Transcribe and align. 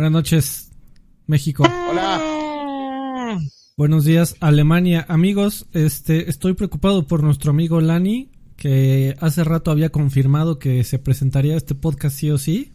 Buenas 0.00 0.12
noches, 0.12 0.70
México. 1.26 1.62
Hola. 1.90 3.38
Buenos 3.76 4.06
días, 4.06 4.34
Alemania. 4.40 5.04
Amigos, 5.10 5.66
este, 5.74 6.30
estoy 6.30 6.54
preocupado 6.54 7.06
por 7.06 7.22
nuestro 7.22 7.50
amigo 7.50 7.82
Lani, 7.82 8.30
que 8.56 9.14
hace 9.20 9.44
rato 9.44 9.70
había 9.70 9.90
confirmado 9.90 10.58
que 10.58 10.84
se 10.84 10.98
presentaría 10.98 11.54
este 11.54 11.74
podcast 11.74 12.16
sí 12.16 12.30
o 12.30 12.38
sí. 12.38 12.72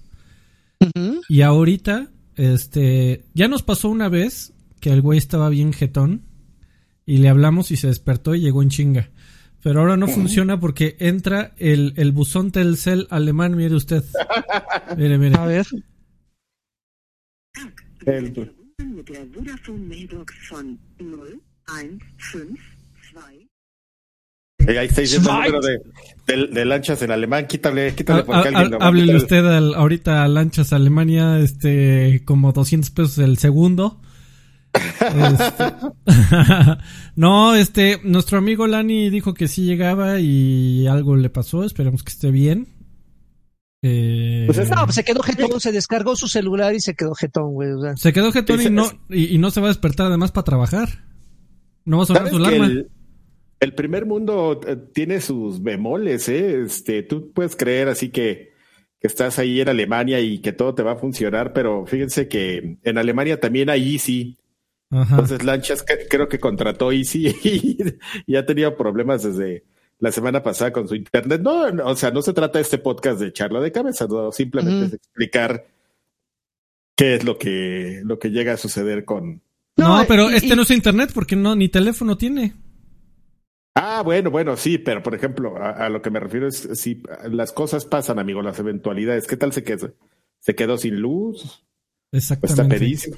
Y 1.27 1.41
ahorita, 1.41 2.12
este, 2.36 3.26
ya 3.34 3.48
nos 3.48 3.64
pasó 3.64 3.89
una 3.89 4.07
vez 4.07 4.54
que 4.80 4.91
el 4.91 5.02
güey 5.02 5.18
estaba 5.18 5.49
bien 5.49 5.73
jetón 5.73 6.26
y 7.07 7.18
le 7.18 7.30
hablamos 7.30 7.71
y 7.71 7.77
se 7.77 7.88
despertó 7.88 8.35
y 8.35 8.41
llegó 8.41 8.62
en 8.62 8.70
chinga. 8.70 9.10
Pero 9.63 9.80
ahora 9.80 9.98
no 9.98 10.07
funciona 10.07 10.60
porque 10.60 10.96
entra 10.99 11.55
el, 11.57 11.94
el 11.96 12.12
buzón 12.12 12.52
Telcel 12.52 13.07
alemán, 13.10 13.57
mire 13.57 13.73
usted. 13.73 14.04
Mire, 14.96 15.18
mire. 15.18 15.38
A 15.40 15.46
ver. 15.46 15.66
El- 18.05 18.52
mit 18.95 19.09
der 19.09 19.26
Vodafone 19.34 19.80
Mailbox 19.88 20.34
von 20.50 20.77
0152. 21.00 23.48
Eh, 24.68 24.80
ahí 24.80 24.88
está 24.88 25.02
diciendo 25.02 25.30
el 25.30 25.36
número 25.36 25.59
de, 25.62 25.80
de, 26.27 26.48
de 26.48 26.66
lanchas 26.66 27.02
en 27.02 27.12
alemán. 27.12 27.46
Quítale, 27.48 27.94
quítale 27.94 28.22
Ha- 28.22 28.26
porque 28.26 28.40
ha- 28.40 28.44
alguien 28.49 28.72
lo 28.72 28.80
va 28.80 28.86
a 28.86 28.88
háblele 28.88 29.16
usted 29.16 29.46
al- 29.46 29.76
ahorita 29.76 30.23
a 30.23 30.27
Lanchas 30.27 30.73
Alemania, 30.73 31.40
este, 31.40 32.23
como 32.26 32.52
200 32.52 32.90
pesos 32.91 33.18
el 33.20 33.38
segundo. 33.38 34.02
Este, 34.74 35.74
no, 37.16 37.55
este, 37.55 37.99
nuestro 38.04 38.38
amigo 38.40 38.68
Lani 38.68 39.10
dijo 39.10 39.34
que 39.34 39.48
sí 39.48 39.63
llegaba 39.66 40.20
y 40.20 40.88
algo 40.88 41.16
le 41.16 41.29
pasó, 41.29 41.63
esperemos 41.63 42.04
que 42.04 42.12
esté 42.12 42.32
bien. 42.32 42.68
Eh, 43.88 44.44
Pues 44.48 44.58
es- 44.58 44.70
No, 44.70 44.84
pues 44.86 44.96
se 44.96 45.04
quedó 45.04 45.22
jetón, 45.22 45.60
se 45.60 45.72
descargó 45.72 46.16
su 46.16 46.28
celular 46.28 46.74
y 46.74 46.80
se 46.80 46.96
quedó 46.96 47.14
jetón, 47.14 47.54
güey. 47.54 47.70
O 47.72 47.82
sea, 47.82 47.96
se 47.96 48.14
quedó 48.14 48.32
jetón 48.32 48.60
y 48.62 48.70
no, 48.72 48.90
y, 49.10 49.36
y 49.36 49.38
no 49.38 49.52
se 49.52 49.62
va 49.62 49.68
a 49.68 49.70
despertar 49.70 50.08
además 50.08 50.32
para 50.32 50.46
trabajar. 50.46 50.90
No 51.86 51.98
va 51.98 52.04
a 52.04 52.06
sonar 52.08 52.24
¿Sabes 52.30 52.34
su 52.34 52.44
alarma. 52.44 52.66
el, 52.66 52.90
el 53.60 53.74
primer 53.76 54.06
mundo 54.08 54.60
eh, 54.68 54.76
tiene 54.94 55.22
sus 55.22 55.62
bemoles, 55.62 56.28
¿eh? 56.30 56.63
Este, 56.63 57.04
tú 57.04 57.32
puedes 57.32 57.56
creer 57.56 57.88
así 57.90 58.10
que, 58.10 58.54
que 59.00 59.08
estás 59.08 59.38
ahí 59.38 59.62
en 59.62 59.70
Alemania 59.70 60.20
y 60.20 60.40
que 60.40 60.52
todo 60.52 60.74
te 60.74 60.82
va 60.82 60.94
a 60.94 60.98
funcionar, 60.98 61.54
pero 61.54 61.86
fíjense 61.86 62.28
que 62.28 62.78
en 62.82 62.98
Alemania 62.98 63.40
también 63.40 63.70
hay 63.70 63.94
Easy. 63.94 64.40
Ajá. 64.90 65.12
Entonces 65.16 65.44
Lanchas 65.44 65.86
creo 66.09 66.28
que 66.28 66.40
contrató 66.40 66.91
Easy 66.91 67.28
y, 67.44 67.78
y 68.25 68.36
ha 68.36 68.46
tenido 68.47 68.75
problemas 68.75 69.22
desde 69.22 69.63
la 70.00 70.12
semana 70.12 70.44
pasada 70.44 70.72
con 70.74 70.88
su 70.88 70.96
internet. 70.96 71.41
No, 71.41 71.72
no, 71.72 71.85
o 71.88 71.96
sea, 71.96 72.12
no 72.12 72.22
se 72.22 72.34
trata 72.34 72.59
de 72.59 72.63
este 72.63 72.78
podcast 72.78 73.19
de 73.19 73.31
charla 73.34 73.59
de 73.62 73.72
cabeza, 73.72 74.07
no, 74.07 74.31
simplemente 74.31 74.78
Ujú. 74.78 74.85
es 74.88 74.94
explicar 74.94 75.66
qué 76.96 77.16
es 77.16 77.24
lo 77.24 77.38
que, 77.38 78.01
lo 78.03 78.19
que 78.19 78.29
llega 78.31 78.53
a 78.53 78.57
suceder 78.57 79.06
con, 79.06 79.41
no, 79.78 79.97
No, 80.00 80.06
pero 80.07 80.29
y- 80.31 80.35
este 80.35 80.53
y- 80.53 80.56
no 80.56 80.62
es 80.63 80.72
internet 80.72 81.12
porque 81.13 81.35
no, 81.35 81.56
ni 81.56 81.69
teléfono 81.69 82.18
tiene. 82.18 82.53
Ah, 83.78 84.03
bueno, 84.03 84.31
bueno, 84.31 84.56
sí, 84.56 84.78
pero 84.78 85.03
por 85.03 85.13
ejemplo, 85.16 85.57
a, 85.57 85.72
a 85.72 85.90
lo 85.90 86.01
que 86.01 86.09
me 86.09 86.19
refiero 86.22 86.47
es 86.47 86.69
si 86.75 87.03
las 87.29 87.51
cosas 87.51 87.85
pasan, 87.85 88.19
amigo, 88.19 88.41
las 88.41 88.57
eventualidades. 88.59 89.28
¿Qué 89.28 89.35
tal 89.35 89.51
se 89.51 89.63
quedó? 89.66 89.94
¿Se 90.40 90.56
quedó 90.56 90.78
sin 90.78 91.01
luz? 91.01 91.66
Está 92.12 92.35
Exactamente. 92.35 92.79
pedísimo. 92.79 93.18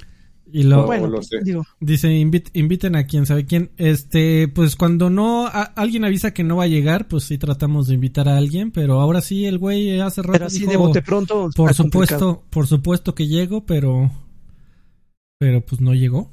Y 0.50 0.62
lo, 0.62 0.86
bueno, 0.86 1.08
lo 1.08 1.22
sé. 1.22 1.40
digo, 1.44 1.64
Dice, 1.78 2.08
"Invit- 2.08 2.50
inviten 2.54 2.96
a 2.96 3.04
quien 3.06 3.26
sabe 3.26 3.44
quién. 3.44 3.70
Este, 3.76 4.48
pues 4.48 4.76
cuando 4.76 5.10
no, 5.10 5.46
a- 5.46 5.62
alguien 5.76 6.04
avisa 6.04 6.32
que 6.32 6.42
no 6.44 6.56
va 6.56 6.64
a 6.64 6.68
llegar, 6.68 7.06
pues 7.06 7.24
sí 7.24 7.36
tratamos 7.36 7.86
de 7.88 7.94
invitar 7.94 8.28
a 8.28 8.36
alguien, 8.38 8.70
pero 8.70 9.00
ahora 9.00 9.20
sí, 9.20 9.44
el 9.44 9.58
güey 9.58 10.00
hace 10.00 10.22
rato 10.22 10.32
pero 10.32 10.46
así 10.46 10.60
dijo, 10.60 10.70
de 10.70 10.76
bote 10.78 11.02
pronto. 11.02 11.50
por 11.54 11.76
complicado. 11.76 12.18
supuesto, 12.18 12.44
por 12.50 12.66
supuesto 12.66 13.14
que 13.14 13.26
llego, 13.28 13.66
pero, 13.66 14.10
pero 15.38 15.60
pues 15.60 15.80
no 15.80 15.92
llegó. 15.94 16.30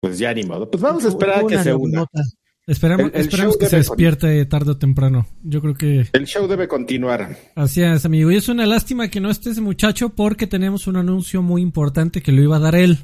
Pues 0.00 0.18
ya 0.18 0.32
ni 0.34 0.42
modo. 0.42 0.70
Pues 0.70 0.82
vamos 0.82 1.04
a 1.04 1.08
esperar 1.08 1.38
a 1.44 1.46
que 1.46 1.54
Una 1.54 1.62
se 1.62 1.74
una. 1.74 1.98
nota. 2.00 2.22
Esperamos, 2.66 3.06
El- 3.12 3.14
el 3.16 3.20
esperamos 3.22 3.56
que 3.56 3.66
se 3.66 3.76
despierte 3.78 4.44
tarde 4.46 4.70
o 4.72 4.76
temprano. 4.76 5.26
Yo 5.42 5.60
creo 5.60 5.74
que 5.74 6.06
El 6.12 6.26
show 6.26 6.46
debe 6.46 6.68
continuar. 6.68 7.36
así 7.56 7.82
es, 7.82 8.04
amigo. 8.04 8.30
Y 8.30 8.36
es 8.36 8.48
una 8.48 8.66
lástima 8.66 9.08
que 9.08 9.20
no 9.20 9.30
esté 9.30 9.50
ese 9.50 9.60
muchacho 9.60 10.10
porque 10.10 10.46
tenemos 10.46 10.86
un 10.86 10.96
anuncio 10.96 11.42
muy 11.42 11.60
importante 11.60 12.22
que 12.22 12.30
lo 12.32 12.40
iba 12.42 12.56
a 12.56 12.60
dar 12.60 12.76
él. 12.76 12.98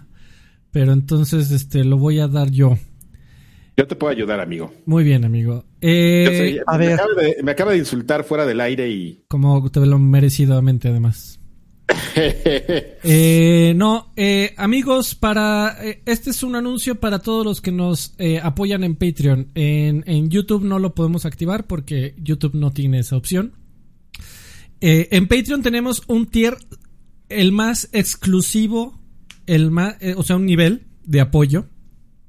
Pero 0.70 0.92
entonces, 0.92 1.50
este, 1.50 1.82
lo 1.82 1.98
voy 1.98 2.20
a 2.20 2.28
dar 2.28 2.50
yo. 2.50 2.78
Yo 3.76 3.86
te 3.86 3.96
puedo 3.96 4.12
ayudar, 4.12 4.38
amigo. 4.40 4.72
Muy 4.86 5.02
bien, 5.02 5.24
amigo. 5.24 5.64
Yo 5.80 5.88
Eh, 5.88 6.60
a 6.66 6.76
me, 6.78 6.86
ver. 6.86 6.94
Acaba 7.00 7.14
de, 7.22 7.36
me 7.42 7.50
acaba 7.52 7.72
de 7.72 7.78
insultar 7.78 8.24
fuera 8.24 8.44
del 8.44 8.60
aire 8.60 8.88
y... 8.90 9.24
Como 9.28 9.70
te 9.70 9.80
lo 9.80 9.98
merecidamente, 9.98 10.88
además. 10.88 11.37
Eh, 13.10 13.72
no, 13.76 14.12
eh, 14.16 14.52
amigos, 14.56 15.14
para 15.14 15.78
eh, 15.80 16.02
este 16.04 16.30
es 16.30 16.42
un 16.42 16.56
anuncio 16.56 16.96
para 16.96 17.20
todos 17.20 17.44
los 17.44 17.60
que 17.60 17.72
nos 17.72 18.14
apoyan 18.42 18.84
en 18.84 18.96
Patreon. 18.96 19.52
En, 19.54 20.04
en 20.06 20.28
YouTube 20.28 20.64
no 20.64 20.78
lo 20.78 20.94
podemos 20.94 21.24
activar 21.24 21.66
porque 21.66 22.14
YouTube 22.18 22.54
no 22.54 22.72
tiene 22.72 22.98
esa 22.98 23.16
opción. 23.16 23.54
En 24.80 25.26
Patreon 25.26 25.62
tenemos 25.62 26.02
un 26.06 26.26
tier, 26.26 26.56
el 27.28 27.52
más 27.52 27.88
exclusivo, 27.92 29.00
el 29.46 29.70
más, 29.70 29.96
o 30.16 30.22
sea, 30.22 30.36
un 30.36 30.46
nivel 30.46 30.86
de 31.04 31.20
apoyo, 31.20 31.66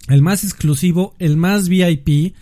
el 0.08 0.22
más 0.22 0.44
exclusivo, 0.44 1.16
el 1.19 1.38
más 1.38 1.68
VIP, 1.68 2.36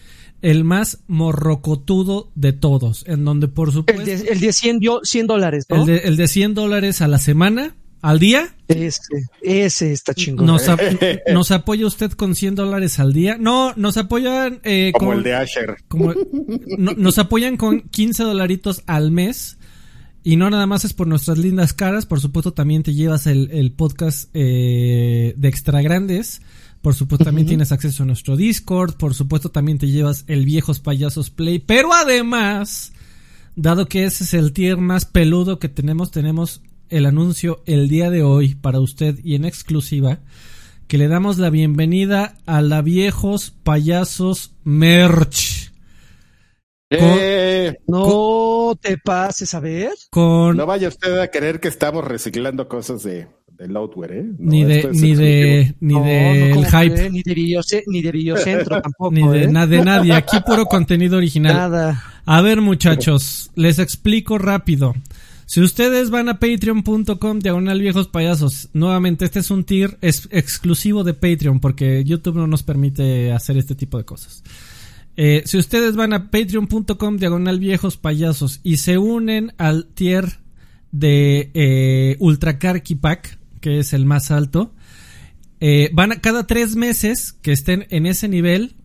el 0.50 0.64
más 0.64 1.00
morrocotudo 1.08 2.32
de 2.36 2.54
todos, 2.54 3.04
en 3.08 3.26
donde 3.26 3.48
por 3.48 3.72
supuesto... 3.72 4.02
El 4.02 4.06
de, 4.24 4.30
el 4.32 4.40
de 4.40 4.54
100, 4.54 4.80
dio- 4.80 5.02
100 5.04 5.28
dólares, 5.28 5.66
¿no? 5.70 5.78
El 5.82 5.86
de, 5.86 5.98
el 6.00 6.16
de 6.18 6.28
100 6.28 6.54
dólares 6.54 7.02
a 7.02 7.08
la 7.08 7.18
semana, 7.18 7.76
al 8.02 8.20
día. 8.20 8.56
Ese, 8.68 9.02
ese 9.42 9.92
está 9.92 10.14
chingón. 10.14 10.46
Nos, 10.46 10.70
ap- 10.70 10.80
nos 11.34 11.52
apoya 11.52 11.86
usted 11.86 12.12
con 12.12 12.36
100 12.36 12.56
dólares 12.56 13.00
al 13.00 13.12
día. 13.12 13.38
No, 13.40 13.74
nos 13.76 13.98
apoyan 13.98 14.60
eh, 14.64 14.92
Como 14.94 15.10
con- 15.12 15.18
el 15.18 15.24
de 15.24 15.36
Asher. 15.36 15.78
como- 15.88 16.14
no- 16.78 16.94
nos 16.94 17.18
apoyan 17.18 17.58
con 17.58 17.82
15 17.82 18.24
dolaritos 18.24 18.84
al 18.86 19.12
mes. 19.12 19.58
Y 20.24 20.36
no 20.36 20.50
nada 20.50 20.66
más 20.68 20.84
es 20.86 20.94
por 20.94 21.08
nuestras 21.08 21.38
lindas 21.38 21.74
caras. 21.74 22.06
Por 22.06 22.20
supuesto, 22.20 22.54
también 22.54 22.84
te 22.84 22.94
llevas 22.94 23.28
el, 23.28 23.50
el 23.52 23.72
podcast 23.72 24.30
eh, 24.34 25.34
de 25.38 25.48
extra 25.48 25.82
grandes. 25.82 26.42
Por 26.88 26.96
supuesto, 26.96 27.26
también 27.26 27.48
tienes 27.48 27.74
acceso 27.74 28.04
a 28.04 28.06
nuestro 28.06 28.38
Discord. 28.38 28.96
Por 28.96 29.14
supuesto, 29.14 29.52
también 29.52 29.78
te 29.78 29.88
llevas 29.88 30.24
el 30.28 30.46
Viejos 30.46 30.80
Payasos 30.80 31.30
Play. 31.30 31.60
Pero 31.60 31.94
además, 31.94 32.94
dado 33.58 33.90
que 33.90 34.06
ese 34.06 34.24
es 34.24 34.34
el 34.34 34.54
tier 34.54 34.78
más 34.78 35.04
peludo 35.04 35.60
que 35.60 35.68
tenemos, 35.68 36.12
tenemos 36.12 36.62
el 36.88 37.06
anuncio 37.06 37.62
el 37.66 37.90
día 37.90 38.10
de 38.10 38.24
hoy 38.24 38.56
para 38.56 38.80
usted 38.80 39.20
y 39.22 39.36
en 39.36 39.44
exclusiva. 39.44 40.20
Que 40.88 40.98
le 40.98 41.10
damos 41.10 41.40
la 41.40 41.50
bienvenida 41.50 42.38
a 42.46 42.62
la 42.62 42.82
Viejos 42.82 43.52
Payasos 43.64 44.54
Merch. 44.64 45.74
Eh, 46.90 47.76
No 47.86 48.80
te 48.80 48.98
pases 48.98 49.54
a 49.54 49.60
ver. 49.60 49.92
Con 50.10 50.56
no 50.56 50.66
vaya 50.66 50.88
usted 50.88 51.20
a 51.20 51.28
creer 51.28 51.60
que 51.60 51.68
estamos 51.68 52.06
reciclando 52.06 52.70
cosas 52.70 53.04
de, 53.04 53.28
de 53.58 53.68
Loudware, 53.68 54.12
¿eh? 54.20 54.24
No, 54.38 54.52
ni 54.52 54.64
de 54.64 54.90
ni 54.94 55.16
de 55.16 55.76
ni 55.80 55.94
No, 55.96 56.04
de 56.04 56.20
no, 56.40 56.46
el 56.46 56.54
¿cómo 56.56 56.66
hype? 56.68 57.10
Ni 57.10 57.24
de, 57.24 57.84
ni 57.88 58.02
de 58.02 58.12
Videocentro 58.12 58.82
tampoco. 58.84 59.12
ni 59.12 59.28
de 59.28 59.44
¿eh? 59.44 59.48
nada 59.48 59.68
de 59.68 59.84
nadie 59.84 60.14
aquí 60.14 60.38
puro 60.46 60.66
contenido 60.66 61.18
original 61.18 61.54
Nada. 61.56 62.04
a 62.26 62.42
ver 62.42 62.62
muchachos 62.62 63.52
les 63.56 63.80
explico 63.80 64.38
rápido 64.38 64.94
si 65.46 65.62
ustedes 65.62 66.10
van 66.10 66.28
a 66.30 66.40
patreon.com 66.40 67.40
diagonal 67.40 67.80
viejos 67.82 68.08
payasos 68.10 68.70
nuevamente 68.74 69.26
este 69.26 69.40
es 69.40 69.50
un 69.50 69.64
tier 69.64 69.98
es 70.02 70.28
exclusivo 70.32 71.04
de 71.04 71.14
Patreon 71.14 71.60
porque 71.60 72.04
YouTube 72.04 72.36
no 72.38 72.48
nos 72.48 72.64
permite 72.64 73.32
hacer 73.32 73.58
este 73.58 73.74
tipo 73.76 73.98
de 73.98 74.04
cosas 74.06 74.44
Eh, 75.20 75.42
si 75.46 75.58
ustedes 75.58 75.96
van 75.96 76.14
a 76.14 76.30
patreon.com 76.30 77.18
diagonal 77.18 77.58
viejos 77.60 77.98
payasos 77.98 78.60
y 78.64 78.78
se 78.78 79.00
unen 79.00 79.52
al 79.58 79.88
tier 79.96 80.26
de 80.92 81.50
eh, 81.56 82.16
Ultra 82.20 82.60
Karki 82.60 82.94
Pack, 82.96 83.40
que 83.68 83.80
es 83.80 83.92
el 83.92 84.06
más 84.06 84.32
alto, 84.32 84.72
eh, 85.60 85.90
van 85.92 86.14
a 86.14 86.22
cada 86.22 86.48
tres 86.48 86.78
meses 86.78 87.34
que 87.34 87.52
estén 87.52 87.86
en 87.90 88.06
ese 88.06 88.30
nivel, 88.30 88.78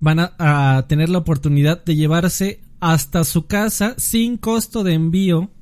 van 0.00 0.18
a, 0.18 0.86
tener 0.88 1.08
la 1.08 1.18
oportunidad 1.18 1.84
de 1.84 1.94
llevarse 1.94 2.60
hasta 2.80 3.22
su 3.22 3.46
casa 3.46 3.94
sin 3.96 4.36
costo 4.36 4.82
de 4.82 4.94
envío, 4.94 5.52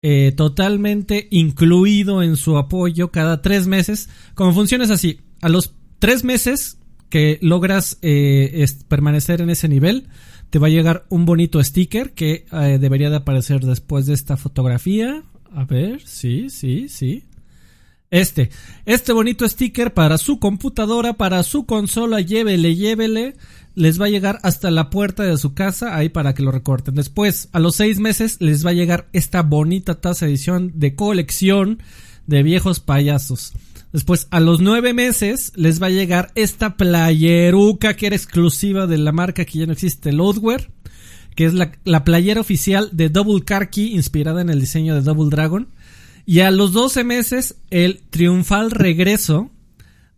eh, 0.00 0.32
totalmente 0.34 1.28
incluido 1.30 2.22
en 2.22 2.36
su 2.36 2.56
apoyo 2.56 3.10
cada 3.10 3.42
tres 3.42 3.66
meses. 3.66 4.08
Como 4.32 4.54
funciona 4.54 4.84
es 4.84 4.90
así, 4.90 5.20
a 5.42 5.50
los 5.50 5.74
tres 5.98 6.24
meses 6.24 6.78
que 7.10 7.38
logras 7.42 7.98
eh, 8.00 8.66
permanecer 8.88 9.42
en 9.42 9.50
ese 9.50 9.68
nivel, 9.68 10.08
te 10.48 10.58
va 10.58 10.68
a 10.68 10.70
llegar 10.70 11.04
un 11.10 11.26
bonito 11.26 11.62
sticker 11.62 12.14
que 12.14 12.46
debería 12.80 13.10
de 13.10 13.16
aparecer 13.16 13.60
después 13.60 14.06
de 14.06 14.14
esta 14.14 14.38
fotografía. 14.38 15.22
A 15.52 15.64
ver, 15.64 16.00
sí, 16.06 16.48
sí, 16.48 16.88
sí. 16.88 17.24
Este, 18.10 18.50
este 18.86 19.12
bonito 19.12 19.46
sticker 19.46 19.92
para 19.92 20.16
su 20.16 20.38
computadora, 20.38 21.14
para 21.14 21.42
su 21.42 21.66
consola, 21.66 22.20
llévele, 22.20 22.74
llévele, 22.74 23.36
les 23.74 24.00
va 24.00 24.06
a 24.06 24.10
llegar 24.10 24.38
hasta 24.42 24.70
la 24.70 24.88
puerta 24.88 25.24
de 25.24 25.36
su 25.36 25.52
casa, 25.52 25.94
ahí 25.94 26.08
para 26.08 26.34
que 26.34 26.42
lo 26.42 26.50
recorten. 26.50 26.94
Después, 26.94 27.48
a 27.52 27.60
los 27.60 27.76
seis 27.76 27.98
meses, 27.98 28.40
les 28.40 28.64
va 28.64 28.70
a 28.70 28.74
llegar 28.74 29.08
esta 29.12 29.42
bonita 29.42 30.00
taza 30.00 30.26
edición 30.26 30.72
de 30.76 30.94
colección 30.94 31.82
de 32.26 32.42
viejos 32.42 32.80
payasos. 32.80 33.52
Después, 33.92 34.26
a 34.30 34.40
los 34.40 34.60
nueve 34.60 34.94
meses, 34.94 35.52
les 35.54 35.82
va 35.82 35.86
a 35.86 35.90
llegar 35.90 36.32
esta 36.34 36.76
playeruca 36.76 37.94
que 37.94 38.06
era 38.06 38.16
exclusiva 38.16 38.86
de 38.86 38.98
la 38.98 39.12
marca 39.12 39.44
que 39.44 39.58
ya 39.58 39.66
no 39.66 39.72
existe, 39.72 40.12
Loadwear, 40.12 40.70
que 41.34 41.44
es 41.44 41.52
la, 41.52 41.72
la 41.84 42.04
playera 42.04 42.40
oficial 42.40 42.88
de 42.92 43.10
Double 43.10 43.44
Car 43.44 43.68
Key, 43.70 43.94
inspirada 43.94 44.40
en 44.40 44.48
el 44.48 44.60
diseño 44.60 44.94
de 44.94 45.02
Double 45.02 45.30
Dragon. 45.30 45.68
Y 46.30 46.40
a 46.40 46.50
los 46.50 46.72
12 46.74 47.04
meses, 47.04 47.56
el 47.70 48.02
triunfal 48.10 48.70
regreso 48.70 49.50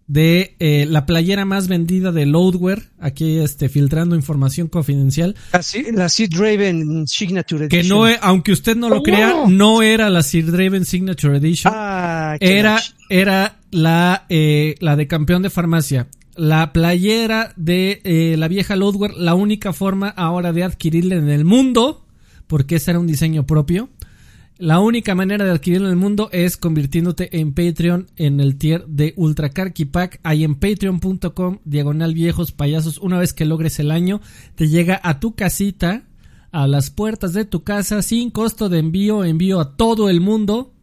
de 0.09 0.57
eh, 0.59 0.87
la 0.89 1.07
playera 1.07 1.45
más 1.45 1.69
vendida 1.69 2.11
de 2.11 2.27
Loadwear, 2.27 2.83
aquí 2.99 3.39
este, 3.39 3.69
filtrando 3.69 4.17
información 4.17 4.67
confidencial. 4.67 5.37
La, 5.53 5.61
Sid- 5.61 5.93
la 5.93 6.09
Sid 6.09 6.31
Raven 6.37 7.07
Signature 7.07 7.69
Que 7.69 7.77
Edition. 7.79 7.97
no, 7.97 8.09
e- 8.09 8.19
aunque 8.23 8.51
usted 8.51 8.77
no 8.77 8.89
lo 8.89 8.97
¡Oh! 8.97 9.03
crea, 9.05 9.45
no 9.47 9.83
era 9.83 10.11
la 10.11 10.25
Sir 10.25 10.51
Draven 10.51 10.85
Signature 10.85 11.37
Edition. 11.37 11.73
Ah, 11.77 12.37
era, 12.41 12.81
era 13.09 13.61
la, 13.71 14.27
eh, 14.31 14.75
la 14.81 14.97
de 14.97 15.07
campeón 15.07 15.43
de 15.43 15.51
farmacia. 15.51 16.09
La 16.35 16.73
playera 16.73 17.53
de 17.57 18.01
eh, 18.03 18.35
la 18.37 18.49
vieja 18.49 18.75
Loadwear, 18.75 19.15
la 19.15 19.37
única 19.37 19.73
forma 19.73 20.09
ahora 20.09 20.53
de 20.53 20.65
adquirirla 20.65 21.15
en 21.15 21.29
el 21.29 21.45
mundo, 21.45 22.05
porque 22.49 22.77
ese 22.77 22.91
era 22.91 22.99
un 22.99 23.07
diseño 23.07 23.47
propio. 23.47 23.91
La 24.61 24.79
única 24.79 25.15
manera 25.15 25.47
de 25.47 25.53
adquirirla 25.53 25.87
en 25.87 25.95
el 25.95 25.99
mundo 25.99 26.29
es 26.33 26.59
convirtiéndote 26.59 27.41
en 27.41 27.55
Patreon 27.55 28.09
en 28.19 28.41
el 28.41 28.57
tier 28.57 28.85
de 28.87 29.15
Ultra 29.17 29.49
Karki. 29.49 29.89
Ahí 30.23 30.45
en 30.45 30.55
patreon.com, 30.55 31.61
diagonal 31.65 32.12
viejos 32.12 32.53
payasos. 32.53 32.99
Una 32.99 33.19
vez 33.19 33.33
que 33.33 33.47
logres 33.47 33.79
el 33.79 33.91
año, 33.91 34.21
te 34.57 34.69
llega 34.69 35.01
a 35.03 35.19
tu 35.19 35.35
casita, 35.35 36.03
a 36.53 36.67
las 36.67 36.91
puertas 36.91 37.33
de 37.33 37.47
tu 37.47 37.65
casa, 37.65 38.03
sin 38.03 38.31
costo 38.31 38.69
de 38.69 38.81
envío, 38.81 39.25
envío 39.25 39.61
a 39.61 39.79
todo 39.79 40.11
el 40.11 40.21
mundo. 40.21 40.75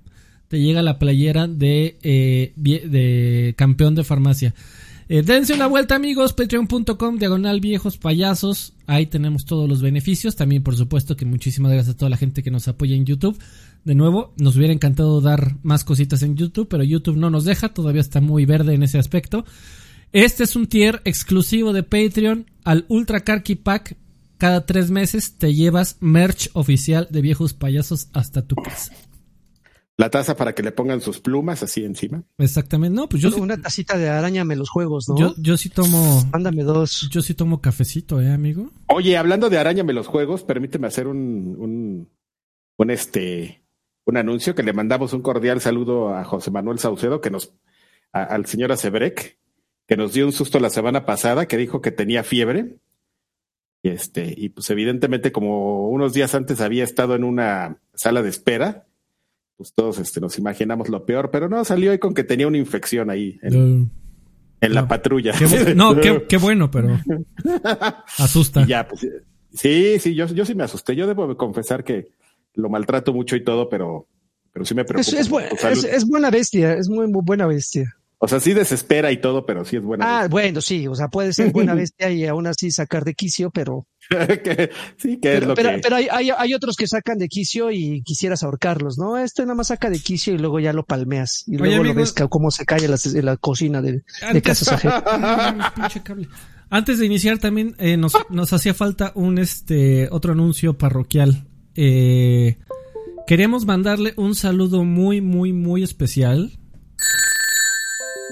Te 0.47 0.59
llega 0.59 0.81
la 0.81 0.97
playera 0.97 1.45
de, 1.47 1.99
eh, 2.01 2.53
de 2.55 3.53
campeón 3.59 3.93
de 3.93 4.03
farmacia. 4.03 4.55
Eh, 5.09 5.21
dense 5.21 5.53
una 5.53 5.67
vuelta 5.67 5.95
amigos, 5.95 6.33
patreon.com, 6.33 7.17
diagonal 7.17 7.61
viejos 7.61 7.97
payasos. 7.97 8.73
Ahí 8.87 9.05
tenemos 9.05 9.45
todos 9.45 9.69
los 9.69 9.81
beneficios. 9.81 10.35
También 10.35 10.63
por 10.63 10.75
supuesto 10.75 11.15
que 11.15 11.25
muchísimas 11.25 11.71
gracias 11.71 11.95
a 11.95 11.97
toda 11.97 12.09
la 12.09 12.17
gente 12.17 12.43
que 12.43 12.51
nos 12.51 12.67
apoya 12.67 12.95
en 12.95 13.05
YouTube. 13.05 13.37
De 13.87 13.95
nuevo, 13.95 14.33
nos 14.37 14.57
hubiera 14.57 14.73
encantado 14.73 15.21
dar 15.21 15.55
más 15.63 15.85
cositas 15.85 16.21
en 16.21 16.35
YouTube, 16.35 16.67
pero 16.67 16.83
YouTube 16.83 17.15
no 17.15 17.29
nos 17.29 17.45
deja, 17.45 17.69
todavía 17.73 18.01
está 18.01 18.19
muy 18.19 18.43
verde 18.45 18.73
en 18.73 18.83
ese 18.83 18.99
aspecto. 18.99 19.45
Este 20.11 20.43
es 20.43 20.57
un 20.57 20.67
tier 20.67 21.01
exclusivo 21.05 21.71
de 21.71 21.83
Patreon 21.83 22.47
al 22.65 22.83
Ultra 22.89 23.21
Karki 23.21 23.55
Pack. 23.55 23.95
Cada 24.37 24.65
tres 24.65 24.91
meses 24.91 25.37
te 25.37 25.53
llevas 25.53 25.95
merch 26.01 26.49
oficial 26.51 27.07
de 27.11 27.21
viejos 27.21 27.53
payasos 27.53 28.09
hasta 28.11 28.41
tu 28.45 28.55
casa. 28.57 28.91
La 29.95 30.09
taza 30.09 30.35
para 30.35 30.53
que 30.53 30.63
le 30.63 30.73
pongan 30.73 30.99
sus 30.99 31.21
plumas 31.21 31.63
así 31.63 31.85
encima. 31.85 32.25
Exactamente. 32.37 32.93
No, 32.93 33.07
pues 33.07 33.21
yo, 33.23 33.31
sí- 33.31 33.39
Una 33.39 33.55
tacita 33.55 33.97
de 33.97 34.09
arañame 34.09 34.57
los 34.57 34.69
juegos, 34.69 35.07
¿no? 35.07 35.17
yo, 35.17 35.33
yo 35.37 35.55
sí 35.55 35.69
tomo, 35.69 36.25
Mándame 36.33 36.63
dos. 36.63 37.07
yo 37.09 37.21
sí 37.21 37.33
tomo 37.35 37.61
cafecito, 37.61 38.19
eh, 38.19 38.33
amigo. 38.33 38.69
Oye, 38.89 39.15
hablando 39.15 39.49
de 39.49 39.57
Arañame 39.59 39.93
los 39.93 40.07
juegos, 40.07 40.43
permíteme 40.43 40.87
hacer 40.87 41.07
un, 41.07 41.55
un, 41.57 42.09
un, 42.77 42.89
este, 42.91 43.63
un 44.07 44.17
anuncio 44.17 44.55
que 44.55 44.63
le 44.63 44.73
mandamos 44.73 45.13
un 45.13 45.21
cordial 45.21 45.61
saludo 45.61 46.15
a 46.15 46.23
José 46.23 46.49
Manuel 46.51 46.79
Saucedo, 46.79 47.21
que 47.21 47.29
nos, 47.29 47.53
a- 48.13 48.23
al 48.23 48.45
señor 48.45 48.71
Acebrec, 48.71 49.37
que 49.87 49.95
nos 49.97 50.13
dio 50.13 50.25
un 50.25 50.31
susto 50.31 50.59
la 50.59 50.69
semana 50.69 51.05
pasada, 51.05 51.45
que 51.47 51.57
dijo 51.57 51.81
que 51.81 51.91
tenía 51.91 52.23
fiebre. 52.23 52.77
Y 53.83 53.89
este, 53.89 54.33
y 54.35 54.49
pues 54.49 54.69
evidentemente, 54.69 55.31
como 55.31 55.87
unos 55.89 56.13
días 56.13 56.33
antes 56.35 56.59
había 56.61 56.83
estado 56.83 57.15
en 57.15 57.23
una 57.23 57.77
sala 57.93 58.21
de 58.23 58.29
espera, 58.29 58.85
pues 59.55 59.73
todos 59.73 59.99
este, 59.99 60.19
nos 60.19 60.37
imaginamos 60.39 60.89
lo 60.89 61.05
peor, 61.05 61.29
pero 61.31 61.47
no, 61.47 61.63
salió 61.63 61.91
ahí 61.91 61.99
con 61.99 62.13
que 62.13 62.23
tenía 62.23 62.47
una 62.47 62.57
infección 62.57 63.09
ahí 63.09 63.39
en, 63.43 63.91
en 64.61 64.73
la 64.73 64.87
patrulla. 64.87 65.33
qué 65.37 65.73
no, 65.75 65.95
qué, 65.99 66.25
qué 66.29 66.37
bueno, 66.37 66.69
pero 66.71 66.99
asusta. 68.17 68.61
Y 68.63 68.67
ya, 68.67 68.87
pues 68.87 69.07
sí, 69.53 69.99
sí, 69.99 70.15
yo, 70.15 70.25
yo 70.27 70.45
sí 70.45 70.55
me 70.55 70.63
asusté. 70.63 70.95
Yo 70.95 71.07
debo 71.07 71.27
de 71.27 71.35
confesar 71.35 71.83
que 71.83 72.09
lo 72.57 72.69
maltrato 72.69 73.13
mucho 73.13 73.35
y 73.37 73.43
todo, 73.43 73.69
pero, 73.69 74.07
pero 74.51 74.65
sí 74.65 74.73
me 74.75 74.81
Es, 74.81 74.87
preocupa. 74.87 75.17
es, 75.19 75.31
bu- 75.31 75.69
es, 75.71 75.83
es 75.85 76.05
buena 76.05 76.29
bestia, 76.29 76.73
es 76.73 76.89
muy, 76.89 77.07
muy 77.07 77.21
buena 77.23 77.47
bestia. 77.47 77.85
O 78.19 78.27
sea, 78.27 78.39
sí 78.39 78.53
desespera 78.53 79.11
y 79.11 79.21
todo, 79.21 79.45
pero 79.45 79.63
sí 79.63 79.75
es 79.75 79.83
buena. 79.83 80.21
Ah, 80.23 80.27
bueno, 80.27 80.59
sí, 80.59 80.87
o 80.87 80.95
sea, 80.95 81.07
puede 81.07 81.33
ser 81.33 81.51
buena 81.51 81.75
bestia 81.75 82.09
y 82.09 82.25
aún 82.25 82.47
así 82.47 82.71
sacar 82.71 83.03
de 83.05 83.13
quicio, 83.13 83.51
pero, 83.51 83.85
Que- 84.09 84.71
sí, 84.97 85.19
que 85.19 85.33
es 85.33 85.39
pero, 85.39 85.47
lo 85.49 85.53
pero, 85.53 85.69
que. 85.69 85.77
pero 85.83 85.95
hay, 85.97 86.07
hay, 86.09 86.31
hay 86.35 86.53
otros 86.55 86.75
que 86.77 86.87
sacan 86.87 87.19
de 87.19 87.27
quicio 87.27 87.69
y 87.69 88.01
quisieras 88.01 88.41
ahorcarlos, 88.41 88.97
¿no? 88.97 89.19
Este 89.19 89.43
nada 89.43 89.53
más 89.53 89.67
saca 89.67 89.91
de 89.91 89.99
quicio 89.99 90.33
y 90.33 90.39
luego 90.39 90.59
ya 90.59 90.73
lo 90.73 90.83
palmeas 90.83 91.43
y 91.45 91.57
Oye, 91.61 91.75
luego 91.75 91.83
lo 91.83 91.93
ves 91.93 92.13
cómo 92.27 92.49
se 92.49 92.65
cae 92.65 92.85
en 92.85 92.91
la, 92.91 92.97
en 93.05 93.25
la 93.25 93.37
cocina 93.37 93.83
de, 93.83 93.91
de 93.91 94.03
Antes- 94.23 94.41
casas 94.43 94.69
ajenas. 94.69 95.03
Ah, 95.05 95.73
pinche 95.75 96.01
cable. 96.01 96.27
Antes 96.71 96.97
de 96.99 97.05
iniciar 97.05 97.37
también 97.37 97.75
eh, 97.77 97.97
nos, 97.97 98.13
nos 98.29 98.51
hacía 98.51 98.73
falta 98.73 99.11
un 99.13 99.37
este 99.37 100.09
otro 100.11 100.31
anuncio 100.33 100.75
parroquial. 100.77 101.45
Eh, 101.77 102.57
queremos 103.27 103.65
mandarle 103.65 104.13
un 104.17 104.33
saludo 104.35 104.83
muy 104.83 105.21
muy 105.21 105.53
muy 105.53 105.83
especial 105.83 106.51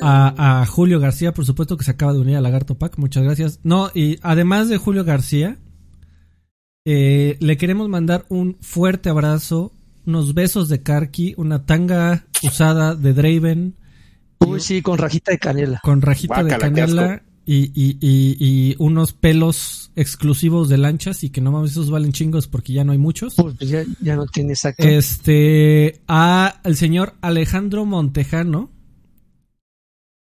a, 0.01 0.62
a 0.62 0.65
Julio 0.65 1.00
García, 1.00 1.33
por 1.33 1.45
supuesto 1.45 1.77
que 1.77 1.86
se 1.86 1.92
acaba 1.92 2.13
de 2.13 2.19
unir 2.19 2.36
a 2.38 2.42
Lagarto 2.42 2.75
Pack, 2.77 2.97
muchas 2.97 3.24
gracias. 3.24 3.59
No, 3.63 3.92
y 3.94 4.19
además 4.24 4.68
de 4.68 4.77
Julio 4.77 5.03
García, 5.06 5.57
eh, 6.86 7.38
le 7.39 7.57
queremos 7.57 7.88
mandar 7.88 8.25
un 8.30 8.57
fuerte 8.62 9.09
abrazo, 9.09 9.71
unos 10.06 10.33
besos 10.33 10.68
de 10.69 10.83
Karki, 10.83 11.33
una 11.38 11.65
tanga 11.65 12.25
usada 12.44 12.95
de 12.95 13.13
Draven, 13.13 13.75
Uy, 14.39 14.59
sí, 14.59 14.81
con 14.81 14.97
rajita 14.97 15.31
de 15.31 15.39
canela. 15.39 15.80
con 15.83 16.01
rajita 16.01 16.44
de 16.44 16.50
Guácala, 16.50 16.59
canela 16.59 17.13
asco. 17.13 17.25
Y, 17.45 17.71
y, 17.75 17.97
y, 18.01 18.38
y 18.39 18.75
unos 18.80 19.13
pelos 19.13 19.92
exclusivos 19.95 20.68
de 20.68 20.77
lanchas 20.77 21.24
y 21.24 21.30
que 21.30 21.42
no 21.42 21.51
mames, 21.51 21.71
esos 21.71 21.92
valen 21.92 22.12
chingos 22.12 22.47
porque 22.47 22.74
ya 22.74 22.83
no 22.83 22.92
hay 22.92 22.97
muchos. 22.97 23.36
Pues 23.36 23.57
ya, 23.59 23.83
ya 24.01 24.15
no 24.15 24.25
tiene 24.25 24.53
exacto. 24.53 24.83
Este, 24.83 26.01
a 26.07 26.59
el 26.63 26.75
señor 26.75 27.15
Alejandro 27.21 27.86
Montejano. 27.86 28.71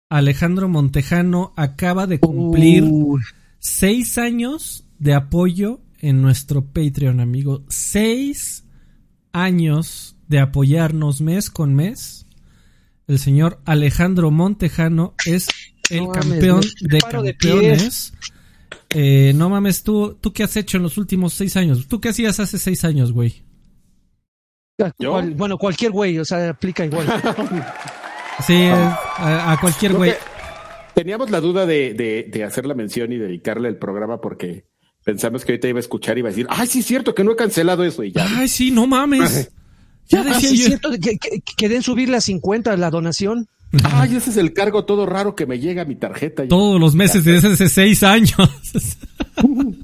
Alejandro 0.09 0.69
Montejano 0.69 1.54
acaba 1.56 2.07
de 2.07 2.19
cumplir 2.19 2.85
seis 3.59 4.18
años 4.18 4.85
de 4.99 5.14
apoyo 5.14 5.81
en 5.99 6.21
nuestro 6.21 6.66
Patreon, 6.66 7.19
amigo. 7.19 7.64
Seis 7.68 8.66
años 9.31 10.16
de 10.28 10.40
apoyarnos 10.40 11.21
mes 11.21 11.49
con 11.49 11.73
mes. 11.73 12.26
El 13.07 13.19
señor 13.19 13.61
Alejandro 13.66 14.31
Montejano 14.31 15.14
es 15.26 15.47
el 15.89 16.03
No 16.06 16.11
campeón 16.11 16.61
de 16.81 16.99
campeones. 16.99 18.13
Eh, 18.89 19.33
no 19.35 19.49
mames, 19.49 19.83
tú, 19.83 20.17
¿tú 20.19 20.31
qué 20.33 20.44
has 20.44 20.56
hecho 20.57 20.77
en 20.77 20.83
los 20.83 20.97
últimos 20.97 21.33
seis 21.33 21.56
años? 21.57 21.87
¿Tú 21.87 21.99
qué 21.99 22.09
hacías 22.09 22.39
hace 22.39 22.57
seis 22.57 22.83
años, 22.85 23.11
güey? 23.11 23.44
¿Yo? 24.99 25.11
cual- 25.11 25.33
bueno, 25.33 25.57
cualquier 25.57 25.91
güey, 25.91 26.19
o 26.19 26.25
sea, 26.25 26.49
aplica 26.49 26.85
igual. 26.85 27.07
Sí, 28.45 28.53
eh, 28.53 28.69
a, 28.71 29.53
a 29.53 29.59
cualquier 29.59 29.94
güey. 29.94 30.13
Teníamos 30.94 31.31
la 31.31 31.41
duda 31.41 31.65
de, 31.65 31.95
de, 31.95 32.29
de 32.31 32.44
hacer 32.44 32.67
la 32.67 32.75
mención 32.75 33.11
y 33.11 33.17
dedicarle 33.17 33.67
el 33.67 33.77
programa 33.77 34.21
porque 34.21 34.67
pensamos 35.03 35.44
que 35.44 35.53
ahorita 35.53 35.67
iba 35.69 35.79
a 35.79 35.79
escuchar 35.79 36.17
y 36.17 36.19
iba 36.19 36.29
a 36.29 36.31
decir, 36.31 36.45
ay, 36.47 36.67
sí 36.67 36.79
es 36.79 36.85
cierto 36.85 37.15
que 37.15 37.23
no 37.23 37.31
he 37.31 37.35
cancelado 37.35 37.83
eso 37.83 38.03
y 38.03 38.11
ya. 38.11 38.27
Ay, 38.37 38.47
sí, 38.47 38.69
no 38.71 38.85
mames. 38.87 39.51
Ya 40.09 40.21
Ah, 40.21 40.23
decía 40.23 40.39
sí, 40.49 40.56
es 40.56 40.61
yo. 40.61 40.67
cierto, 40.67 40.91
que, 40.91 41.17
que, 41.17 41.41
que 41.57 41.67
den 41.67 41.81
subirle 41.81 42.15
a 42.15 42.21
50 42.21 42.77
la 42.77 42.89
donación. 42.91 43.47
Ay, 43.83 44.16
ese 44.16 44.30
es 44.30 44.38
el 44.38 44.54
cargo 44.54 44.86
todo 44.86 45.06
raro 45.06 45.36
que 45.36 45.45
me 45.45 45.59
llega 45.59 45.81
a 45.81 45.86
mi 45.86 45.95
tarjeta. 45.95 46.47
Todos 46.47 46.80
los 46.80 46.95
meses 46.95 47.24
desde 47.26 47.50
hace 47.54 47.68
seis 47.69 48.02
años. 48.04 48.31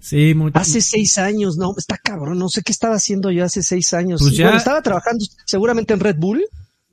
sí, 0.00 0.34
mucho. 0.34 0.58
Hace 0.58 0.80
seis 0.80 1.18
años, 1.18 1.56
no, 1.56 1.74
está 1.76 1.98
cabrón, 1.98 2.38
no 2.38 2.48
sé 2.48 2.62
qué 2.62 2.72
estaba 2.72 2.96
haciendo 2.96 3.30
yo 3.30 3.44
hace 3.44 3.62
seis 3.62 3.92
años. 3.92 4.20
Pues 4.22 4.36
ya- 4.36 4.46
Bueno, 4.46 4.58
estaba 4.58 4.82
trabajando 4.82 5.24
seguramente 5.46 5.94
en 5.94 6.00
Red 6.00 6.16
Bull. 6.18 6.42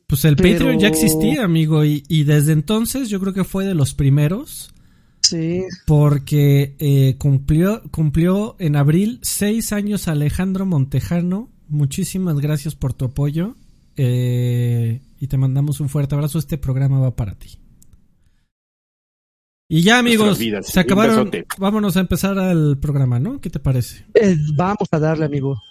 Pues 0.07 0.25
el 0.25 0.36
Pero- 0.36 0.57
Patreon 0.57 0.79
ya 0.79 0.88
existía, 0.88 1.43
amigo, 1.43 1.86
y, 1.86 2.03
y 2.07 2.24
desde 2.24 2.51
entonces 2.53 3.09
yo 3.09 3.19
creo 3.19 3.33
que 3.33 3.43
fue 3.43 3.65
de 3.65 3.75
los 3.75 3.93
primeros, 3.93 4.74
Sí, 5.21 5.62
porque 5.86 6.75
eh, 6.79 7.15
cumplió, 7.19 7.83
cumplió 7.91 8.55
en 8.57 8.75
abril 8.75 9.19
seis 9.21 9.71
años 9.74 10.07
Alejandro 10.07 10.65
Montejano. 10.65 11.50
Muchísimas 11.67 12.39
gracias 12.39 12.74
por 12.74 12.93
tu 12.93 13.05
apoyo 13.05 13.55
eh, 14.01 15.01
y 15.19 15.27
te 15.27 15.37
mandamos 15.37 15.81
un 15.81 15.89
fuerte 15.89 16.15
abrazo. 16.15 16.39
Este 16.39 16.57
programa 16.57 16.99
va 16.99 17.17
para 17.17 17.35
ti. 17.35 17.59
Y 19.67 19.81
ya, 19.81 19.99
amigos, 19.99 20.39
vidas. 20.39 20.67
se 20.67 20.79
acabaron. 20.79 21.29
Vámonos 21.57 21.97
a 21.97 21.99
empezar 21.99 22.39
al 22.39 22.79
programa, 22.79 23.19
¿no? 23.19 23.41
¿Qué 23.41 23.49
te 23.49 23.59
parece? 23.59 24.05
Eh, 24.13 24.37
vamos 24.55 24.87
a 24.91 24.99
darle, 24.99 25.25
amigo. 25.25 25.61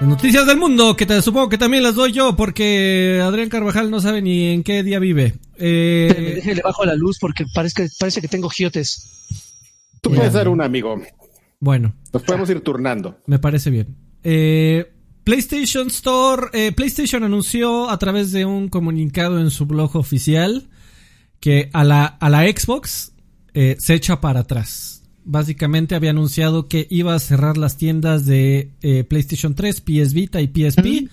Las 0.00 0.08
noticias 0.08 0.46
del 0.46 0.58
mundo, 0.58 0.94
que 0.94 1.06
te 1.06 1.20
supongo 1.22 1.48
que 1.48 1.58
también 1.58 1.82
las 1.82 1.96
doy 1.96 2.12
yo, 2.12 2.36
porque 2.36 3.20
Adrián 3.20 3.48
Carvajal 3.48 3.90
no 3.90 4.00
sabe 4.00 4.22
ni 4.22 4.52
en 4.52 4.62
qué 4.62 4.84
día 4.84 5.00
vive. 5.00 5.34
Eh, 5.58 6.34
déjele 6.36 6.62
bajo 6.62 6.84
la 6.84 6.94
luz 6.94 7.18
porque 7.18 7.46
parece 7.52 7.82
que, 7.82 7.88
parece 7.98 8.20
que 8.20 8.28
tengo 8.28 8.48
giotes. 8.48 9.18
Tú 10.00 10.10
puedes 10.10 10.32
dar 10.32 10.48
un 10.48 10.60
amigo. 10.60 11.00
Bueno. 11.60 11.94
Nos 12.12 12.22
podemos 12.22 12.48
ir 12.50 12.60
turnando. 12.60 13.18
Me 13.26 13.38
parece 13.38 13.70
bien. 13.70 13.96
Eh, 14.22 14.90
PlayStation 15.24 15.88
Store, 15.88 16.48
eh, 16.52 16.72
PlayStation 16.72 17.22
anunció 17.22 17.90
a 17.90 17.98
través 17.98 18.32
de 18.32 18.44
un 18.44 18.68
comunicado 18.68 19.40
en 19.40 19.50
su 19.50 19.66
blog 19.66 19.96
oficial 19.96 20.68
que 21.40 21.70
a 21.72 21.84
la, 21.84 22.06
a 22.06 22.30
la 22.30 22.42
Xbox 22.44 23.12
eh, 23.54 23.76
se 23.78 23.94
echa 23.94 24.20
para 24.20 24.40
atrás. 24.40 25.02
Básicamente 25.24 25.94
había 25.94 26.10
anunciado 26.10 26.68
que 26.68 26.86
iba 26.90 27.14
a 27.14 27.18
cerrar 27.18 27.58
las 27.58 27.76
tiendas 27.76 28.24
de 28.24 28.72
eh, 28.80 29.04
PlayStation 29.04 29.54
3, 29.54 29.80
PS 29.82 30.14
Vita 30.14 30.40
y 30.40 30.46
PSP. 30.46 31.10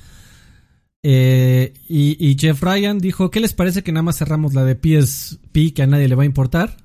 Eh, 1.03 1.73
y, 1.89 2.17
y 2.19 2.37
Jeff 2.39 2.63
Ryan 2.63 2.97
dijo, 2.97 3.29
¿qué 3.29 3.39
les 3.39 3.53
parece 3.53 3.83
que 3.83 3.91
nada 3.91 4.03
más 4.03 4.17
cerramos 4.17 4.53
la 4.53 4.63
de 4.63 4.75
PSP 4.75 5.73
que 5.75 5.83
a 5.83 5.87
nadie 5.87 6.07
le 6.07 6.15
va 6.15 6.23
a 6.23 6.27
importar? 6.27 6.77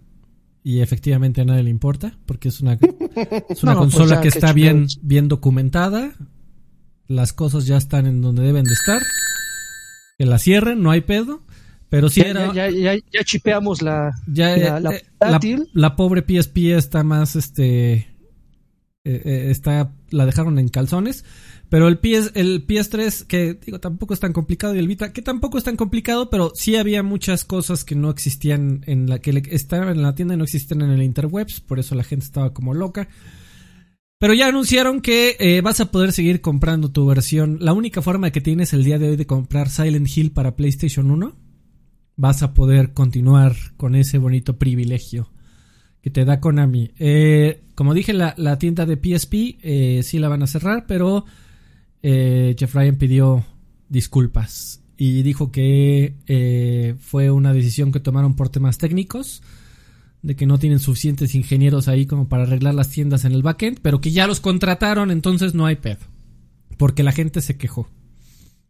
Y 0.63 0.81
efectivamente 0.81 1.41
a 1.41 1.45
nadie 1.45 1.63
le 1.63 1.71
importa, 1.71 2.19
porque 2.27 2.49
es 2.49 2.61
una, 2.61 2.75
es 3.49 3.63
una 3.63 3.75
No, 3.75 3.81
pues 3.81 3.95
consola 3.95 4.17
ya, 4.17 4.21
que 4.21 4.29
está 4.29 4.53
bien, 4.53 4.87
bien 5.03 5.29
documentada. 5.29 6.13
Las 7.09 7.33
cosas 7.33 7.67
ya 7.67 7.77
están 7.77 8.07
en 8.07 8.21
donde 8.21 8.43
deben 8.43 8.65
de 8.65 8.73
estar. 8.75 9.01
Que 10.19 10.27
la 10.27 10.39
cierren, 10.39 10.83
no 10.83 10.91
hay 10.91 11.01
pedo. 11.01 11.43
Pero 11.89 12.09
sí 12.09 12.21
Ya, 12.21 12.29
era... 12.29 12.53
ya, 12.55 12.71
ya, 12.71 12.95
ya- 12.95 13.25
chipeamos 13.25 13.83
la, 13.83 14.13
Ya, 14.29 14.57
la, 14.57 14.79
eh, 14.79 15.05
la 15.21 15.41
eh, 15.43 15.67
la, 15.73 15.97
pobre 15.97 16.23
PSP 16.23 16.59
está 16.77 17.03
más, 17.03 17.35
este, 17.35 17.95
eh, 17.95 18.07
eh, 19.05 19.47
está, 19.51 19.93
la 20.11 20.25
dejaron 20.25 20.61
en 20.61 20.69
calzones. 20.69 21.25
Pero 21.71 21.87
el 21.87 21.99
PS, 21.99 22.33
el 22.35 22.67
PS3, 22.67 23.27
que 23.27 23.55
digo, 23.55 23.79
tampoco 23.79 24.13
es 24.13 24.19
tan 24.21 24.33
complicado, 24.33 24.75
y 24.75 24.81
el 24.81 24.89
Vita, 24.89 25.13
que 25.13 25.23
tampoco 25.23 25.57
es 25.57 25.63
tan 25.63 25.77
complicado, 25.77 26.29
pero 26.29 26.51
sí 26.55 26.75
había 26.75 27.05
muchas 27.05 27.45
cosas 27.45 27.85
que 27.85 27.95
no 27.95 28.11
existían 28.11 28.83
en 28.87 29.09
la, 29.09 29.21
que 29.21 29.41
estaban 29.51 29.89
en 29.89 30.03
la 30.03 30.17
tienda 30.17 30.35
y 30.35 30.37
no 30.37 30.45
existían 30.45 30.83
en 30.83 30.91
el 30.91 31.03
interwebs, 31.03 31.61
por 31.61 31.79
eso 31.79 31.95
la 31.95 32.03
gente 32.03 32.27
estaba 32.27 32.53
como 32.53 32.75
loca. 32.75 33.09
Pero 34.19 34.35
ya 34.35 34.49
anunciaron 34.49 35.01
que 35.01 35.37
eh, 35.39 35.61
vas 35.63 35.81
a 35.81 35.93
poder 35.93 36.13
seguir 36.13 36.41
comprando 36.41 36.91
tu 36.91 37.07
versión. 37.07 37.57
La 37.61 37.73
única 37.73 38.03
forma 38.03 38.33
que 38.33 38.43
tienes 38.43 38.73
el 38.75 38.85
día 38.85 38.99
de 38.99 39.11
hoy 39.11 39.17
de 39.17 39.27
comprar 39.27 39.71
Silent 39.71 40.09
Hill 40.15 40.33
para 40.33 40.57
PlayStation 40.57 41.11
1 41.11 41.37
vas 42.17 42.43
a 42.43 42.53
poder 42.53 42.93
continuar 42.93 43.55
con 43.79 43.95
ese 43.95 44.19
bonito 44.19 44.59
privilegio 44.59 45.31
que 46.03 46.11
te 46.11 46.25
da 46.25 46.41
Konami. 46.41 46.91
Eh, 46.99 47.63
como 47.75 47.95
dije, 47.95 48.13
la, 48.13 48.35
la 48.37 48.59
tienda 48.59 48.85
de 48.85 48.97
PSP 48.97 49.59
eh, 49.63 50.01
sí 50.03 50.19
la 50.19 50.29
van 50.29 50.43
a 50.43 50.47
cerrar, 50.47 50.85
pero 50.87 51.25
eh, 52.03 52.55
Jeff 52.59 52.75
Ryan 52.75 52.97
pidió 52.97 53.45
disculpas 53.89 54.81
y 54.97 55.23
dijo 55.23 55.51
que 55.51 56.15
eh, 56.27 56.95
fue 57.01 57.31
una 57.31 57.53
decisión 57.53 57.93
que 57.93 58.01
tomaron 58.01 58.35
por 58.37 58.51
temas 58.51 58.79
técnicos, 58.79 59.43
de 60.23 60.37
que 60.37 60.47
no 60.47 60.59
tienen 60.59 60.79
suficientes 60.79 61.35
ingenieros 61.35 61.89
ahí 61.89 62.05
como 62.05 62.29
para 62.29 62.43
arreglar 62.43 62.75
las 62.75 62.91
tiendas 62.91 63.25
en 63.25 63.33
el 63.33 63.43
backend, 63.43 63.81
pero 63.81 64.01
que 64.01 64.11
ya 64.11 64.27
los 64.27 64.41
contrataron, 64.41 65.11
entonces 65.11 65.55
no 65.55 65.65
hay 65.65 65.77
pedo, 65.77 66.05
porque 66.77 67.03
la 67.03 67.13
gente 67.13 67.41
se 67.41 67.57
quejó 67.57 67.89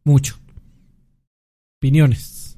mucho. 0.05 0.39
Opiniones. 1.79 2.57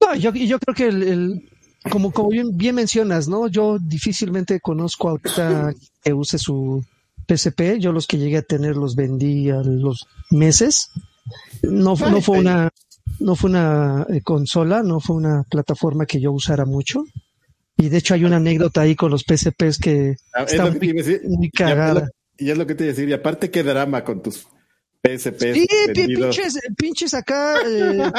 No, 0.00 0.14
yo, 0.14 0.32
creo 0.32 0.74
que 0.76 0.86
el, 0.86 1.48
como, 1.90 2.12
bien, 2.28 2.74
mencionas, 2.74 3.28
¿no? 3.28 3.48
Yo 3.48 3.78
difícilmente 3.78 4.60
conozco 4.60 5.08
ahorita 5.08 5.74
que 6.02 6.12
use 6.12 6.38
su 6.38 6.84
PSP. 7.26 7.78
Yo 7.78 7.92
los 7.92 8.06
que 8.06 8.18
llegué 8.18 8.38
a 8.38 8.42
tener 8.42 8.76
los 8.76 8.94
vendí 8.96 9.50
a 9.50 9.56
los 9.62 10.06
meses. 10.30 10.90
No, 11.62 11.94
no 11.96 12.20
fue 12.20 12.38
una, 12.38 12.70
no 13.20 13.34
fue 13.36 13.50
una 13.50 14.06
eh, 14.10 14.20
consola, 14.22 14.82
no 14.82 15.00
fue 15.00 15.16
una 15.16 15.42
plataforma 15.50 16.06
que 16.06 16.20
yo 16.20 16.32
usara 16.32 16.64
mucho. 16.66 17.04
Y 17.76 17.88
de 17.88 17.98
hecho 17.98 18.14
hay 18.14 18.24
una 18.24 18.36
anécdota 18.36 18.82
ahí 18.82 18.94
con 18.94 19.10
los 19.10 19.22
PSPs 19.24 19.78
que 19.78 20.16
Ah, 20.34 20.44
Es 20.44 20.52
está 20.52 20.70
que 20.72 20.78
te 20.78 21.20
muy, 21.24 21.50
Ya, 21.58 21.66
cagada. 21.66 22.08
Y 22.38 22.50
es 22.50 22.58
lo 22.58 22.66
que 22.66 22.74
te 22.74 22.84
iba 22.84 22.90
a 22.92 22.94
decir. 22.94 23.08
Y 23.08 23.12
aparte, 23.12 23.50
qué 23.50 23.62
drama 23.62 24.04
con 24.04 24.22
tus 24.22 24.46
PSP. 25.02 25.54
Sí, 25.54 25.66
pi- 25.92 26.06
pinches, 26.14 26.58
pinches 26.76 27.14
acá. 27.14 27.56
eh, 27.66 28.10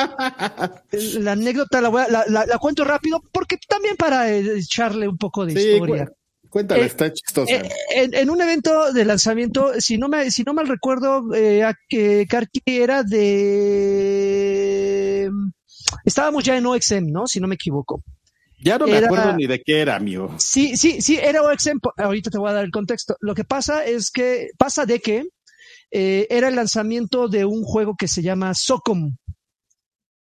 la 1.20 1.32
anécdota 1.34 1.82
la, 1.82 1.90
voy 1.90 2.02
a- 2.04 2.08
la, 2.10 2.26
la- 2.28 2.46
la 2.46 2.58
cuento 2.58 2.84
rápido 2.84 3.22
porque 3.32 3.58
también 3.68 3.96
para 3.96 4.32
eh, 4.32 4.58
echarle 4.58 5.08
un 5.08 5.18
poco 5.18 5.46
de 5.46 5.54
Sí, 5.54 5.70
historia. 5.70 6.06
cu- 6.08 6.14
cuéntala, 6.56 6.84
Eh, 6.84 6.88
está 6.88 7.12
chistosa. 7.12 7.54
Eh, 7.54 7.70
en, 7.96 8.14
en 8.14 8.30
un 8.30 8.42
evento 8.42 8.94
de 8.94 9.04
lanzamiento, 9.04 9.74
si 9.80 9.98
no 9.98 10.08
me, 10.08 10.32
si 10.32 10.44
no 10.44 10.54
mal 10.54 10.68
recuerdo, 10.70 11.34
eh, 11.36 11.64
a- 11.66 11.76
que 11.90 12.26
Karki 12.30 12.62
era 12.66 13.04
de 13.04 15.30
estábamos 16.06 16.44
ya 16.46 16.56
en 16.58 16.66
OXM, 16.66 17.12
¿no? 17.12 17.28
Si 17.28 17.40
no 17.42 17.48
me 17.48 17.56
equivoco. 17.56 18.02
ya 18.64 18.78
no 18.78 18.88
me 18.88 18.96
era- 18.98 19.08
acuerdo 19.08 19.36
ni 19.36 19.48
de 19.48 19.62
qué 19.62 19.82
era, 19.82 19.96
amigo. 19.98 20.34
Sí, 20.40 20.78
sí, 20.78 21.02
sí, 21.02 21.18
era 21.22 21.42
OXM. 21.44 21.80
Ahorita 21.98 22.30
te 22.32 22.38
voy 22.38 22.50
a 22.50 22.54
dar 22.54 22.64
el 22.66 22.72
contexto. 22.72 23.16
Lo 23.20 23.36
que 23.36 23.44
pasa 23.44 23.84
es 23.86 24.10
que 24.12 24.50
pasa 24.58 24.86
de 24.86 25.00
que 25.02 25.26
eh, 25.92 26.26
era 26.30 26.48
el 26.48 26.56
lanzamiento 26.56 27.28
de 27.28 27.44
un 27.46 27.64
juego 27.64 27.96
que 27.98 28.08
se 28.08 28.22
llama 28.22 28.54
Socom. 28.54 29.18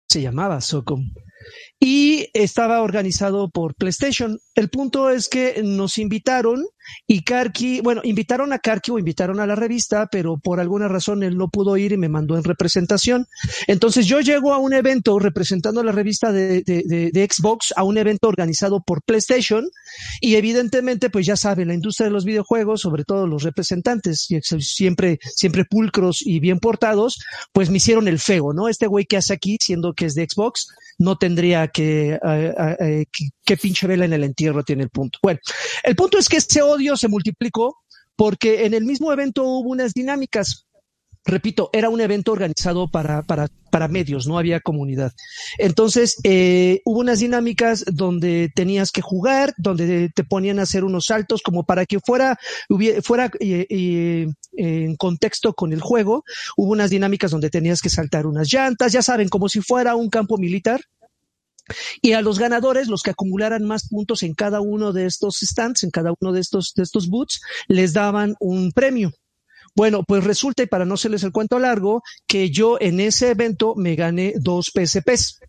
Se 0.10 0.22
llamaba 0.22 0.62
Socom. 0.62 1.03
Y 1.80 2.30
estaba 2.34 2.82
organizado 2.82 3.50
por 3.50 3.76
PlayStation. 3.76 4.40
El 4.56 4.70
punto 4.70 5.10
es 5.10 5.28
que 5.28 5.62
nos 5.64 5.98
invitaron 5.98 6.66
y 7.08 7.24
Karki, 7.24 7.82
bueno, 7.82 8.02
invitaron 8.04 8.54
a 8.54 8.60
Karki 8.60 8.92
o 8.92 9.00
invitaron 9.00 9.40
a 9.40 9.48
la 9.48 9.56
revista, 9.56 10.08
pero 10.12 10.38
por 10.38 10.60
alguna 10.60 10.88
razón 10.88 11.24
él 11.24 11.38
no 11.38 11.50
pudo 11.50 11.78
ir 11.78 11.92
y 11.92 11.98
me 11.98 12.10
mandó 12.10 12.38
en 12.38 12.44
representación. 12.44 13.25
Entonces 13.68 14.06
yo 14.06 14.20
llego 14.22 14.54
a 14.54 14.58
un 14.58 14.74
evento 14.74 15.20
representando 15.20 15.82
a 15.82 15.84
la 15.84 15.92
revista 15.92 16.32
de, 16.32 16.63
Xbox, 17.30 17.74
a 17.75 17.84
un 17.84 17.98
evento 17.98 18.28
organizado 18.28 18.82
por 18.86 19.02
PlayStation, 19.04 19.66
y 20.22 20.36
evidentemente, 20.36 21.10
pues 21.10 21.25
ya 21.25 21.36
saben, 21.36 21.68
la 21.68 21.74
industria 21.74 22.08
de 22.08 22.13
los 22.13 22.25
videojuegos, 22.25 22.82
sobre 22.82 23.04
todo 23.04 23.28
los 23.28 23.44
representantes, 23.44 24.28
siempre, 24.60 25.20
siempre 25.36 25.66
pulcros 25.66 26.22
y 26.25 26.40
bien 26.40 26.60
portados, 26.60 27.18
pues 27.52 27.70
me 27.70 27.78
hicieron 27.78 28.08
el 28.08 28.20
feo, 28.20 28.54
¿no? 28.54 28.68
Este 28.68 28.88
güey 28.88 29.06
que 29.06 29.18
hace 29.18 29.34
aquí, 29.34 29.58
siendo 29.60 29.94
que 29.94 30.06
es 30.06 30.13
de 30.13 30.28
Xbox, 30.30 30.68
no 31.00 31.18
tendría 31.18 31.68
que, 31.68 32.13
eh, 32.13 32.20
eh, 32.24 32.75
eh, 32.80 33.06
que- 33.12 33.30
qué 33.46 33.58
pinche 33.58 33.88
vela 33.88 34.06
en 34.06 34.14
el 34.14 34.24
entierro 34.24 34.64
tiene 34.64 34.84
el 34.84 34.90
punto. 34.90 35.20
Bueno, 35.22 35.40
el 35.84 35.96
punto 35.96 36.18
es 36.18 36.30
que 36.30 36.38
ese 36.38 36.62
odio 36.62 36.96
se 36.98 37.08
multiplicó 37.08 37.78
porque 38.16 38.66
en 38.66 38.74
el 38.74 38.86
mismo 38.86 39.12
evento 39.12 39.44
hubo 39.44 39.70
unas 39.70 39.94
dinámicas. 39.94 40.66
Repito, 41.26 41.70
era 41.72 41.88
un 41.88 42.02
evento 42.02 42.34
organizado 42.34 42.92
para, 42.92 43.22
para, 43.22 43.48
para 43.72 43.88
medios, 43.88 44.28
no 44.28 44.38
había 44.38 44.60
comunidad. 44.60 45.14
Entonces, 45.58 46.18
eh, 46.26 46.82
hubo 46.84 47.00
unas 47.00 47.20
dinámicas 47.22 47.86
donde 47.88 48.52
tenías 48.54 48.92
que 48.92 49.02
jugar, 49.02 49.54
donde 49.58 50.10
te 50.14 50.26
ponían 50.26 50.60
a 50.60 50.64
hacer 50.64 50.84
unos 50.84 51.06
saltos 51.06 51.42
como 51.42 51.64
para 51.64 51.86
que 51.86 52.00
fuera, 52.02 52.38
hubie- 52.70 53.02
fuera 53.02 53.32
eh, 53.40 53.66
eh, 53.70 54.28
en 54.58 54.96
contexto 54.98 55.54
con 55.54 55.72
el 55.72 55.80
juego. 55.80 56.26
Hubo 56.58 56.74
unas 56.74 56.90
dinámicas 56.90 57.32
donde 57.32 57.50
tenías 57.50 57.82
que 57.82 57.90
saltar 57.90 58.28
unas 58.28 58.52
llantas, 58.52 58.92
ya 58.92 59.02
saben, 59.02 59.30
como 59.30 59.48
si 59.48 59.62
fuera 59.62 59.96
un 59.96 60.10
campo 60.10 60.38
militar. 60.38 60.82
Y 62.01 62.13
a 62.13 62.22
los 62.22 62.39
ganadores, 62.39 62.88
los 62.88 63.01
que 63.01 63.12
acumularan 63.12 63.63
más 63.63 63.88
puntos 63.88 64.24
en 64.24 64.34
cada 64.34 64.62
uno 64.62 64.93
de 64.93 65.05
estos 65.05 65.39
stands, 65.41 65.84
en 65.84 65.91
cada 65.91 66.13
uno 66.20 66.32
de 66.32 66.41
estos, 66.41 66.74
booths, 67.10 67.41
les 67.67 67.93
daban 67.93 68.36
un 68.39 68.72
premio. 68.72 69.12
Bueno, 69.75 70.03
pues 70.03 70.24
resulta, 70.24 70.63
y 70.63 70.67
para 70.67 70.86
no 70.86 70.96
hacerles 70.96 71.24
el 71.24 71.32
cuento 71.32 71.58
largo, 71.58 72.03
que 72.27 72.51
yo 72.51 72.77
en 72.79 73.00
ese 73.00 73.32
evento 73.32 73.74
me 73.75 73.96
gané 73.96 74.34
dos 74.38 74.72
PSPs. 74.74 75.39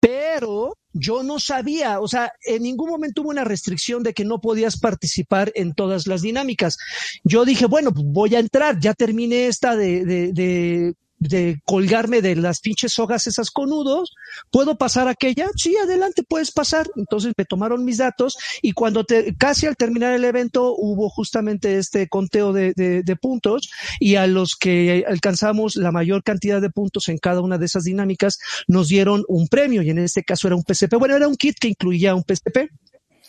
Pero 0.00 0.76
yo 0.92 1.22
no 1.22 1.38
sabía, 1.38 2.00
o 2.00 2.08
sea, 2.08 2.32
en 2.44 2.64
ningún 2.64 2.90
momento 2.90 3.22
hubo 3.22 3.30
una 3.30 3.44
restricción 3.44 4.02
de 4.02 4.12
que 4.12 4.24
no 4.24 4.40
podías 4.40 4.78
participar 4.78 5.52
en 5.54 5.74
todas 5.74 6.06
las 6.06 6.22
dinámicas. 6.22 6.76
Yo 7.24 7.44
dije, 7.44 7.66
bueno, 7.66 7.92
pues 7.92 8.04
voy 8.06 8.34
a 8.34 8.40
entrar, 8.40 8.78
ya 8.78 8.92
terminé 8.92 9.46
esta 9.46 9.76
de, 9.76 10.04
de, 10.04 10.94
de 11.22 11.60
colgarme 11.64 12.20
de 12.20 12.34
las 12.36 12.60
pinches 12.60 12.92
sogas 12.92 13.26
esas 13.26 13.50
con 13.50 13.70
nudos, 13.70 14.12
¿puedo 14.50 14.76
pasar 14.76 15.08
aquella? 15.08 15.48
Sí, 15.56 15.76
adelante, 15.76 16.22
puedes 16.22 16.50
pasar. 16.50 16.88
Entonces 16.96 17.32
me 17.36 17.44
tomaron 17.44 17.84
mis 17.84 17.98
datos 17.98 18.36
y 18.60 18.72
cuando 18.72 19.04
te, 19.04 19.34
casi 19.36 19.66
al 19.66 19.76
terminar 19.76 20.14
el 20.14 20.24
evento 20.24 20.74
hubo 20.76 21.08
justamente 21.08 21.78
este 21.78 22.08
conteo 22.08 22.52
de, 22.52 22.72
de, 22.74 23.02
de 23.02 23.16
puntos 23.16 23.70
y 24.00 24.16
a 24.16 24.26
los 24.26 24.56
que 24.56 25.04
alcanzamos 25.06 25.76
la 25.76 25.92
mayor 25.92 26.22
cantidad 26.22 26.60
de 26.60 26.70
puntos 26.70 27.08
en 27.08 27.18
cada 27.18 27.40
una 27.40 27.56
de 27.58 27.66
esas 27.66 27.84
dinámicas 27.84 28.38
nos 28.66 28.88
dieron 28.88 29.24
un 29.28 29.46
premio 29.48 29.82
y 29.82 29.90
en 29.90 29.98
este 29.98 30.24
caso 30.24 30.48
era 30.48 30.56
un 30.56 30.64
PSP. 30.66 30.94
Bueno, 30.98 31.14
era 31.16 31.28
un 31.28 31.36
kit 31.36 31.56
que 31.60 31.68
incluía 31.68 32.14
un 32.14 32.24
PSP, 32.24 32.68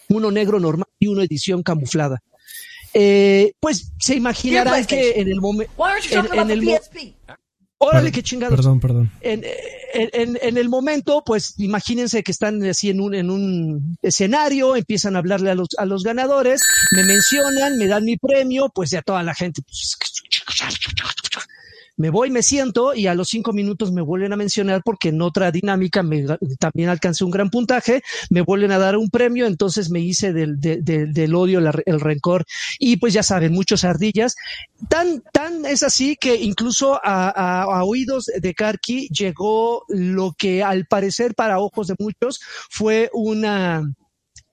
uno 0.10 0.32
negro 0.32 0.60
normal 0.60 0.88
y 1.00 1.08
una 1.08 1.24
edición 1.24 1.62
camuflada. 1.64 2.22
Eh, 2.96 3.54
pues 3.60 3.92
se 4.00 4.16
imaginarán 4.16 4.74
que 4.86 5.12
en 5.22 5.28
el 5.28 5.42
momento... 5.42 5.74
En- 6.20 6.26
en 6.42 6.52
el? 6.52 6.60
Órale, 7.84 8.12
qué 8.12 8.24
chingados 8.24 8.56
Perdón, 8.56 8.80
perdón. 8.80 9.12
en, 9.22 9.44
en- 9.94 10.10
en- 10.14 10.40
en 10.42 10.58
el 10.58 10.70
momento, 10.70 11.24
pues 11.26 11.54
imagínense 11.60 12.24
que 12.24 12.32
están 12.32 12.64
así 12.64 12.90
en 12.90 13.00
un, 13.02 13.14
en 13.14 13.30
un 13.30 13.98
escenario, 14.02 14.76
empiezan 14.76 15.16
a 15.16 15.20
hablarle 15.20 15.52
a 15.52 15.56
los, 15.56 15.68
a 15.78 15.86
los 15.86 16.04
ganadores, 16.04 16.62
me 16.96 17.04
mencionan, 17.04 17.78
me 17.78 17.88
dan 17.88 18.04
mi 18.04 18.18
premio, 18.18 18.70
pues 18.74 18.90
ya 18.92 19.02
toda 19.02 19.22
la 19.24 19.36
gente, 19.36 19.62
pues, 19.62 19.98
Me 22.04 22.10
voy, 22.10 22.30
me 22.30 22.44
siento 22.44 22.94
y 22.94 23.08
a 23.08 23.16
los 23.16 23.30
cinco 23.30 23.54
minutos 23.54 23.94
me 23.94 24.02
vuelven 24.02 24.34
a 24.34 24.36
mencionar 24.36 24.82
porque 24.84 25.08
en 25.08 25.22
otra 25.22 25.52
dinámica 25.52 26.04
me, 26.04 26.26
también 26.60 26.90
alcancé 26.90 27.24
un 27.24 27.32
gran 27.32 27.50
puntaje, 27.50 28.04
me 28.30 28.42
vuelven 28.42 28.74
a 28.74 28.78
dar 28.78 28.98
un 28.98 29.10
premio, 29.10 29.48
entonces 29.48 29.90
me 29.90 30.02
hice 30.02 30.34
del, 30.34 30.60
del, 30.60 31.34
odio, 31.34 31.60
el 31.60 32.02
rencor 32.02 32.44
y 32.78 32.98
pues 32.98 33.14
ya 33.14 33.24
saben, 33.24 33.54
muchos 33.54 33.86
ardillas. 33.86 34.36
Tan, 34.90 35.24
tan 35.32 35.66
es 35.66 35.82
así 35.82 36.18
que 36.18 36.36
incluso 36.36 37.00
a 37.02 37.82
oídos 37.86 38.26
de 38.26 38.54
Karki 38.54 39.08
llegó 39.08 39.86
lo 39.88 40.36
que 40.38 40.62
al 40.62 40.86
parecer 40.88 41.36
para 41.36 41.60
ojos 41.60 41.88
de 41.88 41.96
muchos 42.00 42.42
fue 42.70 43.10
una, 43.14 43.82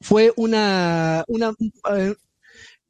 fue 0.00 0.32
una, 0.36 1.24
una, 1.26 1.52
eh, 1.96 2.14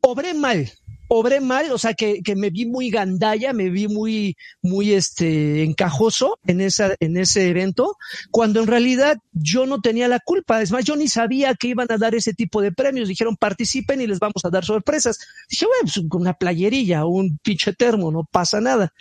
obré 0.03 0.35
mal, 0.35 0.71
obré 1.13 1.41
mal, 1.41 1.73
o 1.73 1.79
sea 1.79 1.95
que, 1.95 2.23
que 2.23 2.37
me 2.37 2.51
vi 2.51 2.67
muy 2.67 2.89
gandalla, 2.89 3.53
me 3.53 3.69
vi 3.69 3.89
muy, 3.89 4.37
muy 4.63 4.93
este 4.93 5.65
encajoso 5.65 6.39
en 6.47 6.61
esa, 6.61 6.95
en 7.01 7.17
ese 7.17 7.49
evento, 7.49 7.97
cuando 8.31 8.61
en 8.61 8.69
realidad 8.69 9.19
yo 9.33 9.67
no 9.67 9.81
tenía 9.81 10.07
la 10.07 10.21
culpa. 10.21 10.63
Es 10.63 10.71
más, 10.71 10.85
yo 10.85 10.95
ni 10.95 11.09
sabía 11.09 11.55
que 11.55 11.67
iban 11.67 11.91
a 11.91 11.99
dar 11.99 12.15
ese 12.15 12.33
tipo 12.33 12.63
de 12.63 12.71
premios. 12.71 13.09
Dijeron 13.09 13.37
participen 13.37 14.01
y 14.01 14.07
les 14.07 14.21
vamos 14.21 14.45
a 14.45 14.51
dar 14.51 14.65
sorpresas. 14.65 15.19
Dije, 15.51 15.67
bueno, 15.67 15.83
pues 15.83 15.97
una 16.13 16.35
playerilla, 16.35 17.05
un 17.05 17.39
pinche 17.43 17.73
termo, 17.73 18.13
no 18.13 18.23
pasa 18.31 18.61
nada. 18.61 18.93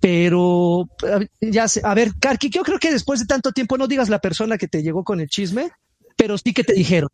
Pero 0.00 0.86
ya 1.40 1.66
sé, 1.66 1.80
a 1.82 1.94
ver, 1.94 2.12
Karki, 2.20 2.50
yo 2.50 2.62
creo 2.62 2.78
que 2.78 2.92
después 2.92 3.20
de 3.20 3.26
tanto 3.26 3.52
tiempo 3.52 3.78
no 3.78 3.88
digas 3.88 4.10
la 4.10 4.18
persona 4.18 4.58
que 4.58 4.68
te 4.68 4.82
llegó 4.82 5.02
con 5.02 5.18
el 5.18 5.30
chisme, 5.30 5.70
pero 6.14 6.36
sí 6.36 6.52
que 6.52 6.62
te 6.62 6.74
dijeron. 6.74 7.08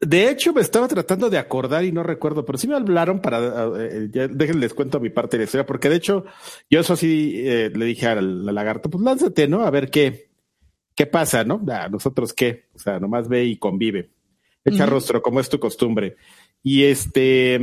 De 0.00 0.30
hecho, 0.30 0.52
me 0.52 0.60
estaba 0.60 0.88
tratando 0.88 1.30
de 1.30 1.38
acordar 1.38 1.84
y 1.84 1.92
no 1.92 2.02
recuerdo, 2.02 2.44
pero 2.44 2.58
sí 2.58 2.68
me 2.68 2.76
hablaron 2.76 3.20
para, 3.20 3.70
eh, 3.78 4.08
ya 4.10 4.28
déjenles 4.28 4.74
cuento 4.74 5.00
mi 5.00 5.10
parte 5.10 5.36
de 5.36 5.42
la 5.42 5.44
historia, 5.44 5.66
porque 5.66 5.88
de 5.88 5.96
hecho, 5.96 6.24
yo 6.70 6.80
eso 6.80 6.96
sí 6.96 7.34
eh, 7.36 7.70
le 7.74 7.84
dije 7.84 8.06
al, 8.06 8.48
al 8.48 8.54
lagarto, 8.54 8.90
pues 8.90 9.02
lánzate, 9.02 9.48
¿no? 9.48 9.62
A 9.62 9.70
ver 9.70 9.90
qué, 9.90 10.30
qué 10.94 11.06
pasa, 11.06 11.44
¿no? 11.44 11.62
A 11.68 11.88
nosotros 11.88 12.32
qué, 12.32 12.66
o 12.74 12.78
sea, 12.78 13.00
nomás 13.00 13.28
ve 13.28 13.44
y 13.44 13.56
convive. 13.56 14.10
Echa 14.64 14.86
rostro, 14.86 15.22
como 15.22 15.40
es 15.40 15.48
tu 15.48 15.58
costumbre. 15.58 16.16
Y 16.62 16.84
este, 16.84 17.58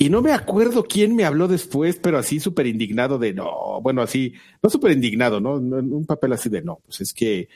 y 0.00 0.10
no 0.10 0.22
me 0.22 0.30
acuerdo 0.30 0.84
quién 0.84 1.16
me 1.16 1.24
habló 1.24 1.48
después, 1.48 1.98
pero 2.00 2.18
así 2.18 2.38
súper 2.38 2.68
indignado 2.68 3.18
de 3.18 3.34
no, 3.34 3.80
bueno, 3.82 4.00
así, 4.00 4.32
no 4.62 4.70
súper 4.70 4.92
indignado. 4.92 5.40
No, 5.40 5.54
Un 5.54 6.06
papel 6.06 6.32
así 6.32 6.48
de 6.48 6.62
no, 6.62 6.80
pues 6.84 7.00
es 7.00 7.12
que, 7.12 7.48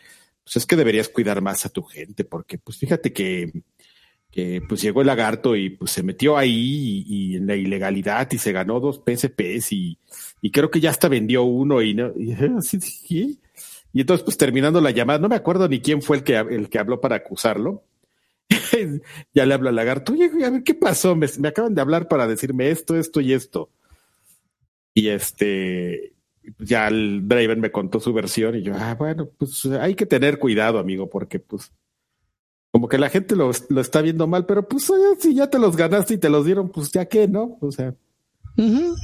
pues 0.45 0.57
es 0.57 0.67
que 0.67 0.77
deberías 0.77 1.09
cuidar 1.09 1.41
más 1.41 1.65
a 1.67 1.69
tu 1.69 1.83
gente, 1.83 2.25
porque 2.25 2.59
pues 2.59 2.79
fíjate 2.79 3.13
que, 3.13 3.53
que 4.31 4.63
pues 4.69 4.83
llegó 4.83 5.03
el 5.03 5.07
lagarto 5.07 5.57
y 5.57 5.71
pues 5.71 5.91
se 5.93 6.03
metió 6.03 6.37
ahí 6.37 7.05
y, 7.07 7.37
en 7.37 7.47
la 7.47 7.55
ilegalidad 7.55 8.29
y 8.33 8.39
se 8.39 8.53
ganó 8.53 8.81
dos 8.81 9.03
PSPs 9.05 9.73
y, 9.73 9.99
y 10.41 10.51
creo 10.51 10.71
que 10.71 10.81
ya 10.81 10.91
hasta 10.91 11.09
vendió 11.09 11.45
uno 11.45 11.83
y 11.83 11.95
no, 11.95 12.13
y 12.17 12.35
y 13.95 14.01
entonces 14.01 14.25
pues 14.25 14.39
terminando 14.39 14.81
la 14.81 14.91
llamada, 14.91 15.19
no 15.19 15.29
me 15.29 15.37
acuerdo 15.37 15.69
ni 15.69 15.81
quién 15.81 16.03
fue 16.03 16.17
el 16.19 16.25
que, 16.25 16.37
el 16.37 16.71
que 16.71 16.79
habló 16.79 17.01
para 17.01 17.17
acusarlo. 17.17 17.85
ya 19.35 19.47
le 19.47 19.55
hablo 19.55 19.69
al 19.69 19.77
lagarto, 19.77 20.13
oye, 20.13 20.31
a 20.45 20.51
ver 20.51 20.63
qué 20.63 20.75
pasó, 20.75 21.15
me, 21.15 21.27
me 21.39 21.49
acaban 21.49 21.75
de 21.75 21.81
hablar 21.81 22.09
para 22.09 22.27
decirme 22.27 22.71
esto, 22.71 22.97
esto 22.97 23.21
y 23.21 23.33
esto. 23.33 23.71
Y 24.95 25.09
este, 25.09 26.13
ya 26.59 26.89
el 26.89 27.27
Draven 27.29 27.61
me 27.61 27.71
contó 27.73 28.01
su 28.01 28.13
versión 28.13 28.57
y 28.57 28.63
yo, 28.63 28.75
ah, 28.77 28.95
bueno, 28.95 29.29
pues 29.39 29.65
hay 29.67 29.95
que 29.95 30.07
tener 30.07 30.39
cuidado, 30.39 30.79
amigo, 30.79 31.09
porque 31.11 31.39
pues 31.39 31.73
como 32.71 32.89
que 32.89 32.99
la 32.99 33.11
gente 33.11 33.37
lo, 33.37 33.51
lo 33.69 33.81
está 33.81 34.01
viendo 34.01 34.27
mal, 34.27 34.47
pero 34.47 34.67
pues 34.67 34.89
oye, 34.91 35.05
si 35.21 35.35
ya 35.35 35.49
te 35.51 35.59
los 35.59 35.77
ganaste 35.77 36.15
y 36.15 36.19
te 36.19 36.31
los 36.31 36.45
dieron, 36.47 36.71
pues 36.71 36.91
ya 36.91 37.05
qué, 37.07 37.29
¿no? 37.29 37.59
O 37.61 37.71
sea. 37.71 37.95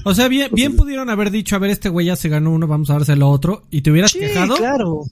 O 0.04 0.14
sea, 0.14 0.28
bien, 0.28 0.50
bien 0.52 0.66
Entonces- 0.66 0.74
pudieron 0.80 1.10
haber 1.10 1.30
dicho, 1.30 1.54
a 1.56 1.58
ver, 1.58 1.70
este 1.70 1.88
güey 1.88 2.06
ya 2.06 2.16
se 2.16 2.28
ganó 2.28 2.50
uno, 2.52 2.66
vamos 2.66 2.90
a 2.90 2.94
dárselo 2.94 3.26
a 3.26 3.30
otro, 3.30 3.66
y 3.70 3.82
te 3.82 3.90
hubieras 3.90 4.10
Sí, 4.12 4.20
quejado. 4.20 4.56
claro. 4.56 5.02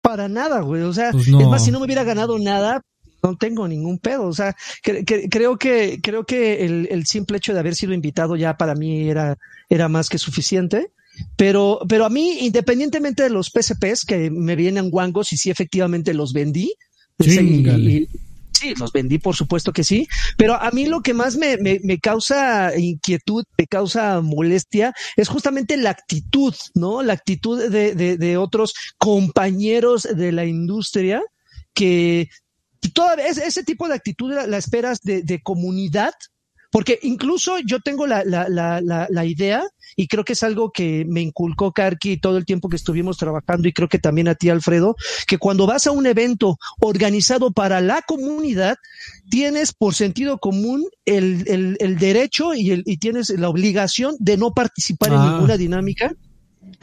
Para 0.00 0.28
nada, 0.28 0.60
güey. 0.60 0.82
O 0.82 0.92
sea, 0.92 1.10
Pues 1.12 1.28
no. 1.28 1.40
es 1.40 1.48
más, 1.48 1.64
si 1.64 1.70
no 1.70 1.78
me 1.80 1.86
hubiera 1.86 2.04
ganado 2.04 2.38
nada, 2.38 2.82
no 3.22 3.36
tengo 3.36 3.66
ningún 3.66 3.98
pedo. 3.98 4.26
O 4.26 4.32
sea, 4.32 4.54
cre- 4.84 5.04
cre- 5.04 5.28
creo 5.30 5.56
que, 5.56 5.98
creo 6.02 6.24
que 6.24 6.64
el, 6.64 6.88
el 6.90 7.06
simple 7.06 7.38
hecho 7.38 7.54
de 7.54 7.60
haber 7.60 7.74
sido 7.74 7.92
invitado 7.94 8.36
ya 8.36 8.56
para 8.56 8.74
mí 8.74 9.08
era, 9.08 9.38
era 9.70 9.88
más 9.88 10.08
que 10.10 10.18
suficiente. 10.18 10.92
Pero, 11.36 11.80
pero 11.88 12.04
a 12.04 12.10
mí, 12.10 12.38
independientemente 12.40 13.22
de 13.24 13.30
los 13.30 13.50
PSPs 13.50 14.04
que 14.06 14.30
me 14.30 14.56
vienen 14.56 14.90
guangos 14.90 15.32
y 15.32 15.36
sí 15.36 15.50
efectivamente 15.50 16.14
los 16.14 16.32
vendí. 16.32 16.72
Y- 17.78 18.08
sí, 18.52 18.72
los 18.78 18.92
vendí, 18.92 19.18
por 19.18 19.34
supuesto 19.36 19.72
que 19.72 19.84
sí. 19.84 20.06
Pero 20.36 20.54
a 20.54 20.70
mí 20.70 20.86
lo 20.86 21.00
que 21.02 21.12
más 21.14 21.36
me, 21.36 21.56
me, 21.58 21.80
me 21.82 21.98
causa 21.98 22.76
inquietud, 22.76 23.44
me 23.58 23.66
causa 23.66 24.20
molestia, 24.20 24.94
es 25.16 25.28
justamente 25.28 25.76
la 25.76 25.90
actitud, 25.90 26.54
¿no? 26.74 27.02
La 27.02 27.12
actitud 27.14 27.68
de, 27.68 27.94
de, 27.94 28.16
de 28.16 28.36
otros 28.36 28.72
compañeros 28.96 30.02
de 30.02 30.32
la 30.32 30.44
industria 30.46 31.22
que 31.74 32.28
todavía 32.92 33.26
ese, 33.28 33.46
ese 33.46 33.64
tipo 33.64 33.88
de 33.88 33.94
actitud 33.94 34.32
la, 34.32 34.46
la 34.46 34.58
esperas 34.58 35.00
de, 35.02 35.22
de 35.22 35.40
comunidad. 35.42 36.12
Porque 36.70 36.98
incluso 37.02 37.58
yo 37.64 37.78
tengo 37.80 38.04
la, 38.06 38.24
la, 38.24 38.48
la, 38.48 38.80
la, 38.80 39.06
la 39.08 39.24
idea, 39.24 39.62
y 39.96 40.08
creo 40.08 40.24
que 40.24 40.34
es 40.34 40.42
algo 40.42 40.70
que 40.70 41.04
me 41.08 41.20
inculcó 41.20 41.72
Karki 41.72 42.16
todo 42.16 42.36
el 42.36 42.44
tiempo 42.44 42.68
que 42.68 42.76
estuvimos 42.76 43.16
trabajando, 43.18 43.68
y 43.68 43.72
creo 43.72 43.88
que 43.88 43.98
también 43.98 44.28
a 44.28 44.34
ti, 44.34 44.50
Alfredo, 44.50 44.96
que 45.26 45.38
cuando 45.38 45.66
vas 45.66 45.86
a 45.86 45.90
un 45.92 46.06
evento 46.06 46.58
organizado 46.80 47.52
para 47.52 47.80
la 47.80 48.02
comunidad, 48.02 48.76
tienes 49.30 49.72
por 49.72 49.94
sentido 49.94 50.38
común 50.38 50.84
el, 51.04 51.44
el, 51.48 51.76
el 51.80 51.98
derecho 51.98 52.54
y, 52.54 52.70
el, 52.70 52.82
y 52.86 52.98
tienes 52.98 53.30
la 53.30 53.48
obligación 53.48 54.16
de 54.18 54.36
no 54.36 54.52
participar 54.52 55.12
en 55.12 55.18
Ah. 55.18 55.30
ninguna 55.32 55.56
dinámica 55.56 56.12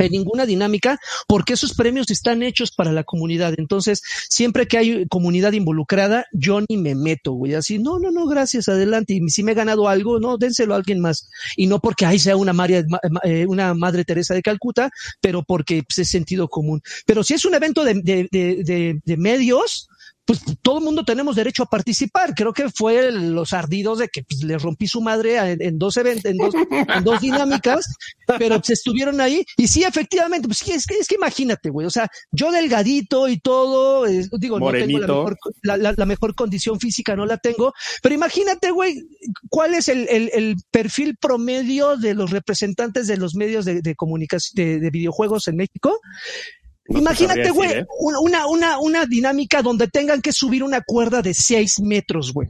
en 0.05 0.11
ninguna 0.11 0.45
dinámica, 0.45 0.99
porque 1.27 1.53
esos 1.53 1.73
premios 1.73 2.09
están 2.11 2.43
hechos 2.43 2.71
para 2.71 2.91
la 2.91 3.03
comunidad. 3.03 3.53
Entonces, 3.57 4.01
siempre 4.29 4.67
que 4.67 4.77
hay 4.77 5.07
comunidad 5.07 5.53
involucrada, 5.53 6.25
yo 6.31 6.61
ni 6.61 6.77
me 6.77 6.95
meto, 6.95 7.33
güey. 7.33 7.53
Así, 7.53 7.79
no, 7.79 7.99
no, 7.99 8.11
no, 8.11 8.27
gracias, 8.27 8.69
adelante. 8.69 9.13
Y 9.13 9.29
si 9.29 9.43
me 9.43 9.51
he 9.51 9.55
ganado 9.55 9.87
algo, 9.87 10.19
no, 10.19 10.37
dénselo 10.37 10.73
a 10.73 10.77
alguien 10.77 10.99
más. 10.99 11.29
Y 11.55 11.67
no 11.67 11.79
porque 11.79 12.05
ahí 12.05 12.19
sea 12.19 12.35
una, 12.35 12.53
María, 12.53 12.83
eh, 13.23 13.45
una 13.47 13.73
Madre 13.73 14.05
Teresa 14.05 14.33
de 14.33 14.41
Calcuta, 14.41 14.89
pero 15.19 15.43
porque 15.43 15.83
pues, 15.83 15.99
es 15.99 16.09
sentido 16.09 16.47
común. 16.47 16.81
Pero 17.05 17.23
si 17.23 17.33
es 17.33 17.45
un 17.45 17.53
evento 17.53 17.83
de, 17.83 17.95
de, 17.95 18.27
de, 18.31 18.63
de, 18.63 19.01
de 19.03 19.17
medios, 19.17 19.89
pues 20.31 20.57
todo 20.61 20.77
el 20.77 20.85
mundo 20.85 21.03
tenemos 21.03 21.35
derecho 21.35 21.63
a 21.63 21.65
participar. 21.65 22.33
Creo 22.33 22.53
que 22.53 22.69
fue 22.69 23.07
el, 23.07 23.33
los 23.33 23.51
ardidos 23.51 23.99
de 23.99 24.07
que 24.07 24.23
pues, 24.23 24.41
le 24.43 24.57
rompí 24.57 24.87
su 24.87 25.01
madre 25.01 25.35
en, 25.35 25.61
en 25.61 25.77
dos 25.77 25.97
eventos, 25.97 26.23
en 26.23 26.37
dos, 26.37 26.53
en 26.71 27.03
dos 27.03 27.19
dinámicas, 27.19 27.85
pero 28.39 28.55
pues, 28.55 28.69
estuvieron 28.69 29.19
ahí. 29.19 29.43
Y 29.57 29.67
sí, 29.67 29.83
efectivamente, 29.83 30.47
pues 30.47 30.59
sí, 30.59 30.71
es 30.71 30.85
que, 30.85 30.95
es 30.95 31.07
que 31.09 31.15
imagínate, 31.15 31.69
güey. 31.69 31.85
O 31.85 31.89
sea, 31.89 32.09
yo 32.31 32.49
delgadito 32.49 33.27
y 33.27 33.39
todo, 33.39 34.07
eh, 34.07 34.25
digo, 34.39 34.57
Morenito. 34.57 34.99
no 35.01 35.07
tengo 35.07 35.17
la 35.17 35.23
mejor, 35.23 35.37
la, 35.63 35.77
la, 35.77 35.93
la 35.97 36.05
mejor, 36.05 36.33
condición 36.33 36.79
física, 36.79 37.13
no 37.15 37.25
la 37.25 37.37
tengo. 37.37 37.73
Pero 38.01 38.15
imagínate, 38.15 38.71
güey, 38.71 39.03
cuál 39.49 39.73
es 39.73 39.89
el, 39.89 40.07
el, 40.09 40.31
el, 40.33 40.55
perfil 40.71 41.17
promedio 41.19 41.97
de 41.97 42.13
los 42.13 42.31
representantes 42.31 43.07
de 43.07 43.17
los 43.17 43.35
medios 43.35 43.65
de, 43.65 43.81
de 43.81 43.95
comunicación, 43.95 44.53
de, 44.55 44.79
de 44.79 44.89
videojuegos 44.91 45.49
en 45.49 45.57
México. 45.57 45.99
No 46.87 46.99
Imagínate, 46.99 47.51
güey, 47.51 47.71
¿eh? 47.71 47.85
una, 47.99 48.47
una, 48.47 48.79
una 48.79 49.05
dinámica 49.05 49.61
donde 49.61 49.87
tengan 49.87 50.21
que 50.21 50.33
subir 50.33 50.63
una 50.63 50.81
cuerda 50.81 51.21
de 51.21 51.33
seis 51.33 51.79
metros, 51.79 52.33
güey. 52.33 52.49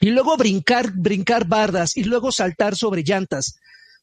Y 0.00 0.10
luego 0.10 0.36
brincar, 0.36 0.92
brincar 0.94 1.46
bardas 1.46 1.96
y 1.96 2.04
luego 2.04 2.30
saltar 2.30 2.76
sobre 2.76 3.02
llantas. 3.02 3.56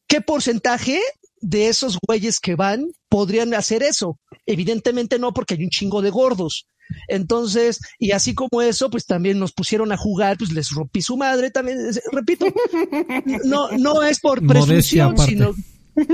¿Qué 0.07 0.21
porcentaje 0.21 0.99
de 1.39 1.69
esos 1.69 1.97
güeyes 2.05 2.39
que 2.39 2.55
van 2.55 2.91
podrían 3.09 3.53
hacer 3.53 3.81
eso? 3.81 4.19
Evidentemente 4.45 5.19
no, 5.19 5.33
porque 5.33 5.55
hay 5.55 5.63
un 5.63 5.69
chingo 5.69 6.01
de 6.01 6.09
gordos. 6.09 6.67
Entonces, 7.07 7.79
y 7.97 8.11
así 8.11 8.35
como 8.35 8.61
eso, 8.61 8.89
pues 8.89 9.05
también 9.05 9.39
nos 9.39 9.53
pusieron 9.53 9.91
a 9.91 9.97
jugar, 9.97 10.37
pues 10.37 10.51
les 10.51 10.69
rompí 10.69 11.01
su 11.01 11.17
madre 11.17 11.49
también. 11.49 11.77
Repito, 12.11 12.45
no, 13.45 13.71
no 13.71 14.03
es 14.03 14.19
por 14.19 14.45
presunción, 14.45 15.17
sino 15.17 15.55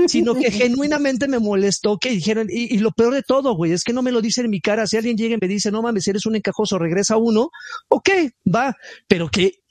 sino 0.06 0.34
que 0.34 0.50
genuinamente 0.50 1.28
me 1.28 1.38
molestó 1.38 1.98
que 1.98 2.10
dijeran, 2.10 2.48
y, 2.50 2.74
y, 2.74 2.78
lo 2.78 2.92
peor 2.92 3.14
de 3.14 3.22
todo, 3.22 3.54
güey, 3.54 3.72
es 3.72 3.84
que 3.84 3.92
no 3.92 4.02
me 4.02 4.12
lo 4.12 4.20
dicen 4.20 4.44
en 4.44 4.50
mi 4.50 4.60
cara. 4.60 4.86
Si 4.86 4.96
alguien 4.96 5.16
llega 5.16 5.34
y 5.34 5.38
me 5.40 5.48
dice, 5.48 5.70
no 5.70 5.82
mames, 5.82 6.06
eres 6.08 6.26
un 6.26 6.36
encajoso, 6.36 6.78
regresa 6.78 7.16
uno, 7.16 7.50
ok, 7.88 8.10
va, 8.46 8.74
pero 9.08 9.28
que 9.28 9.62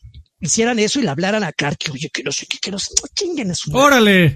hicieran 0.41 0.79
eso 0.79 0.99
y 0.99 1.03
le 1.03 1.09
hablaran 1.09 1.43
a 1.43 1.51
Karki, 1.51 1.91
oye, 1.91 2.09
que 2.11 2.23
no 2.23 2.31
sé 2.31 2.47
qué, 2.47 2.57
que 2.59 2.71
no 2.71 2.79
sé, 2.79 2.93
chinguen 3.13 3.51
a 3.51 3.53
su 3.53 3.71
madre. 3.71 3.85
¡Órale! 3.85 4.35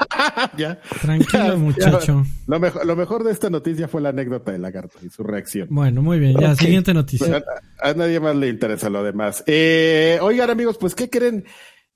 ya. 0.56 0.80
Tranquilo, 1.02 1.58
muchacho. 1.58 2.24
Ya. 2.24 2.30
Lo, 2.46 2.60
mejor, 2.60 2.86
lo 2.86 2.96
mejor 2.96 3.24
de 3.24 3.32
esta 3.32 3.50
noticia 3.50 3.88
fue 3.88 4.00
la 4.00 4.10
anécdota 4.10 4.52
del 4.52 4.62
lagarto 4.62 4.98
y 5.02 5.10
su 5.10 5.24
reacción. 5.24 5.68
Bueno, 5.70 6.02
muy 6.02 6.18
bien, 6.18 6.34
ya, 6.38 6.52
okay. 6.52 6.66
siguiente 6.66 6.94
noticia. 6.94 7.42
A, 7.82 7.90
a, 7.90 7.94
nadie 7.94 8.20
más 8.20 8.36
le 8.36 8.48
interesa 8.48 8.88
lo 8.88 9.02
demás. 9.02 9.42
Eh, 9.46 10.18
oigan, 10.22 10.50
amigos, 10.50 10.78
pues, 10.78 10.94
¿qué 10.94 11.10
creen? 11.10 11.44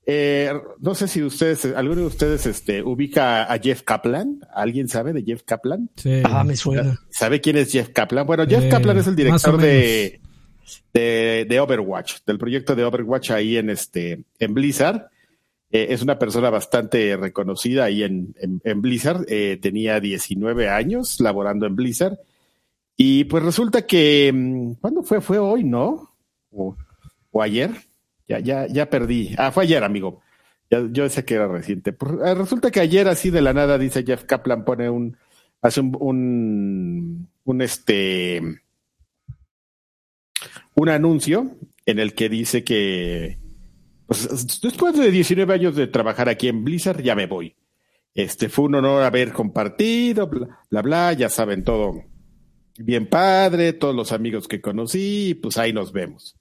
Eh, 0.07 0.53
no 0.79 0.93
sé 0.93 1.07
si 1.07 1.23
ustedes, 1.23 1.65
alguno 1.65 2.01
de 2.01 2.07
ustedes 2.07 2.45
este, 2.45 2.83
ubica 2.83 3.51
a 3.51 3.57
Jeff 3.57 3.81
Kaplan. 3.81 4.39
¿Alguien 4.53 4.87
sabe 4.87 5.13
de 5.13 5.23
Jeff 5.23 5.43
Kaplan? 5.43 5.89
Sí. 5.95 6.21
Ah, 6.23 6.43
me 6.43 6.55
suena. 6.55 7.01
¿Sabe 7.09 7.41
quién 7.41 7.57
es 7.57 7.71
Jeff 7.71 7.89
Kaplan? 7.89 8.27
Bueno, 8.27 8.45
Jeff 8.47 8.65
eh, 8.65 8.69
Kaplan 8.69 8.97
es 8.97 9.07
el 9.07 9.15
director 9.15 9.57
de, 9.57 10.21
de, 10.93 11.45
de, 11.49 11.59
Overwatch, 11.59 12.17
del 12.25 12.37
proyecto 12.37 12.75
de 12.75 12.83
Overwatch 12.83 13.31
ahí 13.31 13.57
en 13.57 13.71
este, 13.71 14.23
en 14.37 14.53
Blizzard. 14.53 15.09
Eh, 15.71 15.87
es 15.89 16.03
una 16.03 16.19
persona 16.19 16.51
bastante 16.51 17.17
reconocida 17.17 17.85
ahí 17.85 18.03
en, 18.03 18.35
en, 18.39 18.61
en 18.63 18.81
Blizzard. 18.81 19.25
Eh, 19.27 19.57
tenía 19.59 19.99
19 19.99 20.69
años 20.69 21.19
laborando 21.19 21.65
en 21.65 21.75
Blizzard. 21.75 22.19
Y 22.95 23.23
pues 23.23 23.43
resulta 23.43 23.87
que, 23.87 24.31
mm, 24.31 24.73
¿cuándo 24.81 25.01
fue? 25.01 25.19
Fue 25.19 25.39
hoy, 25.39 25.63
¿no? 25.63 26.11
O, 26.51 26.77
o 27.31 27.41
ayer. 27.41 27.71
Ya, 28.27 28.39
ya, 28.39 28.67
ya 28.67 28.89
perdí. 28.89 29.35
Ah, 29.37 29.51
fue 29.51 29.63
ayer, 29.63 29.83
amigo. 29.83 30.21
Ya, 30.69 30.83
yo 30.91 31.07
sé 31.09 31.25
que 31.25 31.35
era 31.35 31.47
reciente. 31.47 31.93
Pues, 31.93 32.13
eh, 32.25 32.33
resulta 32.35 32.71
que 32.71 32.79
ayer, 32.79 33.07
así 33.07 33.29
de 33.29 33.41
la 33.41 33.53
nada, 33.53 33.77
dice 33.77 34.03
Jeff 34.03 34.23
Kaplan, 34.23 34.65
pone 34.65 34.89
un, 34.89 35.17
hace 35.61 35.81
un, 35.81 35.95
un, 35.99 37.29
un 37.43 37.61
este, 37.61 38.41
un 40.75 40.89
anuncio 40.89 41.55
en 41.85 41.99
el 41.99 42.13
que 42.13 42.29
dice 42.29 42.63
que 42.63 43.39
pues, 44.07 44.61
después 44.61 44.97
de 44.97 45.11
19 45.11 45.53
años 45.53 45.75
de 45.75 45.87
trabajar 45.87 46.29
aquí 46.29 46.47
en 46.47 46.63
Blizzard, 46.63 47.01
ya 47.01 47.15
me 47.15 47.27
voy. 47.27 47.55
Este 48.13 48.49
fue 48.49 48.65
un 48.65 48.75
honor 48.75 49.03
haber 49.03 49.33
compartido, 49.33 50.27
bla, 50.27 50.59
bla, 50.69 50.81
bla, 50.81 51.13
ya 51.13 51.29
saben 51.29 51.63
todo 51.63 52.03
bien 52.77 53.07
padre, 53.07 53.73
todos 53.73 53.95
los 53.95 54.11
amigos 54.11 54.47
que 54.47 54.61
conocí, 54.61 55.37
pues 55.41 55.57
ahí 55.57 55.73
nos 55.73 55.91
vemos. 55.91 56.37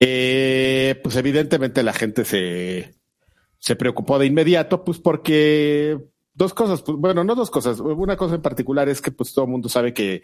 Eh, 0.00 1.00
pues 1.02 1.16
evidentemente 1.16 1.82
la 1.82 1.92
gente 1.92 2.24
se, 2.24 2.94
se 3.58 3.76
preocupó 3.76 4.18
de 4.18 4.26
inmediato, 4.26 4.84
pues 4.84 4.98
porque 4.98 5.98
dos 6.34 6.52
cosas, 6.52 6.82
pues, 6.82 6.98
bueno, 6.98 7.24
no 7.24 7.34
dos 7.34 7.50
cosas, 7.50 7.80
una 7.80 8.16
cosa 8.16 8.34
en 8.34 8.42
particular 8.42 8.88
es 8.88 9.00
que 9.00 9.12
pues 9.12 9.32
todo 9.32 9.44
el 9.44 9.50
mundo 9.50 9.68
sabe 9.68 9.94
que 9.94 10.22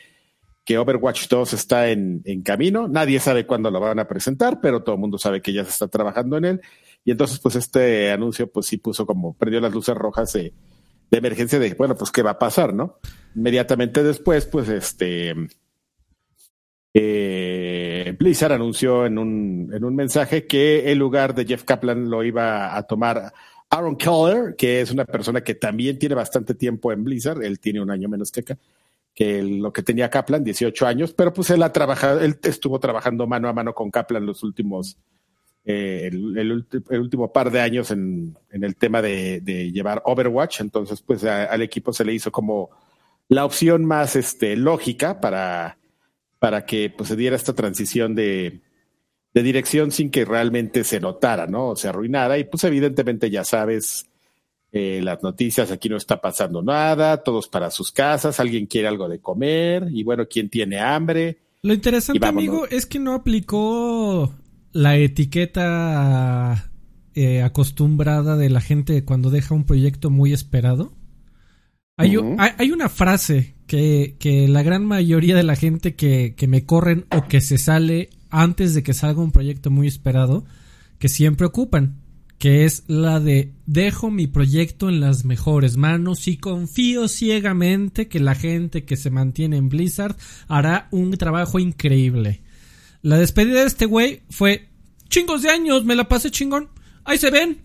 que 0.64 0.78
Overwatch 0.78 1.28
2 1.28 1.52
está 1.54 1.88
en, 1.88 2.22
en, 2.24 2.42
camino. 2.42 2.86
Nadie 2.86 3.18
sabe 3.18 3.46
cuándo 3.46 3.70
lo 3.70 3.80
van 3.80 3.98
a 3.98 4.06
presentar, 4.06 4.60
pero 4.60 4.82
todo 4.82 4.94
el 4.94 5.00
mundo 5.00 5.18
sabe 5.18 5.40
que 5.42 5.52
ya 5.52 5.64
se 5.64 5.70
está 5.70 5.88
trabajando 5.88 6.36
en 6.36 6.44
él. 6.44 6.60
Y 7.04 7.10
entonces, 7.10 7.38
pues 7.38 7.56
este 7.56 8.10
anuncio, 8.10 8.50
pues 8.50 8.66
sí 8.66 8.76
puso 8.76 9.06
como, 9.06 9.34
prendió 9.34 9.60
las 9.60 9.72
luces 9.72 9.94
rojas 9.94 10.32
de, 10.32 10.52
de 11.10 11.18
emergencia 11.18 11.58
de, 11.58 11.74
bueno, 11.74 11.96
pues 11.96 12.10
qué 12.10 12.22
va 12.22 12.32
a 12.32 12.38
pasar, 12.38 12.74
¿no? 12.74 12.98
Inmediatamente 13.34 14.02
después, 14.02 14.46
pues 14.46 14.68
este, 14.68 15.34
eh, 16.92 18.16
Blizzard 18.18 18.52
anunció 18.52 19.06
en 19.06 19.18
un, 19.18 19.70
en 19.72 19.84
un 19.84 19.94
mensaje 19.94 20.46
que 20.46 20.90
el 20.90 20.98
lugar 20.98 21.34
de 21.34 21.44
Jeff 21.44 21.64
Kaplan 21.64 22.10
lo 22.10 22.24
iba 22.24 22.76
a 22.76 22.82
tomar 22.84 23.32
Aaron 23.68 23.96
Keller, 23.96 24.56
que 24.56 24.80
es 24.80 24.90
una 24.90 25.04
persona 25.04 25.42
que 25.42 25.54
también 25.54 25.98
tiene 25.98 26.14
bastante 26.14 26.54
tiempo 26.54 26.92
en 26.92 27.04
Blizzard, 27.04 27.42
él 27.42 27.60
tiene 27.60 27.80
un 27.80 27.90
año 27.90 28.08
menos 28.08 28.32
que 28.32 28.44
que 29.14 29.42
lo 29.42 29.72
que 29.72 29.82
tenía 29.82 30.08
Kaplan, 30.08 30.44
18 30.44 30.86
años, 30.86 31.12
pero 31.12 31.32
pues 31.32 31.50
él 31.50 31.62
ha 31.62 31.72
trabajado, 31.72 32.20
él 32.20 32.38
estuvo 32.42 32.78
trabajando 32.78 33.26
mano 33.26 33.48
a 33.48 33.52
mano 33.52 33.74
con 33.74 33.90
Kaplan 33.90 34.24
los 34.24 34.42
últimos, 34.42 34.96
eh, 35.64 36.08
el, 36.10 36.64
último 36.90 37.32
par 37.32 37.50
de 37.50 37.60
años 37.60 37.90
en, 37.90 38.36
en 38.50 38.64
el 38.64 38.76
tema 38.76 39.02
de, 39.02 39.42
llevar 39.72 40.00
Overwatch, 40.04 40.60
entonces 40.60 41.02
pues 41.02 41.24
al 41.24 41.60
equipo 41.60 41.92
se 41.92 42.04
le 42.04 42.14
hizo 42.14 42.32
como 42.32 42.70
la 43.28 43.44
opción 43.44 43.84
más 43.84 44.16
este, 44.16 44.56
lógica 44.56 45.20
para, 45.20 45.76
para 46.40 46.64
que 46.66 46.90
pues, 46.90 47.10
se 47.10 47.16
diera 47.16 47.36
esta 47.36 47.54
transición 47.54 48.16
de, 48.16 48.62
de 49.32 49.42
dirección 49.44 49.92
sin 49.92 50.10
que 50.10 50.24
realmente 50.24 50.82
se 50.82 50.98
notara, 50.98 51.46
¿no? 51.46 51.68
O 51.68 51.76
se 51.76 51.86
arruinara, 51.88 52.38
y 52.38 52.44
pues 52.44 52.64
evidentemente 52.64 53.30
ya 53.30 53.44
sabes, 53.44 54.06
eh, 54.72 55.00
las 55.02 55.22
noticias, 55.22 55.70
aquí 55.70 55.88
no 55.88 55.96
está 55.96 56.20
pasando 56.20 56.62
nada, 56.62 57.22
todos 57.22 57.46
para 57.46 57.70
sus 57.70 57.92
casas, 57.92 58.40
alguien 58.40 58.66
quiere 58.66 58.88
algo 58.88 59.08
de 59.08 59.20
comer 59.20 59.88
y 59.92 60.02
bueno, 60.02 60.26
¿quién 60.28 60.48
tiene 60.48 60.80
hambre? 60.80 61.38
Lo 61.62 61.74
interesante, 61.74 62.26
amigo, 62.26 62.66
es 62.66 62.86
que 62.86 62.98
no 62.98 63.12
aplicó 63.12 64.34
la 64.72 64.96
etiqueta 64.96 66.70
eh, 67.14 67.42
acostumbrada 67.42 68.36
de 68.38 68.48
la 68.48 68.62
gente 68.62 69.04
cuando 69.04 69.28
deja 69.28 69.54
un 69.54 69.64
proyecto 69.64 70.08
muy 70.08 70.32
esperado. 70.32 70.92
Hay, 71.98 72.16
uh 72.16 72.22
-huh. 72.22 72.36
hay, 72.38 72.52
hay 72.56 72.70
una 72.72 72.88
frase 72.88 73.56
que, 73.70 74.16
que, 74.18 74.48
la 74.48 74.64
gran 74.64 74.84
mayoría 74.84 75.36
de 75.36 75.44
la 75.44 75.54
gente 75.54 75.94
que, 75.94 76.34
que 76.36 76.48
me 76.48 76.66
corren 76.66 77.06
o 77.14 77.28
que 77.28 77.40
se 77.40 77.56
sale 77.56 78.10
antes 78.28 78.74
de 78.74 78.82
que 78.82 78.94
salga 78.94 79.22
un 79.22 79.30
proyecto 79.30 79.70
muy 79.70 79.86
esperado, 79.86 80.44
que 80.98 81.08
siempre 81.08 81.46
ocupan 81.46 82.00
que 82.40 82.64
es 82.64 82.82
la 82.88 83.20
de 83.20 83.52
dejo 83.66 84.10
mi 84.10 84.26
proyecto 84.26 84.88
en 84.88 84.98
las 84.98 85.24
mejores 85.24 85.76
manos 85.76 86.26
y 86.26 86.36
confío 86.38 87.06
ciegamente 87.06 88.08
que 88.08 88.18
la 88.18 88.34
gente 88.34 88.84
que 88.84 88.96
se 88.96 89.10
mantiene 89.10 89.56
en 89.56 89.68
Blizzard 89.68 90.16
hará 90.48 90.88
un 90.90 91.12
trabajo 91.12 91.60
increíble. 91.60 92.42
La 93.02 93.18
despedida 93.18 93.60
de 93.60 93.66
este 93.66 93.86
güey 93.86 94.22
fue 94.30 94.68
chingos 95.08 95.42
de 95.42 95.50
años, 95.50 95.84
me 95.84 95.94
la 95.94 96.08
pasé 96.08 96.32
chingón. 96.32 96.70
Ahí 97.04 97.18
se 97.18 97.30
ven. 97.30 97.62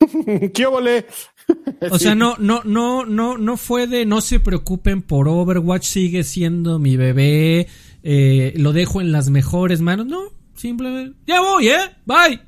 ¿Qué 0.52 0.66
vole? 0.66 1.06
O 1.90 1.98
sea, 1.98 2.14
no, 2.14 2.36
no, 2.38 2.62
no, 2.64 3.04
no, 3.04 3.36
no 3.36 3.56
fue 3.56 3.86
de 3.88 4.06
no 4.06 4.20
se 4.20 4.38
preocupen 4.38 5.02
por 5.02 5.28
Overwatch, 5.28 5.84
sigue 5.84 6.22
siendo 6.22 6.78
mi 6.78 6.96
bebé, 6.96 7.66
eh, 8.04 8.52
lo 8.56 8.72
dejo 8.72 9.00
en 9.00 9.10
las 9.10 9.30
mejores 9.30 9.80
manos. 9.80 10.06
No, 10.06 10.20
simplemente, 10.54 11.18
ya 11.26 11.40
voy, 11.40 11.68
eh, 11.68 11.78
bye. 12.06 12.40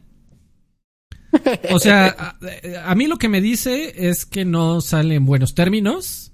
O 1.72 1.80
sea, 1.80 2.07
a, 2.18 2.90
a, 2.90 2.94
mí 2.94 3.07
lo 3.07 3.18
que 3.18 3.28
me 3.28 3.40
dice 3.40 4.09
es 4.09 4.24
que 4.24 4.44
no 4.44 4.80
sale 4.80 5.16
en 5.16 5.26
buenos 5.26 5.54
términos 5.54 6.33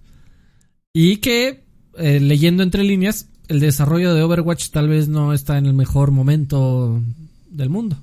y 0.92 1.18
que, 1.18 1.64
eh, 1.96 2.20
leyendo 2.20 2.62
entre 2.62 2.84
líneas, 2.84 3.28
el 3.48 3.60
desarrollo 3.60 4.14
de 4.14 4.22
Overwatch 4.22 4.70
tal 4.70 4.88
vez 4.88 5.08
no 5.08 5.32
está 5.32 5.58
en 5.58 5.66
el 5.66 5.74
mejor 5.74 6.10
momento 6.10 7.02
del 7.48 7.70
mundo. 7.70 7.96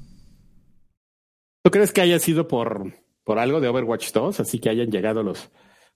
¿Tú 1.63 1.71
crees 1.71 1.91
que 1.91 2.01
haya 2.01 2.19
sido 2.19 2.47
por, 2.47 2.93
por 3.27 3.39
algo 3.39 3.59
de 3.59 3.67
Overwatch 3.67 4.13
2? 4.13 4.39
Así 4.39 4.57
que 4.57 4.69
hayan 4.69 4.89
llegado 4.89 5.21
los, 5.21 5.49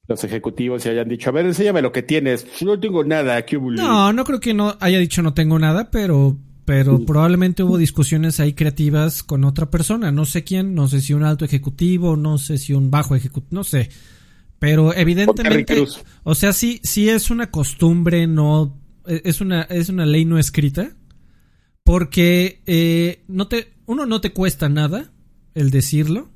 los 0.05 0.21
ejecutivos 0.25 0.85
y 0.85 0.89
hayan 0.89 1.07
dicho, 1.07 1.29
a 1.29 1.33
ver, 1.33 1.45
enséñame 1.45 1.81
lo 1.81 1.93
que 1.93 2.03
tienes. 2.03 2.45
No 2.61 2.77
tengo 2.77 3.05
nada. 3.05 3.45
¿qué 3.45 3.57
no, 3.57 4.11
no 4.11 4.23
creo 4.25 4.41
que 4.41 4.53
no 4.53 4.75
haya 4.81 4.99
dicho 4.99 5.21
no 5.21 5.33
tengo 5.33 5.57
nada, 5.57 5.89
pero 5.89 6.37
pero 6.65 6.97
sí. 6.97 7.05
probablemente 7.05 7.63
hubo 7.63 7.77
discusiones 7.77 8.39
ahí 8.39 8.53
creativas 8.53 9.23
con 9.23 9.45
otra 9.45 9.71
persona, 9.71 10.11
no 10.11 10.25
sé 10.25 10.43
quién, 10.43 10.75
no 10.75 10.87
sé 10.87 11.01
si 11.01 11.13
un 11.13 11.23
alto 11.23 11.45
ejecutivo, 11.45 12.17
no 12.17 12.37
sé 12.37 12.57
si 12.57 12.73
un 12.73 12.91
bajo 12.91 13.15
ejecutivo, 13.15 13.47
no 13.51 13.63
sé. 13.63 13.89
Pero 14.59 14.93
evidentemente, 14.93 15.85
o 16.23 16.35
sea, 16.35 16.53
sí, 16.53 16.81
sí 16.83 17.09
es 17.09 17.31
una 17.31 17.49
costumbre, 17.49 18.27
no, 18.27 18.77
es 19.05 19.41
una, 19.41 19.63
es 19.63 19.89
una 19.89 20.05
ley 20.05 20.23
no 20.23 20.37
escrita, 20.37 20.95
porque 21.83 22.61
eh, 22.67 23.23
no 23.27 23.47
te, 23.47 23.73
uno 23.85 24.05
no 24.05 24.21
te 24.21 24.33
cuesta 24.33 24.69
nada 24.69 25.11
el 25.55 25.71
decirlo, 25.71 26.30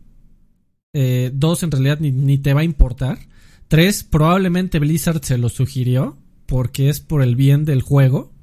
eh, 0.96 1.30
dos 1.32 1.62
en 1.62 1.70
realidad 1.70 2.00
ni, 2.00 2.12
ni 2.12 2.40
te 2.40 2.56
va 2.56 2.62
a 2.62 2.64
importar, 2.66 3.20
tres 3.68 4.04
probablemente 4.04 4.80
Blizzard 4.80 5.24
se 5.24 5.38
lo 5.38 5.50
sugirió 5.50 6.18
porque 6.48 6.90
es 6.90 7.02
por 7.02 7.22
el 7.22 7.36
bien 7.36 7.66
del 7.66 7.84
juego 7.84 8.34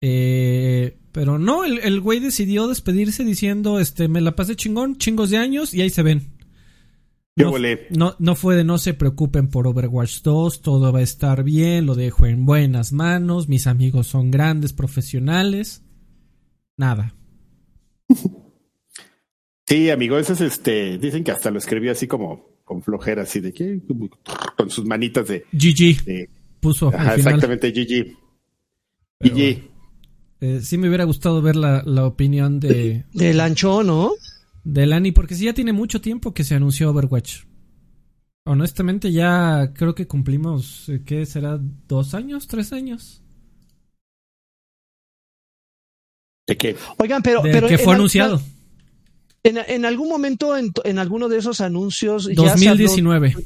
eh, 0.00 0.98
pero 1.12 1.38
no, 1.38 1.64
el, 1.64 1.78
el 1.78 2.00
güey 2.00 2.20
decidió 2.20 2.68
despedirse 2.68 3.24
diciendo, 3.24 3.80
este, 3.80 4.08
me 4.08 4.20
la 4.20 4.36
pasé 4.36 4.54
chingón, 4.54 4.98
chingos 4.98 5.30
de 5.30 5.38
años 5.38 5.72
y 5.72 5.80
ahí 5.80 5.90
se 5.90 6.02
ven. 6.02 6.32
No, 7.36 7.52
no, 7.90 8.16
no, 8.18 8.34
fue 8.34 8.56
de 8.56 8.64
no 8.64 8.78
se 8.78 8.94
preocupen 8.94 9.48
por 9.48 9.66
Overwatch 9.66 10.22
2, 10.22 10.62
todo 10.62 10.90
va 10.90 11.00
a 11.00 11.02
estar 11.02 11.42
bien, 11.42 11.84
lo 11.84 11.94
dejo 11.94 12.24
en 12.24 12.46
buenas 12.46 12.92
manos, 12.92 13.46
mis 13.46 13.66
amigos 13.66 14.06
son 14.06 14.30
grandes 14.30 14.72
profesionales. 14.72 15.82
Nada. 16.78 17.14
Sí, 19.66 19.90
amigo, 19.90 20.16
eso 20.16 20.32
es 20.32 20.40
este, 20.40 20.96
dicen 20.98 21.24
que 21.24 21.32
hasta 21.32 21.50
lo 21.50 21.58
escribió 21.58 21.90
así 21.90 22.06
como 22.06 22.56
con 22.64 22.82
flojera, 22.82 23.22
así 23.22 23.40
de 23.40 23.52
que 23.52 23.80
con 24.56 24.70
sus 24.70 24.84
manitas 24.84 25.26
de 25.26 25.44
GG. 25.52 26.04
De, 26.04 26.30
puso. 26.60 26.88
Ajá, 26.88 27.16
exactamente, 27.16 27.72
GG. 27.72 28.16
GG. 29.20 29.76
Eh, 30.40 30.60
sí 30.62 30.78
me 30.78 30.88
hubiera 30.88 31.04
gustado 31.04 31.42
ver 31.42 31.56
la, 31.56 31.82
la 31.84 32.06
opinión 32.06 32.60
de... 32.60 33.04
De 33.12 33.34
Lancho, 33.34 33.82
¿no? 33.82 34.12
De 34.62 34.86
Lani, 34.86 35.12
porque 35.12 35.34
sí 35.34 35.46
ya 35.46 35.54
tiene 35.54 35.72
mucho 35.72 36.00
tiempo 36.00 36.32
que 36.34 36.44
se 36.44 36.54
anunció 36.54 36.90
Overwatch. 36.90 37.44
Honestamente 38.44 39.10
ya 39.10 39.72
creo 39.74 39.96
que 39.96 40.06
cumplimos, 40.06 40.88
eh, 40.88 41.02
¿qué 41.04 41.26
será? 41.26 41.58
¿Dos 41.88 42.14
años? 42.14 42.46
¿Tres 42.46 42.72
años? 42.72 43.22
¿De 46.46 46.56
qué? 46.56 46.76
Oigan, 46.98 47.22
pero... 47.22 47.42
De 47.42 47.50
pero 47.50 47.66
que 47.66 47.78
fue 47.78 47.94
anunciado. 47.94 48.40
En, 49.48 49.58
en, 49.58 49.84
algún 49.84 50.08
momento, 50.08 50.56
en, 50.56 50.72
en, 50.84 50.98
alguno 50.98 51.28
de 51.28 51.38
esos 51.38 51.60
anuncios... 51.60 52.28
2019. 52.34 53.30
Ya 53.30 53.44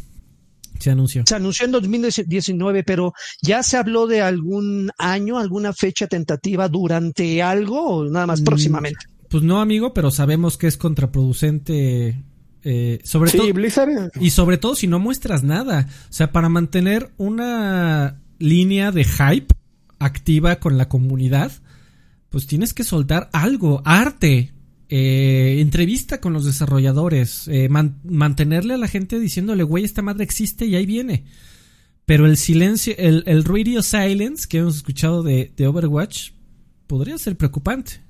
se, 0.79 0.91
anunció. 0.91 1.23
Se 1.27 1.35
anunció 1.35 1.67
en 1.67 1.73
2019, 1.73 2.85
pero 2.85 3.13
¿ya 3.43 3.63
se 3.63 3.77
habló 3.77 4.07
de 4.07 4.23
algún 4.23 4.91
año, 4.99 5.39
alguna 5.39 5.73
fecha 5.73 6.07
tentativa 6.07 6.69
durante 6.69 7.43
algo 7.43 7.85
o 7.87 8.05
nada 8.07 8.27
más 8.27 8.41
próximamente? 8.41 9.05
Pues 9.29 9.43
no, 9.43 9.61
amigo, 9.61 9.95
pero 9.95 10.11
sabemos 10.11 10.57
que 10.57 10.67
es 10.67 10.77
contraproducente. 10.77 12.25
Eh, 12.63 13.01
sobre 13.05 13.31
sí, 13.31 13.39
todo. 13.39 13.53
Blizzard. 13.53 14.11
Y 14.21 14.31
sobre 14.31 14.59
todo 14.59 14.75
si 14.75 14.87
no 14.87 14.99
muestras 14.99 15.45
nada. 15.45 15.87
O 16.09 16.13
sea, 16.13 16.33
para 16.33 16.49
mantener 16.49 17.11
una 17.17 18.21
línea 18.39 18.91
de 18.91 19.05
hype 19.05 19.55
activa 19.99 20.57
con 20.57 20.79
la 20.79 20.89
comunidad, 20.89 21.53
pues 22.31 22.47
tienes 22.47 22.75
que 22.75 22.85
soltar 22.85 23.29
algo, 23.33 23.83
arte. 23.85 24.53
Eh, 24.92 25.57
entrevista 25.61 26.20
con 26.20 26.33
los 26.33 26.44
desarrolladores, 26.44 27.46
eh, 27.48 27.68
man- 27.68 28.00
mantenerle 28.05 28.74
a 28.74 28.79
la 28.79 28.88
gente 28.88 29.18
diciéndole, 29.20 29.62
güey, 29.62 29.85
esta 29.85 30.03
madre 30.03 30.24
existe 30.24 30.66
y 30.66 30.74
ahí 30.74 30.85
viene. 30.85 31.24
Pero 32.07 32.26
el 32.26 32.37
silencio, 32.37 32.92
el, 32.98 33.22
el 33.26 33.44
radio 33.44 33.83
silence 33.85 34.48
que 34.48 34.59
hemos 34.59 34.76
escuchado 34.76 35.22
de, 35.22 35.53
de 35.57 35.66
Overwatch 35.68 36.31
podría 36.88 37.16
ser 37.18 37.37
preocupante. 37.37 38.03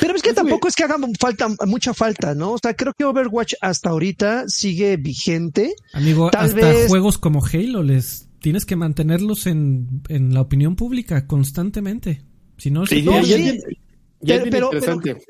Pero 0.00 0.14
es 0.16 0.22
que 0.22 0.32
tampoco 0.32 0.68
es 0.68 0.74
que 0.74 0.84
haga 0.84 0.96
falta, 1.18 1.48
mucha 1.66 1.92
falta, 1.94 2.34
¿no? 2.34 2.52
O 2.52 2.58
sea, 2.58 2.74
creo 2.74 2.92
que 2.96 3.04
Overwatch 3.04 3.54
hasta 3.60 3.90
ahorita 3.90 4.44
sigue 4.48 4.96
vigente. 4.96 5.74
Amigo, 5.94 6.30
Tal 6.30 6.46
hasta 6.46 6.56
vez- 6.68 6.88
juegos 6.88 7.18
como 7.18 7.42
Halo 7.44 7.82
les 7.82 8.28
tienes 8.40 8.64
que 8.66 8.76
mantenerlos 8.76 9.46
en, 9.46 10.02
en 10.08 10.34
la 10.34 10.40
opinión 10.42 10.76
pública 10.76 11.26
constantemente. 11.26 12.22
Si 12.58 12.70
no, 12.70 12.86
Sí, 12.86 13.02
No, 13.02 13.20
ya, 13.22 13.36
ya 13.38 13.52
sí. 13.52 13.60
ya 14.20 14.34
es 14.36 14.42
Pero- 14.42 14.42
bien 14.42 14.50
pero- 14.50 14.66
interesante. 14.66 15.14
Ver, 15.14 15.22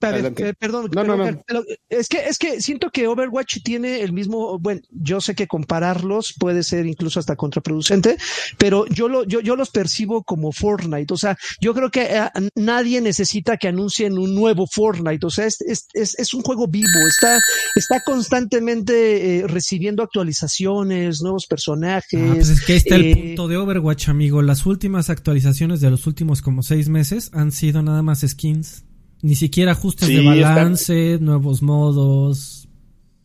Adelante. 0.00 0.48
eh, 0.48 0.54
perdón, 0.54 0.90
No, 0.94 1.04
no, 1.04 1.16
perdón, 1.16 1.34
no. 1.34 1.42
pero 1.46 1.64
es 1.88 2.08
que 2.08 2.18
es 2.28 2.38
que 2.38 2.60
siento 2.60 2.90
que 2.90 3.08
Overwatch 3.08 3.62
tiene 3.62 4.00
el 4.00 4.12
mismo, 4.12 4.58
bueno, 4.58 4.80
yo 4.90 5.20
sé 5.20 5.34
que 5.34 5.46
compararlos 5.46 6.34
puede 6.38 6.62
ser 6.62 6.86
incluso 6.86 7.18
hasta 7.18 7.36
contraproducente, 7.36 8.16
pero 8.58 8.86
yo 8.86 9.08
lo 9.08 9.24
yo 9.24 9.40
yo 9.40 9.56
los 9.56 9.70
percibo 9.70 10.22
como 10.22 10.52
Fortnite, 10.52 11.12
o 11.12 11.16
sea, 11.16 11.36
yo 11.60 11.74
creo 11.74 11.90
que 11.90 12.02
eh, 12.02 12.30
nadie 12.54 13.00
necesita 13.00 13.56
que 13.56 13.68
anuncien 13.68 14.18
un 14.18 14.34
nuevo 14.34 14.66
Fortnite, 14.66 15.26
o 15.26 15.30
sea, 15.30 15.46
es 15.46 15.60
es, 15.62 15.88
es, 15.92 16.18
es 16.18 16.34
un 16.34 16.42
juego 16.42 16.68
vivo, 16.68 16.86
está 17.08 17.38
está 17.74 18.00
constantemente 18.04 19.38
eh, 19.38 19.46
recibiendo 19.46 20.02
actualizaciones, 20.02 21.20
nuevos 21.22 21.46
personajes. 21.46 22.20
Ah, 22.20 22.34
pues 22.34 22.48
es 22.50 22.64
que 22.64 22.72
ahí 22.72 22.78
está 22.78 22.96
el 22.96 23.12
punto 23.14 23.48
de 23.48 23.56
Overwatch, 23.56 24.08
amigo. 24.08 24.42
Las 24.42 24.66
últimas 24.66 25.10
actualizaciones 25.10 25.80
de 25.80 25.90
los 25.90 26.06
últimos 26.06 26.42
como 26.42 26.62
seis 26.62 26.88
meses 26.88 27.30
han 27.32 27.52
sido 27.52 27.82
nada 27.82 28.02
más 28.02 28.20
skins. 28.26 28.84
Ni 29.22 29.34
siquiera 29.34 29.72
ajustes 29.72 30.08
Sí, 30.08 30.16
de 30.16 30.36
está- 30.36 30.48
balance, 30.54 31.18
nuevos 31.20 31.62
modos. 31.62 32.68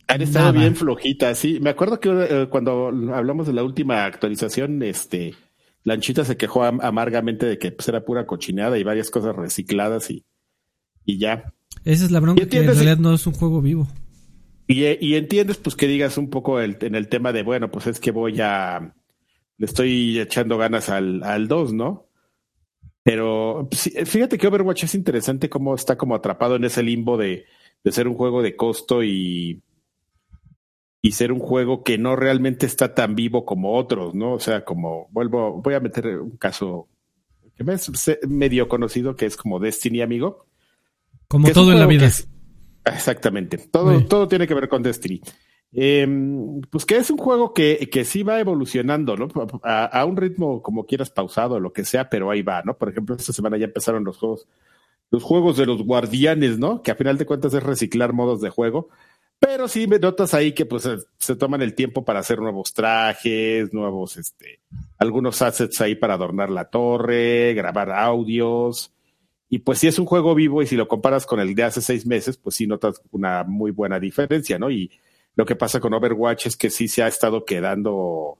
Han 0.08 0.20
estado 0.22 0.52
Nada. 0.52 0.60
bien 0.60 0.76
flojitas, 0.76 1.38
sí. 1.38 1.58
Me 1.60 1.70
acuerdo 1.70 1.98
que 2.00 2.10
eh, 2.10 2.46
cuando 2.50 2.88
hablamos 3.14 3.46
de 3.46 3.52
la 3.54 3.62
última 3.62 4.04
actualización, 4.04 4.82
este, 4.82 5.34
Lanchita 5.82 6.24
se 6.24 6.36
quejó 6.36 6.64
am- 6.64 6.80
amargamente 6.82 7.46
de 7.46 7.58
que 7.58 7.72
pues, 7.72 7.88
era 7.88 8.04
pura 8.04 8.26
cochinada 8.26 8.76
y 8.78 8.82
varias 8.84 9.10
cosas 9.10 9.34
recicladas 9.34 10.10
y, 10.10 10.24
y 11.04 11.18
ya. 11.18 11.52
Esa 11.84 12.04
es 12.04 12.10
la 12.10 12.20
bronca, 12.20 12.46
que 12.46 12.58
en 12.58 12.66
realidad 12.66 12.98
no 12.98 13.14
es 13.14 13.26
un 13.26 13.32
juego 13.34 13.62
vivo. 13.62 13.88
Y, 14.66 14.84
eh, 14.84 14.98
y 15.00 15.14
entiendes, 15.14 15.56
pues, 15.58 15.74
que 15.76 15.86
digas 15.86 16.18
un 16.18 16.28
poco 16.28 16.60
el- 16.60 16.76
en 16.80 16.94
el 16.94 17.08
tema 17.08 17.32
de, 17.32 17.42
bueno, 17.42 17.70
pues 17.70 17.86
es 17.86 18.00
que 18.00 18.10
voy 18.10 18.40
a. 18.40 18.94
Le 19.56 19.66
estoy 19.66 20.18
echando 20.18 20.58
ganas 20.58 20.88
al, 20.88 21.22
al 21.22 21.48
2, 21.48 21.72
¿no? 21.72 22.03
Pero 23.04 23.68
fíjate 23.70 24.38
que 24.38 24.46
Overwatch 24.48 24.84
es 24.84 24.94
interesante 24.94 25.48
cómo 25.50 25.74
está 25.74 25.96
como 25.96 26.14
atrapado 26.14 26.56
en 26.56 26.64
ese 26.64 26.82
limbo 26.82 27.16
de, 27.18 27.44
de 27.84 27.92
ser 27.92 28.08
un 28.08 28.14
juego 28.14 28.40
de 28.42 28.56
costo 28.56 29.04
y, 29.04 29.62
y 31.02 31.12
ser 31.12 31.30
un 31.30 31.38
juego 31.38 31.84
que 31.84 31.98
no 31.98 32.16
realmente 32.16 32.64
está 32.64 32.94
tan 32.94 33.14
vivo 33.14 33.44
como 33.44 33.74
otros, 33.76 34.14
¿no? 34.14 34.32
O 34.32 34.40
sea, 34.40 34.64
como 34.64 35.08
vuelvo, 35.10 35.60
voy 35.60 35.74
a 35.74 35.80
meter 35.80 36.18
un 36.18 36.38
caso 36.38 36.88
que 37.56 37.62
me 37.62 37.74
es 37.74 37.90
medio 38.26 38.68
conocido 38.68 39.14
que 39.14 39.26
es 39.26 39.36
como 39.36 39.60
Destiny, 39.60 40.00
amigo. 40.00 40.46
Como 41.28 41.50
todo 41.52 41.72
en 41.72 41.80
la 41.80 41.86
vida. 41.86 42.06
es- 42.06 42.26
exactamente. 42.86 43.58
Todo, 43.58 43.98
Sí. 43.98 44.06
todo 44.08 44.28
tiene 44.28 44.46
que 44.46 44.54
ver 44.54 44.68
con 44.68 44.82
Destiny. 44.82 45.20
Eh, 45.76 46.06
pues 46.70 46.86
que 46.86 46.96
es 46.96 47.10
un 47.10 47.18
juego 47.18 47.52
que, 47.52 47.88
que 47.90 48.04
sí 48.04 48.22
va 48.22 48.38
evolucionando, 48.38 49.16
¿no? 49.16 49.26
A, 49.64 50.04
un 50.04 50.16
ritmo 50.16 50.62
como 50.62 50.86
quieras 50.86 51.10
pausado, 51.10 51.58
lo 51.58 51.72
que 51.72 51.84
sea, 51.84 52.08
pero 52.08 52.30
ahí 52.30 52.42
va, 52.42 52.62
¿no? 52.62 52.76
Por 52.78 52.90
ejemplo, 52.90 53.16
esta 53.16 53.32
semana 53.32 53.56
ya 53.56 53.64
empezaron 53.64 54.04
los 54.04 54.16
juegos, 54.18 54.46
los 55.10 55.24
juegos 55.24 55.56
de 55.56 55.66
los 55.66 55.82
guardianes, 55.82 56.58
¿no? 56.58 56.80
Que 56.80 56.92
a 56.92 56.94
final 56.94 57.18
de 57.18 57.26
cuentas 57.26 57.54
es 57.54 57.62
reciclar 57.62 58.12
modos 58.12 58.40
de 58.40 58.50
juego. 58.50 58.88
Pero 59.40 59.66
sí 59.66 59.88
me 59.88 59.98
notas 59.98 60.32
ahí 60.32 60.52
que 60.52 60.64
pues 60.64 60.84
se, 60.84 60.98
se 61.18 61.34
toman 61.34 61.60
el 61.60 61.74
tiempo 61.74 62.04
para 62.04 62.20
hacer 62.20 62.38
nuevos 62.38 62.72
trajes, 62.72 63.74
nuevos, 63.74 64.16
este, 64.16 64.60
algunos 64.98 65.42
assets 65.42 65.80
ahí 65.80 65.96
para 65.96 66.14
adornar 66.14 66.50
la 66.50 66.66
torre, 66.70 67.52
grabar 67.54 67.90
audios. 67.90 68.92
Y 69.48 69.58
pues 69.58 69.80
si 69.80 69.88
es 69.88 69.98
un 69.98 70.06
juego 70.06 70.36
vivo 70.36 70.62
y 70.62 70.68
si 70.68 70.76
lo 70.76 70.86
comparas 70.86 71.26
con 71.26 71.40
el 71.40 71.54
de 71.56 71.64
hace 71.64 71.82
seis 71.82 72.06
meses, 72.06 72.36
pues 72.36 72.54
sí 72.54 72.66
notas 72.68 73.02
una 73.10 73.42
muy 73.42 73.72
buena 73.72 73.98
diferencia, 73.98 74.58
¿no? 74.58 74.70
Y 74.70 74.90
lo 75.36 75.46
que 75.46 75.56
pasa 75.56 75.80
con 75.80 75.94
Overwatch 75.94 76.46
es 76.46 76.56
que 76.56 76.70
sí 76.70 76.88
se 76.88 77.02
ha 77.02 77.08
estado 77.08 77.44
quedando, 77.44 78.38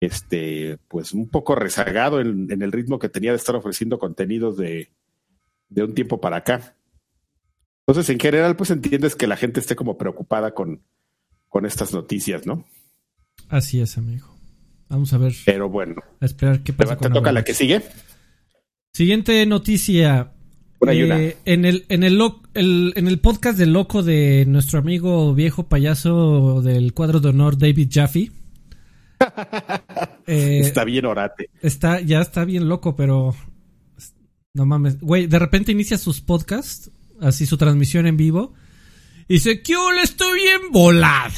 este, 0.00 0.78
pues 0.88 1.12
un 1.12 1.28
poco 1.28 1.54
rezagado 1.54 2.20
en, 2.20 2.50
en 2.50 2.62
el 2.62 2.72
ritmo 2.72 2.98
que 2.98 3.08
tenía 3.08 3.32
de 3.32 3.36
estar 3.36 3.54
ofreciendo 3.56 3.98
contenidos 3.98 4.56
de, 4.56 4.90
de 5.68 5.84
un 5.84 5.94
tiempo 5.94 6.20
para 6.20 6.38
acá. 6.38 6.76
Entonces, 7.86 8.10
en 8.10 8.20
general, 8.20 8.56
pues 8.56 8.70
entiendes 8.70 9.16
que 9.16 9.26
la 9.26 9.36
gente 9.36 9.60
esté 9.60 9.74
como 9.74 9.98
preocupada 9.98 10.54
con, 10.54 10.82
con 11.48 11.66
estas 11.66 11.92
noticias, 11.92 12.46
¿no? 12.46 12.64
Así 13.48 13.80
es, 13.80 13.98
amigo. 13.98 14.28
Vamos 14.88 15.12
a 15.12 15.18
ver, 15.18 15.32
Pero 15.46 15.68
bueno, 15.68 16.02
a 16.20 16.24
esperar 16.26 16.62
qué 16.62 16.72
¿te, 16.72 16.78
pasa 16.78 16.96
te 16.96 17.04
con 17.04 17.12
toca 17.14 17.32
la 17.32 17.44
que 17.44 17.54
sigue? 17.54 17.82
Siguiente 18.92 19.44
noticia. 19.46 20.32
Una 20.80 20.94
y 20.94 21.00
Eh, 21.00 21.04
una. 21.04 21.18
En 21.44 21.64
el, 21.64 21.86
en, 21.88 22.02
el, 22.02 22.18
el- 22.54 22.92
en 22.96 23.06
el 23.08 23.18
podcast 23.20 23.58
del 23.58 23.72
loco 23.72 24.02
de 24.02 24.44
nuestro 24.46 24.78
amigo 24.78 25.34
viejo 25.34 25.68
payaso 25.68 26.62
del 26.62 26.92
cuadro 26.94 27.20
de 27.20 27.28
honor, 27.30 27.58
David 27.58 27.88
Jaffe. 27.92 28.30
eh, 30.26 30.60
Está 30.62 30.84
bien 30.84 31.06
orate. 31.06 31.50
está, 31.62 32.00
ya 32.00 32.20
está 32.20 32.44
bien 32.44 32.68
loco, 32.68 32.96
pero. 32.96 33.34
No 34.54 34.66
mames. 34.66 35.00
Güey, 35.00 35.26
de 35.26 35.38
repente 35.38 35.72
inicia 35.72 35.96
sus 35.96 36.20
podcasts, 36.20 36.90
así 37.20 37.46
su 37.46 37.56
transmisión 37.56 38.06
en 38.06 38.16
vivo. 38.16 38.52
Y 39.28 39.34
dice, 39.34 39.62
que 39.62 39.74
le 39.94 40.02
estoy 40.02 40.40
bien 40.40 40.60
volado. 40.72 41.32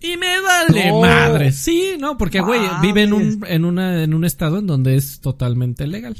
Y 0.00 0.16
me 0.16 0.40
vale 0.40 0.88
No. 0.90 1.00
madre. 1.00 1.52
Sí, 1.52 1.92
no, 2.00 2.18
porque, 2.18 2.40
güey, 2.40 2.60
vive 2.82 3.02
en 3.04 3.12
un, 3.12 3.44
en, 3.46 3.64
una, 3.64 4.02
en 4.02 4.14
un 4.14 4.24
estado 4.24 4.58
en 4.58 4.66
donde 4.66 4.96
es 4.96 5.20
totalmente 5.20 5.86
legal. 5.86 6.16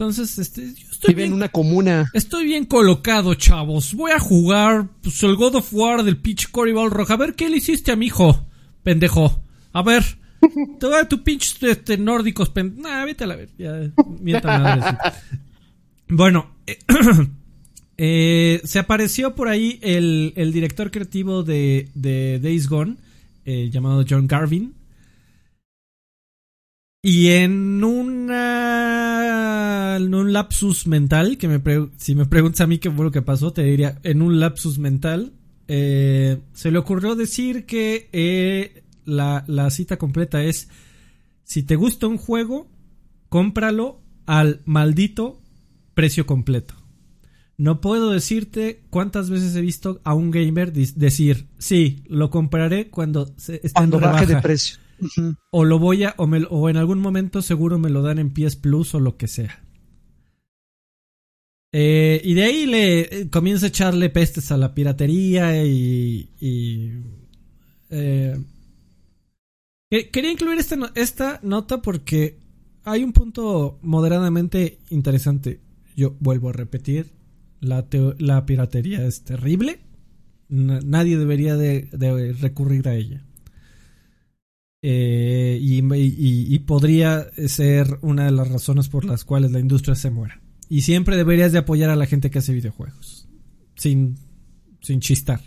Entonces, 0.00 0.38
este, 0.38 0.62
yo 0.62 0.88
estoy 0.90 1.12
Vive 1.12 1.24
en 1.24 1.28
bien, 1.28 1.32
una 1.34 1.50
comuna. 1.50 2.10
estoy 2.14 2.46
bien 2.46 2.64
colocado, 2.64 3.34
chavos. 3.34 3.92
Voy 3.92 4.12
a 4.12 4.18
jugar 4.18 4.88
pues, 5.02 5.22
el 5.24 5.36
God 5.36 5.56
of 5.56 5.74
War 5.74 6.02
del 6.04 6.16
pitch 6.16 6.50
Coribal 6.50 6.90
Roja. 6.90 7.12
A 7.12 7.16
ver, 7.18 7.34
¿qué 7.34 7.50
le 7.50 7.58
hiciste 7.58 7.92
a 7.92 7.96
mi 7.96 8.06
hijo? 8.06 8.46
Pendejo. 8.82 9.42
A 9.74 9.82
ver. 9.82 10.02
Te 10.80 10.86
voy 10.86 10.96
a 10.96 11.06
tu 11.06 11.22
pinche 11.22 11.70
este, 11.70 11.98
nórdicos. 11.98 12.48
Pen... 12.48 12.76
Nah, 12.78 13.04
vete 13.04 13.24
a 13.24 13.26
la 13.26 13.36
ver. 13.36 13.50
Ya, 13.58 13.92
mienta 14.18 14.58
madre, 14.58 14.82
sí. 14.90 15.36
Bueno, 16.08 16.50
eh, 16.66 16.78
eh, 17.98 18.62
se 18.64 18.78
apareció 18.78 19.34
por 19.34 19.48
ahí 19.48 19.78
el, 19.82 20.32
el 20.34 20.50
director 20.50 20.90
creativo 20.90 21.42
de, 21.42 21.90
de 21.94 22.40
Days 22.40 22.70
Gone, 22.70 22.96
eh, 23.44 23.68
llamado 23.70 24.02
John 24.08 24.26
Garvin. 24.26 24.79
Y 27.02 27.28
en 27.28 27.82
una 27.82 29.96
en 29.96 30.14
un 30.14 30.32
lapsus 30.32 30.86
mental, 30.86 31.38
que 31.38 31.48
me 31.48 31.58
pre- 31.58 31.88
si 31.96 32.14
me 32.14 32.26
preguntas 32.26 32.60
a 32.60 32.66
mí 32.66 32.78
qué 32.78 32.90
fue 32.90 33.04
lo 33.04 33.10
que 33.10 33.22
pasó, 33.22 33.52
te 33.52 33.62
diría, 33.62 33.98
en 34.02 34.22
un 34.22 34.38
lapsus 34.38 34.78
mental, 34.78 35.32
eh, 35.66 36.38
se 36.52 36.70
le 36.70 36.78
ocurrió 36.78 37.14
decir 37.14 37.64
que 37.64 38.08
eh, 38.12 38.84
la, 39.04 39.44
la 39.46 39.70
cita 39.70 39.96
completa 39.96 40.42
es, 40.42 40.68
si 41.42 41.62
te 41.62 41.76
gusta 41.76 42.06
un 42.06 42.18
juego, 42.18 42.70
cómpralo 43.28 44.02
al 44.26 44.60
maldito 44.66 45.40
precio 45.94 46.26
completo. 46.26 46.74
No 47.56 47.80
puedo 47.80 48.10
decirte 48.10 48.82
cuántas 48.90 49.30
veces 49.30 49.56
he 49.56 49.60
visto 49.60 50.00
a 50.04 50.14
un 50.14 50.30
gamer 50.30 50.72
decir, 50.72 51.46
sí, 51.58 52.04
lo 52.08 52.30
compraré 52.30 52.88
cuando 52.88 53.34
se, 53.36 53.56
esté 53.56 53.72
Cuando 53.72 53.98
en 53.98 54.02
baje 54.02 54.26
de 54.26 54.34
rebaja 54.34 54.42
o 55.50 55.64
lo 55.64 55.78
voy 55.78 56.04
a 56.04 56.14
o, 56.18 56.68
en 56.68 56.76
algún 56.76 57.00
momento 57.00 57.42
seguro 57.42 57.78
me 57.78 57.90
lo 57.90 58.02
dan 58.02 58.18
en 58.18 58.32
PS 58.32 58.56
Plus 58.56 58.94
o 58.94 59.00
lo 59.00 59.16
que 59.16 59.28
sea. 59.28 59.64
Eh, 61.72 62.20
y 62.24 62.34
de 62.34 62.42
ahí 62.42 62.66
le 62.66 63.00
eh, 63.02 63.30
comienza 63.30 63.66
a 63.66 63.68
echarle 63.68 64.10
pestes 64.10 64.50
a 64.50 64.56
la 64.56 64.74
piratería 64.74 65.64
y, 65.64 66.28
eh, 67.90 68.36
que- 69.90 70.10
quería 70.10 70.32
incluir 70.32 70.58
esta, 70.58 70.76
esta 70.94 71.40
nota 71.42 71.80
porque 71.82 72.38
hay 72.84 73.04
un 73.04 73.12
punto 73.12 73.78
moderadamente 73.82 74.78
interesante. 74.90 75.60
Yo 75.96 76.16
vuelvo 76.20 76.48
a 76.50 76.52
repetir, 76.52 77.12
la, 77.60 77.86
la 78.18 78.46
piratería 78.46 79.04
es 79.06 79.22
terrible. 79.24 79.80
Na- 80.48 80.80
nadie 80.80 81.16
debería 81.18 81.56
de- 81.56 81.88
de 81.92 82.32
recurrir 82.32 82.88
a 82.88 82.94
ella. 82.96 83.24
Eh, 84.82 85.58
y, 85.60 86.58
podría 86.60 87.26
ser 87.46 87.98
una 88.00 88.24
de 88.24 88.30
las 88.30 88.48
razones 88.48 88.88
por 88.88 89.04
las 89.04 89.24
cuales 89.24 89.50
la 89.50 89.60
industria 89.60 89.94
se 89.94 90.10
muera. 90.10 90.40
Y 90.68 90.82
siempre 90.82 91.16
deberías 91.16 91.52
de 91.52 91.58
apoyar 91.58 91.90
a 91.90 91.96
la 91.96 92.06
gente 92.06 92.30
que 92.30 92.38
hace 92.38 92.52
videojuegos. 92.52 93.28
Sin, 93.76 94.16
sin 94.80 95.00
chistar. 95.00 95.40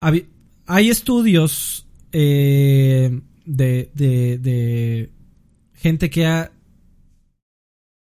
Hay 0.00 0.88
estudios 0.90 1.86
eh, 2.12 3.20
de, 3.44 3.90
de, 3.94 4.38
de 4.38 5.12
gente 5.74 6.10
que 6.10 6.26
ha 6.26 6.52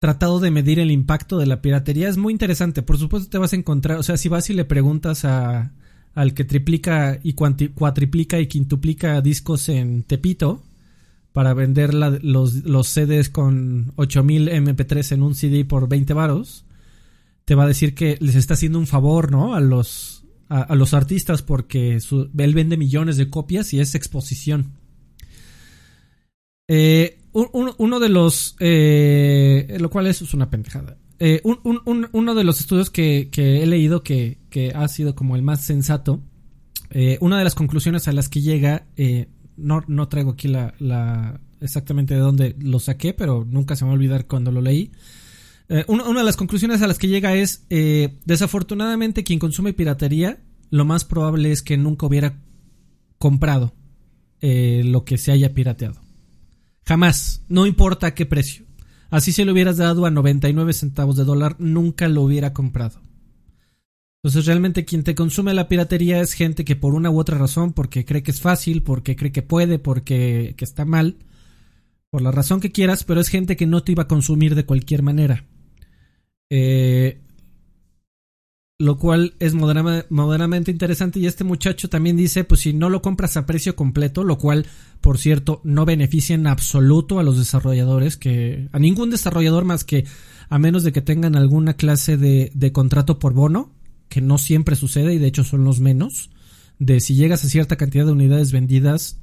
tratado 0.00 0.40
de 0.40 0.50
medir 0.50 0.80
el 0.80 0.90
impacto 0.90 1.38
de 1.38 1.46
la 1.46 1.62
piratería. 1.62 2.08
Es 2.08 2.16
muy 2.16 2.32
interesante. 2.32 2.82
Por 2.82 2.98
supuesto 2.98 3.30
te 3.30 3.38
vas 3.38 3.52
a 3.52 3.56
encontrar, 3.56 3.98
o 3.98 4.02
sea, 4.02 4.16
si 4.16 4.28
vas 4.28 4.50
y 4.50 4.54
le 4.54 4.64
preguntas 4.64 5.24
a, 5.24 5.72
al 6.14 6.34
que 6.34 6.44
triplica 6.44 7.18
y 7.22 7.34
cuatriplica 7.34 8.40
y 8.40 8.46
quintuplica 8.46 9.20
discos 9.20 9.68
en 9.68 10.02
Tepito 10.02 10.62
para 11.32 11.54
vender 11.54 11.94
los, 11.94 12.88
CDs 12.88 13.28
con 13.30 13.92
8000 13.96 14.48
MP3 14.48 15.12
en 15.12 15.22
un 15.22 15.34
CD 15.34 15.64
por 15.64 15.88
20 15.88 16.12
varos, 16.12 16.64
te 17.44 17.54
va 17.54 17.64
a 17.64 17.68
decir 17.68 17.94
que 17.94 18.16
les 18.20 18.34
está 18.34 18.54
haciendo 18.54 18.78
un 18.78 18.86
favor, 18.88 19.30
¿no? 19.30 19.54
A 19.54 19.60
los, 19.60 20.24
a, 20.48 20.74
los 20.74 20.92
artistas 20.94 21.42
porque 21.42 21.96
él 22.38 22.54
vende 22.54 22.76
millones 22.76 23.16
de 23.16 23.30
copias 23.30 23.72
y 23.72 23.80
es 23.80 23.94
exposición. 23.94 24.72
Eh, 26.68 27.18
un- 27.32 27.48
un- 27.52 27.74
uno 27.78 28.00
de 28.00 28.08
los. 28.08 28.56
eh, 28.60 29.76
lo 29.80 29.90
cual 29.90 30.06
es, 30.08 30.22
es 30.22 30.34
una 30.34 30.50
pendejada. 30.50 30.96
Eh, 31.20 31.40
un- 31.44 31.60
un- 31.64 31.80
un- 31.84 32.08
uno 32.12 32.34
de 32.34 32.44
los 32.44 32.60
estudios 32.60 32.88
que, 32.90 33.28
que 33.30 33.62
he 33.62 33.66
leído 33.66 34.02
que, 34.02 34.38
que 34.48 34.72
ha 34.74 34.88
sido 34.88 35.14
como 35.14 35.36
el 35.36 35.42
más 35.42 35.62
sensato. 35.64 36.20
eh, 36.92 37.18
una 37.20 37.38
de 37.38 37.44
las 37.44 37.54
conclusiones 37.54 38.08
a 38.08 38.12
las 38.12 38.28
que 38.28 38.40
llega. 38.40 38.86
eh, 38.96 39.28
no, 39.56 39.84
no 39.86 40.08
traigo 40.08 40.30
aquí 40.32 40.48
la, 40.48 40.74
la- 40.80 41.40
exactamente 41.60 42.14
de 42.14 42.20
dónde 42.20 42.56
lo 42.58 42.80
saqué, 42.80 43.12
pero 43.12 43.44
nunca 43.48 43.76
se 43.76 43.84
me 43.84 43.90
va 43.90 43.92
a 43.92 43.96
olvidar 43.96 44.26
cuando 44.26 44.50
lo 44.50 44.60
leí. 44.62 44.90
Eh, 45.68 45.84
una, 45.86 46.04
una 46.08 46.20
de 46.20 46.24
las 46.26 46.36
conclusiones 46.36 46.80
a 46.82 46.86
las 46.88 46.98
que 46.98 47.06
llega 47.08 47.34
es, 47.36 47.66
desafortunadamente 48.24 49.22
quien 49.22 49.38
consume 49.38 49.72
piratería, 49.74 50.38
lo 50.70 50.84
más 50.86 51.04
probable 51.04 51.52
es 51.52 51.62
que 51.62 51.76
nunca 51.76 52.06
hubiera 52.06 52.40
comprado 53.18 53.74
lo 54.40 55.04
que 55.04 55.18
se 55.18 55.30
haya 55.32 55.52
pirateado. 55.52 56.00
Jamás, 56.86 57.44
no 57.48 57.66
importa 57.66 58.08
a 58.08 58.14
qué 58.14 58.24
precio. 58.26 58.64
Así 59.10 59.32
se 59.32 59.44
lo 59.44 59.52
hubieras 59.52 59.76
dado 59.76 60.06
a 60.06 60.10
99 60.10 60.72
centavos 60.72 61.16
de 61.16 61.24
dólar, 61.24 61.56
nunca 61.58 62.08
lo 62.08 62.22
hubiera 62.22 62.52
comprado. 62.52 63.00
Entonces 64.22 64.46
realmente 64.46 64.84
quien 64.84 65.02
te 65.02 65.14
consume 65.14 65.54
la 65.54 65.66
piratería 65.66 66.20
es 66.20 66.34
gente 66.34 66.64
que 66.64 66.76
por 66.76 66.94
una 66.94 67.10
u 67.10 67.18
otra 67.18 67.38
razón, 67.38 67.72
porque 67.72 68.04
cree 68.04 68.22
que 68.22 68.30
es 68.30 68.40
fácil, 68.40 68.82
porque 68.82 69.16
cree 69.16 69.32
que 69.32 69.42
puede, 69.42 69.78
porque 69.78 70.54
que 70.56 70.64
está 70.64 70.84
mal, 70.84 71.16
por 72.10 72.22
la 72.22 72.30
razón 72.30 72.60
que 72.60 72.70
quieras, 72.70 73.04
pero 73.04 73.20
es 73.20 73.28
gente 73.28 73.56
que 73.56 73.66
no 73.66 73.82
te 73.82 73.92
iba 73.92 74.02
a 74.02 74.08
consumir 74.08 74.54
de 74.54 74.66
cualquier 74.66 75.02
manera. 75.02 75.44
Eh, 76.50 77.18
lo 78.80 78.96
cual 78.96 79.34
es 79.40 79.52
moderadamente 79.52 80.70
interesante 80.70 81.20
y 81.20 81.26
este 81.26 81.44
muchacho 81.44 81.90
también 81.90 82.16
dice, 82.16 82.44
pues 82.44 82.62
si 82.62 82.72
no 82.72 82.88
lo 82.88 83.02
compras 83.02 83.36
a 83.36 83.44
precio 83.44 83.76
completo, 83.76 84.24
lo 84.24 84.38
cual, 84.38 84.64
por 85.02 85.18
cierto, 85.18 85.60
no 85.64 85.84
beneficia 85.84 86.34
en 86.34 86.46
absoluto 86.46 87.18
a 87.18 87.22
los 87.22 87.36
desarrolladores, 87.36 88.16
que 88.16 88.70
a 88.72 88.78
ningún 88.78 89.10
desarrollador 89.10 89.66
más 89.66 89.84
que 89.84 90.06
a 90.48 90.58
menos 90.58 90.82
de 90.82 90.92
que 90.92 91.02
tengan 91.02 91.36
alguna 91.36 91.74
clase 91.74 92.16
de, 92.16 92.52
de 92.54 92.72
contrato 92.72 93.18
por 93.18 93.34
bono, 93.34 93.70
que 94.08 94.22
no 94.22 94.38
siempre 94.38 94.76
sucede 94.76 95.12
y 95.12 95.18
de 95.18 95.26
hecho 95.26 95.44
son 95.44 95.62
los 95.62 95.80
menos, 95.80 96.30
de 96.78 97.00
si 97.00 97.16
llegas 97.16 97.44
a 97.44 97.50
cierta 97.50 97.76
cantidad 97.76 98.06
de 98.06 98.12
unidades 98.12 98.50
vendidas, 98.50 99.20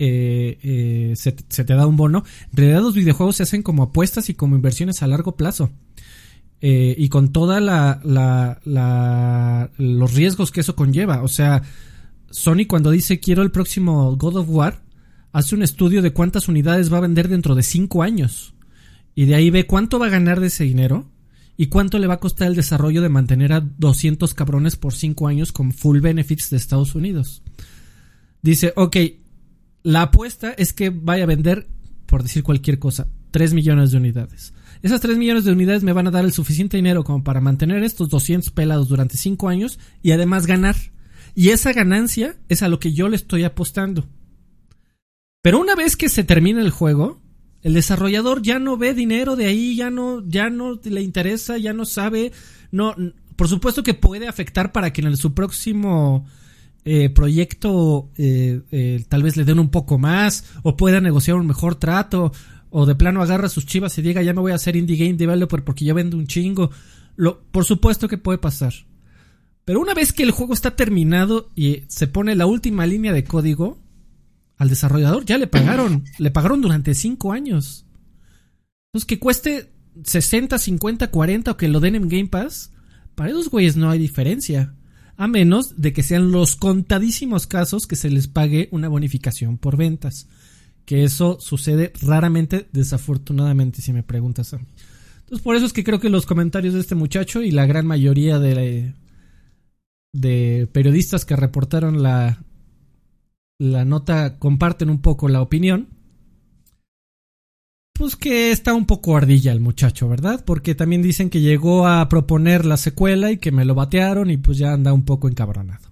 eh, 0.00 0.58
eh, 0.60 1.12
se 1.14 1.32
te 1.32 1.74
da 1.74 1.86
un 1.86 1.96
bono. 1.96 2.24
En 2.50 2.56
realidad 2.56 2.82
los 2.82 2.96
videojuegos 2.96 3.36
se 3.36 3.44
hacen 3.44 3.62
como 3.62 3.84
apuestas 3.84 4.28
y 4.28 4.34
como 4.34 4.56
inversiones 4.56 5.04
a 5.04 5.06
largo 5.06 5.36
plazo. 5.36 5.70
Eh, 6.60 6.94
y 6.98 7.08
con 7.08 7.30
toda 7.32 7.60
la, 7.60 8.00
los 9.78 10.14
riesgos 10.14 10.50
que 10.50 10.60
eso 10.60 10.74
conlleva. 10.74 11.22
O 11.22 11.28
sea, 11.28 11.62
Sony 12.30 12.66
cuando 12.68 12.90
dice 12.90 13.20
quiero 13.20 13.42
el 13.42 13.50
próximo 13.50 14.16
God 14.16 14.36
of 14.36 14.48
War, 14.50 14.82
hace 15.32 15.54
un 15.54 15.62
estudio 15.62 16.02
de 16.02 16.12
cuántas 16.12 16.48
unidades 16.48 16.92
va 16.92 16.98
a 16.98 17.02
vender 17.02 17.28
dentro 17.28 17.54
de 17.54 17.62
5 17.62 18.02
años. 18.02 18.54
Y 19.14 19.26
de 19.26 19.34
ahí 19.34 19.50
ve 19.50 19.66
cuánto 19.66 19.98
va 19.98 20.06
a 20.06 20.10
ganar 20.10 20.40
de 20.40 20.48
ese 20.48 20.64
dinero 20.64 21.10
y 21.56 21.66
cuánto 21.66 21.98
le 21.98 22.06
va 22.06 22.14
a 22.14 22.20
costar 22.20 22.48
el 22.48 22.54
desarrollo 22.54 23.02
de 23.02 23.08
mantener 23.08 23.52
a 23.52 23.60
200 23.60 24.32
cabrones 24.34 24.76
por 24.76 24.94
5 24.94 25.26
años 25.26 25.52
con 25.52 25.72
full 25.72 26.00
benefits 26.00 26.50
de 26.50 26.56
Estados 26.56 26.94
Unidos. 26.94 27.42
Dice, 28.42 28.72
ok, 28.76 28.96
la 29.82 30.02
apuesta 30.02 30.52
es 30.52 30.72
que 30.72 30.90
vaya 30.90 31.24
a 31.24 31.26
vender, 31.26 31.68
por 32.06 32.22
decir 32.22 32.42
cualquier 32.42 32.78
cosa, 32.78 33.08
3 33.32 33.54
millones 33.54 33.90
de 33.90 33.96
unidades. 33.96 34.54
Esas 34.82 35.00
3 35.00 35.18
millones 35.18 35.44
de 35.44 35.52
unidades 35.52 35.82
me 35.82 35.92
van 35.92 36.06
a 36.06 36.10
dar 36.10 36.24
el 36.24 36.32
suficiente 36.32 36.76
dinero 36.76 37.04
como 37.04 37.24
para 37.24 37.40
mantener 37.40 37.82
estos 37.82 38.08
200 38.08 38.50
pelados 38.52 38.88
durante 38.88 39.16
5 39.16 39.48
años 39.48 39.78
y 40.02 40.12
además 40.12 40.46
ganar. 40.46 40.76
Y 41.34 41.50
esa 41.50 41.72
ganancia 41.72 42.36
es 42.48 42.62
a 42.62 42.68
lo 42.68 42.78
que 42.78 42.92
yo 42.92 43.08
le 43.08 43.16
estoy 43.16 43.44
apostando. 43.44 44.08
Pero 45.42 45.60
una 45.60 45.74
vez 45.74 45.96
que 45.96 46.08
se 46.08 46.24
termina 46.24 46.60
el 46.60 46.70
juego, 46.70 47.20
el 47.62 47.74
desarrollador 47.74 48.42
ya 48.42 48.58
no 48.58 48.76
ve 48.76 48.94
dinero 48.94 49.36
de 49.36 49.46
ahí, 49.46 49.76
ya 49.76 49.90
no, 49.90 50.26
ya 50.26 50.50
no 50.50 50.80
le 50.82 51.02
interesa, 51.02 51.58
ya 51.58 51.72
no 51.72 51.84
sabe, 51.84 52.32
no, 52.70 52.94
por 53.36 53.48
supuesto 53.48 53.82
que 53.82 53.94
puede 53.94 54.28
afectar 54.28 54.72
para 54.72 54.92
que 54.92 55.00
en 55.00 55.16
su 55.16 55.34
próximo 55.34 56.26
eh, 56.84 57.10
proyecto 57.10 58.10
eh, 58.16 58.62
eh, 58.70 59.04
tal 59.08 59.22
vez 59.22 59.36
le 59.36 59.44
den 59.44 59.58
un 59.58 59.70
poco 59.70 59.98
más 59.98 60.44
o 60.62 60.76
pueda 60.76 61.00
negociar 61.00 61.36
un 61.36 61.46
mejor 61.46 61.74
trato 61.74 62.32
o 62.70 62.86
de 62.86 62.94
plano 62.94 63.22
agarra 63.22 63.48
sus 63.48 63.66
chivas 63.66 63.96
y 63.98 64.02
diga 64.02 64.22
ya 64.22 64.34
me 64.34 64.40
voy 64.40 64.52
a 64.52 64.56
hacer 64.56 64.76
indie 64.76 64.96
game 64.96 65.14
developer 65.14 65.64
porque 65.64 65.84
ya 65.84 65.94
vendo 65.94 66.16
un 66.16 66.26
chingo. 66.26 66.70
Lo, 67.16 67.42
por 67.50 67.64
supuesto 67.64 68.08
que 68.08 68.18
puede 68.18 68.38
pasar. 68.38 68.74
Pero 69.64 69.80
una 69.80 69.94
vez 69.94 70.12
que 70.12 70.22
el 70.22 70.30
juego 70.30 70.54
está 70.54 70.76
terminado 70.76 71.50
y 71.54 71.82
se 71.88 72.06
pone 72.06 72.34
la 72.34 72.46
última 72.46 72.86
línea 72.86 73.12
de 73.12 73.24
código, 73.24 73.78
al 74.56 74.68
desarrollador 74.68 75.24
ya 75.24 75.38
le 75.38 75.46
pagaron. 75.46 76.04
le 76.18 76.30
pagaron 76.30 76.60
durante 76.60 76.94
5 76.94 77.32
años. 77.32 77.86
Entonces 78.88 79.06
que 79.06 79.18
cueste 79.18 79.72
60, 80.04 80.58
50, 80.58 81.10
40 81.10 81.50
o 81.50 81.56
que 81.56 81.68
lo 81.68 81.80
den 81.80 81.96
en 81.96 82.08
Game 82.08 82.28
Pass, 82.28 82.72
para 83.14 83.30
esos 83.30 83.50
güeyes 83.50 83.76
no 83.76 83.90
hay 83.90 83.98
diferencia. 83.98 84.74
A 85.16 85.26
menos 85.26 85.80
de 85.80 85.92
que 85.92 86.02
sean 86.02 86.30
los 86.30 86.56
contadísimos 86.56 87.46
casos 87.46 87.86
que 87.86 87.96
se 87.96 88.08
les 88.08 88.28
pague 88.28 88.68
una 88.70 88.88
bonificación 88.88 89.58
por 89.58 89.76
ventas. 89.76 90.28
Que 90.88 91.04
eso 91.04 91.38
sucede 91.38 91.92
raramente, 92.00 92.66
desafortunadamente, 92.72 93.82
si 93.82 93.92
me 93.92 94.02
preguntas 94.02 94.54
a 94.54 94.56
mí. 94.56 94.64
Entonces, 95.18 95.44
por 95.44 95.54
eso 95.54 95.66
es 95.66 95.74
que 95.74 95.84
creo 95.84 96.00
que 96.00 96.08
los 96.08 96.24
comentarios 96.24 96.72
de 96.72 96.80
este 96.80 96.94
muchacho 96.94 97.42
y 97.42 97.50
la 97.50 97.66
gran 97.66 97.86
mayoría 97.86 98.38
de, 98.38 98.94
de 100.14 100.66
periodistas 100.72 101.26
que 101.26 101.36
reportaron 101.36 102.02
la, 102.02 102.42
la 103.58 103.84
nota 103.84 104.38
comparten 104.38 104.88
un 104.88 105.02
poco 105.02 105.28
la 105.28 105.42
opinión. 105.42 105.88
Pues 107.92 108.16
que 108.16 108.50
está 108.50 108.72
un 108.72 108.86
poco 108.86 109.14
ardilla 109.14 109.52
el 109.52 109.60
muchacho, 109.60 110.08
¿verdad? 110.08 110.42
Porque 110.42 110.74
también 110.74 111.02
dicen 111.02 111.28
que 111.28 111.42
llegó 111.42 111.86
a 111.86 112.08
proponer 112.08 112.64
la 112.64 112.78
secuela 112.78 113.30
y 113.30 113.36
que 113.36 113.52
me 113.52 113.66
lo 113.66 113.74
batearon 113.74 114.30
y 114.30 114.38
pues 114.38 114.56
ya 114.56 114.72
anda 114.72 114.94
un 114.94 115.04
poco 115.04 115.28
encabronado. 115.28 115.90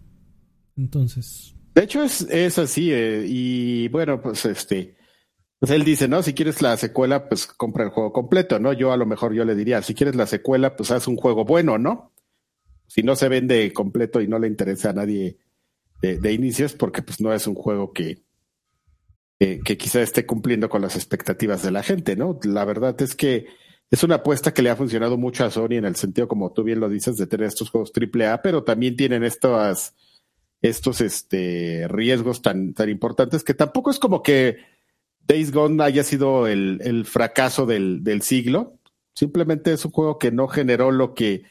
Entonces, 0.74 1.54
De 1.76 1.82
hecho, 1.84 2.02
es, 2.02 2.22
es 2.22 2.58
así. 2.58 2.90
eh, 2.92 3.24
y 3.28 3.88
bueno, 3.88 4.20
pues 4.22 4.46
este. 4.46 4.96
Pues 5.58 5.72
él 5.72 5.84
dice, 5.84 6.08
¿no? 6.08 6.22
Si 6.22 6.34
quieres 6.34 6.62
la 6.62 6.76
secuela, 6.78 7.28
pues 7.28 7.46
compra 7.46 7.84
el 7.84 7.90
juego 7.90 8.12
completo, 8.12 8.58
¿no? 8.58 8.72
Yo 8.72 8.92
a 8.92 8.96
lo 8.96 9.06
mejor 9.06 9.34
yo 9.34 9.44
le 9.44 9.54
diría, 9.54 9.82
si 9.82 9.94
quieres 9.94 10.16
la 10.16 10.26
secuela, 10.26 10.76
pues 10.76 10.90
haz 10.90 11.08
un 11.08 11.16
juego 11.16 11.44
bueno, 11.44 11.78
¿no? 11.78 12.12
Si 12.86 13.02
no 13.02 13.16
se 13.16 13.28
vende 13.28 13.72
completo 13.74 14.20
y 14.22 14.28
no 14.28 14.38
le 14.38 14.48
interesa 14.48 14.90
a 14.90 14.94
nadie 14.94 15.38
de, 16.02 16.18
de 16.18 16.32
inicios, 16.32 16.74
porque 16.74 17.02
pues 17.02 17.20
no 17.20 17.32
es 17.34 17.46
un 17.46 17.54
juego 17.56 17.92
que, 17.92 18.22
que, 19.38 19.60
que 19.60 19.76
quizá 19.78 20.00
esté 20.02 20.26
cumpliendo 20.26 20.68
con 20.68 20.82
las 20.82 20.96
expectativas 20.96 21.62
de 21.62 21.70
la 21.72 21.82
gente, 21.82 22.16
¿no? 22.16 22.38
La 22.44 22.64
verdad 22.64 23.00
es 23.02 23.14
que 23.14 23.46
es 23.90 24.02
una 24.02 24.16
apuesta 24.16 24.52
que 24.54 24.62
le 24.62 24.70
ha 24.70 24.76
funcionado 24.76 25.16
mucho 25.18 25.44
a 25.44 25.50
Sony 25.50 25.72
en 25.76 25.84
el 25.84 25.96
sentido, 25.96 26.28
como 26.28 26.52
tú 26.52 26.64
bien 26.64 26.80
lo 26.80 26.88
dices, 26.88 27.16
de 27.16 27.26
tener 27.26 27.46
estos 27.48 27.70
juegos 27.70 27.92
AAA, 27.94 28.42
pero 28.42 28.64
también 28.64 28.96
tienen 28.96 29.24
estas, 29.24 29.94
estos 30.62 31.00
este, 31.00 31.86
riesgos 31.88 32.42
tan, 32.42 32.74
tan 32.74 32.88
importantes 32.88 33.44
que 33.44 33.54
tampoco 33.54 33.90
es 33.90 33.98
como 33.98 34.22
que 34.22 34.58
Days 35.26 35.52
Gone 35.52 35.82
haya 35.82 36.02
sido 36.02 36.46
el, 36.46 36.80
el 36.82 37.04
fracaso 37.04 37.66
del, 37.66 38.02
del 38.02 38.22
siglo. 38.22 38.78
Simplemente 39.14 39.72
es 39.72 39.84
un 39.84 39.92
juego 39.92 40.18
que 40.18 40.30
no 40.30 40.48
generó 40.48 40.90
lo 40.90 41.14
que 41.14 41.44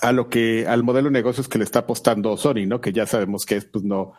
a 0.00 0.12
lo 0.12 0.28
que 0.28 0.66
al 0.66 0.82
modelo 0.82 1.08
de 1.08 1.12
negocios 1.12 1.48
que 1.48 1.58
le 1.58 1.64
está 1.64 1.80
apostando 1.80 2.36
Sony, 2.36 2.66
¿no? 2.66 2.80
Que 2.80 2.92
ya 2.92 3.06
sabemos 3.06 3.46
que 3.46 3.56
es 3.56 3.64
pues 3.64 3.84
no 3.84 4.12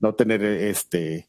no 0.00 0.14
tener 0.14 0.44
este 0.44 1.28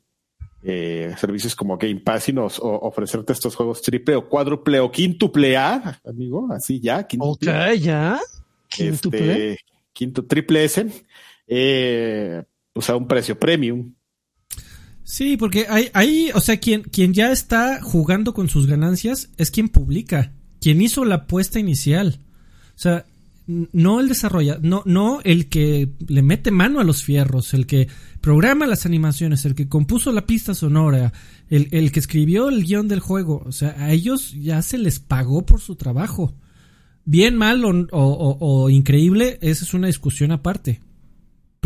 eh, 0.68 1.14
servicios 1.18 1.56
como 1.56 1.78
Game 1.78 2.02
Pass, 2.02 2.24
sino 2.24 2.46
o 2.46 2.88
ofrecerte 2.88 3.34
estos 3.34 3.56
juegos 3.56 3.82
triple 3.82 4.16
o 4.16 4.28
cuádruple 4.28 4.80
o 4.80 4.92
quíntuple 4.92 5.56
A, 5.56 6.02
amigo, 6.04 6.48
así 6.52 6.80
ya, 6.80 7.00
Ok, 7.00 7.08
quíntuple, 7.08 7.80
ya. 7.80 8.20
Quíntuple. 8.68 9.52
este, 9.54 9.66
quinto 9.94 10.26
triple 10.26 10.66
S, 10.66 10.88
eh, 11.48 12.44
pues 12.74 12.90
a 12.90 12.96
un 12.96 13.08
precio 13.08 13.38
premium. 13.40 13.94
Sí, 15.04 15.38
porque 15.38 15.68
hay, 15.70 15.90
hay 15.94 16.32
o 16.34 16.40
sea, 16.40 16.58
quien, 16.58 16.82
quien 16.84 17.14
ya 17.14 17.32
está 17.32 17.80
jugando 17.82 18.34
con 18.34 18.50
sus 18.50 18.66
ganancias 18.66 19.30
es 19.38 19.52
quien 19.52 19.70
publica, 19.70 20.32
quien 20.60 20.82
hizo 20.82 21.06
la 21.06 21.16
apuesta 21.16 21.60
inicial. 21.60 22.20
O 22.70 22.78
sea, 22.80 23.06
no 23.48 24.00
el 24.00 24.08
desarrolla, 24.10 24.58
no, 24.64 24.82
no 24.88 25.20
el 25.24 25.48
que 25.48 25.90
le 26.08 26.24
mete 26.24 26.50
mano 26.50 26.80
a 26.80 26.84
los 26.84 27.04
fierros, 27.04 27.54
el 27.54 27.68
que 27.68 27.88
programa 28.20 28.66
las 28.66 28.88
animaciones, 28.88 29.46
el 29.46 29.54
que 29.54 29.70
compuso 29.70 30.12
la 30.12 30.26
pista 30.26 30.56
sonora, 30.56 31.14
el, 31.50 31.68
el 31.70 31.92
que 31.92 32.00
escribió 32.00 32.50
el 32.50 32.64
guion 32.64 32.88
del 32.88 33.00
juego. 33.00 33.44
O 33.46 33.52
sea, 33.52 33.76
a 33.78 33.92
ellos 33.92 34.34
ya 34.34 34.64
se 34.64 34.80
les 34.80 35.00
pagó 35.00 35.46
por 35.46 35.62
su 35.62 35.76
trabajo. 35.76 36.34
Bien, 37.06 37.36
mal 37.38 37.64
o- 37.64 37.88
o 37.92 38.70
increíble, 38.72 39.38
esa 39.44 39.64
es 39.64 39.76
una 39.76 39.86
discusión 39.86 40.32
aparte. 40.32 40.80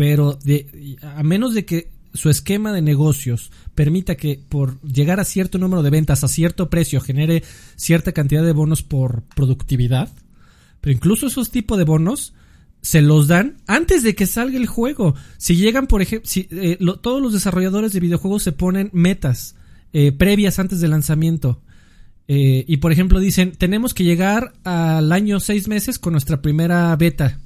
Pero 0.00 0.38
de, 0.42 0.96
a 1.02 1.22
menos 1.22 1.52
de 1.52 1.66
que 1.66 1.90
su 2.14 2.30
esquema 2.30 2.72
de 2.72 2.80
negocios 2.80 3.50
permita 3.74 4.14
que 4.16 4.40
por 4.48 4.80
llegar 4.80 5.20
a 5.20 5.26
cierto 5.26 5.58
número 5.58 5.82
de 5.82 5.90
ventas 5.90 6.24
a 6.24 6.28
cierto 6.28 6.70
precio 6.70 7.02
genere 7.02 7.42
cierta 7.76 8.12
cantidad 8.12 8.42
de 8.42 8.52
bonos 8.54 8.82
por 8.82 9.24
productividad, 9.36 10.08
pero 10.80 10.94
incluso 10.94 11.26
esos 11.26 11.50
tipos 11.50 11.76
de 11.76 11.84
bonos 11.84 12.32
se 12.80 13.02
los 13.02 13.28
dan 13.28 13.58
antes 13.66 14.02
de 14.02 14.14
que 14.14 14.24
salga 14.24 14.56
el 14.56 14.66
juego. 14.66 15.14
Si 15.36 15.56
llegan, 15.56 15.86
por 15.86 16.00
ejemplo, 16.00 16.26
si, 16.26 16.48
eh, 16.50 16.78
lo- 16.80 16.98
todos 16.98 17.20
los 17.20 17.34
desarrolladores 17.34 17.92
de 17.92 18.00
videojuegos 18.00 18.42
se 18.42 18.52
ponen 18.52 18.88
metas 18.94 19.54
eh, 19.92 20.12
previas 20.12 20.58
antes 20.58 20.80
del 20.80 20.92
lanzamiento. 20.92 21.60
Eh, 22.26 22.64
y 22.66 22.78
por 22.78 22.90
ejemplo 22.90 23.20
dicen, 23.20 23.52
tenemos 23.52 23.92
que 23.92 24.04
llegar 24.04 24.54
al 24.64 25.12
año 25.12 25.40
seis 25.40 25.68
meses 25.68 25.98
con 25.98 26.12
nuestra 26.12 26.40
primera 26.40 26.96
beta. 26.96 27.38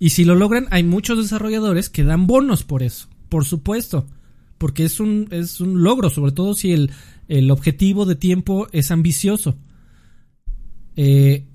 Y 0.00 0.10
si 0.10 0.24
lo 0.24 0.34
logran, 0.34 0.66
hay 0.70 0.82
muchos 0.82 1.18
desarrolladores 1.18 1.90
que 1.90 2.02
dan 2.02 2.26
bonos 2.26 2.64
por 2.64 2.82
eso. 2.82 3.08
Por 3.28 3.44
supuesto. 3.44 4.06
Porque 4.58 4.84
es 4.84 4.98
un, 4.98 5.28
es 5.30 5.60
un 5.60 5.82
logro, 5.82 6.10
sobre 6.10 6.32
todo 6.32 6.54
si 6.54 6.72
el, 6.72 6.90
el 7.28 7.50
objetivo 7.50 8.06
de 8.06 8.16
tiempo 8.16 8.66
es 8.72 8.90
ambicioso. 8.90 9.56
Eh, 10.96 11.46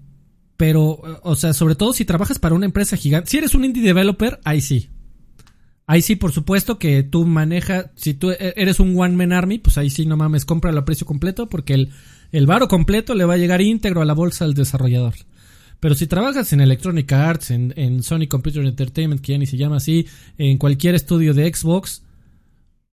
pero, 0.57 1.01
o 1.23 1.35
sea, 1.35 1.53
sobre 1.53 1.75
todo 1.75 1.91
si 1.91 2.05
trabajas 2.05 2.39
para 2.39 2.55
una 2.55 2.65
empresa 2.65 2.95
gigante. 2.97 3.29
Si 3.31 3.37
eres 3.37 3.55
un 3.55 3.65
indie 3.65 3.83
developer, 3.83 4.39
ahí 4.43 4.61
sí. 4.61 4.89
Ahí 5.87 6.01
sí, 6.01 6.15
por 6.15 6.31
supuesto 6.31 6.79
que 6.79 7.03
tú 7.03 7.25
manejas, 7.25 7.87
si 7.95 8.13
tú 8.13 8.31
e- 8.31 8.53
eres 8.55 8.79
un 8.79 8.99
One 8.99 9.15
Man 9.15 9.33
Army, 9.33 9.59
pues 9.59 9.77
ahí 9.77 9.89
sí, 9.89 10.05
no 10.05 10.17
mames, 10.17 10.45
cómpralo 10.45 10.79
a 10.79 10.85
precio 10.85 11.05
completo 11.05 11.47
porque 11.47 11.73
el, 11.73 11.89
el 12.31 12.47
varo 12.47 12.67
completo 12.67 13.13
le 13.13 13.25
va 13.25 13.35
a 13.35 13.37
llegar 13.37 13.61
íntegro 13.61 14.01
a 14.01 14.05
la 14.05 14.13
bolsa 14.13 14.45
del 14.45 14.55
desarrollador. 14.55 15.13
Pero 15.79 15.95
si 15.95 16.07
trabajas 16.07 16.51
en 16.53 16.61
Electronic 16.61 17.11
Arts, 17.11 17.51
en, 17.51 17.73
en 17.75 18.01
Sony 18.01 18.27
Computer 18.27 18.63
Entertainment, 18.65 19.21
que 19.21 19.33
ya 19.33 19.37
ni 19.37 19.45
se 19.45 19.57
llama 19.57 19.77
así, 19.77 20.07
en 20.37 20.57
cualquier 20.57 20.95
estudio 20.95 21.33
de 21.33 21.53
Xbox, 21.53 22.03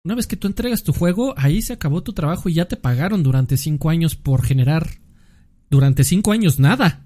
una 0.04 0.16
vez 0.16 0.28
que 0.28 0.38
tú 0.38 0.48
entregas 0.48 0.84
tu 0.84 0.94
juego, 0.94 1.34
ahí 1.38 1.62
se 1.62 1.74
acabó 1.74 2.02
tu 2.02 2.14
trabajo 2.14 2.50
y 2.50 2.54
ya 2.54 2.68
te 2.68 2.78
pagaron 2.78 3.22
durante 3.22 3.58
cinco 3.58 3.90
años 3.90 4.16
por 4.16 4.44
generar 4.44 4.90
durante 5.70 6.04
cinco 6.04 6.32
años 6.32 6.60
nada. 6.60 7.06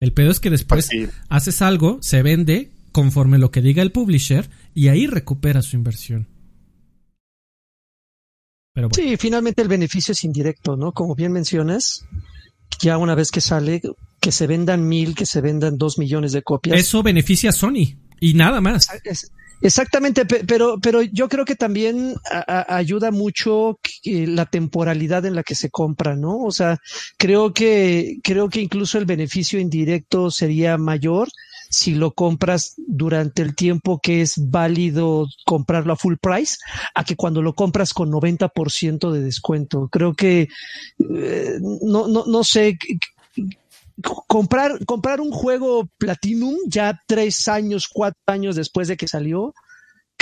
El 0.00 0.12
pedo 0.12 0.30
es 0.30 0.40
que 0.40 0.50
después 0.50 0.86
sí. 0.86 1.06
haces 1.28 1.62
algo, 1.62 1.98
se 2.02 2.22
vende 2.22 2.70
conforme 2.92 3.38
lo 3.38 3.50
que 3.50 3.62
diga 3.62 3.82
el 3.82 3.92
publisher 3.92 4.48
y 4.74 4.88
ahí 4.88 5.06
recupera 5.06 5.62
su 5.62 5.76
inversión. 5.76 6.28
Pero 8.72 8.88
bueno, 8.88 9.10
Sí, 9.10 9.16
finalmente 9.16 9.62
el 9.62 9.68
beneficio 9.68 10.12
es 10.12 10.24
indirecto, 10.24 10.76
¿no? 10.76 10.92
Como 10.92 11.14
bien 11.14 11.32
mencionas, 11.32 12.06
ya 12.80 12.98
una 12.98 13.14
vez 13.14 13.30
que 13.30 13.40
sale, 13.40 13.80
que 14.20 14.32
se 14.32 14.46
vendan 14.46 14.86
mil, 14.88 15.14
que 15.14 15.26
se 15.26 15.40
vendan 15.40 15.76
dos 15.78 15.98
millones 15.98 16.32
de 16.32 16.42
copias. 16.42 16.78
eso 16.78 17.02
beneficia 17.02 17.50
a 17.50 17.52
Sony 17.52 17.96
y 18.20 18.34
nada 18.34 18.60
más. 18.60 18.88
Es- 19.04 19.30
Exactamente, 19.62 20.26
pe- 20.26 20.44
pero, 20.46 20.78
pero 20.78 21.00
yo 21.00 21.26
creo 21.28 21.46
que 21.46 21.54
también 21.54 22.16
a- 22.30 22.44
a- 22.74 22.76
ayuda 22.76 23.10
mucho 23.10 23.78
que- 24.02 24.26
la 24.26 24.44
temporalidad 24.44 25.24
en 25.24 25.34
la 25.36 25.42
que 25.42 25.54
se 25.54 25.70
compra, 25.70 26.16
¿no? 26.16 26.38
O 26.42 26.50
sea, 26.50 26.78
creo 27.16 27.54
que, 27.54 28.18
creo 28.22 28.50
que 28.50 28.60
incluso 28.60 28.98
el 28.98 29.06
beneficio 29.06 29.58
indirecto 29.58 30.30
sería 30.30 30.76
mayor 30.76 31.28
si 31.74 31.94
lo 31.94 32.12
compras 32.12 32.74
durante 32.76 33.42
el 33.42 33.54
tiempo 33.54 33.98
que 34.02 34.22
es 34.22 34.34
válido 34.36 35.26
comprarlo 35.44 35.92
a 35.92 35.96
full 35.96 36.14
price, 36.20 36.56
a 36.94 37.04
que 37.04 37.16
cuando 37.16 37.42
lo 37.42 37.54
compras 37.54 37.92
con 37.92 38.10
90% 38.10 39.10
de 39.10 39.20
descuento. 39.20 39.88
Creo 39.90 40.14
que, 40.14 40.48
eh, 40.98 41.58
no, 41.82 42.06
no, 42.06 42.24
no 42.26 42.44
sé, 42.44 42.78
comprar, 44.26 44.84
comprar 44.86 45.20
un 45.20 45.30
juego 45.30 45.88
Platinum 45.98 46.56
ya 46.66 47.00
tres 47.06 47.48
años, 47.48 47.88
cuatro 47.92 48.20
años 48.26 48.56
después 48.56 48.88
de 48.88 48.96
que 48.96 49.08
salió, 49.08 49.54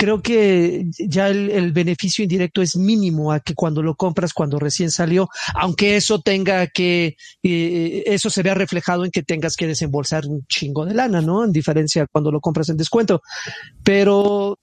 creo 0.03 0.21
que 0.21 0.85
ya 0.99 1.29
el, 1.29 1.49
el 1.49 1.71
beneficio 1.71 2.23
indirecto 2.23 2.61
es 2.61 2.75
mínimo 2.75 3.31
a 3.31 3.39
que 3.39 3.53
cuando 3.55 3.81
lo 3.81 3.95
compras 3.95 4.33
cuando 4.33 4.59
recién 4.59 4.91
salió, 4.91 5.29
aunque 5.55 5.95
eso 5.95 6.19
tenga 6.19 6.67
que, 6.67 7.15
eh, 7.41 8.03
eso 8.07 8.29
se 8.29 8.43
vea 8.43 8.53
reflejado 8.53 9.05
en 9.05 9.11
que 9.11 9.23
tengas 9.23 9.55
que 9.55 9.65
desembolsar 9.65 10.25
un 10.25 10.45
chingo 10.47 10.85
de 10.85 10.93
lana, 10.93 11.21
¿no? 11.21 11.45
En 11.45 11.53
diferencia 11.53 12.05
cuando 12.11 12.31
lo 12.33 12.41
compras 12.41 12.67
en 12.67 12.75
descuento. 12.75 13.21
Pero 13.81 14.59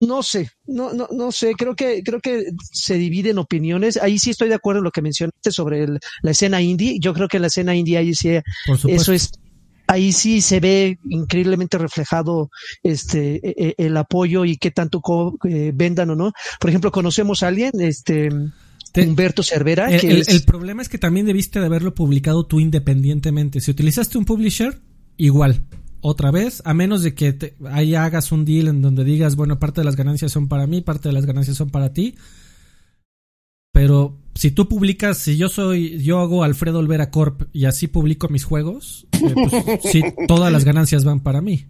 no 0.00 0.22
sé, 0.22 0.48
no, 0.66 0.94
no, 0.94 1.08
no 1.12 1.30
sé, 1.30 1.52
creo 1.52 1.76
que, 1.76 2.02
creo 2.02 2.20
que 2.20 2.46
se 2.72 2.94
dividen 2.94 3.36
opiniones. 3.36 3.98
Ahí 3.98 4.18
sí 4.18 4.30
estoy 4.30 4.48
de 4.48 4.54
acuerdo 4.54 4.78
en 4.78 4.84
lo 4.84 4.90
que 4.92 5.02
mencionaste 5.02 5.52
sobre 5.52 5.84
el- 5.84 5.98
la 6.22 6.30
escena 6.30 6.62
indie. 6.62 6.96
Yo 7.00 7.12
creo 7.12 7.28
que 7.28 7.38
la 7.38 7.48
escena 7.48 7.76
indie 7.76 7.98
ahí 7.98 8.14
sí, 8.14 8.30
eso 8.94 9.12
es, 9.12 9.30
ahí 9.92 10.12
sí 10.12 10.40
se 10.40 10.60
ve 10.60 10.98
increíblemente 11.08 11.78
reflejado 11.78 12.50
este 12.82 13.36
e- 13.36 13.54
e- 13.68 13.74
el 13.86 13.96
apoyo 13.96 14.44
y 14.44 14.56
qué 14.56 14.70
tanto 14.70 15.00
co- 15.00 15.38
eh, 15.48 15.72
vendan 15.74 16.10
o 16.10 16.16
no. 16.16 16.32
Por 16.60 16.70
ejemplo, 16.70 16.90
conocemos 16.90 17.42
a 17.42 17.48
alguien, 17.48 17.72
este 17.80 18.30
Te- 18.92 19.06
Humberto 19.06 19.42
Cervera, 19.42 19.90
El, 19.90 20.00
que 20.00 20.10
el- 20.10 20.20
es- 20.22 20.28
el 20.28 20.42
problema 20.42 20.82
es 20.82 20.88
que 20.88 20.98
también 20.98 21.24
debiste 21.26 21.60
de 21.60 21.66
haberlo 21.66 21.94
publicado 21.94 22.44
tú 22.44 22.60
independientemente. 22.60 23.60
Si 23.60 23.70
utilizaste 23.70 24.18
un 24.18 24.24
publisher, 24.24 24.80
igual. 25.16 25.62
Otra 26.04 26.30
vez, 26.32 26.62
a 26.64 26.74
menos 26.74 27.02
de 27.02 27.14
que 27.14 27.32
te- 27.32 27.54
ahí 27.70 27.94
hagas 27.94 28.32
un 28.32 28.44
deal 28.44 28.66
en 28.68 28.82
donde 28.82 29.04
digas, 29.04 29.36
bueno, 29.36 29.58
parte 29.60 29.80
de 29.80 29.84
las 29.84 29.94
ganancias 29.96 30.32
son 30.32 30.48
para 30.48 30.66
mí, 30.66 30.80
parte 30.80 31.08
de 31.08 31.12
las 31.12 31.26
ganancias 31.26 31.56
son 31.56 31.70
para 31.70 31.92
ti. 31.92 32.16
Pero 33.82 34.16
si 34.36 34.52
tú 34.52 34.68
publicas, 34.68 35.18
si 35.18 35.36
yo 35.36 35.48
soy, 35.48 36.00
yo 36.04 36.20
hago 36.20 36.44
Alfredo 36.44 36.78
Olvera 36.78 37.10
Corp 37.10 37.48
y 37.52 37.64
así 37.64 37.88
publico 37.88 38.28
mis 38.28 38.44
juegos, 38.44 39.08
eh, 39.10 39.34
pues 39.34 39.82
sí, 39.82 40.04
todas 40.28 40.52
las 40.52 40.64
ganancias 40.64 41.02
van 41.02 41.18
para 41.18 41.40
mí. 41.40 41.66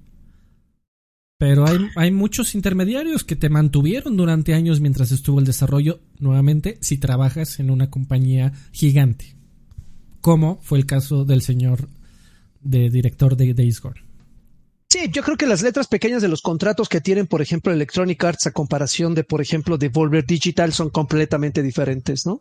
Pero 1.39 1.67
hay, 1.67 1.79
hay 1.97 2.11
muchos 2.11 2.55
intermediarios 2.55 3.25
que 3.25 3.35
te 3.35 3.49
mantuvieron 3.49 4.19
durante 4.19 4.53
años 4.53 4.79
mientras 4.79 5.11
estuvo 5.11 5.39
el 5.39 5.47
desarrollo, 5.47 6.01
nuevamente, 6.19 6.77
si 6.83 6.99
trabajas 6.99 7.59
en 7.61 7.71
una 7.71 7.89
compañía 7.89 8.53
gigante. 8.73 9.35
Como 10.21 10.61
fue 10.61 10.77
el 10.77 10.85
caso 10.85 11.25
del 11.25 11.41
señor 11.41 11.89
de 12.61 12.91
director 12.91 13.39
de 13.39 13.55
Days 13.55 13.81
Gone. 13.81 14.03
Sí, 14.93 15.09
yo 15.11 15.23
creo 15.23 15.39
que 15.39 15.47
las 15.47 15.63
letras 15.63 15.87
pequeñas 15.87 16.21
de 16.21 16.29
los 16.29 16.43
contratos 16.43 16.87
que 16.91 17.01
tienen, 17.01 17.27
por 17.27 17.41
ejemplo, 17.41 17.73
Electronic 17.73 18.23
Arts 18.25 18.47
a 18.49 18.51
comparación 18.51 19.15
de, 19.15 19.25
por 19.25 19.41
ejemplo, 19.41 19.79
de 19.79 19.89
Volver 19.89 20.27
Digital 20.27 20.75
son 20.75 20.91
completamente 20.91 21.63
diferentes, 21.63 22.27
¿no? 22.27 22.41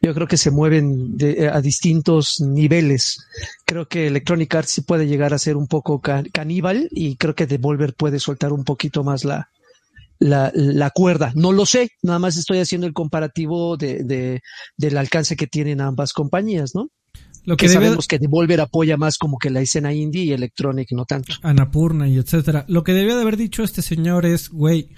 Yo 0.00 0.14
creo 0.14 0.28
que 0.28 0.36
se 0.36 0.52
mueven 0.52 1.16
de- 1.16 1.32
eh, 1.46 1.48
a 1.52 1.60
distintos 1.60 2.40
niveles. 2.40 3.26
Creo 3.66 3.88
que 3.88 4.06
Electronic 4.06 4.54
Arts 4.54 4.70
sí 4.70 4.82
puede 4.82 5.08
llegar 5.08 5.34
a 5.34 5.38
ser 5.38 5.56
un 5.56 5.66
poco 5.66 6.00
ca- 6.00 6.22
caníbal 6.32 6.86
y 6.92 7.16
creo 7.16 7.34
que 7.34 7.48
Devolver 7.48 7.94
puede 7.94 8.20
soltar 8.20 8.52
un 8.52 8.62
poquito 8.62 9.02
más 9.02 9.24
la, 9.24 9.48
la, 10.20 10.52
la 10.54 10.90
cuerda. 10.90 11.32
No 11.34 11.50
lo 11.50 11.66
sé, 11.66 11.90
nada 12.02 12.20
más 12.20 12.36
estoy 12.36 12.60
haciendo 12.60 12.86
el 12.86 12.92
comparativo 12.92 13.76
de, 13.76 14.04
de- 14.04 14.40
del 14.76 14.98
alcance 14.98 15.34
que 15.34 15.48
tienen 15.48 15.80
ambas 15.80 16.12
compañías, 16.12 16.76
¿no? 16.76 16.90
Lo 17.44 17.56
Que 17.56 17.66
que 17.66 17.72
debe, 17.72 17.84
sabemos 17.86 18.06
que 18.06 18.18
Devolver 18.18 18.60
apoya 18.60 18.96
más 18.96 19.16
como 19.18 19.38
que 19.38 19.50
la 19.50 19.60
escena 19.60 19.92
indie 19.94 20.24
y 20.24 20.32
Electronic 20.32 20.92
no 20.92 21.04
tanto. 21.04 21.32
Anapurna 21.42 22.08
y 22.08 22.16
etcétera. 22.16 22.64
Lo 22.68 22.84
que 22.84 22.92
debió 22.92 23.16
de 23.16 23.22
haber 23.22 23.36
dicho 23.36 23.62
este 23.62 23.82
señor 23.82 24.26
es, 24.26 24.48
güey, 24.50 24.90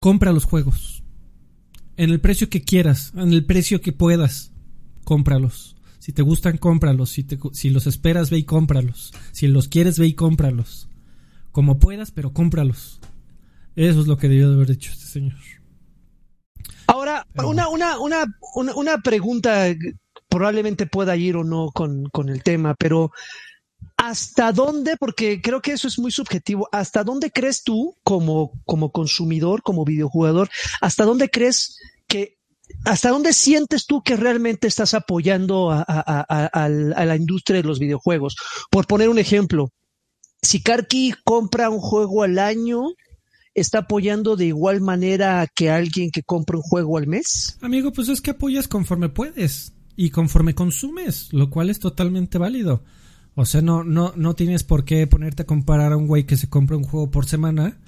compra 0.00 0.32
los 0.32 0.44
juegos. 0.44 1.02
En 1.96 2.10
el 2.10 2.20
precio 2.20 2.48
que 2.48 2.62
quieras, 2.62 3.12
en 3.14 3.32
el 3.32 3.44
precio 3.46 3.80
que 3.80 3.92
puedas, 3.92 4.52
cómpralos. 5.04 5.76
Si 6.00 6.12
te 6.12 6.22
gustan, 6.22 6.58
cómpralos. 6.58 7.10
Si, 7.10 7.22
te- 7.24 7.38
si 7.52 7.70
los 7.70 7.86
esperas, 7.86 8.30
ve 8.30 8.38
y 8.38 8.44
cómpralos. 8.44 9.12
Si 9.32 9.46
los 9.46 9.68
quieres, 9.68 9.98
ve 9.98 10.06
y 10.08 10.14
cómpralos. 10.14 10.88
Como 11.52 11.78
puedas, 11.78 12.10
pero 12.10 12.32
cómpralos. 12.32 13.00
Eso 13.76 14.00
es 14.00 14.06
lo 14.06 14.16
que 14.18 14.28
debió 14.28 14.48
de 14.50 14.56
haber 14.56 14.68
dicho 14.68 14.90
este 14.92 15.06
señor. 15.06 15.38
Ahora, 16.86 17.26
una, 17.36 17.68
una, 17.68 17.98
una, 17.98 18.24
una, 18.74 18.98
pregunta 18.98 19.66
probablemente 20.34 20.86
pueda 20.86 21.16
ir 21.16 21.36
o 21.36 21.44
no 21.44 21.70
con, 21.72 22.06
con 22.06 22.28
el 22.28 22.42
tema, 22.42 22.74
pero 22.74 23.12
¿hasta 23.96 24.50
dónde? 24.50 24.96
Porque 24.96 25.40
creo 25.40 25.62
que 25.62 25.70
eso 25.70 25.86
es 25.86 25.96
muy 25.96 26.10
subjetivo. 26.10 26.68
¿Hasta 26.72 27.04
dónde 27.04 27.30
crees 27.30 27.62
tú, 27.62 27.96
como, 28.02 28.50
como 28.64 28.90
consumidor, 28.90 29.62
como 29.62 29.84
videojugador, 29.84 30.50
hasta 30.80 31.04
dónde 31.04 31.30
crees 31.30 31.78
que 32.08 32.36
¿Hasta 32.84 33.10
dónde 33.10 33.32
sientes 33.32 33.86
tú 33.86 34.02
que 34.02 34.16
realmente 34.16 34.66
estás 34.66 34.94
apoyando 34.94 35.70
a, 35.70 36.68
la 36.68 37.16
industria 37.16 37.58
de 37.58 37.68
los 37.68 37.78
videojuegos? 37.78 38.36
Por 38.70 38.86
poner 38.86 39.10
un 39.10 39.18
ejemplo, 39.18 39.70
si 40.42 40.62
Karki 40.62 41.14
compra 41.24 41.68
un 41.68 41.78
juego 41.78 42.22
al 42.22 42.38
año, 42.38 42.86
¿está 43.54 43.80
apoyando 43.80 44.34
de 44.34 44.46
igual 44.46 44.80
manera 44.80 45.46
que 45.54 45.70
alguien 45.70 46.10
que 46.10 46.22
compra 46.22 46.56
un 46.56 46.62
juego 46.62 46.96
al 46.96 47.06
mes? 47.06 47.58
Amigo, 47.60 47.92
pues 47.92 48.08
es 48.08 48.22
que 48.22 48.30
apoyas 48.30 48.66
conforme 48.66 49.10
puedes 49.10 49.73
y 49.96 50.10
conforme 50.10 50.54
consumes, 50.54 51.32
lo 51.32 51.50
cual 51.50 51.70
es 51.70 51.78
totalmente 51.78 52.38
válido. 52.38 52.82
O 53.34 53.44
sea, 53.44 53.62
no, 53.62 53.84
no, 53.84 54.12
no 54.16 54.34
tienes 54.34 54.62
por 54.62 54.84
qué 54.84 55.06
ponerte 55.06 55.42
a 55.42 55.46
comparar 55.46 55.92
a 55.92 55.96
un 55.96 56.06
güey 56.06 56.24
que 56.24 56.36
se 56.36 56.48
compra 56.48 56.76
un 56.76 56.84
juego 56.84 57.10
por 57.10 57.26
semana, 57.26 57.78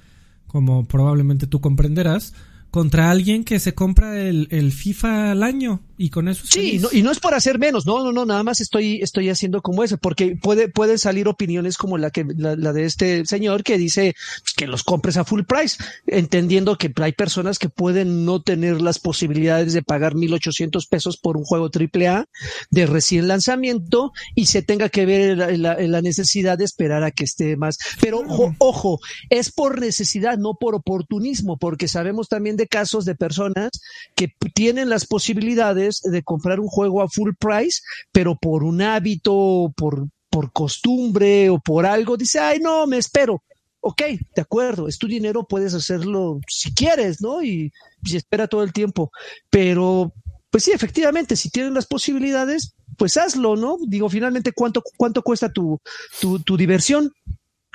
como 0.47 0.85
probablemente 0.85 1.47
tú 1.47 1.61
comprenderás, 1.61 2.33
contra 2.71 3.09
alguien 3.09 3.43
que 3.43 3.59
se 3.59 3.73
compra 3.73 4.19
el, 4.19 4.47
el 4.51 4.71
FIFA 4.71 5.31
al 5.31 5.43
año 5.43 5.81
y 5.97 6.09
con 6.09 6.27
eso 6.27 6.43
es 6.43 6.49
Sí, 6.51 6.79
no- 6.79 6.89
y 6.91 7.01
no 7.01 7.11
es 7.11 7.19
por 7.19 7.33
hacer 7.33 7.57
menos, 7.59 7.85
no, 7.85 8.03
no, 8.03 8.11
no, 8.11 8.25
nada 8.25 8.43
más 8.43 8.61
estoy, 8.61 9.01
estoy 9.01 9.29
haciendo 9.29 9.61
como 9.61 9.83
eso, 9.83 9.97
porque 9.97 10.35
puede, 10.41 10.69
pueden 10.69 10.99
salir 10.99 11.27
opiniones 11.27 11.77
como 11.77 11.97
la 11.97 12.11
que, 12.11 12.25
la, 12.37 12.55
la 12.55 12.73
de 12.73 12.85
este 12.85 13.25
señor 13.25 13.63
que 13.63 13.77
dice 13.77 14.15
pues, 14.41 14.53
que 14.55 14.67
los 14.67 14.83
compres 14.83 15.17
a 15.17 15.23
full 15.25 15.41
price, 15.43 15.77
entendiendo 16.05 16.77
que 16.77 16.91
hay 16.97 17.11
personas 17.13 17.59
que 17.59 17.69
pueden 17.69 18.25
no 18.25 18.41
tener 18.41 18.81
las 18.81 18.99
posibilidades 18.99 19.73
de 19.73 19.81
pagar 19.83 20.15
1800 20.15 20.85
pesos 20.87 21.17
por 21.17 21.37
un 21.37 21.43
juego 21.43 21.69
AAA 21.71 22.25
de 22.69 22.85
recién 22.85 23.27
lanzamiento 23.27 24.11
y 24.35 24.45
se 24.47 24.61
tenga 24.61 24.89
que 24.89 25.05
ver 25.05 25.37
la, 25.37 25.51
la- 25.51 25.75
la 25.79 26.01
necesidad 26.01 26.57
de 26.57 26.65
esperar 26.65 27.03
a 27.03 27.11
que 27.11 27.23
esté 27.23 27.55
más. 27.57 27.77
Pero 28.01 28.19
ojo, 28.19 28.55
ojo, 28.59 28.99
es 29.29 29.51
por 29.51 29.79
necesidad, 29.79 30.37
no 30.37 30.53
por 30.59 30.75
oportunismo, 30.75 31.57
porque 31.57 31.87
sabemos 31.87 32.27
también 32.27 32.55
de 32.57 32.67
casos 32.67 33.05
de 33.05 33.15
personas 33.15 33.69
que 34.15 34.33
tienen 34.53 34.89
las 34.89 35.05
posibilidades 35.05 35.86
de 36.03 36.23
comprar 36.23 36.59
un 36.59 36.67
juego 36.67 37.01
a 37.01 37.07
full 37.09 37.31
price, 37.39 37.81
pero 38.11 38.35
por 38.35 38.63
un 38.63 38.81
hábito, 38.81 39.73
por, 39.75 40.07
por 40.29 40.51
costumbre 40.51 41.49
o 41.49 41.59
por 41.59 41.85
algo, 41.85 42.17
dice, 42.17 42.39
ay, 42.39 42.59
no, 42.59 42.85
me 42.87 42.97
espero. 42.97 43.43
Ok, 43.79 44.01
de 44.35 44.41
acuerdo, 44.41 44.87
es 44.87 44.97
tu 44.97 45.07
dinero, 45.07 45.45
puedes 45.47 45.73
hacerlo 45.73 46.39
si 46.47 46.73
quieres, 46.73 47.21
¿no? 47.21 47.41
Y, 47.43 47.71
y 48.03 48.15
espera 48.15 48.47
todo 48.47 48.63
el 48.63 48.73
tiempo. 48.73 49.11
Pero, 49.49 50.13
pues 50.49 50.63
sí, 50.63 50.71
efectivamente, 50.71 51.35
si 51.35 51.49
tienen 51.49 51.73
las 51.73 51.85
posibilidades, 51.85 52.73
pues 52.97 53.15
hazlo, 53.17 53.55
¿no? 53.55 53.77
Digo, 53.87 54.09
finalmente, 54.09 54.51
¿cuánto, 54.51 54.81
cuánto 54.97 55.21
cuesta 55.21 55.51
tu, 55.53 55.79
tu, 56.19 56.39
tu 56.39 56.57
diversión? 56.57 57.11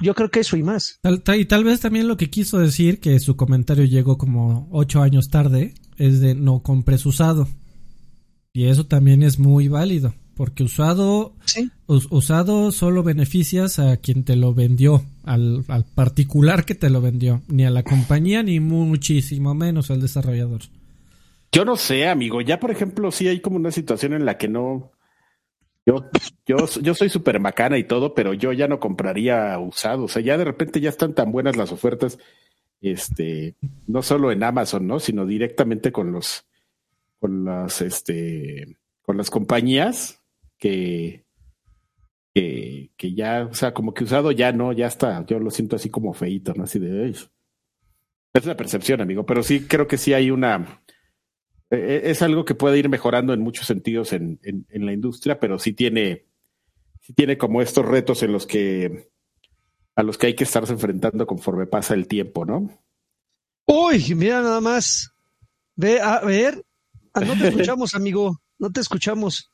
Yo 0.03 0.15
creo 0.15 0.31
que 0.31 0.41
eso 0.41 0.57
y 0.57 0.63
más. 0.63 0.99
Tal- 1.01 1.23
y 1.39 1.45
tal 1.45 1.65
vez 1.65 1.81
también 1.81 2.09
lo 2.09 2.17
que 2.17 2.29
quiso 2.29 2.59
decir, 2.59 2.99
que 2.99 3.19
su 3.21 3.37
comentario 3.37 3.85
llegó 3.85 4.19
como 4.19 4.69
ocho 4.73 5.01
años 5.01 5.29
tarde, 5.29 5.75
es 5.97 6.21
de 6.21 6.35
no 6.35 6.63
compres 6.63 7.07
usado. 7.07 7.47
Y 8.55 8.67
eso 8.67 8.85
también 8.85 9.23
es 9.23 9.39
muy 9.39 9.69
válido, 9.69 10.15
porque 10.37 10.63
usado, 10.63 11.33
Sí. 11.47 11.71
us- 11.87 12.07
usado 12.11 12.71
solo 12.71 13.03
beneficias 13.03 13.79
a 13.79 13.97
quien 13.97 14.25
te 14.25 14.37
lo 14.37 14.53
vendió, 14.53 15.03
al, 15.25 15.65
al 15.69 15.85
particular 15.85 16.65
que 16.67 16.75
te 16.75 16.91
lo 16.91 17.01
vendió, 17.01 17.41
ni 17.49 17.65
a 17.65 17.71
la 17.71 17.83
compañía, 17.83 18.43
ni 18.43 18.61
muchísimo 18.61 19.55
menos 19.55 19.91
al 19.91 20.03
desarrollador. 20.03 20.61
Yo 21.51 21.65
no 21.65 21.77
sé, 21.77 22.09
amigo. 22.09 22.41
Ya, 22.43 22.61
por 22.61 22.71
ejemplo, 22.71 23.11
sí 23.11 23.27
hay 23.29 23.41
como 23.41 23.57
una 23.57 23.71
situación 23.71 24.13
en 24.13 24.25
la 24.27 24.37
que 24.39 24.49
no. 24.49 24.91
Yo, 25.85 26.05
yo, 26.47 26.57
yo 26.81 26.95
soy 26.95 27.09
súper 27.09 27.41
macana 27.41 27.77
y 27.79 27.85
todo, 27.85 28.15
pero 28.15 28.35
yo 28.35 28.53
ya 28.53 28.69
no 28.69 28.79
compraría 28.81 29.59
usado. 29.59 30.05
O 30.05 30.09
sea, 30.09 30.23
ya 30.23 30.37
de 30.39 30.45
repente 30.45 30.81
ya 30.81 30.89
están 30.91 31.15
tan 31.15 31.33
buenas 31.33 31.57
las 31.57 31.73
ofertas, 31.73 32.19
este, 32.81 33.57
no 33.87 34.03
solo 34.03 34.31
en 34.31 34.43
Amazon, 34.45 34.87
¿no? 34.87 34.99
Sino 35.01 35.27
directamente 35.27 35.91
con 35.93 36.13
los, 36.13 36.45
con 37.23 37.45
las, 37.45 37.81
este, 37.83 38.77
con 39.01 39.17
las 39.17 39.31
compañías 39.31 40.21
que, 40.59 41.25
que, 42.35 42.91
que 42.97 43.15
ya, 43.15 43.47
o 43.49 43.55
sea, 43.55 43.73
como 43.73 43.95
que 43.95 44.03
usado 44.05 44.33
ya 44.33 44.51
no, 44.53 44.73
ya 44.73 44.89
está. 44.89 45.25
Yo 45.27 45.39
lo 45.39 45.51
siento 45.53 45.77
así 45.77 45.89
como 45.89 46.13
feíto, 46.15 46.53
¿no? 46.55 46.65
Así 46.65 46.81
de. 46.81 47.05
"Ay". 47.05 47.17
Es 48.35 48.45
una 48.45 48.57
percepción, 48.57 49.01
amigo, 49.01 49.25
pero 49.25 49.43
sí 49.43 49.67
creo 49.69 49.87
que 49.87 49.99
sí 49.99 50.15
hay 50.15 50.31
una 50.33 50.83
eh, 51.71 52.03
es 52.07 52.23
algo 52.23 52.45
que 52.45 52.55
puede 52.57 52.79
ir 52.79 52.89
mejorando 52.89 53.33
en 53.33 53.41
muchos 53.41 53.67
sentidos 53.67 54.13
en, 54.13 54.41
en- 54.43 54.67
en 54.69 54.85
la 54.87 54.93
industria, 54.93 55.39
pero 55.39 55.59
sí 55.59 55.73
tiene, 55.73 56.27
sí 57.01 57.13
tiene 57.15 57.39
como 57.39 57.63
estos 57.63 57.87
retos 57.87 58.23
en 58.23 58.33
los 58.33 58.47
que 58.47 59.11
a 59.95 60.03
los 60.03 60.19
que 60.19 60.29
hay 60.29 60.35
que 60.35 60.45
estarse 60.45 60.73
enfrentando 60.73 61.27
conforme 61.27 61.67
pasa 61.67 61.95
el 61.95 62.09
tiempo, 62.09 62.45
¿no? 62.45 62.83
Uy, 63.67 64.15
mira 64.17 64.43
nada 64.43 64.61
más. 64.61 65.15
Ve, 65.77 66.01
a 66.01 66.21
ver. 66.21 66.63
Ah, 67.15 67.21
no 67.21 67.37
te 67.37 67.49
escuchamos, 67.49 67.95
amigo. 67.95 68.41
No 68.59 68.71
te 68.71 68.81
escuchamos. 68.81 69.51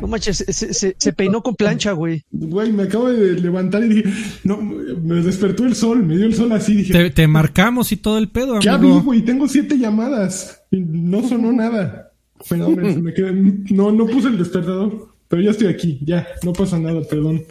No 0.00 0.08
manches, 0.08 0.38
se, 0.38 0.74
se- 0.74 0.96
se- 0.98 1.12
peinó 1.12 1.40
con 1.42 1.54
plancha, 1.54 1.92
güey. 1.92 2.24
Güey, 2.32 2.72
me 2.72 2.82
acabo 2.82 3.08
de 3.10 3.40
levantar 3.40 3.84
y 3.84 3.88
dije, 3.88 4.12
no, 4.42 4.60
me 4.60 5.22
despertó 5.22 5.64
el 5.64 5.76
sol, 5.76 6.02
me 6.02 6.16
dio 6.16 6.26
el 6.26 6.34
sol 6.34 6.50
así, 6.52 6.74
dije, 6.74 6.92
Te, 6.92 7.10
te 7.10 7.28
marcamos 7.28 7.92
y 7.92 7.96
todo 7.96 8.18
el 8.18 8.28
pedo, 8.28 8.58
ya 8.60 8.76
vi, 8.76 8.88
amigo. 8.88 9.02
güey, 9.02 9.22
tengo 9.22 9.46
siete 9.46 9.78
llamadas 9.78 10.62
y 10.72 10.80
no 10.80 11.26
sonó 11.28 11.52
nada. 11.52 12.10
Perdón, 12.48 12.74
me, 12.76 12.96
me 12.96 13.14
quedé, 13.14 13.32
no, 13.70 13.92
no 13.92 14.06
puse 14.06 14.28
el 14.28 14.36
despertador, 14.38 15.14
pero 15.28 15.40
ya 15.42 15.52
estoy 15.52 15.68
aquí, 15.68 16.00
ya, 16.04 16.26
no 16.42 16.52
pasa 16.52 16.76
nada, 16.78 17.00
perdón. 17.08 17.44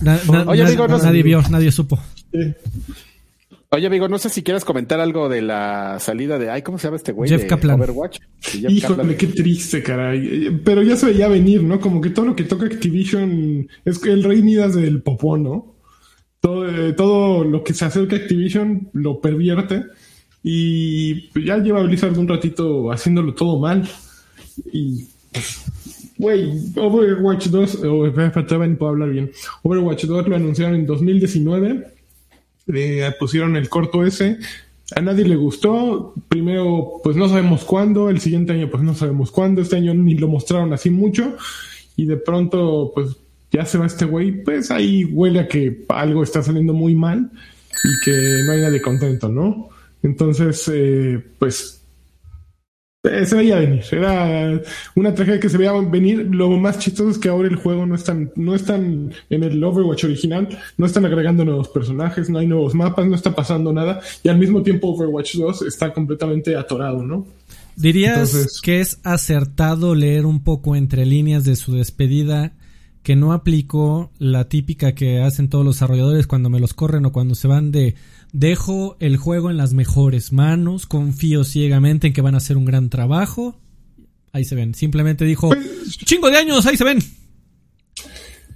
Na- 0.00 0.18
na- 0.30 0.44
Oye, 0.48 0.62
na- 0.64 0.68
amigo, 0.68 0.88
no- 0.88 0.98
nadie 0.98 1.22
vio, 1.22 1.40
nadie 1.50 1.70
supo. 1.70 2.00
Eh, 2.32 2.54
Oye, 3.70 3.86
amigo, 3.88 4.08
no 4.08 4.18
sé 4.18 4.28
si 4.30 4.42
quieres 4.42 4.64
comentar 4.64 5.00
algo 5.00 5.28
de 5.28 5.42
la 5.42 5.98
salida 5.98 6.38
de, 6.38 6.50
ay, 6.50 6.62
¿cómo 6.62 6.78
se 6.78 6.86
llama 6.86 6.96
este 6.96 7.12
güey? 7.12 7.28
Jeff 7.28 7.42
de 7.42 7.46
Kaplan. 7.48 7.80
Overwatch. 7.80 8.20
Sí, 8.40 8.60
Jeff 8.60 8.70
Híjole, 8.70 8.96
Kaplan. 8.96 9.16
qué 9.16 9.26
triste, 9.26 9.82
caray. 9.82 10.46
Eh, 10.46 10.60
Pero 10.64 10.82
ya 10.82 10.96
se 10.96 11.06
veía 11.06 11.26
venir, 11.28 11.62
¿no? 11.64 11.80
Como 11.80 12.00
que 12.00 12.10
todo 12.10 12.26
lo 12.26 12.36
que 12.36 12.44
toca 12.44 12.66
Activision 12.66 13.68
es 13.84 13.98
que 13.98 14.12
el 14.12 14.22
rey 14.22 14.42
Midas 14.42 14.74
del 14.74 15.02
popó, 15.02 15.36
¿no? 15.36 15.74
Todo, 16.40 16.68
eh, 16.68 16.92
todo 16.92 17.42
lo 17.44 17.64
que 17.64 17.74
se 17.74 17.84
acerca 17.84 18.14
a 18.14 18.20
Activision 18.20 18.88
lo 18.92 19.20
pervierte. 19.20 19.84
Y 20.44 21.28
ya 21.44 21.58
lleva 21.58 21.82
Blizzard 21.82 22.16
un 22.16 22.28
ratito 22.28 22.92
haciéndolo 22.92 23.34
todo 23.34 23.58
mal. 23.58 23.88
Y. 24.72 25.06
pues, 25.32 25.64
Güey, 26.18 26.50
Overwatch 26.76 27.48
2, 27.48 27.82
oh, 27.84 28.06
espera, 28.06 28.32
todavía 28.46 28.68
ni 28.68 28.76
puedo 28.76 28.92
hablar 28.92 29.10
bien. 29.10 29.30
Overwatch 29.62 30.04
2 30.04 30.28
lo 30.28 30.36
anunciaron 30.36 30.76
en 30.76 30.86
2019. 30.86 31.95
Eh, 32.72 33.10
pusieron 33.18 33.56
el 33.56 33.68
corto 33.68 34.04
ese. 34.04 34.38
A 34.94 35.00
nadie 35.00 35.24
le 35.24 35.36
gustó. 35.36 36.14
Primero, 36.28 37.00
pues 37.02 37.16
no 37.16 37.28
sabemos 37.28 37.64
cuándo. 37.64 38.08
El 38.08 38.20
siguiente 38.20 38.52
año, 38.52 38.70
pues 38.70 38.82
no 38.82 38.94
sabemos 38.94 39.30
cuándo. 39.30 39.60
Este 39.60 39.76
año 39.76 39.94
ni 39.94 40.14
lo 40.14 40.28
mostraron 40.28 40.72
así 40.72 40.90
mucho. 40.90 41.36
Y 41.96 42.06
de 42.06 42.16
pronto, 42.16 42.92
pues 42.94 43.16
ya 43.50 43.64
se 43.64 43.78
va 43.78 43.86
este 43.86 44.04
güey. 44.04 44.44
Pues 44.44 44.70
ahí 44.70 45.04
huele 45.04 45.40
a 45.40 45.48
que 45.48 45.84
algo 45.88 46.22
está 46.22 46.42
saliendo 46.42 46.72
muy 46.72 46.94
mal 46.94 47.30
y 47.84 48.04
que 48.04 48.44
no 48.46 48.52
hay 48.52 48.60
nadie 48.60 48.80
contento, 48.80 49.28
¿no? 49.28 49.70
Entonces, 50.02 50.70
eh, 50.72 51.20
pues 51.38 51.75
se 53.24 53.36
veía 53.36 53.56
venir. 53.58 53.82
Era 53.90 54.60
una 54.94 55.14
tragedia 55.14 55.40
que 55.40 55.48
se 55.48 55.58
veía 55.58 55.72
venir. 55.72 56.28
Lo 56.30 56.50
más 56.50 56.78
chistoso 56.78 57.10
es 57.10 57.18
que 57.18 57.28
ahora 57.28 57.48
el 57.48 57.56
juego 57.56 57.86
no 57.86 57.94
están, 57.94 58.30
no 58.36 58.54
están 58.54 59.12
en 59.30 59.42
el 59.44 59.62
Overwatch 59.62 60.04
original, 60.04 60.48
no 60.76 60.86
están 60.86 61.04
agregando 61.04 61.44
nuevos 61.44 61.68
personajes, 61.68 62.28
no 62.30 62.38
hay 62.38 62.46
nuevos 62.46 62.74
mapas, 62.74 63.06
no 63.06 63.14
está 63.14 63.34
pasando 63.34 63.72
nada. 63.72 64.00
Y 64.22 64.28
al 64.28 64.38
mismo 64.38 64.62
tiempo 64.62 64.88
Overwatch 64.88 65.36
2 65.36 65.62
está 65.62 65.92
completamente 65.92 66.56
atorado, 66.56 67.02
¿no? 67.02 67.26
¿Dirías 67.76 68.34
Entonces- 68.34 68.60
que 68.62 68.80
es 68.80 68.98
acertado 69.04 69.94
leer 69.94 70.24
un 70.26 70.42
poco 70.42 70.76
entre 70.76 71.04
líneas 71.04 71.44
de 71.44 71.56
su 71.56 71.74
despedida 71.74 72.52
que 73.02 73.14
no 73.14 73.32
aplicó 73.32 74.10
la 74.18 74.48
típica 74.48 74.96
que 74.96 75.20
hacen 75.20 75.48
todos 75.48 75.64
los 75.64 75.76
desarrolladores 75.76 76.26
cuando 76.26 76.50
me 76.50 76.58
los 76.58 76.74
corren 76.74 77.06
o 77.06 77.12
cuando 77.12 77.36
se 77.36 77.46
van 77.46 77.70
de 77.70 77.94
dejo 78.32 78.96
el 79.00 79.16
juego 79.16 79.50
en 79.50 79.56
las 79.56 79.72
mejores 79.72 80.32
manos, 80.32 80.86
confío 80.86 81.44
ciegamente 81.44 82.08
en 82.08 82.12
que 82.12 82.20
van 82.22 82.34
a 82.34 82.38
hacer 82.38 82.56
un 82.56 82.64
gran 82.64 82.90
trabajo? 82.90 83.58
Ahí 84.32 84.44
se 84.44 84.54
ven. 84.54 84.74
Simplemente 84.74 85.24
dijo, 85.24 85.48
Pues- 85.48 85.96
chingo 86.04 86.30
de 86.30 86.36
años, 86.36 86.66
ahí 86.66 86.76
se 86.76 86.84
ven. 86.84 86.98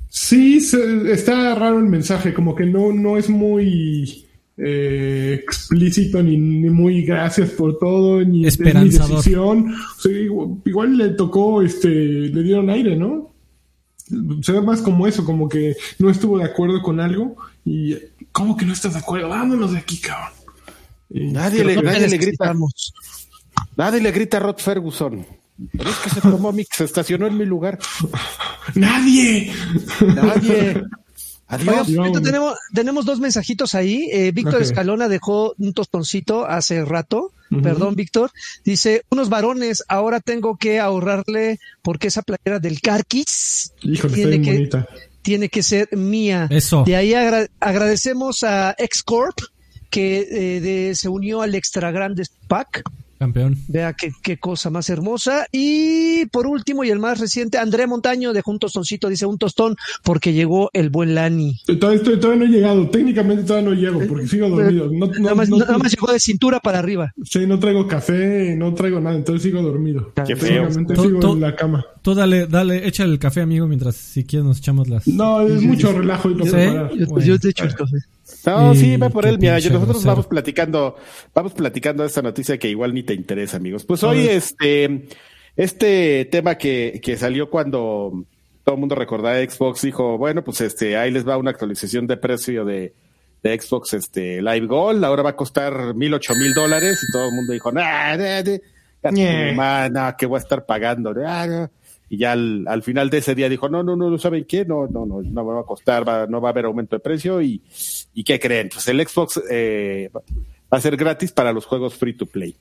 Sí, 0.09 0.61
se- 0.61 1.12
está 1.12 1.55
raro 1.55 1.79
el 1.79 1.87
mensaje, 1.87 2.35
como 2.35 2.55
que 2.55 2.66
no, 2.66 2.93
no 2.93 3.16
es 3.16 3.29
muy 3.31 4.27
eh, 4.62 5.41
explícito 5.43 6.23
ni, 6.23 6.37
ni 6.37 6.68
muy 6.68 7.03
gracias 7.03 7.51
por 7.51 7.79
todo, 7.79 8.23
ni 8.25 8.45
es 8.47 8.59
mi 8.61 8.66
Esperanzador. 8.66 9.16
decisión. 9.18 9.73
O 9.97 10.01
sea, 10.01 10.12
igual, 10.12 10.49
igual 10.66 10.97
le 10.99 11.09
tocó, 11.11 11.62
este, 11.62 11.89
le 11.89 12.43
dieron 12.43 12.68
aire, 12.68 12.97
¿no? 12.97 13.33
Se 14.43 14.53
ve 14.53 14.61
más 14.61 14.83
como 14.83 15.07
eso, 15.07 15.25
como 15.25 15.49
que 15.49 15.77
no 16.01 16.11
estuvo 16.11 16.37
de 16.39 16.45
acuerdo 16.45 16.83
con 16.83 16.99
algo 17.01 17.37
y 17.64 17.95
¿cómo 18.41 18.57
que 18.57 18.64
no 18.64 18.72
estás 18.72 18.95
de 18.95 19.01
acuerdo? 19.01 19.28
Vámonos 19.28 19.72
de 19.72 19.78
aquí, 19.78 19.99
cabrón. 19.99 20.32
Y 21.11 21.26
Nadie 21.30 21.62
le- 21.62 21.82
nadie 21.82 22.09
le 22.09 22.16
grita. 22.16 22.55
Nadie 23.76 24.01
le 24.01 24.12
grita 24.12 24.38
a 24.38 24.41
Rod 24.41 24.57
Ferguson. 24.59 25.26
Pero 25.76 25.91
es 25.91 25.97
que 25.97 26.09
se 26.11 26.20
tomó 26.22 26.51
mi, 26.53 26.64
se 26.64 26.84
estacionó 26.84 27.26
en 27.26 27.36
mi 27.36 27.45
lugar. 27.45 27.78
¡Nadie! 28.74 29.53
Nadie. 30.01 30.82
Adiós. 31.49 31.95
Vámonos. 31.95 32.22
tenemos, 32.22 32.55
tenemos 32.72 33.05
dos 33.05 33.18
mensajitos 33.20 33.74
ahí. 33.74 34.09
Eh, 34.12 34.30
Víctor. 34.32 34.62
Escalona 34.62 35.09
dejó 35.09 35.53
un 35.59 35.74
tostoncito 35.74 36.47
hace 36.47 36.84
rato. 36.84 37.32
Perdón, 37.62 37.97
Víctor. 37.97 38.30
Dice, 38.64 39.03
unos 39.11 39.28
varones, 39.28 39.82
ahora 39.88 40.20
tengo 40.20 40.57
que 40.57 40.78
ahorrarle 40.78 41.59
porque 41.82 42.07
esa 42.07 42.22
playera 42.22 42.61
del 42.61 42.80
Carquis 42.80 43.72
Híjole, 43.82 44.14
tiene 44.14 44.41
que, 44.41 44.53
bonita. 44.53 44.86
Tiene 45.23 45.49
que 45.49 45.62
ser 45.62 45.89
mía. 45.97 46.47
Eso. 46.51 46.85
De 46.85 46.97
ahí 46.97 47.14
agra- 47.14 47.47
agradecemos 47.61 48.43
a 48.43 48.75
Xcorp 48.79 49.39
que 49.91 50.21
eh, 50.21 50.61
de- 50.61 50.95
se 50.95 51.09
unió 51.09 51.43
al 51.43 51.55
Extra 51.55 51.91
Grandes 51.91 52.31
Pack. 52.49 52.83
Campeón. 53.21 53.59
Vea 53.68 53.93
qué, 53.93 54.12
qué 54.23 54.39
cosa 54.39 54.71
más 54.71 54.89
hermosa. 54.89 55.47
Y 55.53 56.25
por 56.33 56.47
último, 56.47 56.85
y 56.85 56.89
el 56.89 56.99
más 56.99 57.21
reciente, 57.21 57.59
André 57.59 57.87
Montaño 57.87 58.33
de 58.33 58.41
Un 58.47 58.59
Tostoncito 58.59 59.11
dice 59.11 59.27
un 59.27 59.37
tostón 59.37 59.77
porque 60.03 60.33
llegó 60.33 60.71
el 60.73 60.89
buen 60.89 61.14
Lani. 61.14 61.61
Todavía, 61.79 61.99
estoy- 62.01 62.18
todavía 62.18 62.47
no 62.47 62.51
he 62.51 62.57
llegado. 62.57 62.89
Técnicamente 62.89 63.45
todavía 63.45 63.68
no 63.68 63.77
llego 63.77 64.01
porque 64.09 64.27
sigo 64.27 64.49
dormido. 64.49 64.91
No, 64.91 65.07
no, 65.07 65.12
nada, 65.21 65.35
más, 65.35 65.51
no- 65.51 65.59
nada 65.59 65.77
más 65.77 65.93
llegó 65.93 66.11
de 66.11 66.18
cintura 66.18 66.61
para 66.61 66.79
arriba. 66.79 67.12
sí, 67.23 67.47
no 67.47 67.59
traigo 67.59 67.87
café, 67.87 68.57
no 68.57 68.73
traigo 68.73 68.99
nada, 69.01 69.16
entonces 69.16 69.43
sigo 69.43 69.61
dormido. 69.61 70.12
Qué 70.27 70.35
feo. 70.35 70.62
Técnicamente 70.62 70.95
To- 70.95 71.03
sigo 71.03 71.21
to- 71.21 71.33
en 71.35 71.41
la 71.43 71.55
cama. 71.55 71.85
Tú 72.01 72.14
dale, 72.14 72.47
dale, 72.47 72.89
échale 72.89 73.12
el 73.12 73.18
café, 73.18 73.43
amigo, 73.43 73.66
mientras 73.66 73.97
si 73.97 74.25
quieres 74.25 74.47
nos 74.47 74.57
echamos 74.59 74.89
las. 74.89 75.07
No, 75.07 75.43
es 75.43 75.61
mucho 75.61 75.93
relajo 75.93 76.31
y 76.31 76.35
no 76.37 76.45
preparar. 76.45 76.91
Yo, 76.97 77.07
Bueno. 77.07 77.27
yo 77.27 77.39
te 77.39 77.51
echo 77.51 77.64
el 77.64 77.75
café. 77.75 77.99
No, 78.47 78.72
Y 78.72 78.76
sí, 78.76 78.97
va 78.97 79.09
por 79.11 79.26
él. 79.26 79.39
Mira, 79.39 79.59
nosotros 79.59 80.05
vamos 80.05 80.26
platicando, 80.26 80.97
vamos 81.35 81.53
platicando 81.53 82.05
esta 82.05 82.22
noticia 82.22 82.59
que 82.59 82.68
igual 82.68 82.95
ni 82.95 83.03
te 83.03 83.14
interesa, 83.14 83.57
amigos. 83.57 83.85
Pues 83.85 84.03
hoy, 84.03 84.26
este, 84.28 85.07
este 85.57 86.28
tema 86.31 86.57
que, 86.57 87.01
que 87.03 87.16
salió 87.16 87.51
cuando 87.51 88.24
todo 88.64 88.74
el 88.74 88.81
mundo 88.81 88.95
recordaba 88.95 89.39
Xbox 89.39 89.83
dijo, 89.83 90.18
bueno, 90.18 90.45
pues 90.45 90.61
este, 90.61 90.97
ahí 90.97 91.11
les 91.11 91.26
va 91.26 91.37
una 91.37 91.51
actualización 91.51 92.07
de 92.07 92.16
precio 92.16 92.64
de, 92.64 92.95
de 93.43 93.61
Xbox, 93.61 93.95
este, 93.95 94.43
Live 94.43 94.66
Gold, 94.66 95.05
ahora 95.05 95.22
va 95.22 95.31
a 95.31 95.37
costar 95.37 95.95
mil, 95.95 96.12
ocho 96.14 96.35
mil 96.35 96.53
dólares, 96.55 97.01
y 97.09 97.12
todo 97.12 97.28
el 97.28 97.33
mundo 97.35 97.53
dijo, 97.53 97.72
nah, 97.72 98.16
nah, 98.16 98.43
nah, 99.03 99.11
Ñe. 99.11 99.55
nah, 99.55 99.89
nah, 99.89 100.12
que 100.12 100.26
voy 100.26 100.37
a 100.37 100.43
estar 100.43 100.66
pagando, 100.66 101.14
nah, 101.14 101.47
nah". 101.47 101.68
Y 102.13 102.19
ya 102.19 102.33
al, 102.33 102.67
al 102.67 102.83
final 102.83 103.09
de 103.09 103.19
ese 103.19 103.37
día 103.37 103.49
dijo, 103.49 103.69
no, 103.69 103.85
no, 103.85 103.95
no, 103.95 104.11
no 104.11 104.19
saben 104.19 104.45
qué, 104.45 104.65
no, 104.65 104.89
no, 104.89 105.07
no, 105.07 105.23
no 105.23 105.47
va 105.47 105.61
a 105.61 105.65
costar, 105.65 106.07
va- 106.07 106.27
no 106.27 106.41
va 106.41 106.49
a 106.49 106.53
haber 106.53 106.65
aumento 106.65 106.97
de 106.97 107.01
precio 107.01 107.41
y, 107.41 107.63
¿y 108.13 108.25
qué 108.25 108.41
creen? 108.41 108.69
Pues 108.73 108.87
el 108.89 109.01
Xbox 109.07 109.41
eh, 109.49 110.11
va 110.13 110.21
a 110.79 110.81
ser 110.81 110.97
gratis 110.97 111.31
para 111.31 111.53
los 111.53 111.67
juegos 111.67 111.95
free 111.95 112.15
to 112.17 112.27
play. 112.27 112.57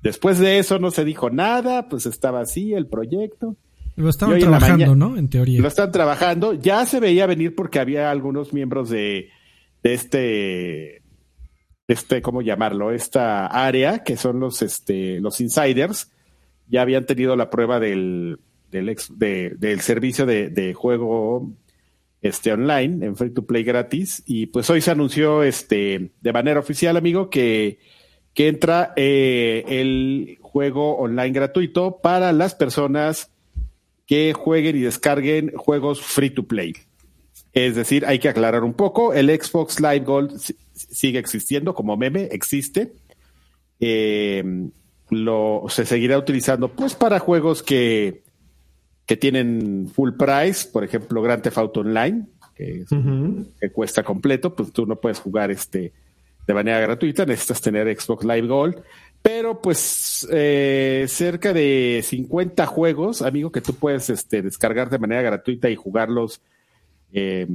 Después 0.00 0.38
de 0.38 0.60
eso 0.60 0.78
no 0.78 0.92
se 0.92 1.04
dijo 1.04 1.28
nada, 1.28 1.88
pues 1.88 2.06
estaba 2.06 2.40
así 2.40 2.72
el 2.72 2.86
proyecto. 2.86 3.56
Lo 3.96 4.08
estaban 4.10 4.36
en 4.36 4.42
trabajando, 4.42 4.94
¿no? 4.94 5.16
En 5.16 5.28
teoría. 5.28 5.60
Lo 5.60 5.66
están 5.66 5.90
trabajando. 5.90 6.52
Ya 6.54 6.86
se 6.86 7.00
veía 7.00 7.26
venir 7.26 7.56
porque 7.56 7.80
había 7.80 8.12
algunos 8.12 8.52
miembros 8.52 8.90
de, 8.90 9.30
de 9.82 9.92
este, 9.94 11.02
este, 11.88 12.22
¿cómo 12.22 12.42
llamarlo? 12.42 12.92
Esta 12.92 13.46
área, 13.48 14.04
que 14.04 14.16
son 14.16 14.38
los, 14.38 14.62
este, 14.62 15.18
los 15.20 15.40
insiders, 15.40 16.12
ya 16.68 16.82
habían 16.82 17.06
tenido 17.06 17.34
la 17.34 17.50
prueba 17.50 17.80
del, 17.80 18.38
del, 18.70 18.88
ex- 18.88 19.18
de- 19.18 19.50
del 19.58 19.80
servicio 19.80 20.26
de, 20.26 20.74
juego 20.74 21.50
este, 22.22 22.52
online 22.52 23.04
en 23.06 23.16
free 23.16 23.30
to 23.30 23.46
play 23.46 23.62
gratis. 23.64 24.22
Y 24.26 24.46
pues 24.46 24.68
hoy 24.70 24.80
se 24.80 24.90
anunció 24.90 25.42
este, 25.42 26.10
de 26.20 26.32
manera 26.32 26.60
oficial, 26.60 26.96
amigo, 26.96 27.30
que, 27.30 27.78
que 28.34 28.48
entra 28.48 28.92
eh, 28.96 29.64
el 29.68 30.38
juego 30.40 30.96
online 30.98 31.30
gratuito 31.30 31.98
para 32.02 32.32
las 32.32 32.54
personas 32.54 33.30
que 34.06 34.32
jueguen 34.32 34.76
y 34.76 34.80
descarguen 34.80 35.52
juegos 35.54 36.00
free 36.00 36.30
to 36.30 36.44
play. 36.44 36.72
Es 37.52 37.74
decir, 37.76 38.06
hay 38.06 38.18
que 38.18 38.28
aclarar 38.28 38.62
un 38.64 38.74
poco, 38.74 39.12
el 39.12 39.28
Xbox 39.28 39.80
Live 39.80 40.00
Gold 40.00 40.38
si- 40.38 40.56
sigue 40.74 41.18
existiendo 41.18 41.74
como 41.74 41.96
meme, 41.96 42.28
existe. 42.30 42.92
Eh, 43.80 44.44
lo, 45.10 45.64
se 45.68 45.86
seguirá 45.86 46.18
utilizando 46.18 46.68
pues 46.68 46.94
para 46.94 47.18
juegos 47.18 47.62
que, 47.62 48.22
que 49.08 49.16
tienen 49.16 49.90
full 49.92 50.12
price, 50.12 50.68
por 50.72 50.84
ejemplo, 50.84 51.20
Grand 51.22 51.42
Theft 51.42 51.58
Auto 51.58 51.80
Online, 51.80 52.26
que, 52.54 52.82
es- 52.82 52.92
Ujú. 52.92 53.46
que 53.60 53.70
cuesta 53.72 54.04
completo, 54.04 54.54
pues 54.54 54.70
tú 54.72 54.86
no 54.86 54.94
puedes 55.00 55.18
jugar 55.18 55.50
este 55.50 55.92
de 56.46 56.54
manera 56.54 56.78
gratuita, 56.80 57.26
necesitas 57.26 57.60
tener 57.60 57.94
Xbox 58.00 58.24
Live 58.24 58.46
Gold. 58.46 58.76
Pero 59.20 59.60
pues 59.60 60.26
eh, 60.30 61.06
cerca 61.08 61.52
de 61.52 62.02
50 62.04 62.64
juegos, 62.66 63.20
amigo, 63.22 63.50
que 63.50 63.60
tú 63.60 63.74
puedes 63.74 64.08
este, 64.10 64.42
descargar 64.42 64.88
de 64.90 64.98
manera 64.98 65.22
gratuita 65.22 65.68
y 65.68 65.74
jugarlos, 65.76 66.40
eh, 67.12 67.46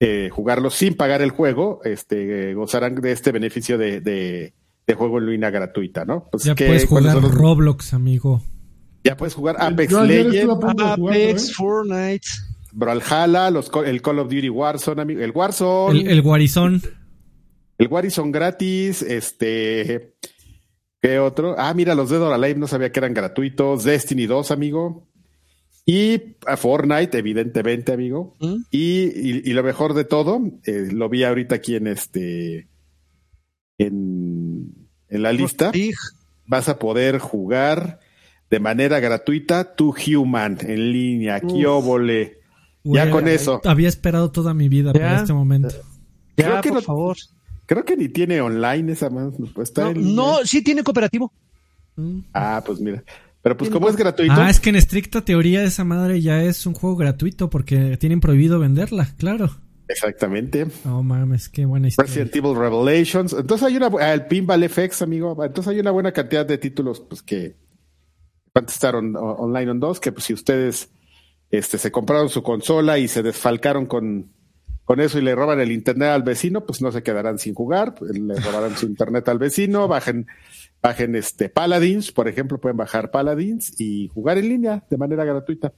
eh, 0.00 0.28
jugarlos 0.32 0.74
sin 0.74 0.94
pagar 0.96 1.22
el 1.22 1.30
juego, 1.30 1.80
este, 1.84 2.52
gozarán 2.54 2.96
de 2.96 3.12
este 3.12 3.30
beneficio 3.32 3.78
de, 3.78 4.00
de- 4.00 4.52
de 4.86 4.94
juego 4.94 5.18
en 5.18 5.26
línea 5.30 5.50
gratuita, 5.50 6.04
¿no? 6.04 6.24
Pues, 6.30 6.44
Ya 6.44 6.54
¿qué- 6.54 6.66
puedes 6.66 6.86
jugar 6.86 7.04
los- 7.14 7.32
Roblox, 7.34 7.94
amigo. 7.94 8.42
Ya 9.04 9.16
puedes 9.16 9.34
jugar 9.34 9.56
Apex 9.60 9.92
Yo 9.92 10.02
Legends, 10.04 10.32
de 10.76 10.84
Apex, 10.84 11.50
¿eh? 11.50 11.52
Fortnite. 11.54 12.26
Brawlhalla, 12.72 13.50
los, 13.50 13.70
el 13.86 14.02
Call 14.02 14.18
of 14.18 14.28
Duty 14.28 14.48
Warzone, 14.48 15.02
amigo, 15.02 15.20
el 15.20 15.30
Warzone, 15.30 16.00
El, 16.00 16.08
el 16.08 16.22
Guarizón. 16.22 16.82
El 17.78 17.88
Warzone 17.88 18.32
gratis, 18.32 19.02
este. 19.02 20.14
¿Qué 21.00 21.18
otro? 21.18 21.54
Ah, 21.58 21.74
mira, 21.74 21.94
los 21.94 22.08
Dead 22.08 22.22
or 22.22 22.32
Alive 22.32 22.58
no 22.58 22.66
sabía 22.66 22.90
que 22.90 22.98
eran 22.98 23.12
gratuitos. 23.14 23.84
Destiny 23.84 24.26
2, 24.26 24.50
amigo. 24.50 25.06
Y 25.86 26.36
a 26.46 26.56
Fortnite, 26.56 27.18
evidentemente, 27.18 27.92
amigo. 27.92 28.34
¿Mm? 28.40 28.54
Y, 28.70 29.02
y- 29.04 29.42
y 29.44 29.52
lo 29.52 29.62
mejor 29.62 29.92
de 29.92 30.04
todo, 30.04 30.40
eh, 30.64 30.88
lo 30.90 31.10
vi 31.10 31.24
ahorita 31.24 31.56
aquí 31.56 31.76
en 31.76 31.88
este. 31.88 32.68
En, 33.78 34.72
en 35.08 35.22
la 35.22 35.32
lista. 35.32 35.70
Vas 36.46 36.68
a 36.68 36.78
poder 36.78 37.18
jugar 37.18 38.00
de 38.54 38.60
manera 38.60 39.00
gratuita 39.00 39.74
tu 39.74 39.92
Human 40.06 40.58
en 40.60 40.92
línea. 40.92 41.40
¡Qué 41.40 41.66
óvole! 41.66 42.38
Ya 42.84 43.10
con 43.10 43.26
eso. 43.26 43.60
Había 43.64 43.88
esperado 43.88 44.30
toda 44.30 44.54
mi 44.54 44.68
vida 44.68 44.92
Ya. 44.92 45.00
para 45.00 45.16
este 45.18 45.32
momento. 45.32 45.74
Ya, 46.36 46.46
Creo 46.46 46.60
que 46.60 46.68
por 46.68 46.78
no- 46.78 46.82
favor. 46.82 47.16
Creo 47.66 47.84
que 47.84 47.96
ni 47.96 48.08
tiene 48.08 48.40
online 48.40 48.92
esa 48.92 49.10
más. 49.10 49.32
No, 49.40 49.90
en 49.90 50.14
no, 50.14 50.36
sí 50.44 50.62
tiene 50.62 50.84
cooperativo. 50.84 51.32
Ah, 52.32 52.62
pues 52.64 52.78
mira. 52.78 53.02
Pero 53.42 53.56
pues 53.56 53.70
como 53.70 53.88
es 53.88 53.96
gratuito, 53.96 54.32
Ah, 54.36 54.48
es 54.48 54.60
que 54.60 54.70
en 54.70 54.76
estricta 54.76 55.22
teoría 55.24 55.64
esa 55.64 55.82
madre 55.82 56.20
ya 56.20 56.40
es 56.44 56.64
un 56.64 56.74
juego 56.74 56.94
gratuito 56.94 57.50
porque 57.50 57.96
tienen 57.96 58.20
prohibido 58.20 58.60
venderla, 58.60 59.08
claro. 59.18 59.50
exactamente. 59.88 60.66
No 60.84 61.02
mames, 61.02 61.48
qué 61.48 61.66
buena 61.66 61.88
historia. 61.88 62.08
Resident 62.08 62.36
Evil 62.36 62.56
Revelations. 62.56 63.32
Entonces 63.32 63.66
hay 63.66 63.76
una 63.76 63.90
ah, 64.00 64.12
el 64.14 64.26
Pinball 64.26 64.68
FX, 64.68 65.02
amigo. 65.02 65.36
Entonces 65.44 65.72
hay 65.72 65.80
una 65.80 65.90
buena 65.90 66.12
cantidad 66.12 66.46
de 66.46 66.56
títulos 66.58 67.00
pues 67.00 67.20
que 67.22 67.56
van 68.54 68.64
a 68.64 68.68
estar 68.70 68.94
on- 68.96 69.16
o- 69.16 69.34
online 69.34 69.70
on 69.72 69.80
2, 69.80 70.00
que 70.00 70.12
pues 70.12 70.24
si 70.24 70.32
ustedes 70.32 70.88
este 71.50 71.76
se 71.78 71.90
compraron 71.90 72.28
su 72.28 72.42
consola 72.42 72.98
y 72.98 73.08
se 73.08 73.22
desfalcaron 73.22 73.86
con 73.86 74.32
con 74.84 75.00
eso 75.00 75.18
y 75.18 75.22
le 75.22 75.34
roban 75.34 75.60
el 75.60 75.72
internet 75.72 76.10
al 76.10 76.22
vecino, 76.22 76.66
pues 76.66 76.82
no 76.82 76.92
se 76.92 77.02
quedarán 77.02 77.38
sin 77.38 77.54
jugar, 77.54 77.94
pues, 77.94 78.18
le 78.18 78.34
robarán 78.38 78.76
su 78.76 78.84
internet 78.84 79.26
al 79.30 79.38
vecino, 79.38 79.88
bajen 79.88 80.26
bajen 80.82 81.16
este 81.16 81.48
Paladins, 81.48 82.12
por 82.12 82.28
ejemplo, 82.28 82.58
pueden 82.58 82.76
bajar 82.76 83.10
Paladins 83.10 83.80
y 83.80 84.08
jugar 84.08 84.36
en 84.36 84.48
línea 84.50 84.84
de 84.90 84.96
manera 84.98 85.24
gratuita. 85.24 85.68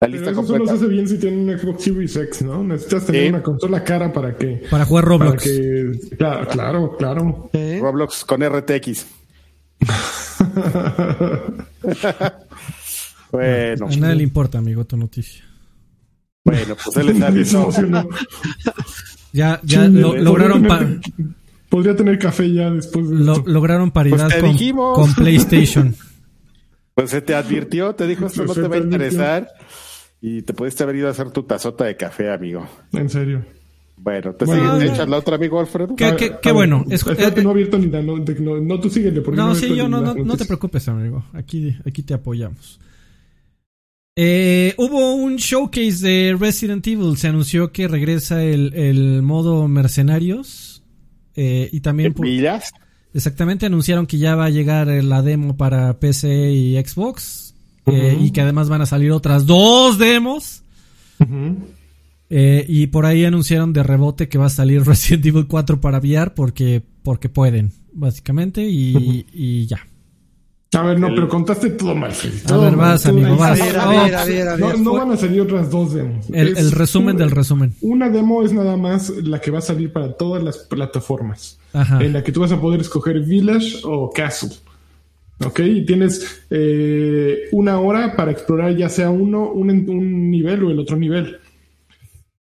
La 0.00 0.08
Pero 0.08 0.12
lista 0.12 0.30
eso 0.32 0.42
solo 0.42 0.46
se 0.46 0.52
completa. 0.58 0.74
hace 0.74 0.86
bien 0.92 1.08
si 1.08 1.18
tienen 1.18 1.48
un 1.48 1.58
Xbox 1.58 1.82
Series 1.82 2.16
X, 2.16 2.42
¿no? 2.42 2.62
Necesitas 2.62 3.06
tener 3.06 3.30
una 3.30 3.42
consola 3.42 3.82
cara 3.82 4.12
para 4.12 4.36
que... 4.36 4.62
Para 4.70 4.84
jugar 4.84 5.04
Para 5.04 5.16
Roblox. 5.16 5.42
que... 5.42 6.16
Claro, 6.18 6.46
claro, 6.48 6.96
claro. 6.98 7.48
¿eh? 7.54 7.78
Roblox 7.80 8.24
con 8.26 8.42
RTX. 8.44 9.06
bueno, 13.32 13.86
A 13.86 13.96
nadie 13.96 14.14
le 14.16 14.22
importa, 14.22 14.58
amigo, 14.58 14.84
tu 14.84 14.96
noticia. 14.96 15.44
bueno, 16.44 16.76
pues 16.82 16.96
él 16.96 17.08
está 17.10 17.28
emocionó. 17.28 18.08
Ya, 19.32 19.58
ya 19.64 19.88
lo- 19.88 20.14
lograron 20.16 20.62
tener- 20.62 21.00
Podría 21.68 21.96
tener 21.96 22.20
café 22.20 22.52
ya 22.52 22.70
después 22.70 23.08
de 23.10 23.16
lo- 23.16 23.32
esto. 23.32 23.50
lograron 23.50 23.90
paridad 23.90 24.28
Pues 24.38 24.72
con, 24.72 24.94
con 24.94 25.14
PlayStation. 25.14 25.94
Pues 26.94 27.10
se 27.10 27.20
te 27.20 27.34
advirtió, 27.34 27.96
te 27.96 28.06
dijo 28.06 28.26
esto 28.26 28.44
Pues 28.44 28.56
no 28.56 28.62
te 28.62 28.68
va 28.68 28.76
a 28.76 28.78
interesar. 28.78 29.48
Y 30.20 30.42
te 30.42 30.54
pudiste 30.54 30.84
haber 30.84 30.94
ido 30.94 31.08
a 31.08 31.10
hacer 31.10 31.32
tu 31.32 31.42
tazota 31.42 31.84
de 31.86 31.96
café, 31.96 32.30
amigo. 32.32 32.64
En 32.92 33.10
serio. 33.10 33.44
Bueno, 33.96 34.32
¿te, 34.34 34.44
Bueno, 34.44 34.74
sigues- 34.76 34.88
no. 34.88 34.94
echas 34.94 35.08
la 35.08 35.16
otra, 35.18 35.36
amigo 35.36 35.60
Alfredo? 35.60 35.94
¿Qué? 35.96 36.04
A- 36.04 36.16
qué- 36.16 36.24
a 36.26 36.40
qué 36.40 36.48
ver, 36.48 36.54
bueno. 36.54 36.84
Es- 36.90 37.06
eh, 37.06 37.32
no 37.42 37.48
he 37.50 37.52
abierto 37.52 37.78
ni. 37.78 37.86
No, 37.86 38.02
no, 38.02 38.60
no, 38.60 38.80
tú 38.80 38.90
síguele. 38.90 39.20
porque 39.20 39.36
No, 39.40 39.52
he 39.52 39.54
sí, 39.54 39.74
yo 39.74 39.88
no, 39.88 40.00
no, 40.00 40.14
no 40.14 40.36
te 40.36 40.44
preocupes, 40.44 40.86
amigo. 40.88 41.24
Aquí, 41.32 41.74
aquí 41.86 42.02
te 42.02 42.12
apoyamos. 42.14 42.80
Eh, 44.16 44.74
hubo 44.78 45.14
un 45.14 45.36
showcase 45.36 46.06
de 46.06 46.36
Resident 46.38 46.86
Evil. 46.86 47.16
Se 47.16 47.28
anunció 47.28 47.72
que 47.72 47.88
regresa 47.88 48.42
el, 48.44 48.72
el 48.74 49.22
modo 49.22 49.66
mercenarios. 49.68 50.82
Eh, 51.36 51.68
y 51.72 51.80
también 51.80 52.14
¿Millas? 52.18 52.72
exactamente 53.12 53.66
anunciaron 53.66 54.06
que 54.06 54.18
ya 54.18 54.36
va 54.36 54.44
a 54.44 54.50
llegar 54.50 54.88
eh, 54.88 55.02
la 55.02 55.20
demo 55.22 55.56
para 55.56 55.98
PC 55.98 56.52
y 56.52 56.76
Xbox. 56.84 57.54
eh, 57.86 58.16
y 58.20 58.30
que 58.30 58.40
además 58.40 58.68
van 58.68 58.80
a 58.82 58.86
salir 58.86 59.10
otras 59.12 59.46
dos 59.46 59.98
demos. 59.98 60.62
Ujú. 61.20 61.56
Eh, 62.36 62.64
y 62.68 62.88
por 62.88 63.06
ahí 63.06 63.24
anunciaron 63.24 63.72
de 63.72 63.84
rebote 63.84 64.28
que 64.28 64.38
va 64.38 64.46
a 64.46 64.50
salir 64.50 64.82
Resident 64.86 65.24
Evil 65.26 65.46
4 65.46 65.80
para 65.80 65.98
VR 65.98 66.32
porque, 66.34 66.82
porque 67.04 67.28
pueden, 67.28 67.70
básicamente, 67.92 68.64
y, 68.68 69.24
y 69.32 69.66
ya. 69.66 69.86
A 70.76 70.82
ver, 70.82 70.98
no, 70.98 71.06
pero 71.14 71.28
contaste 71.28 71.70
todo 71.70 71.94
mal, 71.94 72.10
Freddy. 72.10 72.38
A 72.52 72.56
ver, 72.56 72.74
vas, 72.74 73.06
amigo, 73.06 73.36
vas. 73.36 73.60
A 73.60 73.64
ver, 73.64 73.78
a 73.78 73.88
ver, 73.88 74.14
a 74.16 74.24
ver, 74.24 74.48
a 74.48 74.56
No, 74.56 74.66
ver. 74.66 74.80
no 74.80 74.92
van 74.94 75.12
a 75.12 75.16
salir 75.16 75.40
otras 75.42 75.70
dos 75.70 75.94
demos. 75.94 76.28
El, 76.30 76.48
Es 76.48 76.58
el 76.58 76.72
resumen 76.72 77.14
una- 77.14 77.24
del 77.24 77.30
resumen. 77.30 77.74
Una 77.80 78.08
demo 78.10 78.42
es 78.42 78.52
nada 78.52 78.76
más 78.76 79.10
la 79.10 79.40
que 79.40 79.52
va 79.52 79.58
a 79.58 79.62
salir 79.62 79.92
para 79.92 80.14
todas 80.16 80.42
las 80.42 80.58
plataformas. 80.58 81.60
Ajá. 81.72 82.02
En 82.04 82.12
la 82.12 82.24
que 82.24 82.32
tú 82.32 82.40
vas 82.40 82.50
a 82.50 82.60
poder 82.60 82.80
escoger 82.80 83.20
Village 83.20 83.82
o 83.84 84.10
Castle. 84.12 84.50
¿Ok? 85.44 85.60
Y 85.60 85.84
tienes 85.86 86.42
eh, 86.50 87.42
una 87.52 87.78
hora 87.78 88.16
para 88.16 88.32
explorar 88.32 88.76
ya 88.76 88.88
sea 88.88 89.10
uno, 89.10 89.52
un, 89.52 89.70
un 89.70 90.30
nivel 90.32 90.64
o 90.64 90.70
el 90.72 90.80
otro 90.80 90.96
nivel. 90.96 91.36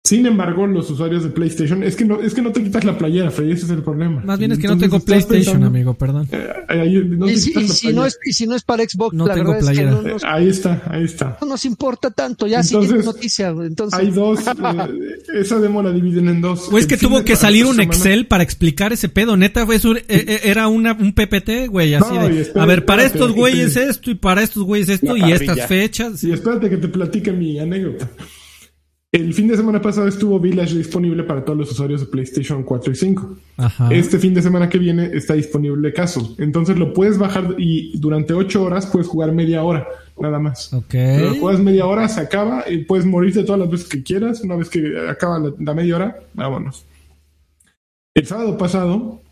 Sin 0.07 0.25
embargo, 0.25 0.69
los 0.69 0.89
usuarios 0.89 1.25
de 1.25 1.31
PlayStation, 1.31 1.83
es 1.83 1.97
que 1.97 2.05
no, 2.05 2.21
es 2.21 2.33
que 2.33 2.41
no 2.41 2.53
te 2.53 2.63
quitas 2.63 2.85
la 2.85 2.97
playera, 2.97 3.31
Freddy, 3.33 3.53
ese 3.53 3.65
es 3.65 3.71
el 3.73 3.83
problema. 3.83 4.23
Más 4.25 4.39
bien 4.39 4.53
es 4.53 4.59
que 4.59 4.69
no 4.69 4.75
Entonces, 4.75 4.89
tengo 4.91 4.97
estás 4.99 5.25
PlayStation, 5.27 5.55
pensando- 5.61 5.67
amigo, 5.67 5.95
perdón. 5.95 6.29
Eh, 6.31 6.49
ahí 6.69 7.03
no 7.05 7.29
Y 7.29 7.37
si, 7.39 7.53
y 7.59 7.67
si 7.69 7.93
no 7.93 8.07
es, 8.07 8.17
y 8.25 8.33
si 8.33 8.47
no 8.47 8.55
es 8.55 8.63
para 8.63 8.85
Xbox, 8.85 9.15
No 9.17 9.27
la 9.27 9.35
tengo 9.35 9.51
verdad 9.51 9.67
playera. 9.67 9.91
es 9.91 9.97
que 9.99 10.03
no 10.05 10.13
nos, 10.13 10.25
Ahí 10.25 10.49
está, 10.49 10.83
ahí 10.89 11.03
está. 11.05 11.39
no 11.41 11.47
nos 11.49 11.65
importa 11.65 12.11
tanto. 12.13 12.47
Ya, 12.47 12.61
Entonces, 12.61 12.89
siguiente 12.89 13.05
noticia. 13.05 13.51
güey. 13.51 13.67
Entonces, 13.67 13.99
Hay 13.99 14.11
dos, 14.13 14.39
eh, 14.47 15.41
esa 15.41 15.59
demo 15.59 15.83
la 15.83 15.91
dividen 15.91 16.29
en 16.29 16.41
dos. 16.41 16.71
Güey, 16.71 16.83
es 16.83 16.87
que 16.87 16.97
tuvo 16.97 17.25
que 17.25 17.35
salir 17.35 17.65
un 17.67 17.73
semana- 17.77 17.93
Excel 17.93 18.27
para 18.27 18.45
explicar 18.45 18.93
ese 18.93 19.09
pedo. 19.09 19.37
Neta, 19.37 19.63
güey, 19.65 19.79
eh, 19.79 20.05
eh, 20.09 20.41
era 20.45 20.69
una, 20.69 20.93
un 20.93 21.15
PPT, 21.15 21.67
güey, 21.69 21.95
así 21.95 22.15
No, 22.15 22.29
de... 22.29 22.41
espérate, 22.43 22.61
A 22.61 22.65
ver, 22.67 22.85
para 22.85 23.03
espérate, 23.03 23.25
estos 23.25 23.37
güeyes 23.37 23.77
esto 23.77 24.11
y 24.11 24.15
para 24.15 24.43
estos 24.43 24.63
güeyes 24.63 24.89
esto 24.89 25.17
y 25.17 25.33
estas 25.33 25.67
fechas. 25.67 26.23
Y 26.23 26.31
espérate 26.33 26.71
que 26.71 26.77
te 26.77 26.87
platique 26.89 27.33
mi 27.33 27.59
anécdota. 27.59 28.09
El 29.13 29.33
fin 29.33 29.47
de 29.49 29.57
semana 29.57 29.81
pasado 29.81 30.09
estuvo 30.09 30.39
Village 30.41 30.75
disponible 30.75 31.23
para 31.23 31.45
todos 31.45 31.59
los 31.59 31.71
usuarios 31.71 32.01
de 32.01 32.07
PlayStation 32.07 32.65
4 32.65 32.93
y 32.93 32.97
5. 32.97 33.37
Ajá. 33.57 33.89
Este 33.91 34.19
fin 34.19 34.35
de 34.35 34.43
semana 34.43 34.69
que 34.69 34.79
viene 34.79 35.11
está 35.15 35.35
disponible 35.35 35.93
Castle. 35.93 36.35
Entonces 36.39 36.77
lo 36.77 36.93
puedes 36.93 37.17
bajar 37.17 37.55
y 37.57 37.99
durante 37.99 38.35
8 38.35 38.63
horas 38.63 38.87
puedes 38.87 39.07
jugar 39.07 39.33
media 39.33 39.63
hora, 39.63 39.87
nada 40.19 40.39
más. 40.39 40.73
Ok. 40.75 40.91
Pero 40.91 41.35
juegas 41.37 41.61
media 41.61 41.87
hora, 41.87 42.09
se 42.09 42.21
acaba 42.21 42.65
y 42.69 42.79
puedes 42.79 43.07
morirte 43.07 43.45
todas 43.45 43.61
las 43.61 43.71
veces 43.71 43.89
que 43.89 44.03
quieras. 44.03 44.43
Una 44.43 44.57
vez 44.57 44.69
que 44.69 44.99
acaba 45.09 45.39
la, 45.39 45.53
la 45.59 45.75
media 45.75 45.97
hora, 45.97 46.19
vámonos. 46.35 46.85
El 48.13 48.27
sábado 48.27 48.59
pasado 48.59 49.23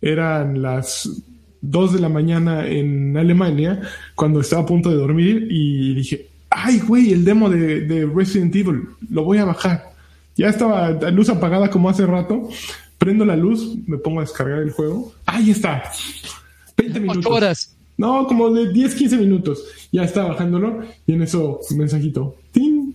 eran 0.00 0.62
las 0.62 1.22
2 1.60 1.94
de 1.94 2.00
la 2.00 2.08
mañana 2.08 2.66
en 2.66 3.16
Alemania 3.16 3.82
cuando 4.14 4.40
estaba 4.40 4.62
a 4.62 4.66
punto 4.66 4.90
de 4.90 4.96
dormir 4.96 5.48
y 5.50 5.94
dije, 5.94 6.28
ay 6.54 6.78
güey, 6.80 7.12
el 7.12 7.24
demo 7.24 7.50
de, 7.50 7.82
de 7.82 8.06
Resident 8.06 8.54
Evil, 8.54 8.82
lo 9.10 9.24
voy 9.24 9.38
a 9.38 9.44
bajar. 9.44 9.92
Ya 10.36 10.48
estaba 10.48 10.90
la 10.90 11.10
luz 11.10 11.28
apagada 11.28 11.70
como 11.70 11.88
hace 11.88 12.06
rato. 12.06 12.48
Prendo 12.98 13.24
la 13.24 13.36
luz, 13.36 13.76
me 13.86 13.98
pongo 13.98 14.20
a 14.20 14.22
descargar 14.22 14.60
el 14.62 14.70
juego. 14.70 15.12
Ahí 15.26 15.50
está. 15.50 15.82
20 16.76 17.00
minutos. 17.00 17.26
horas. 17.32 17.76
No, 17.96 18.26
como 18.26 18.50
de 18.50 18.72
10, 18.72 18.94
15 18.94 19.16
minutos. 19.18 19.64
Ya 19.92 20.04
está 20.04 20.24
bajándolo. 20.24 20.80
Y 21.06 21.12
en 21.12 21.22
eso, 21.22 21.60
un 21.70 21.78
mensajito. 21.78 22.36
¡Tin! 22.50 22.94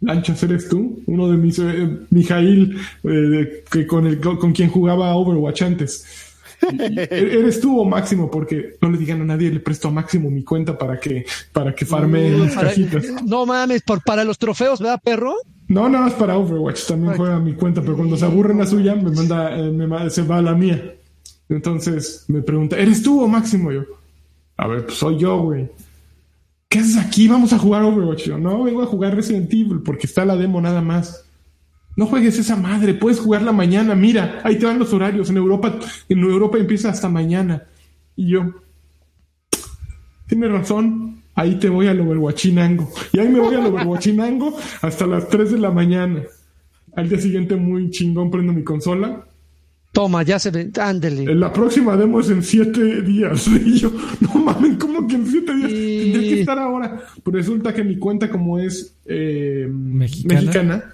Lanchas, 0.00 0.42
¿eres 0.42 0.68
tú? 0.68 1.02
Uno 1.06 1.30
de 1.30 1.36
mis... 1.38 1.58
eh, 1.58 1.88
Mijail, 2.10 2.76
eh, 3.04 3.64
que 3.70 3.86
con, 3.86 4.06
el, 4.06 4.20
con 4.20 4.52
quien 4.52 4.68
jugaba 4.68 5.14
Overwatch 5.14 5.62
antes. 5.62 6.04
¿Eres 7.10 7.60
tú 7.60 7.80
o 7.80 7.84
Máximo? 7.84 8.30
Porque 8.30 8.76
no 8.80 8.90
le 8.90 8.98
digan 8.98 9.20
a 9.22 9.24
nadie, 9.24 9.50
le 9.50 9.60
presto 9.60 9.88
a 9.88 9.90
Máximo 9.90 10.30
mi 10.30 10.42
cuenta 10.44 10.76
para 10.78 10.98
que, 10.98 11.24
para 11.52 11.74
que 11.74 11.84
farme 11.86 12.30
las 12.30 12.54
Para- 12.54 12.68
cajitas. 12.68 13.04
no 13.24 13.46
mames, 13.46 13.82
por, 13.82 14.02
para 14.02 14.24
los 14.24 14.38
trofeos, 14.38 14.80
¿verdad, 14.80 15.00
perro? 15.02 15.34
No, 15.68 15.88
nada 15.88 16.04
más 16.04 16.14
para 16.14 16.36
Overwatch. 16.36 16.86
También 16.86 17.12
Ay. 17.12 17.18
juega 17.18 17.38
mi 17.40 17.54
cuenta, 17.54 17.80
pero 17.80 17.96
cuando 17.96 18.16
se 18.16 18.24
aburre 18.24 18.52
en 18.52 18.58
la 18.58 18.66
suya, 18.66 18.94
me 18.94 19.10
manda, 19.10 19.56
eh, 19.58 19.70
me 19.70 20.10
se 20.10 20.22
va 20.22 20.38
a 20.38 20.42
la 20.42 20.54
mía. 20.54 20.94
Entonces 21.48 22.24
me 22.28 22.42
pregunta, 22.42 22.76
¿eres 22.76 23.02
tú 23.02 23.22
o 23.22 23.28
Máximo? 23.28 23.70
Yo, 23.72 23.82
a 24.56 24.66
ver, 24.66 24.84
pues 24.86 24.98
soy 24.98 25.18
yo, 25.18 25.38
güey. 25.42 25.68
¿Qué 26.68 26.80
haces 26.80 26.96
aquí? 26.96 27.28
Vamos 27.28 27.52
a 27.52 27.58
jugar 27.58 27.82
Overwatch. 27.82 28.24
Yo, 28.26 28.38
no, 28.38 28.64
vengo 28.64 28.82
a 28.82 28.86
jugar 28.86 29.14
Resident 29.14 29.52
Evil 29.52 29.80
porque 29.84 30.06
está 30.06 30.24
la 30.24 30.36
demo 30.36 30.60
nada 30.60 30.80
más. 30.80 31.23
No 31.96 32.06
juegues 32.06 32.38
esa 32.38 32.56
madre, 32.56 32.94
puedes 32.94 33.20
jugarla 33.20 33.52
mañana. 33.52 33.94
Mira, 33.94 34.40
ahí 34.44 34.56
te 34.58 34.66
van 34.66 34.78
los 34.78 34.92
horarios. 34.92 35.30
En 35.30 35.36
Europa, 35.36 35.78
en 36.08 36.18
Europa 36.18 36.58
empieza 36.58 36.90
hasta 36.90 37.08
mañana. 37.08 37.62
Y 38.16 38.28
yo, 38.30 38.52
tienes 40.26 40.50
razón. 40.50 41.22
Ahí 41.36 41.56
te 41.56 41.68
voy 41.68 41.88
al 41.88 42.00
Overwatchinango. 42.00 42.88
Y 43.12 43.18
ahí 43.18 43.28
me 43.28 43.40
voy 43.40 43.54
al 43.56 43.66
Overwatchinango 43.66 44.56
hasta 44.82 45.06
las 45.06 45.28
3 45.28 45.52
de 45.52 45.58
la 45.58 45.70
mañana. 45.70 46.22
Al 46.94 47.08
día 47.08 47.18
siguiente, 47.20 47.56
muy 47.56 47.90
chingón, 47.90 48.30
prendo 48.30 48.52
mi 48.52 48.62
consola. 48.62 49.24
Toma, 49.92 50.22
ya 50.22 50.38
se 50.38 50.50
ve. 50.50 50.70
Ándele. 50.80 51.34
La 51.34 51.52
próxima 51.52 51.96
demo 51.96 52.20
es 52.20 52.30
en 52.30 52.42
7 52.42 53.02
días. 53.02 53.48
Y 53.64 53.78
yo, 53.78 53.92
no 54.20 54.34
mames, 54.40 54.76
¿cómo 54.78 55.06
que 55.08 55.14
en 55.16 55.26
7 55.26 55.54
días? 55.56 55.70
Y- 55.72 56.12
Tendría 56.12 56.34
que 56.34 56.40
estar 56.40 56.58
ahora. 56.58 57.00
Pues 57.22 57.34
resulta 57.36 57.72
que 57.74 57.82
mi 57.84 57.96
cuenta, 57.98 58.28
como 58.30 58.58
es 58.60 58.96
eh, 59.06 59.68
Mexicana. 59.70 60.40
mexicana, 60.40 60.93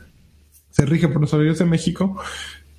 se 0.70 0.86
rige 0.86 1.08
por 1.08 1.20
los 1.20 1.32
horarios 1.34 1.58
de 1.58 1.64
México. 1.66 2.16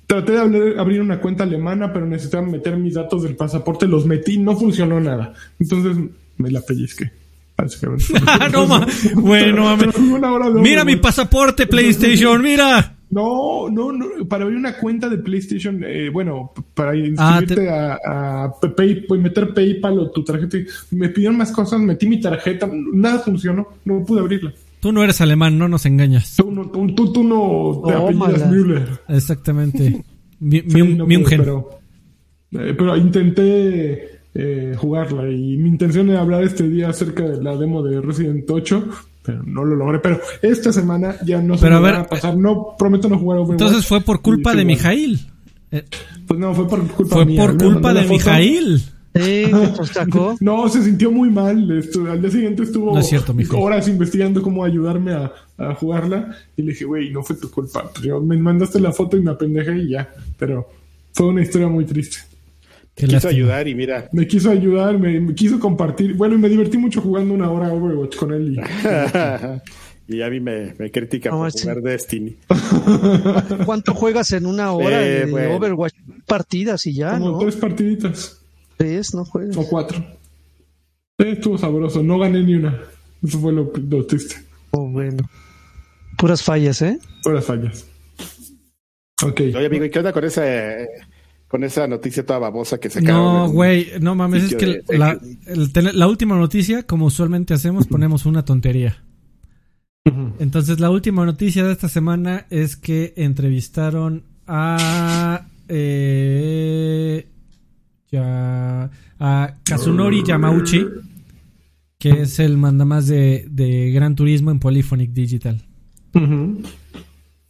Traté 0.06 0.32
de 0.32 0.38
abrir, 0.40 0.78
abrir 0.78 1.00
una 1.00 1.20
cuenta 1.20 1.44
alemana, 1.44 1.92
pero 1.92 2.04
necesitaba 2.06 2.46
meter 2.46 2.76
mis 2.76 2.94
datos 2.94 3.22
del 3.22 3.36
pasaporte. 3.36 3.86
Los 3.86 4.04
metí, 4.06 4.38
no 4.38 4.56
funcionó 4.56 5.00
nada. 5.00 5.32
Entonces 5.58 5.96
me 6.38 6.50
la 6.50 6.60
pellizqué. 6.60 7.10
Ah, 8.26 8.48
no 8.52 8.66
ma- 8.66 8.86
Güey, 9.14 9.52
no 9.52 9.62
mames. 9.64 9.78
Pero 9.78 9.92
fue 9.92 10.18
una 10.18 10.32
hora 10.32 10.50
de 10.50 10.60
Mira 10.60 10.84
mi 10.84 10.96
pasaporte, 10.96 11.66
PlayStation, 11.66 12.42
mira. 12.42 12.96
No, 13.10 13.68
no, 13.70 13.92
no. 13.92 14.06
Para 14.26 14.44
abrir 14.44 14.58
una 14.58 14.76
cuenta 14.78 15.08
de 15.08 15.18
PlayStation, 15.18 15.84
eh, 15.84 16.08
bueno, 16.08 16.52
para 16.74 16.92
Ah, 16.92 16.96
inscribirte 16.96 17.54
te- 17.56 17.70
a, 17.70 17.98
a 18.44 18.52
Pay, 18.74 19.06
meter 19.18 19.52
PayPal 19.54 19.98
o 19.98 20.10
tu 20.10 20.24
tarjeta, 20.24 20.58
me 20.92 21.10
pidieron 21.10 21.36
más 21.36 21.52
cosas, 21.52 21.78
metí 21.80 22.06
mi 22.08 22.20
tarjeta, 22.20 22.68
nada 22.94 23.18
funcionó, 23.20 23.68
no 23.84 24.02
pude 24.04 24.20
abrirla. 24.20 24.52
Tú 24.82 24.90
no 24.92 25.04
eres 25.04 25.20
alemán, 25.20 25.56
no 25.58 25.68
nos 25.68 25.86
engañas. 25.86 26.34
Tú, 26.36 26.50
no- 26.50 26.66
tú, 26.68 26.86
tú, 26.92 27.12
tú 27.12 27.22
no 27.22 27.82
te 27.86 27.94
apellidas 27.94 28.32
Tómala. 28.32 28.46
Müller. 28.46 28.88
Exactamente. 29.08 30.04
Mi- 30.40 30.60
Sí, 30.60 30.82
no 30.82 31.06
München. 31.06 31.38
pero, 31.38 31.68
eh, 32.50 32.74
pero 32.76 32.96
intenté 32.96 34.20
eh, 34.34 34.74
jugarla 34.76 35.30
y 35.30 35.56
mi 35.56 35.68
intención 35.68 36.10
era 36.10 36.20
hablar 36.22 36.42
este 36.42 36.68
día 36.68 36.88
acerca 36.88 37.22
de 37.22 37.40
la 37.40 37.56
demo 37.56 37.80
de 37.82 38.00
Resident 38.00 38.50
8, 38.50 38.88
pero 39.22 39.40
no 39.44 39.64
lo 39.64 39.76
logré. 39.76 40.00
Pero 40.00 40.18
esta 40.42 40.72
semana 40.72 41.14
ya 41.24 41.40
no 41.40 41.56
se 41.56 41.62
Pero 41.62 41.80
me 41.80 41.88
a 41.88 41.90
va 41.92 41.98
ver, 41.98 42.00
a 42.00 42.08
pasar. 42.08 42.36
No 42.36 42.74
prometo 42.76 43.08
no 43.08 43.18
jugar 43.20 43.38
Overwatch. 43.38 43.60
Entonces 43.62 43.86
fue 43.86 44.00
por 44.00 44.20
culpa 44.20 44.52
de. 44.52 44.64
Mijail. 44.64 45.20
Eh, 45.70 45.84
Pues 46.26 46.40
no, 46.40 46.52
fue 46.54 46.66
por 46.68 46.84
culpa 46.88 47.14
Fue 47.16 47.24
mía. 47.24 47.40
por 47.46 47.56
culpa 47.56 47.94
de. 47.94 48.04
Mijail. 48.08 48.82
Sí, 49.14 49.44
sacó. 49.92 50.36
No, 50.40 50.68
se 50.68 50.82
sintió 50.82 51.10
muy 51.10 51.30
mal. 51.30 51.68
Estu- 51.68 52.08
al 52.10 52.20
día 52.22 52.30
siguiente 52.30 52.62
estuvo 52.62 52.94
No 52.94 53.00
es 53.00 53.08
cierto, 53.08 53.34
mijo. 53.34 53.58
horas 53.60 53.86
investigando 53.88 54.40
cómo 54.42 54.64
ayudarme 54.64 55.12
a, 55.12 55.32
a 55.58 55.74
jugarla. 55.74 56.34
Y 56.56 56.62
le 56.62 56.72
dije, 56.72 56.84
güey, 56.84 57.10
no 57.10 57.22
fue 57.22 57.36
tu 57.36 57.50
culpa. 57.50 57.90
Pues 57.92 58.04
yo- 58.06 58.20
me 58.20 58.36
mandaste 58.36 58.80
la 58.80 58.92
foto 58.92 59.16
y 59.16 59.20
me 59.22 59.30
apendejé 59.30 59.76
y 59.78 59.90
ya. 59.90 60.08
Pero 60.38 60.68
fue 61.12 61.26
una 61.26 61.42
historia 61.42 61.68
muy 61.68 61.84
triste. 61.84 62.18
Qué 62.94 63.06
Quiso 63.06 63.12
lástima. 63.14 63.30
ayudar 63.32 63.68
y 63.68 63.74
mira. 63.74 64.08
Me 64.12 64.26
quiso 64.26 64.50
ayudar, 64.50 64.98
me, 64.98 65.18
me 65.20 65.34
quiso 65.34 65.58
compartir. 65.58 66.14
Bueno, 66.14 66.34
y 66.34 66.38
me 66.38 66.48
divertí 66.48 66.76
mucho 66.78 67.00
jugando 67.00 67.32
una 67.34 67.50
hora 67.50 67.68
a 67.68 67.72
Overwatch 67.72 68.16
con 68.16 68.32
él. 68.34 68.58
Y, 70.08 70.14
y 70.16 70.20
a 70.22 70.28
mí 70.28 70.40
me, 70.40 70.74
me 70.78 70.90
critica 70.90 71.30
No, 71.30 71.38
por 71.38 71.52
sí. 71.52 71.60
jugar 71.62 71.80
Destiny. 71.82 72.36
¿Cuánto 73.64 73.94
juegas 73.94 74.32
en 74.32 74.46
una 74.46 74.72
hora 74.72 75.02
Eh, 75.06 75.24
de 75.26 75.30
bueno. 75.30 75.56
Overwatch? 75.56 75.94
Partidas 76.26 76.86
y 76.86 76.94
ya, 76.94 77.12
como 77.18 77.30
¿no? 77.32 77.38
tres 77.38 77.56
partiditas. 77.56 78.38
Tres, 78.84 79.14
no 79.14 79.24
juegas. 79.24 79.56
O 79.56 79.66
cuatro. 79.68 79.98
Sí, 81.18 81.28
estuvo 81.28 81.56
sabroso. 81.58 82.02
No 82.02 82.18
gané 82.18 82.42
ni 82.42 82.54
una. 82.54 82.78
Eso 83.22 83.38
fue 83.38 83.52
lo, 83.52 83.72
lo 83.88 84.06
triste. 84.06 84.36
Oh, 84.72 84.88
bueno. 84.88 85.18
Puras 86.18 86.42
fallas, 86.42 86.82
¿eh? 86.82 86.98
Puras 87.22 87.44
fallas. 87.44 87.86
Ok. 89.24 89.40
Oye, 89.54 89.66
amigo, 89.66 89.84
¿y 89.84 89.90
qué 89.90 89.98
onda 90.00 90.12
con 90.12 90.24
esa, 90.24 90.42
con 91.48 91.62
esa 91.64 91.86
noticia 91.86 92.26
toda 92.26 92.38
babosa 92.40 92.78
que 92.78 92.90
se 92.90 92.98
acaba 93.00 93.18
No, 93.18 93.50
güey, 93.50 93.88
no 94.00 94.14
mames, 94.16 94.44
es 94.44 94.54
que 94.56 94.66
de- 94.66 94.98
la, 94.98 95.18
la 95.92 96.08
última 96.08 96.36
noticia, 96.36 96.82
como 96.84 97.06
usualmente 97.06 97.54
hacemos, 97.54 97.86
ponemos 97.86 98.26
una 98.26 98.44
tontería. 98.44 99.04
Entonces, 100.40 100.80
la 100.80 100.90
última 100.90 101.24
noticia 101.24 101.62
de 101.64 101.72
esta 101.72 101.88
semana 101.88 102.46
es 102.50 102.76
que 102.76 103.12
entrevistaron 103.16 104.24
a. 104.48 105.46
Eh, 105.68 107.28
ya, 108.12 108.90
a 109.18 109.56
Kazunori 109.64 110.22
Yamauchi, 110.24 110.86
que 111.98 112.10
es 112.22 112.38
el 112.38 112.56
mandamás 112.58 113.06
de, 113.08 113.46
de 113.50 113.90
Gran 113.90 114.14
Turismo 114.14 114.50
en 114.50 114.58
Polyphonic 114.60 115.10
Digital. 115.12 115.62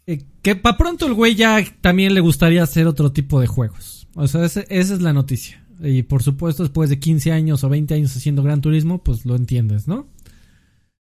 Eh, 0.06 0.24
que 0.42 0.56
para 0.56 0.76
pronto 0.78 1.06
el 1.06 1.14
güey 1.14 1.34
ya 1.34 1.58
también 1.80 2.14
le 2.14 2.20
gustaría 2.20 2.62
hacer 2.62 2.86
otro 2.86 3.12
tipo 3.12 3.40
de 3.40 3.46
juegos. 3.46 4.08
O 4.14 4.26
sea, 4.28 4.44
ese- 4.44 4.66
esa 4.68 4.94
es 4.94 5.02
la 5.02 5.12
noticia. 5.12 5.62
Y 5.82 6.02
por 6.02 6.22
supuesto, 6.22 6.62
después 6.62 6.90
de 6.90 6.98
15 6.98 7.32
años 7.32 7.64
o 7.64 7.68
20 7.68 7.94
años 7.94 8.16
haciendo 8.16 8.42
Gran 8.42 8.60
Turismo, 8.60 9.02
pues 9.02 9.24
lo 9.26 9.34
entiendes, 9.36 9.88
¿no? 9.88 10.06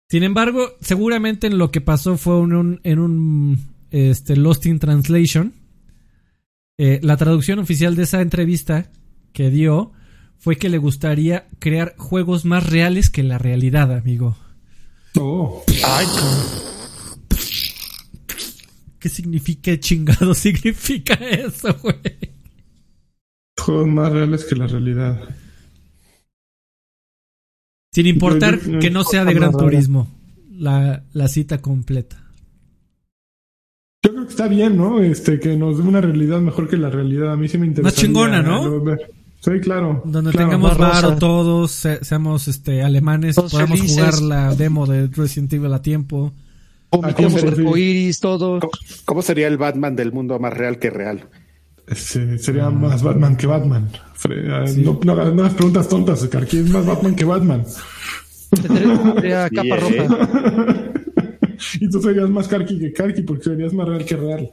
Sin 0.09 0.23
embargo, 0.23 0.71
seguramente 0.81 1.51
lo 1.51 1.71
que 1.71 1.81
pasó 1.81 2.17
fue 2.17 2.39
en 2.43 2.53
un, 2.55 2.81
en 2.85 2.99
un 2.99 3.59
este, 3.91 4.37
Lost 4.37 4.65
in 4.67 4.79
Translation. 4.79 5.53
Eh, 6.79 7.01
la 7.03 7.17
traducción 7.17 7.59
oficial 7.59 7.95
de 7.97 8.03
esa 8.05 8.21
entrevista 8.21 8.91
que 9.35 9.51
dio 9.51 9.93
fue 10.39 10.57
que 10.57 10.71
le 10.71 10.79
gustaría 10.79 11.49
crear 11.59 11.95
juegos 11.99 12.47
más 12.47 12.67
reales 12.71 13.11
que 13.11 13.23
la 13.23 13.37
realidad, 13.37 13.93
amigo. 13.93 14.37
Oh, 15.19 15.63
Ay, 15.85 16.07
¿Qué 18.99 19.09
significa 19.11 19.79
chingado 19.79 20.33
significa 20.35 21.15
eso, 21.15 21.77
güey? 21.83 22.01
juegos 23.59 23.87
más 23.89 24.13
reales 24.13 24.45
que 24.45 24.57
la 24.57 24.67
realidad. 24.67 25.21
Sin 27.93 28.07
importar 28.07 28.59
que 28.61 28.91
no 28.91 29.05
sea 29.05 29.25
de 29.25 29.35
Gran 29.35 29.53
más. 29.53 29.59
Turismo. 29.63 30.09
La, 30.51 31.05
la 31.13 31.29
cita 31.29 31.59
completa. 31.63 32.31
Yo 34.03 34.11
creo 34.11 34.25
que 34.25 34.31
está 34.31 34.49
bien, 34.49 34.77
¿no? 34.77 35.01
Este, 35.01 35.41
que 35.41 35.57
nos 35.57 35.79
dé 35.79 35.85
una 35.85 36.01
realidad 36.01 36.41
mejor 36.41 36.69
que 36.69 36.77
la 36.77 36.91
realidad. 36.91 37.33
A 37.33 37.37
mí 37.37 37.49
sí 37.49 37.57
me 37.57 37.67
interesa. 37.67 37.97
chingona, 37.97 38.43
¿no? 38.43 38.85
Sí, 39.45 39.51
claro. 39.61 40.01
Donde 40.07 40.31
claro. 40.31 40.49
tengamos 40.49 40.79
varo 40.79 41.17
todos, 41.17 41.71
se- 41.73 42.03
seamos 42.05 42.49
este 42.49 42.83
alemanes, 42.83 43.37
Todos 43.37 43.53
podamos 43.53 43.79
felices. 43.81 43.97
jugar 43.99 44.23
la 44.23 44.55
demo 44.55 44.87
de 44.87 45.07
Resident 45.09 45.53
Evil 45.53 45.73
a 45.75 45.83
tiempo. 45.83 46.33
Omitimos 46.91 47.35
¿cómo 47.35 47.49
el 47.49 47.55
se- 47.55 47.61
arcoíris, 47.61 48.21
todo. 48.21 48.61
¿Cómo, 48.61 48.73
cómo 49.05 49.23
sería 49.23 49.49
el 49.49 49.59
Batman 49.59 49.97
del 49.97 50.13
mundo 50.13 50.39
más 50.39 50.53
real 50.55 50.79
que 50.79 50.89
real? 50.91 51.29
Sería 51.95 52.71
más 52.71 53.03
Batman 53.03 53.37
que 53.37 53.47
Batman. 53.47 53.91
Eh, 54.31 54.75
No, 54.79 54.99
no, 55.05 55.13
hagas- 55.13 55.35
no 55.35 55.43
hagas 55.43 55.55
preguntas 55.55 55.89
tontas, 55.89 56.27
Karki. 56.29 56.59
Es 56.59 56.71
más 56.71 56.87
Batman 56.87 57.15
que 57.15 57.25
Batman. 57.25 57.65
Sí, 58.55 59.29
capa 59.55 59.63
eh. 59.65 60.07
roja. 60.07 60.85
Y 61.81 61.89
tú 61.89 62.01
serías 62.03 62.29
más 62.31 62.47
Karki 62.49 62.79
que 62.79 62.93
Karki 62.93 63.23
porque 63.23 63.45
serías 63.45 63.73
más 63.73 63.89
real 63.89 64.05
que 64.05 64.17
real. 64.17 64.51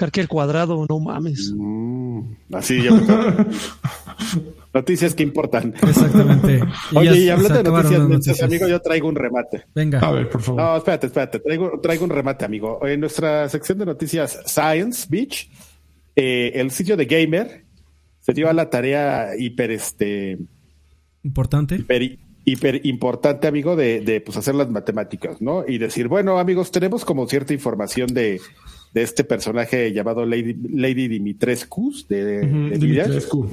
Carque 0.00 0.22
al 0.22 0.28
cuadrado, 0.28 0.86
no 0.88 0.98
mames. 0.98 1.52
Mm, 1.54 2.20
así 2.54 2.82
yo. 2.82 2.92
noticias 4.72 5.14
que 5.14 5.22
importan. 5.22 5.74
Exactamente. 5.74 6.62
Y 6.92 6.96
Oye, 6.96 7.10
ya 7.10 7.16
y 7.16 7.28
hablando 7.28 7.82
de 7.82 7.98
noticias. 7.98 8.42
amigo, 8.42 8.66
yo 8.66 8.80
traigo 8.80 9.08
un 9.08 9.14
remate. 9.14 9.66
Venga. 9.74 9.98
A 10.00 10.10
ver, 10.10 10.30
por 10.30 10.40
favor. 10.40 10.62
No, 10.62 10.76
espérate, 10.78 11.08
espérate. 11.08 11.40
Traigo, 11.40 11.78
traigo 11.82 12.04
un 12.04 12.10
remate, 12.10 12.46
amigo. 12.46 12.80
En 12.86 12.98
nuestra 12.98 13.46
sección 13.50 13.76
de 13.76 13.84
noticias 13.84 14.40
Science 14.46 15.06
Beach, 15.10 15.50
eh, 16.16 16.52
el 16.54 16.70
sitio 16.70 16.96
de 16.96 17.04
Gamer 17.04 17.66
se 18.20 18.32
dio 18.32 18.48
a 18.48 18.54
la 18.54 18.70
tarea 18.70 19.32
hiper, 19.38 19.70
este, 19.70 20.38
Importante. 21.24 21.74
hiper, 21.74 22.18
hiper 22.46 22.86
importante, 22.86 23.48
amigo, 23.48 23.76
de, 23.76 24.00
de 24.00 24.22
pues, 24.22 24.38
hacer 24.38 24.54
las 24.54 24.70
matemáticas, 24.70 25.42
¿no? 25.42 25.62
Y 25.68 25.76
decir, 25.76 26.08
bueno, 26.08 26.38
amigos, 26.38 26.70
tenemos 26.70 27.04
como 27.04 27.26
cierta 27.26 27.52
información 27.52 28.14
de, 28.14 28.40
de 28.92 29.02
este 29.02 29.24
personaje 29.24 29.92
llamado 29.92 30.26
Lady, 30.26 30.56
Lady 30.72 31.08
Dimitrescu 31.08 31.92
de. 32.08 32.40
Dimitrescu. 32.76 33.48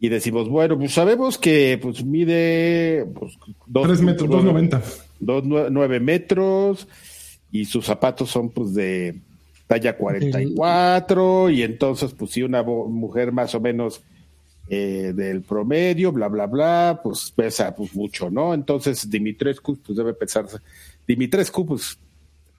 y 0.00 0.08
decimos, 0.08 0.48
bueno, 0.48 0.78
pues 0.78 0.92
sabemos 0.92 1.38
que 1.38 1.78
pues 1.80 2.04
mide 2.04 3.06
pues, 3.14 3.38
dos, 3.66 3.86
3 3.86 4.00
metros, 4.02 4.30
dos- 4.30 4.44
2.90. 4.44 4.82
dos 5.20 5.44
nue- 5.44 5.68
nueve 5.70 6.00
metros 6.00 6.86
y 7.50 7.64
sus 7.66 7.84
zapatos 7.86 8.30
son 8.30 8.50
pues 8.50 8.74
de 8.74 9.14
talla 9.66 9.96
44 9.96 11.50
y 11.50 11.62
entonces 11.62 12.12
pues 12.12 12.30
si 12.32 12.42
una 12.42 12.62
mujer 12.62 13.32
más 13.32 13.54
o 13.54 13.60
menos 13.60 14.02
eh, 14.68 15.12
del 15.14 15.42
promedio, 15.42 16.12
bla, 16.12 16.28
bla, 16.28 16.46
bla, 16.46 17.00
pues 17.02 17.32
pesa 17.34 17.74
pues 17.74 17.94
mucho, 17.94 18.30
¿no? 18.30 18.54
Entonces 18.54 19.08
Dimitrescu 19.10 19.76
pues 19.84 19.96
debe 19.98 20.14
pesar, 20.14 20.46
Dimitrescu 21.06 21.66
pues 21.66 21.98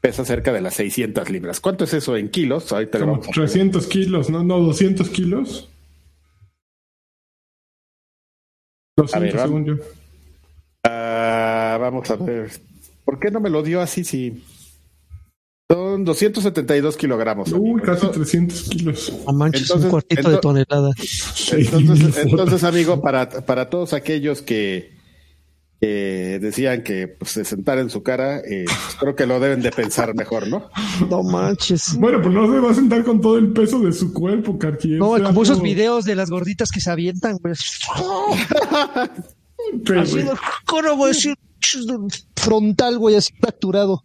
pesa 0.03 0.25
cerca 0.25 0.51
de 0.51 0.59
las 0.59 0.73
600 0.73 1.29
libras. 1.29 1.61
¿Cuánto 1.61 1.85
es 1.85 1.93
eso 1.93 2.17
en 2.17 2.27
kilos? 2.29 2.73
Ahorita 2.73 2.97
le 2.97 3.05
Como 3.05 3.13
vamos 3.13 3.27
a 3.29 3.31
poner. 3.31 3.49
300 3.49 3.87
kilos, 3.87 4.29
¿no? 4.29 4.43
No, 4.43 4.59
200 4.59 5.09
kilos. 5.09 5.69
200 8.97 9.15
A 9.15 9.19
ver, 9.19 9.33
vamos. 9.35 9.47
según 9.47 9.65
yo. 9.65 9.83
Ah, 10.83 11.77
vamos 11.79 12.11
a 12.11 12.15
ver. 12.17 12.51
¿Por 13.05 13.17
qué 13.17 13.31
no 13.31 13.39
me 13.39 13.49
lo 13.49 13.63
dio 13.63 13.79
así 13.79 14.03
si 14.03 14.43
son 15.71 16.03
272 16.03 16.97
kilogramos? 16.97 17.53
Uy, 17.53 17.57
amigo? 17.71 17.77
casi 17.85 18.05
Entonces- 18.05 18.29
300 18.31 18.63
kilos. 18.69 19.13
No 19.25 19.31
manches, 19.33 19.61
Entonces- 19.61 19.85
un 19.85 19.89
cuartito 19.91 20.29
de 20.29 20.37
tonelada. 20.39 20.91
Entonces, 22.25 22.63
amigo, 22.65 23.01
para, 23.01 23.29
para 23.29 23.69
todos 23.69 23.93
aquellos 23.93 24.41
que, 24.41 24.92
que 25.83 26.39
decían 26.39 26.81
que 26.81 27.09
pues, 27.09 27.31
se 27.31 27.43
sentara 27.43 27.81
en 27.81 27.89
su 27.89 28.03
cara, 28.03 28.37
eh, 28.39 28.63
pues, 28.65 28.95
creo 29.01 29.15
que 29.17 29.25
lo 29.25 29.41
deben 29.41 29.61
de 29.61 29.69
pensar 29.69 30.15
mejor, 30.15 30.47
¿no? 30.47 30.69
No 31.09 31.23
manches. 31.23 31.97
Bueno, 31.97 32.21
pues 32.21 32.33
no 32.33 32.49
se 32.49 32.59
va 32.59 32.71
a 32.71 32.73
sentar 32.73 33.03
con 33.03 33.19
todo 33.19 33.37
el 33.37 33.51
peso 33.51 33.79
de 33.79 33.91
su 33.91 34.13
cuerpo, 34.13 34.57
Karki. 34.57 34.91
No, 34.91 35.21
como 35.21 35.43
esos 35.43 35.61
videos 35.61 36.05
de 36.05 36.15
las 36.15 36.29
gorditas 36.29 36.71
que 36.71 36.79
se 36.79 36.89
avientan, 36.89 37.37
güey. 37.37 37.53
Güey. 39.85 40.25
¿cómo 40.65 40.95
voy 40.97 41.05
a 41.05 41.13
decir? 41.13 41.35
Frontal, 42.35 42.97
güey, 42.97 43.15
así 43.15 43.33
fracturado. 43.39 44.03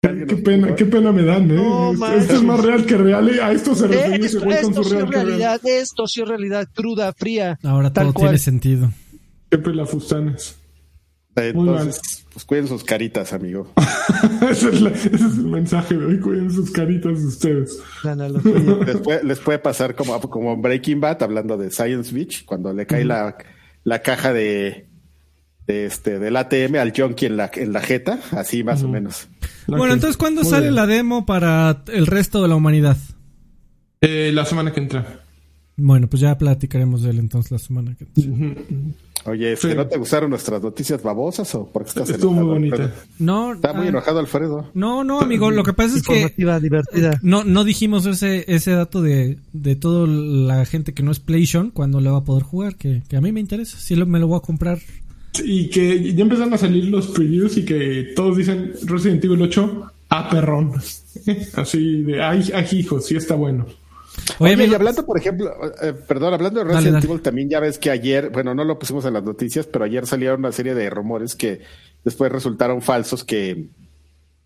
Qué 0.00 0.36
pena, 0.36 0.74
qué 0.76 0.86
pena 0.86 1.10
me 1.12 1.24
dan, 1.24 1.50
¿eh? 1.50 1.54
No, 1.54 1.92
Esto- 1.92 2.34
es 2.34 2.42
más 2.42 2.60
real 2.60 2.86
que 2.86 2.96
real. 2.96 3.28
¿eh? 3.28 3.42
A 3.42 3.50
esto 3.52 3.74
se 3.74 3.86
ese 3.86 4.14
Esto, 4.26 4.40
güey 4.44 4.60
con 4.62 4.70
esto 4.70 4.82
su 4.84 4.90
sí 4.90 4.94
es 4.96 5.00
real 5.00 5.10
que 5.10 5.16
real. 5.16 5.26
realidad, 5.26 5.60
esto 5.64 6.06
sí 6.06 6.22
es 6.22 6.28
realidad, 6.28 6.68
cruda, 6.72 7.12
fría. 7.12 7.58
Ahora 7.64 7.92
tal 7.92 8.06
todo 8.06 8.14
cual. 8.14 8.26
tiene 8.28 8.38
sentido. 8.38 8.90
Qué 9.50 9.58
pelafustanes. 9.58 10.56
Entonces, 11.36 12.26
pues 12.32 12.44
cuiden 12.44 12.66
sus 12.66 12.82
caritas, 12.82 13.32
amigo. 13.32 13.72
ese, 14.50 14.70
es 14.70 14.80
la- 14.80 14.90
ese 14.90 15.14
es 15.14 15.20
el 15.22 15.44
mensaje 15.46 15.96
de 15.96 16.04
hoy. 16.04 16.18
Cuiden 16.18 16.50
sus 16.50 16.70
caritas 16.72 17.20
de 17.20 17.26
ustedes. 17.26 17.78
La. 18.02 18.16
Les 18.86 18.96
puede, 18.96 19.24
les 19.24 19.38
puede 19.38 19.58
pasar 19.60 19.94
como, 19.94 20.20
como 20.20 20.56
Breaking 20.56 21.00
Bad, 21.00 21.22
hablando 21.22 21.56
de 21.56 21.70
Science 21.70 22.12
Beach, 22.12 22.44
cuando 22.44 22.72
le 22.72 22.86
cae 22.86 23.04
la, 23.04 23.36
la 23.84 24.02
caja 24.02 24.32
de, 24.32 24.88
de 25.68 25.86
este 25.86 26.18
del 26.18 26.36
ATM 26.36 26.74
al 26.76 26.92
junkie 26.96 27.26
en 27.26 27.36
la, 27.36 27.50
en 27.54 27.72
la 27.72 27.82
jeta, 27.82 28.18
así 28.32 28.64
más 28.64 28.82
o 28.82 28.88
menos. 28.88 29.28
Bueno, 29.68 29.94
entonces, 29.94 30.16
¿cuándo 30.16 30.42
muy 30.42 30.50
sale 30.50 30.64
bien. 30.64 30.74
la 30.74 30.86
demo 30.86 31.24
para 31.24 31.84
el 31.92 32.06
resto 32.08 32.42
de 32.42 32.48
la 32.48 32.56
humanidad? 32.56 32.96
Eh, 34.00 34.32
la 34.34 34.44
semana 34.44 34.72
que 34.72 34.80
entra. 34.80 35.20
Bueno, 35.76 36.08
pues 36.08 36.20
ya 36.20 36.36
platicaremos 36.36 37.02
de 37.02 37.10
él 37.10 37.18
entonces 37.20 37.52
la 37.52 37.58
semana 37.58 37.94
que 37.96 38.06
Oye, 39.28 39.52
este, 39.52 39.70
Sí. 39.70 39.74
¿no 39.76 39.86
te 39.86 39.98
gustaron 39.98 40.30
nuestras 40.30 40.62
noticias 40.62 41.02
babosas 41.02 41.54
o 41.54 41.66
por 41.66 41.82
qué 41.84 41.88
estás 41.90 42.10
Estuvo 42.10 42.32
muy 42.32 42.44
bonita. 42.44 42.92
No, 43.18 43.54
Está 43.54 43.72
muy 43.72 43.86
ah, 43.86 43.90
enojado 43.90 44.18
Alfredo. 44.20 44.70
no, 44.74 45.04
no, 45.04 45.20
amigo, 45.20 45.50
lo 45.50 45.62
que 45.64 45.72
pasa 45.72 45.96
es 45.96 46.02
que 46.02 46.32
divertida. 46.36 47.18
no, 47.22 47.44
no 47.44 47.64
dijimos 47.64 48.06
ese, 48.06 48.44
ese 48.48 48.72
dato 48.72 49.02
de, 49.02 49.38
de 49.52 49.76
toda 49.76 50.06
la 50.06 50.64
gente 50.64 50.94
que 50.94 51.02
no 51.02 51.10
es 51.12 51.18
PlayStation 51.20 51.70
cuando 51.70 52.00
le 52.00 52.10
va 52.10 52.18
a 52.18 52.24
poder 52.24 52.42
jugar, 52.42 52.76
que, 52.76 53.02
que 53.08 53.16
a 53.16 53.20
mí 53.20 53.32
me 53.32 53.40
interesa, 53.40 53.78
sí 53.78 53.94
lo- 53.96 54.06
me 54.06 54.18
lo 54.18 54.26
voy 54.28 54.38
a 54.38 54.40
comprar. 54.40 54.78
Y 55.44 55.68
que 55.68 56.14
ya 56.14 56.22
empezaron 56.22 56.52
a 56.54 56.58
salir 56.58 56.84
los 56.86 57.08
previews 57.08 57.56
y 57.58 57.64
que 57.64 58.12
todos 58.16 58.36
dicen 58.36 58.72
Resident 58.86 59.22
Evil 59.24 59.42
8 59.42 59.92
a 60.08 60.30
perrón. 60.30 60.72
Así 61.54 62.02
de, 62.02 62.22
ay, 62.22 62.50
ay, 62.54 62.66
hijo, 62.72 63.00
sí 63.00 63.14
está 63.16 63.34
bueno. 63.34 63.66
Oye, 64.38 64.54
Oye, 64.54 64.66
y 64.66 64.74
hablando, 64.74 65.04
por 65.04 65.18
ejemplo, 65.18 65.50
eh, 65.82 65.92
perdón, 66.06 66.34
hablando 66.34 66.60
de 66.60 66.66
Resident 66.66 66.94
dale. 66.94 67.06
Evil, 67.06 67.20
también 67.22 67.48
ya 67.48 67.60
ves 67.60 67.78
que 67.78 67.90
ayer, 67.90 68.30
bueno, 68.30 68.54
no 68.54 68.64
lo 68.64 68.78
pusimos 68.78 69.04
en 69.04 69.14
las 69.14 69.24
noticias, 69.24 69.66
pero 69.66 69.84
ayer 69.84 70.06
salieron 70.06 70.40
una 70.40 70.52
serie 70.52 70.74
de 70.74 70.88
rumores 70.90 71.34
que 71.34 71.60
después 72.04 72.30
resultaron 72.30 72.82
falsos 72.82 73.24
que, 73.24 73.66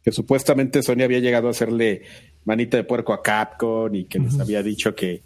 que 0.04 0.12
supuestamente 0.12 0.82
Sony 0.82 1.02
había 1.02 1.18
llegado 1.20 1.48
a 1.48 1.50
hacerle 1.52 2.02
manita 2.44 2.76
de 2.76 2.84
puerco 2.84 3.12
a 3.12 3.22
Capcom 3.22 3.94
y 3.94 4.04
que 4.04 4.18
les 4.18 4.38
había 4.40 4.62
dicho 4.62 4.94
que, 4.94 5.22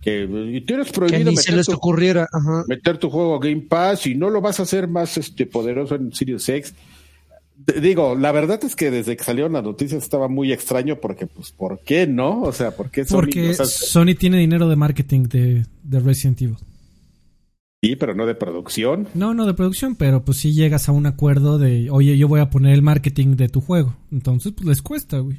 que 0.00 0.24
y 0.24 0.60
tienes 0.60 0.88
Que 0.88 0.92
prohibido 0.92 1.32
se 1.32 1.50
meter 1.50 1.54
les 1.54 1.66
tu, 1.66 1.72
ocurriera. 1.72 2.28
Ajá. 2.32 2.64
meter 2.68 2.98
tu 2.98 3.10
juego 3.10 3.36
a 3.36 3.40
Game 3.40 3.62
Pass 3.68 4.06
y 4.06 4.14
no 4.14 4.30
lo 4.30 4.40
vas 4.40 4.60
a 4.60 4.64
hacer 4.64 4.86
más 4.86 5.16
este 5.18 5.46
poderoso 5.46 5.94
en 5.94 6.12
Series 6.12 6.48
X. 6.48 6.74
Digo, 7.56 8.16
la 8.16 8.32
verdad 8.32 8.62
es 8.64 8.74
que 8.74 8.90
desde 8.90 9.16
que 9.16 9.22
salieron 9.24 9.52
las 9.52 9.62
noticias 9.62 10.02
estaba 10.02 10.28
muy 10.28 10.52
extraño 10.52 11.00
porque, 11.00 11.26
pues, 11.26 11.52
¿por 11.52 11.80
qué 11.80 12.06
no? 12.06 12.42
O 12.42 12.52
sea, 12.52 12.72
¿por 12.72 12.90
qué 12.90 13.04
Sony? 13.04 13.16
porque 13.16 13.50
o 13.50 13.54
sea, 13.54 13.64
Sony 13.66 14.14
tiene 14.18 14.38
dinero 14.38 14.68
de 14.68 14.76
marketing 14.76 15.22
de, 15.24 15.64
de 15.82 16.00
Resident 16.00 16.42
Evil. 16.42 16.56
sí, 17.82 17.96
pero 17.96 18.14
no 18.14 18.26
de 18.26 18.34
producción. 18.34 19.08
No, 19.14 19.34
no 19.34 19.46
de 19.46 19.54
producción, 19.54 19.94
pero 19.94 20.24
pues 20.24 20.38
si 20.38 20.52
llegas 20.52 20.88
a 20.88 20.92
un 20.92 21.06
acuerdo 21.06 21.58
de, 21.58 21.90
oye, 21.90 22.18
yo 22.18 22.26
voy 22.28 22.40
a 22.40 22.50
poner 22.50 22.74
el 22.74 22.82
marketing 22.82 23.36
de 23.36 23.48
tu 23.48 23.60
juego. 23.60 23.94
Entonces, 24.10 24.52
pues 24.52 24.66
les 24.66 24.82
cuesta, 24.82 25.18
güey. 25.20 25.38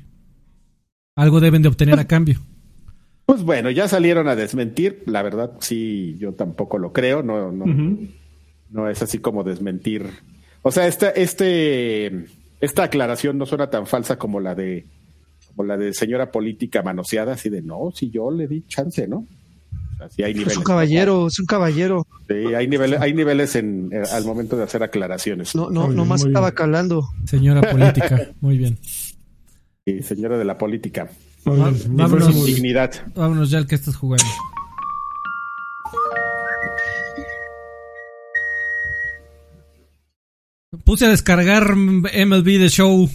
Algo 1.18 1.40
deben 1.42 1.62
de 1.62 1.68
obtener 1.70 2.00
a 2.00 2.08
cambio. 2.08 2.40
Pues 3.26 3.44
bueno, 3.44 3.72
ya 3.72 3.88
salieron 3.88 4.28
a 4.28 4.36
desmentir. 4.36 5.04
La 5.06 5.22
verdad, 5.22 5.54
sí, 5.60 6.16
yo 6.20 6.34
tampoco 6.34 6.78
lo 6.78 6.94
creo. 6.94 7.24
No, 7.24 7.52
no, 7.52 7.66
no 8.70 8.90
es 8.90 9.02
así 9.02 9.20
como 9.20 9.44
desmentir. 9.44 10.08
O 10.68 10.72
sea, 10.72 10.88
esta, 10.88 11.12
este, 11.12 12.26
esta 12.60 12.84
aclaración 12.86 13.38
no 13.38 13.46
suena 13.46 13.70
tan 13.70 13.86
falsa 13.86 14.18
como 14.18 14.40
la 14.40 14.56
de, 14.56 14.88
como 15.50 15.64
la 15.64 15.78
de 15.78 15.94
señora 15.94 16.32
política 16.32 16.82
manoseada, 16.82 17.34
así 17.34 17.50
de 17.50 17.62
no, 17.62 17.92
si 17.94 18.10
yo 18.10 18.32
le 18.32 18.48
di 18.48 18.64
chance, 18.68 19.08
¿no? 19.08 19.18
O 19.18 19.98
sea, 20.00 20.10
sí 20.10 20.24
hay 20.24 20.34
niveles. 20.34 20.54
Es 20.54 20.58
un 20.58 20.64
caballero, 20.64 21.28
es 21.28 21.38
un 21.38 21.46
caballero. 21.46 22.08
Sí, 22.28 22.56
hay 22.56 22.68
niveles, 22.68 23.00
hay 23.00 23.14
niveles 23.14 23.56
en, 23.56 23.92
eh, 23.94 24.02
al 24.12 24.26
momento 24.26 24.58
de 24.58 24.64
hacer 24.64 24.82
aclaraciones. 24.82 25.54
No, 25.54 25.70
no, 25.70 25.82
Muy 25.82 25.90
bien, 25.90 25.98
nomás 25.98 26.26
estaba 26.26 26.48
bien. 26.48 26.56
calando. 26.56 27.08
Señora 27.26 27.62
política, 27.62 28.32
muy 28.42 28.58
bien. 28.58 28.80
Sí, 29.86 30.02
señora 30.02 30.36
de 30.36 30.46
la 30.46 30.58
política. 30.58 31.12
Vámonos. 31.46 31.88
bien. 31.88 32.46
Dignidad. 32.48 32.92
Vámonos 33.14 33.52
ya 33.52 33.60
al 33.60 33.68
que 33.68 33.76
estás 33.76 33.96
jugando. 33.96 34.26
Puse 40.84 41.06
a 41.06 41.10
descargar 41.10 41.76
MLB 41.76 42.46
The 42.46 42.70
Show 42.70 43.10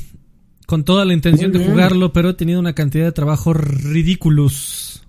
con 0.66 0.84
toda 0.84 1.04
la 1.04 1.12
intención 1.12 1.52
de 1.52 1.64
jugarlo, 1.64 2.12
pero 2.12 2.30
he 2.30 2.34
tenido 2.34 2.60
una 2.60 2.74
cantidad 2.74 3.04
de 3.04 3.12
trabajo 3.12 3.52
ridículos. 3.52 5.02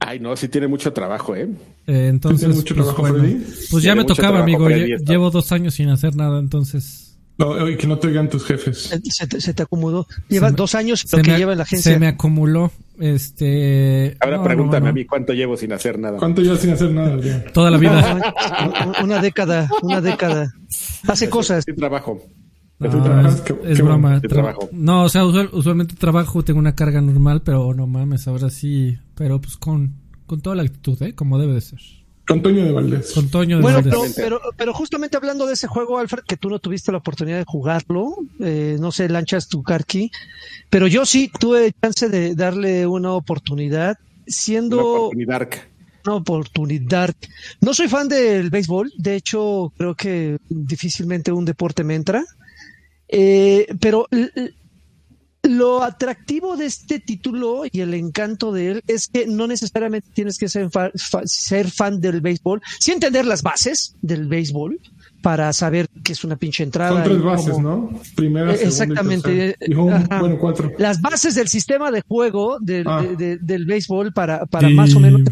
Ay, 0.00 0.20
no, 0.20 0.36
sí 0.36 0.48
tiene 0.48 0.68
mucho 0.68 0.92
trabajo, 0.92 1.34
¿eh? 1.34 1.48
Eh, 1.86 2.06
entonces, 2.08 2.40
¿Tiene 2.40 2.54
mucho 2.54 2.74
pues, 2.74 2.86
trabajo, 2.86 3.02
bueno, 3.02 3.40
pues 3.70 3.82
ya 3.82 3.92
Tiene 3.92 4.02
me 4.02 4.04
tocaba, 4.04 4.44
trabajo, 4.44 4.66
amigo. 4.66 4.68
Llevo 4.68 5.30
dos 5.30 5.50
años 5.52 5.74
sin 5.74 5.88
hacer 5.88 6.14
nada, 6.14 6.38
entonces 6.38 7.07
No, 7.38 7.48
oye, 7.50 7.76
que 7.76 7.86
no 7.86 7.98
te 7.98 8.08
oigan 8.08 8.28
tus 8.28 8.44
jefes. 8.44 8.78
Se, 8.84 9.00
se 9.10 9.26
te, 9.28 9.40
se 9.40 9.54
te 9.54 9.62
acomodó. 9.62 10.06
Lleva 10.28 10.50
me- 10.50 10.56
dos 10.56 10.74
años 10.74 11.04
se 11.06 11.16
lo 11.16 11.22
que 11.22 11.30
me, 11.30 11.38
lleva 11.38 11.52
en 11.52 11.58
la 11.58 11.64
se 11.64 11.76
agencia. 11.76 11.98
me 11.98 12.08
acumuló. 12.08 12.72
Este. 12.98 14.16
Ahora 14.20 14.38
no, 14.38 14.42
pregúntame 14.44 14.80
no, 14.80 14.84
no. 14.86 14.90
a 14.90 14.92
mí 14.92 15.04
cuánto 15.04 15.32
llevo 15.32 15.56
sin 15.56 15.72
hacer 15.72 15.98
nada. 15.98 16.18
¿Cuánto 16.18 16.42
ya 16.42 16.56
sin 16.56 16.70
hacer 16.70 16.90
nada, 16.90 17.14
Adrián? 17.14 17.44
Toda 17.52 17.70
la 17.70 17.78
vida. 17.78 18.34
Una- 18.84 19.02
Una 19.04 19.22
década, 19.22 19.70
una 19.82 20.00
década. 20.00 20.52
Hace 21.06 21.28
cosas. 21.30 21.64
Sí, 21.64 21.74
trabajo. 21.74 22.20
No, 22.80 23.28
es, 23.28 23.40
qué- 23.40 23.56
es 23.64 23.76
qué 23.76 23.82
broma. 23.82 24.20
Tra- 24.20 24.28
trabajo. 24.28 24.68
No, 24.72 25.04
o 25.04 25.08
sea, 25.08 25.24
usual- 25.24 25.50
usualmente 25.52 25.94
trabajo, 25.96 26.42
tengo 26.44 26.58
una 26.60 26.74
carga 26.74 27.00
normal, 27.00 27.42
pero 27.44 27.74
no 27.74 27.86
mames, 27.86 28.26
ahora 28.28 28.50
sí. 28.50 28.96
Pero 29.14 29.40
pues 29.40 29.56
con, 29.56 29.94
con 30.26 30.40
toda 30.40 30.56
la 30.56 30.62
actitud, 30.62 31.00
¿eh? 31.02 31.14
Como 31.14 31.38
debe 31.38 31.54
de 31.54 31.60
ser. 31.60 31.80
Con 32.28 32.42
Toño 32.42 32.64
de 32.64 32.72
Valdés. 32.72 33.12
Con 33.12 33.28
Toño 33.30 33.56
de 33.56 33.62
Bueno, 33.62 33.82
Valdés. 33.82 34.12
pero, 34.14 34.38
pero, 34.38 34.52
pero 34.56 34.74
justamente 34.74 35.16
hablando 35.16 35.46
de 35.46 35.54
ese 35.54 35.66
juego, 35.66 35.98
Alfred, 35.98 36.24
que 36.26 36.36
tú 36.36 36.50
no 36.50 36.58
tuviste 36.58 36.92
la 36.92 36.98
oportunidad 36.98 37.38
de 37.38 37.44
jugarlo, 37.46 38.14
eh, 38.40 38.76
no 38.78 38.92
sé, 38.92 39.08
lanchas 39.08 39.48
tu 39.48 39.62
carqui, 39.62 40.10
pero 40.70 40.86
yo 40.86 41.06
sí 41.06 41.30
tuve 41.40 41.72
chance 41.80 42.08
de 42.08 42.34
darle 42.34 42.86
una 42.86 43.12
oportunidad, 43.12 43.96
Una 43.98 44.24
siendo 44.26 44.80
oportunidad. 45.06 45.48
una 46.04 46.14
oportunidad. 46.16 47.14
No 47.62 47.72
soy 47.72 47.88
fan 47.88 48.08
del 48.08 48.50
béisbol, 48.50 48.92
de 48.98 49.14
hecho 49.16 49.72
creo 49.78 49.94
que 49.94 50.36
difícilmente 50.50 51.32
un 51.32 51.44
deporte 51.46 51.82
me 51.84 51.94
entra, 51.94 52.24
Eh, 53.10 53.66
pero 53.80 54.06
lo 55.48 55.82
atractivo 55.82 56.56
de 56.56 56.66
este 56.66 57.00
título 57.00 57.62
y 57.70 57.80
el 57.80 57.94
encanto 57.94 58.52
de 58.52 58.70
él 58.72 58.82
es 58.86 59.08
que 59.08 59.26
no 59.26 59.46
necesariamente 59.46 60.08
tienes 60.14 60.38
que 60.38 60.48
ser, 60.48 60.70
fa- 60.70 60.90
fa- 60.96 61.22
ser 61.24 61.70
fan 61.70 62.00
del 62.00 62.20
béisbol, 62.20 62.60
sí 62.78 62.92
entender 62.92 63.24
las 63.26 63.42
bases 63.42 63.96
del 64.02 64.26
béisbol 64.28 64.78
para 65.22 65.52
saber 65.52 65.88
que 66.04 66.12
es 66.12 66.22
una 66.22 66.36
pinche 66.36 66.62
entrada. 66.62 67.02
Son 67.02 67.02
tres 67.12 67.22
bases, 67.22 67.58
¿no? 67.58 67.90
Primera, 68.14 68.52
Eh, 68.54 68.70
segunda 68.70 68.84
exactamente, 68.84 69.30
y 69.32 69.36
tercera. 69.66 70.16
Y 70.16 70.20
bueno, 70.20 70.38
cuatro. 70.38 70.72
las 70.78 71.00
bases 71.00 71.34
del 71.34 71.48
sistema 71.48 71.90
de 71.90 72.02
juego 72.06 72.58
del, 72.60 72.86
Ah. 72.86 73.02
de- 73.02 73.16
de- 73.16 73.38
del 73.38 73.64
béisbol 73.66 74.12
para, 74.12 74.46
para 74.46 74.68
más 74.68 74.94
o 74.94 75.00
menos 75.00 75.22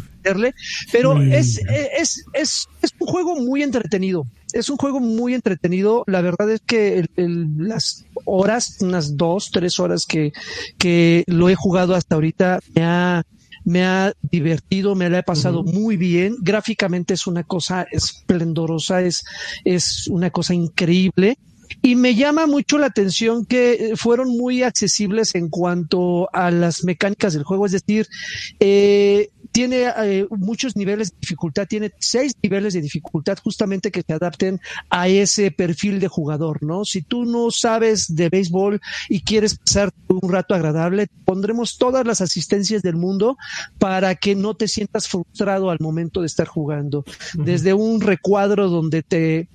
pero 0.93 1.21
es, 1.23 1.59
es, 1.99 2.25
es, 2.33 2.67
es 2.83 2.93
un 2.99 3.07
juego 3.07 3.37
muy 3.37 3.63
entretenido. 3.63 4.25
Es 4.53 4.71
un 4.71 4.77
juego 4.77 5.01
muy 5.01 5.35
entretenido. 5.35 6.05
La 6.07 6.21
verdad 6.23 6.51
es 6.51 6.61
que 6.65 6.99
el- 6.99 7.11
el- 7.17 7.69
las 7.69 8.05
horas, 8.25 8.79
unas 8.81 9.17
dos, 9.17 9.51
tres 9.53 9.79
horas 9.81 10.07
que, 10.07 10.33
que 10.79 11.25
lo 11.27 11.49
he 11.49 11.55
jugado 11.55 11.95
hasta 11.95 12.15
ahorita, 12.15 12.61
me 12.75 12.83
ha, 12.85 13.23
me 13.65 13.85
ha 13.85 14.13
divertido, 14.31 14.95
me 14.95 15.11
la 15.11 15.19
he 15.19 15.23
pasado 15.23 15.63
muy 15.63 15.97
bien. 15.97 16.37
Gráficamente 16.41 17.15
es 17.15 17.27
una 17.27 17.43
cosa 17.43 17.87
esplendorosa, 17.91 19.03
es, 19.03 19.25
es 19.65 20.07
una 20.09 20.31
cosa 20.31 20.55
increíble. 20.55 21.37
Y 21.83 21.97
me 21.97 22.15
llama 22.15 22.47
mucho 22.47 22.79
la 22.79 22.87
atención 22.87 23.45
que 23.45 23.73
eh, 23.73 23.97
fueron 23.97 24.29
muy 24.29 24.63
accesibles 24.63 25.35
en 25.35 25.49
cuanto 25.49 26.29
a 26.33 26.51
las 26.53 26.85
mecánicas 26.85 27.35
del 27.35 27.43
juego, 27.43 27.67
es 27.67 27.73
decir, 27.73 28.07
eh, 28.61 29.31
tiene 29.57 29.91
eh, 29.97 30.27
muchos 30.29 30.77
niveles 30.77 31.13
de 31.13 31.17
dificultad, 31.19 31.67
tiene 31.67 31.91
seis 31.99 32.35
niveles 32.43 32.75
de 32.75 32.83
dificultad 32.83 33.39
justamente 33.43 33.91
que 33.91 34.03
se 34.03 34.13
adapten 34.13 34.61
a 34.91 35.09
ese 35.09 35.51
perfil 35.51 35.99
de 35.99 36.09
jugador, 36.09 36.63
¿no? 36.63 36.85
Si 36.85 37.01
tú 37.01 37.25
no 37.25 37.51
sabes 37.51 38.15
de 38.15 38.29
béisbol 38.29 38.83
y 39.09 39.23
quieres 39.23 39.57
pasar 39.57 39.95
un 40.09 40.31
rato 40.31 40.55
agradable, 40.55 41.07
pondremos 41.25 41.79
todas 41.79 42.07
las 42.07 42.21
asistencias 42.21 42.83
del 42.83 42.97
mundo 42.97 43.39
para 43.79 44.15
que 44.17 44.35
no 44.35 44.53
te 44.53 44.69
sientas 44.69 45.09
frustrado 45.09 45.71
al 45.71 45.79
momento 45.81 46.21
de 46.21 46.27
estar 46.27 46.47
jugando. 46.47 47.07
Desde 47.33 47.73
un 47.73 48.03
recuadro 48.03 48.69
donde 48.69 49.03
te 49.03 49.49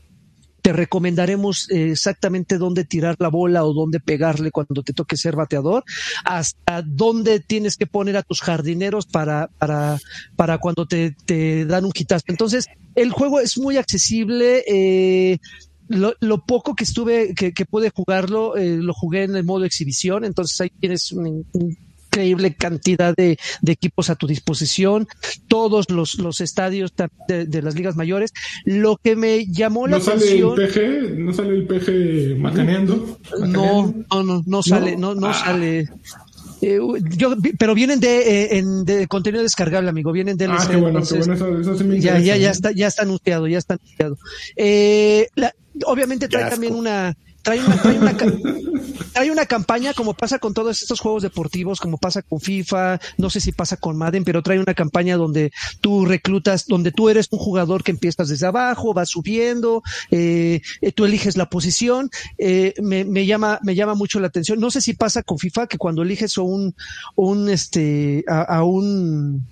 te 0.62 0.74
recomendaremos 0.74 1.70
eh, 1.70 1.92
exactamente 1.92 2.58
dónde 2.58 2.86
tirar 2.86 3.16
la 3.20 3.30
bola 3.30 3.66
o 3.66 3.74
dónde 3.74 4.00
pegarle 4.00 4.52
cuando 4.52 4.84
te 4.84 4.94
toque 4.94 5.18
ser 5.18 5.36
bateador, 5.36 5.84
hasta 6.24 6.82
dónde 6.82 7.40
tienes 7.40 7.78
que 7.78 7.88
poner 7.88 8.18
a 8.18 8.24
tus 8.24 8.42
jardineros 8.42 9.06
para, 9.06 9.50
para, 9.58 10.00
para 10.36 10.60
cuando 10.60 10.86
te, 10.86 11.16
te 11.26 11.66
dan 11.66 11.86
un 11.86 11.92
quitazo. 11.92 12.26
Entonces, 12.28 12.68
el 12.96 13.12
juego 13.12 13.40
es 13.40 13.58
muy 13.58 13.78
accesible. 13.78 14.64
Eh, 14.68 15.40
lo, 15.88 16.14
lo 16.22 16.46
poco 16.46 16.74
que 16.74 16.86
estuve, 16.86 17.34
que, 17.34 17.54
que 17.54 17.66
pude 17.66 17.90
jugarlo, 17.90 18.56
eh, 18.56 18.78
lo 18.78 18.94
jugué 18.94 19.24
en 19.24 19.36
el 19.36 19.44
modo 19.44 19.66
exhibición, 19.66 20.24
entonces 20.24 20.62
ahí 20.62 20.72
tienes 20.80 21.12
un, 21.12 21.46
un 21.52 21.78
increíble 22.12 22.54
cantidad 22.54 23.16
de, 23.16 23.40
de, 23.62 23.72
equipos 23.72 24.10
a 24.10 24.16
tu 24.16 24.28
disposición, 24.28 25.08
todos 25.48 25.90
los, 25.90 26.16
los 26.20 26.42
estadios 26.42 26.94
de, 27.28 27.46
de, 27.46 27.62
las 27.62 27.76
ligas 27.76 27.96
mayores. 27.96 28.34
Lo 28.66 28.98
que 28.98 29.16
me 29.16 29.46
llamó 29.46 29.88
¿No 29.88 29.98
la 29.98 30.04
sale 30.04 30.18
atención. 30.18 30.60
El 30.60 30.68
PG, 30.68 31.20
¿No 31.20 31.34
sale 31.34 31.50
el 31.56 31.68
PG 31.68 32.38
macaneando? 32.38 33.18
No, 33.40 33.94
no, 34.12 34.24
no, 34.24 34.44
no 34.46 34.64
sale, 34.64 34.98
no, 34.98 35.16
no, 35.16 35.22
no 35.22 35.28
ah. 35.28 35.34
sale. 35.34 35.90
Eh, 36.62 36.80
yo, 37.18 37.36
pero 37.58 37.74
vienen 37.74 38.00
de, 38.00 38.20
eh, 38.20 38.58
en, 38.58 38.86
de 38.86 39.08
contenido 39.08 39.42
descargable, 39.42 39.90
amigo. 39.90 40.12
Vienen 40.12 40.38
de 40.38 40.46
ah, 40.46 40.68
qué 40.70 40.76
bueno, 40.76 41.00
entonces, 41.00 41.26
qué 41.26 41.34
bueno, 41.34 41.60
eso, 41.60 41.72
eso 41.72 41.78
sí 41.78 41.84
me 41.86 42.00
ya, 42.00 42.20
ya, 42.20 42.36
ya 42.38 42.52
está, 42.52 42.72
ya 42.72 42.88
está 42.88 43.04
anunciado, 43.04 43.48
ya 43.48 43.58
está 43.58 43.76
anunciado. 43.76 44.18
Eh, 44.58 45.28
la, 45.36 45.54
obviamente 45.86 46.28
trae 46.28 46.50
también 46.50 46.76
una, 46.76 47.16
trae 47.42 47.60
una, 47.60 47.82
trae 47.82 47.98
una, 47.98 48.16
hay 49.16 49.30
una 49.32 49.46
campaña 49.46 49.94
como 49.94 50.14
pasa 50.14 50.40
con 50.40 50.54
todos 50.54 50.82
estos 50.82 51.00
juegos 51.00 51.24
deportivos, 51.24 51.80
como 51.80 51.98
pasa 51.98 52.22
con 52.22 52.40
FIFA, 52.40 53.00
no 53.18 53.30
sé 53.30 53.40
si 53.40 53.52
pasa 53.52 53.78
con 53.78 53.98
Madden, 53.98 54.24
pero 54.24 54.42
trae 54.42 54.60
una 54.60 54.74
campaña 54.74 55.18
donde 55.18 55.52
tú 55.82 56.06
reclutas, 56.06 56.66
donde 56.68 56.92
tú 56.92 57.10
eres 57.10 57.28
un 57.32 57.40
jugador 57.40 57.84
que 57.84 57.92
empiezas 57.92 58.28
desde 58.30 58.48
abajo, 58.48 58.94
vas 58.94 59.10
subiendo, 59.10 59.84
eh, 60.12 60.62
tú 60.96 61.06
eliges 61.06 61.38
la 61.38 61.50
posición, 61.50 62.10
eh, 62.38 62.74
me, 62.82 63.06
me, 63.06 63.26
llama, 63.26 63.60
me 63.64 63.76
llama 63.76 63.96
mucho 63.96 64.20
la 64.20 64.28
atención. 64.28 64.60
No 64.60 64.72
sé 64.72 64.82
si 64.82 64.94
pasa 64.94 65.24
con 65.24 65.38
FIFA 65.38 65.68
que 65.68 65.78
cuando 65.78 66.04
eliges 66.04 66.38
un, 66.38 66.76
un 67.16 67.50
este, 67.50 68.24
a, 68.28 68.42
a 68.42 68.64
un, 68.64 69.48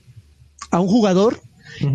a 0.71 0.79
un 0.79 0.87
jugador, 0.87 1.41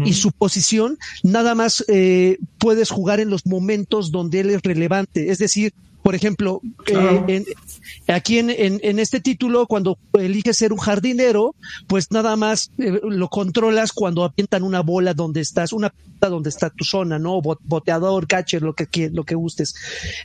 Y 0.05 0.14
su 0.14 0.33
posición, 0.33 0.99
nada 1.22 1.55
más 1.55 1.85
eh, 1.89 2.39
puedes 2.59 2.91
jugar 2.91 3.20
en 3.20 3.31
los 3.31 3.47
momentos 3.47 4.11
donde 4.11 4.41
él 4.41 4.51
es 4.51 4.62
relevante. 4.62 5.31
Es 5.31 5.39
decir, 5.39 5.72
por 6.05 6.15
ejemplo, 6.15 6.61
claro. 6.85 7.25
eh, 7.29 7.37
en, 7.37 8.15
aquí 8.15 8.39
en, 8.39 8.51
en, 8.51 8.79
en, 8.83 8.99
este 8.99 9.21
título, 9.21 9.67
cuando 9.67 9.97
eliges 10.13 10.59
ser 10.59 10.71
un 10.75 10.79
jardinero, 10.79 11.55
pues 11.87 12.11
nada 12.11 12.37
más 12.37 12.71
eh, 12.77 13.01
lo 13.03 13.29
controlas 13.31 13.91
cuando 13.91 14.23
avientan 14.23 14.65
una 14.65 14.83
bola 14.83 15.15
donde 15.15 15.41
estás, 15.41 15.73
una 15.73 15.89
pelota 15.89 16.29
donde 16.29 16.51
está 16.51 16.69
tu 16.69 16.85
zona, 16.85 17.19
¿no? 17.19 17.41
Boteador, 17.41 18.27
catcher, 18.27 18.61
lo 18.61 18.75
que, 18.75 19.09
lo 19.15 19.25
que 19.25 19.35
gustes. 19.35 19.75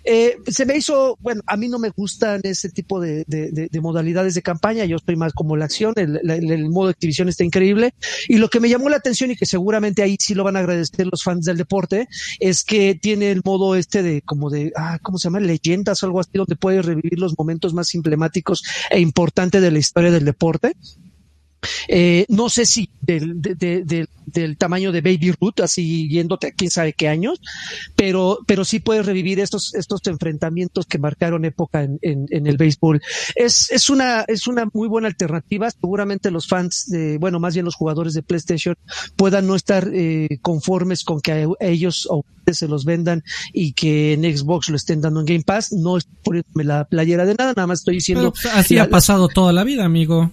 Eh, 0.03 0.35
se 0.47 0.65
me 0.65 0.75
hizo, 0.75 1.17
bueno, 1.21 1.43
a 1.47 1.55
mí 1.55 1.69
no 1.69 1.79
me 1.79 1.91
gustan 1.91 2.41
ese 2.43 2.67
tipo 2.67 2.99
de, 2.99 3.23
de, 3.27 3.49
de, 3.51 3.69
de 3.71 3.81
modalidades 3.81 4.33
de 4.33 4.41
campaña, 4.41 4.83
yo 4.83 4.97
estoy 4.97 5.15
más 5.15 5.31
como 5.31 5.55
la 5.55 5.63
acción, 5.63 5.93
el, 5.95 6.19
el, 6.29 6.51
el, 6.51 6.69
modo 6.69 6.87
de 6.87 6.91
activación 6.91 7.29
está 7.29 7.45
increíble. 7.45 7.93
Y 8.27 8.35
lo 8.35 8.49
que 8.49 8.59
me 8.59 8.67
llamó 8.67 8.89
la 8.89 8.97
atención 8.97 9.31
y 9.31 9.37
que 9.37 9.45
seguramente 9.45 10.03
ahí 10.03 10.17
sí 10.19 10.35
lo 10.35 10.43
van 10.43 10.57
a 10.57 10.59
agradecer 10.59 11.07
los 11.07 11.23
fans 11.23 11.45
del 11.45 11.55
deporte, 11.55 12.09
es 12.41 12.65
que 12.65 12.95
tiene 12.95 13.31
el 13.31 13.43
modo 13.45 13.75
este 13.75 14.03
de 14.03 14.21
como 14.23 14.49
de, 14.49 14.73
ah, 14.75 14.99
¿cómo 15.01 15.17
se 15.17 15.27
llama? 15.27 15.39
Leyendas 15.69 16.01
o 16.01 16.05
algo 16.07 16.19
así, 16.19 16.31
donde 16.33 16.55
puedes 16.55 16.85
revivir 16.85 17.19
los 17.19 17.37
momentos 17.37 17.73
más 17.73 17.93
emblemáticos 17.93 18.63
e 18.89 18.99
importantes 18.99 19.61
de 19.61 19.71
la 19.71 19.79
historia 19.79 20.11
del 20.11 20.25
deporte. 20.25 20.73
Eh, 21.87 22.25
no 22.29 22.49
sé 22.49 22.65
si 22.65 22.89
del, 23.01 23.41
de, 23.41 23.55
de, 23.55 23.83
de, 23.83 24.07
del 24.25 24.57
tamaño 24.57 24.91
de 24.91 25.01
Baby 25.01 25.31
Ruth, 25.39 25.59
así 25.61 26.07
yéndote 26.09 26.47
a 26.47 26.51
quién 26.51 26.69
sabe 26.69 26.93
qué 26.93 27.07
años, 27.07 27.41
pero, 27.95 28.39
pero 28.45 28.63
sí 28.65 28.79
puedes 28.79 29.05
revivir 29.05 29.39
estos, 29.39 29.73
estos 29.73 30.01
enfrentamientos 30.05 30.85
que 30.85 30.99
marcaron 30.99 31.45
época 31.45 31.83
en, 31.83 31.99
en, 32.01 32.25
en, 32.29 32.47
el 32.47 32.57
béisbol. 32.57 33.01
Es, 33.35 33.71
es, 33.71 33.89
una, 33.89 34.21
es 34.27 34.47
una 34.47 34.67
muy 34.73 34.87
buena 34.87 35.07
alternativa. 35.07 35.69
Seguramente 35.71 36.31
los 36.31 36.47
fans, 36.47 36.85
de, 36.87 37.17
bueno, 37.17 37.39
más 37.39 37.53
bien 37.53 37.65
los 37.65 37.75
jugadores 37.75 38.13
de 38.13 38.23
PlayStation 38.23 38.75
puedan 39.15 39.47
no 39.47 39.55
estar 39.55 39.89
eh, 39.93 40.39
conformes 40.41 41.03
con 41.03 41.21
que 41.21 41.31
a 41.31 41.47
ellos 41.65 42.07
ustedes 42.09 42.57
se 42.57 42.67
los 42.67 42.85
vendan 42.85 43.23
y 43.53 43.73
que 43.73 44.13
en 44.13 44.23
Xbox 44.23 44.69
lo 44.69 44.75
estén 44.75 45.01
dando 45.01 45.21
en 45.21 45.25
Game 45.25 45.43
Pass. 45.43 45.71
No 45.71 45.97
estoy 45.97 46.15
poniéndome 46.23 46.63
la 46.63 46.85
playera 46.85 47.25
de 47.25 47.35
nada, 47.35 47.53
nada 47.55 47.67
más 47.67 47.79
estoy 47.79 47.95
diciendo. 47.95 48.31
Pero, 48.31 48.41
pues, 48.41 48.55
así 48.55 48.77
ha 48.77 48.89
pasado 48.89 49.27
toda 49.27 49.53
la 49.53 49.63
vida, 49.63 49.85
amigo. 49.85 50.31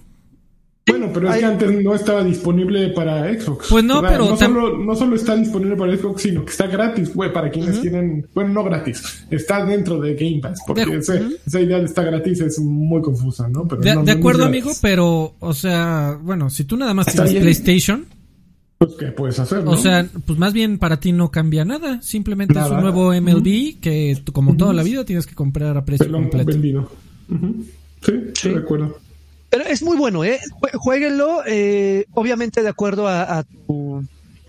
Bueno, 0.87 1.09
pero 1.13 1.27
es 1.27 1.33
Ay, 1.35 1.39
que 1.41 1.45
antes 1.45 1.83
no 1.83 1.93
estaba 1.95 2.23
disponible 2.23 2.89
para 2.89 3.23
Xbox. 3.39 3.67
Pues 3.69 3.83
no, 3.83 3.99
o 3.99 4.01
sea, 4.01 4.09
pero... 4.09 4.29
No 4.29 4.37
solo, 4.37 4.77
no 4.77 4.95
solo, 4.95 5.15
está 5.15 5.35
disponible 5.35 5.75
para 5.75 5.95
Xbox, 5.97 6.21
sino 6.21 6.45
que 6.45 6.51
está 6.51 6.67
gratis, 6.67 7.13
güey, 7.13 7.31
para 7.33 7.49
quienes 7.49 7.75
uh 7.75 7.79
-huh. 7.79 7.81
tienen... 7.81 8.27
Bueno, 8.33 8.53
no 8.53 8.63
gratis, 8.63 9.25
está 9.29 9.65
dentro 9.65 9.99
de 9.99 10.15
Game 10.15 10.39
Pass, 10.41 10.59
porque 10.65 10.85
de, 10.85 10.97
ese, 10.97 11.13
uh 11.21 11.25
-huh. 11.27 11.37
esa 11.45 11.61
idea 11.61 11.79
de 11.79 11.85
está 11.85 12.03
gratis 12.03 12.39
es 12.41 12.59
muy 12.59 13.01
confusa, 13.01 13.47
¿no? 13.49 13.67
Pero 13.67 13.81
de, 13.81 13.95
no, 13.95 14.03
de 14.03 14.11
acuerdo, 14.13 14.43
es 14.43 14.47
amigo, 14.47 14.71
pero, 14.81 15.35
o 15.39 15.53
sea, 15.53 16.17
bueno, 16.23 16.49
si 16.49 16.63
tú 16.63 16.77
nada 16.77 16.93
más 16.93 17.07
tienes 17.07 17.31
bien. 17.31 17.43
PlayStation, 17.43 18.05
Pues, 18.77 18.91
¿qué 18.99 19.07
puedes 19.07 19.37
hacer? 19.39 19.63
no? 19.63 19.71
O 19.71 19.77
sea, 19.77 20.07
pues 20.25 20.37
más 20.39 20.53
bien 20.53 20.77
para 20.77 20.99
ti 20.99 21.11
no 21.11 21.31
cambia 21.31 21.65
nada. 21.65 21.99
Simplemente 22.01 22.53
es 22.53 22.59
Nada. 22.61 22.75
un 22.77 22.81
nuevo 22.83 23.11
MLB 23.11 23.79
que 23.81 24.15
tú, 24.23 24.31
como 24.31 24.55
toda 24.55 24.71
la 24.71 24.83
vida 24.83 25.03
tienes 25.03 25.25
que 25.25 25.33
comprar 25.35 25.75
a 25.75 25.83
precio 25.83 26.05
Te 26.05 26.11
lo 26.11 26.19
han 26.19 26.23
completo. 26.29 26.51
vendido. 26.51 26.91
Sí, 28.05 28.13
Sí. 28.35 28.49
de 28.49 28.57
acuerdo. 28.59 28.95
Pero 29.49 29.63
es 29.65 29.81
muy 29.81 29.97
bueno, 29.97 30.23
¿eh? 30.23 30.39
Jue- 30.59 30.71
Jueguenlo, 30.73 31.41
eh, 31.45 32.05
obviamente 32.13 32.61
de 32.63 32.69
acuerdo 32.69 33.07
a, 33.07 33.39
a 33.39 33.43
tu, 33.43 33.97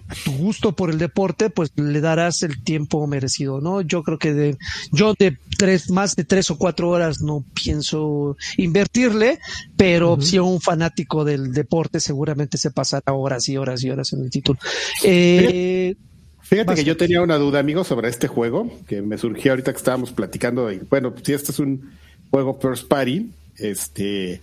a 0.09 0.15
tu 0.25 0.33
gusto 0.33 0.73
por 0.75 0.91
el 0.91 0.99
deporte, 0.99 1.51
pues 1.51 1.71
le 1.77 2.01
darás 2.01 2.43
el 2.43 2.63
tiempo 2.65 3.07
merecido, 3.07 3.61
¿no? 3.61 3.81
Yo 3.83 4.03
creo 4.03 4.19
que 4.19 4.33
de, 4.35 4.57
yo 4.91 5.15
de 5.19 5.37
tres, 5.57 5.91
más 5.91 6.17
de 6.17 6.25
tres 6.25 6.51
o 6.51 6.59
cuatro 6.59 6.89
horas 6.91 7.21
no 7.21 7.45
pienso 7.55 8.37
invertirle, 8.57 9.39
pero 9.77 10.21
si 10.21 10.37
a 10.39 10.43
un 10.43 10.61
fanático 10.61 11.25
del 11.25 11.53
deporte 11.53 12.01
seguramente 12.01 12.59
se 12.59 12.71
pasará 12.71 13.13
horas 13.13 13.49
y 13.49 13.57
horas 13.57 13.85
y 13.85 13.91
horas 13.91 14.13
en 14.13 14.23
el 14.25 14.31
título. 14.31 14.59
Eh, 15.05 15.95
Fíjate 16.41 16.75
que 16.75 16.85
yo 16.85 16.97
tenía 16.97 17.21
una 17.21 17.37
duda, 17.37 17.59
amigo, 17.61 17.85
sobre 17.85 18.09
este 18.09 18.27
juego, 18.27 18.71
que 18.87 19.03
me 19.03 19.19
surgió 19.19 19.53
ahorita 19.53 19.71
que 19.73 19.77
estábamos 19.79 20.13
platicando. 20.13 20.67
De, 20.67 20.79
bueno, 20.91 21.13
si 21.23 21.35
este 21.35 21.53
es 21.53 21.59
un 21.59 21.91
juego 22.31 22.59
first 22.61 22.89
party, 22.89 23.31
este, 23.59 24.41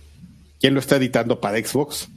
¿quién 0.60 0.74
lo 0.74 0.80
está 0.80 0.96
editando 0.96 1.40
para 1.40 1.58
Xbox? 1.58 2.08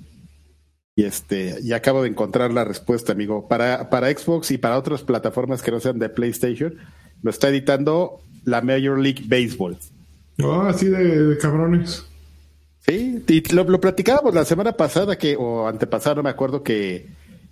Y 0.96 1.04
este, 1.04 1.60
y 1.64 1.72
acabo 1.72 2.02
de 2.04 2.10
encontrar 2.10 2.52
la 2.52 2.66
respuesta, 2.66 3.14
amigo. 3.14 3.48
Para, 3.48 3.90
para 3.90 4.10
Xbox 4.12 4.52
y 4.52 4.58
para 4.58 4.78
otras 4.78 5.02
plataformas 5.02 5.62
que 5.62 5.72
no 5.72 5.80
sean 5.80 5.98
de 5.98 6.10
PlayStation, 6.10 6.76
lo 7.22 7.30
está 7.30 7.50
editando 7.50 8.20
la 8.44 8.62
Major 8.62 9.00
League 9.00 9.24
Baseball. 9.26 9.78
Oh, 10.42 10.62
así 10.62 10.88
de, 10.88 11.24
de 11.24 11.38
cabrones. 11.38 12.06
Sí, 12.80 13.24
y 13.28 13.54
lo, 13.54 13.64
lo 13.66 13.80
platicábamos 13.80 14.34
la 14.34 14.46
semana 14.46 14.74
pasada 14.74 15.18
que, 15.18 15.36
o 15.38 15.68
antepasada, 15.68 16.16
no 16.16 16.24
me 16.24 16.30
acuerdo 16.30 16.64
que, 16.64 17.08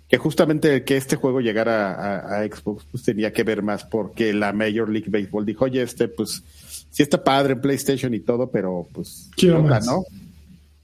que 0.08 0.18
justamente 0.18 0.84
que 0.84 0.96
este 0.96 1.16
juego 1.16 1.40
llegara 1.40 1.92
a, 1.92 2.40
a 2.40 2.46
Xbox, 2.46 2.84
pues 2.90 3.02
tenía 3.02 3.32
que 3.32 3.44
ver 3.44 3.62
más 3.62 3.84
porque 3.84 4.32
la 4.32 4.52
Major 4.52 4.88
League 4.88 5.10
Baseball 5.10 5.46
dijo, 5.46 5.66
oye, 5.66 5.82
este, 5.82 6.08
pues, 6.08 6.42
sí 6.90 7.02
está 7.02 7.22
padre 7.22 7.54
en 7.54 7.60
PlayStation 7.60 8.12
y 8.14 8.20
todo, 8.20 8.50
pero 8.50 8.86
pues, 8.92 9.30
Quiero 9.36 9.56
¿qué 9.56 9.62
onda, 9.62 9.76
más. 9.76 9.86
¿no? 9.86 10.04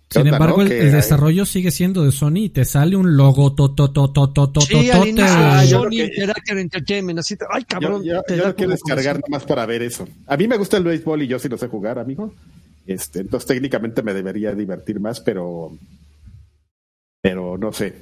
¿Qué 0.09 0.19
Sin 0.21 0.23
onda, 0.29 0.37
embargo, 0.37 0.57
no? 0.59 0.63
el, 0.65 0.73
el 0.73 0.87
hay- 0.87 0.93
desarrollo 0.93 1.47
sigue 1.47 1.71
siendo 1.71 2.05
de 2.05 2.13
Sony 2.13 2.37
y 2.45 2.49
te 2.51 2.65
sale 2.65 2.95
un 2.97 3.17
logo 3.17 3.55
tototototototote. 3.55 4.67
sí, 4.67 4.91
al 4.91 5.09
inicio, 5.09 5.25
Ah, 5.29 5.65
yo 5.65 5.79
Sony 5.79 5.85
lo 5.85 5.91
que- 5.91 6.05
Interactive 6.05 6.61
Entertainment, 6.61 7.19
así, 7.19 7.37
te- 7.37 7.47
ay 7.51 7.63
Yo, 7.63 7.67
cabrón, 7.69 8.05
yo- 8.05 8.23
te 8.23 8.37
yo 8.37 8.43
da 8.43 8.49
lo 8.51 8.55
quiero 8.57 8.73
descargar 8.73 9.21
nomás 9.21 9.45
para 9.45 9.67
ver 9.67 9.83
eso. 9.83 10.07
A 10.27 10.37
mí 10.37 10.47
me 10.47 10.57
gusta 10.59 10.77
el 10.77 10.85
béisbol 10.85 11.23
y 11.23 11.27
yo 11.29 11.39
sí 11.39 11.49
lo 11.49 11.57
sé 11.59 11.69
jugar, 11.69 11.99
amigo. 11.99 12.33
Este, 12.87 13.21
entonces 13.21 13.47
técnicamente 13.49 14.03
me 14.03 14.13
debería 14.13 14.53
divertir 14.55 15.01
más, 15.01 15.19
pero, 15.21 15.73
pero 17.21 17.57
no 17.59 17.73
sé. 17.73 17.95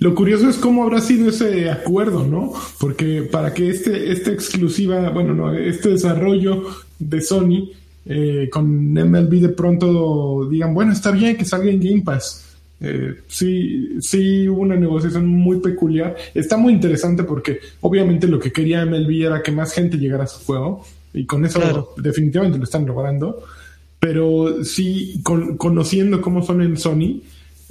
Lo 0.00 0.14
curioso 0.14 0.48
es 0.50 0.56
cómo 0.56 0.82
habrá 0.82 1.00
sido 1.00 1.30
ese 1.30 1.70
acuerdo, 1.70 2.26
¿no? 2.26 2.52
Porque 2.78 3.22
para 3.22 3.54
que 3.54 3.70
este, 3.70 4.12
esta 4.12 4.30
exclusiva, 4.30 5.08
bueno, 5.10 5.32
no, 5.34 5.54
este 5.54 5.90
desarrollo 5.90 6.64
de 6.98 7.20
Sony 7.22 7.70
eh, 8.06 8.48
con 8.50 8.92
MLB 8.92 9.40
de 9.40 9.48
pronto 9.50 10.48
digan, 10.50 10.74
bueno, 10.74 10.92
está 10.92 11.10
bien 11.10 11.36
que 11.36 11.44
salga 11.44 11.70
en 11.70 11.80
Game 11.80 12.02
Pass. 12.02 12.48
Eh, 12.80 13.14
sí, 13.28 13.90
sí 14.00 14.48
hubo 14.48 14.62
una 14.62 14.74
negociación 14.76 15.26
muy 15.26 15.58
peculiar. 15.60 16.16
Está 16.34 16.56
muy 16.56 16.72
interesante 16.72 17.22
porque 17.22 17.60
obviamente 17.80 18.26
lo 18.26 18.40
que 18.40 18.50
quería 18.52 18.84
MLB 18.84 19.24
era 19.26 19.42
que 19.42 19.52
más 19.52 19.72
gente 19.72 19.98
llegara 19.98 20.24
a 20.24 20.26
su 20.26 20.44
juego 20.44 20.84
y 21.14 21.24
con 21.26 21.44
eso 21.44 21.60
Claro. 21.60 21.90
definitivamente 21.98 22.58
lo 22.58 22.64
están 22.64 22.84
logrando. 22.86 23.42
Pero 24.00 24.64
sí, 24.64 25.20
con- 25.22 25.56
conociendo 25.56 26.20
cómo 26.20 26.42
son 26.42 26.60
en 26.60 26.76
Sony, 26.76 27.20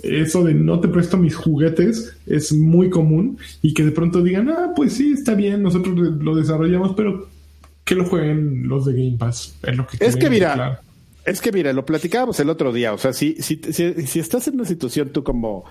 eso 0.01 0.43
de 0.45 0.53
no 0.53 0.79
te 0.79 0.87
presto 0.87 1.17
mis 1.17 1.35
juguetes 1.35 2.15
es 2.25 2.53
muy 2.53 2.89
común 2.89 3.37
y 3.61 3.73
que 3.73 3.83
de 3.83 3.91
pronto 3.91 4.23
digan, 4.23 4.47
ah, 4.49 4.71
pues 4.75 4.93
sí, 4.93 5.11
está 5.11 5.35
bien, 5.35 5.61
nosotros 5.61 5.93
lo 5.99 6.35
desarrollamos, 6.35 6.93
pero 6.95 7.27
que 7.85 7.95
lo 7.95 8.05
jueguen 8.05 8.67
los 8.67 8.85
de 8.85 8.93
Game 8.93 9.17
Pass. 9.17 9.55
Es 9.63 9.75
lo 9.75 9.87
que 9.87 9.97
Es 9.99 10.15
que 10.15 10.29
mira, 10.29 10.81
es 11.25 11.41
que 11.41 11.51
mira, 11.51 11.73
lo 11.73 11.85
platicábamos 11.85 12.39
el 12.39 12.49
otro 12.49 12.73
día, 12.73 12.93
o 12.93 12.97
sea, 12.97 13.13
si, 13.13 13.35
si, 13.41 13.61
si, 13.71 13.93
si 14.07 14.19
estás 14.19 14.47
en 14.47 14.55
una 14.55 14.65
situación 14.65 15.09
tú 15.09 15.23
como, 15.23 15.65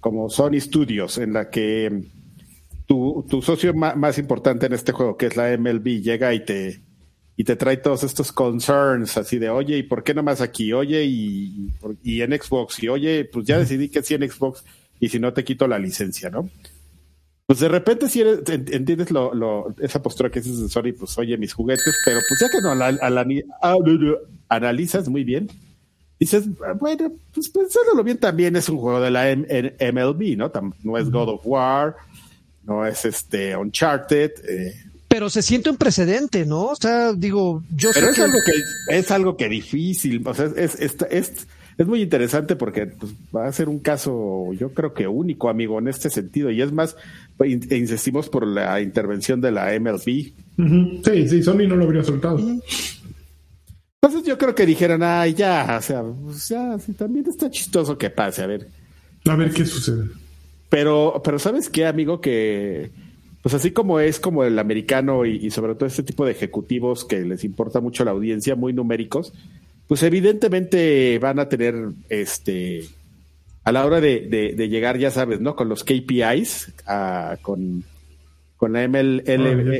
como 0.00 0.30
Sony 0.30 0.60
Studios 0.60 1.18
en 1.18 1.32
la 1.32 1.50
que 1.50 2.04
tu, 2.86 3.24
tu 3.28 3.42
socio 3.42 3.74
más 3.74 4.18
importante 4.18 4.66
en 4.66 4.72
este 4.72 4.92
juego, 4.92 5.16
que 5.16 5.26
es 5.26 5.36
la 5.36 5.56
MLB, 5.56 6.02
llega 6.02 6.34
y 6.34 6.44
te, 6.44 6.80
y 7.36 7.44
te 7.44 7.56
trae 7.56 7.76
todos 7.78 8.04
estos 8.04 8.32
concerns 8.32 9.16
así 9.16 9.38
de, 9.38 9.50
oye, 9.50 9.78
¿y 9.78 9.82
por 9.82 10.04
qué 10.04 10.14
nomás 10.14 10.40
aquí? 10.40 10.72
Oye, 10.72 11.04
y, 11.04 11.70
y 12.02 12.20
en 12.22 12.32
Xbox, 12.32 12.82
y 12.82 12.88
oye, 12.88 13.24
pues 13.24 13.46
ya 13.46 13.58
decidí 13.58 13.88
que 13.88 14.02
sí 14.02 14.14
en 14.14 14.30
Xbox, 14.30 14.64
y 15.00 15.08
si 15.08 15.18
no 15.18 15.32
te 15.32 15.44
quito 15.44 15.66
la 15.66 15.78
licencia, 15.78 16.30
¿no? 16.30 16.48
Pues 17.46 17.58
de 17.60 17.68
repente 17.68 18.08
si 18.08 18.20
eres, 18.22 18.40
en- 18.48 18.72
entiendes 18.72 19.10
lo, 19.10 19.34
lo- 19.34 19.74
esa 19.80 20.02
postura 20.02 20.30
que 20.30 20.40
dices 20.40 20.60
de 20.60 20.68
Sony, 20.68 20.94
pues 20.98 21.16
oye, 21.18 21.36
mis 21.36 21.52
juguetes, 21.52 21.94
pero 22.04 22.20
pues 22.26 22.40
ya 22.40 22.48
que 22.48 22.60
no 22.62 22.74
la- 22.74 22.86
a 22.88 23.10
la- 23.10 23.26
a- 23.60 23.76
analizas 24.48 25.08
muy 25.08 25.24
bien, 25.24 25.50
dices, 26.18 26.44
bueno, 26.80 27.12
pues 27.34 27.50
pensándolo 27.50 28.02
bien, 28.02 28.16
también 28.18 28.56
es 28.56 28.68
un 28.70 28.78
juego 28.78 29.00
de 29.00 29.10
la 29.10 29.30
M- 29.30 29.46
MLB, 29.78 30.36
¿no? 30.36 30.50
Tam- 30.50 30.72
No 30.82 30.96
es 30.96 31.10
God 31.10 31.28
of 31.34 31.42
War, 31.44 31.96
no 32.62 32.86
es 32.86 33.04
este 33.04 33.54
Uncharted, 33.56 34.32
eh, 34.48 34.74
Pero 35.08 35.28
se 35.30 35.42
siente 35.42 35.68
un 35.70 35.76
precedente, 35.76 36.44
¿no? 36.46 36.62
O 36.68 36.76
sea, 36.76 37.12
digo, 37.12 37.62
yo 37.76 37.90
pero 37.92 38.06
sé 38.06 38.10
es 38.12 38.16
que- 38.16 38.22
algo 38.22 38.38
que 38.44 38.98
es 38.98 39.10
algo 39.10 39.36
que 39.36 39.48
difícil, 39.50 40.26
o 40.26 40.32
sea, 40.34 40.46
es, 40.46 40.56
es, 40.56 40.80
es, 40.80 40.96
es 41.10 41.46
muy 41.86 42.02
interesante 42.02 42.56
porque 42.56 42.86
pues, 42.86 43.12
va 43.34 43.46
a 43.46 43.52
ser 43.52 43.68
un 43.68 43.80
caso, 43.80 44.52
yo 44.52 44.72
creo 44.72 44.94
que 44.94 45.08
único, 45.08 45.48
amigo, 45.48 45.78
en 45.78 45.88
este 45.88 46.08
sentido. 46.10 46.50
Y 46.50 46.62
es 46.62 46.72
más, 46.72 46.96
pues, 47.36 47.70
e 47.70 47.76
insistimos 47.76 48.28
por 48.28 48.46
la 48.46 48.80
intervención 48.80 49.40
de 49.40 49.50
la 49.50 49.78
MLB. 49.78 50.04
Sí, 51.04 51.28
sí, 51.28 51.42
Sony 51.42 51.66
no 51.66 51.76
lo 51.76 51.84
habría 51.84 52.04
soltado. 52.04 52.38
Entonces 52.38 54.28
yo 54.28 54.38
creo 54.38 54.54
que 54.54 54.66
dijeron, 54.66 55.02
ay, 55.02 55.34
ya, 55.34 55.76
o 55.78 55.82
sea, 55.82 56.02
pues, 56.02 56.48
ya, 56.48 56.78
sí, 56.78 56.92
también 56.92 57.26
está 57.28 57.50
chistoso 57.50 57.98
que 57.98 58.10
pase, 58.10 58.42
a 58.42 58.46
ver. 58.46 58.68
A 59.24 59.34
ver 59.34 59.50
qué 59.50 59.64
sucede. 59.64 60.04
Pero, 60.68 61.20
pero 61.24 61.38
¿sabes 61.38 61.68
qué, 61.70 61.86
amigo? 61.86 62.20
Que, 62.20 62.90
pues 63.42 63.54
así 63.54 63.72
como 63.72 64.00
es 64.00 64.20
como 64.20 64.44
el 64.44 64.58
americano 64.58 65.24
y, 65.24 65.36
y 65.36 65.50
sobre 65.50 65.74
todo 65.74 65.86
este 65.86 66.02
tipo 66.02 66.24
de 66.24 66.32
ejecutivos 66.32 67.04
que 67.04 67.22
les 67.22 67.44
importa 67.44 67.80
mucho 67.80 68.04
la 68.04 68.10
audiencia, 68.10 68.54
muy 68.54 68.72
numéricos, 68.72 69.32
pues 69.86 70.02
evidentemente 70.02 71.18
van 71.18 71.38
a 71.38 71.48
tener, 71.48 71.74
este, 72.08 72.84
a 73.64 73.72
la 73.72 73.84
hora 73.84 74.00
de, 74.00 74.20
de- 74.28 74.52
de 74.54 74.68
llegar, 74.68 74.98
ya 74.98 75.10
sabes, 75.10 75.40
¿no? 75.40 75.56
Con 75.56 75.68
los 75.68 75.84
KPIs, 75.84 76.72
a- 76.86 77.36
con, 77.42 77.84
con 78.56 78.72
la 78.72 78.82
ML, 78.84 79.22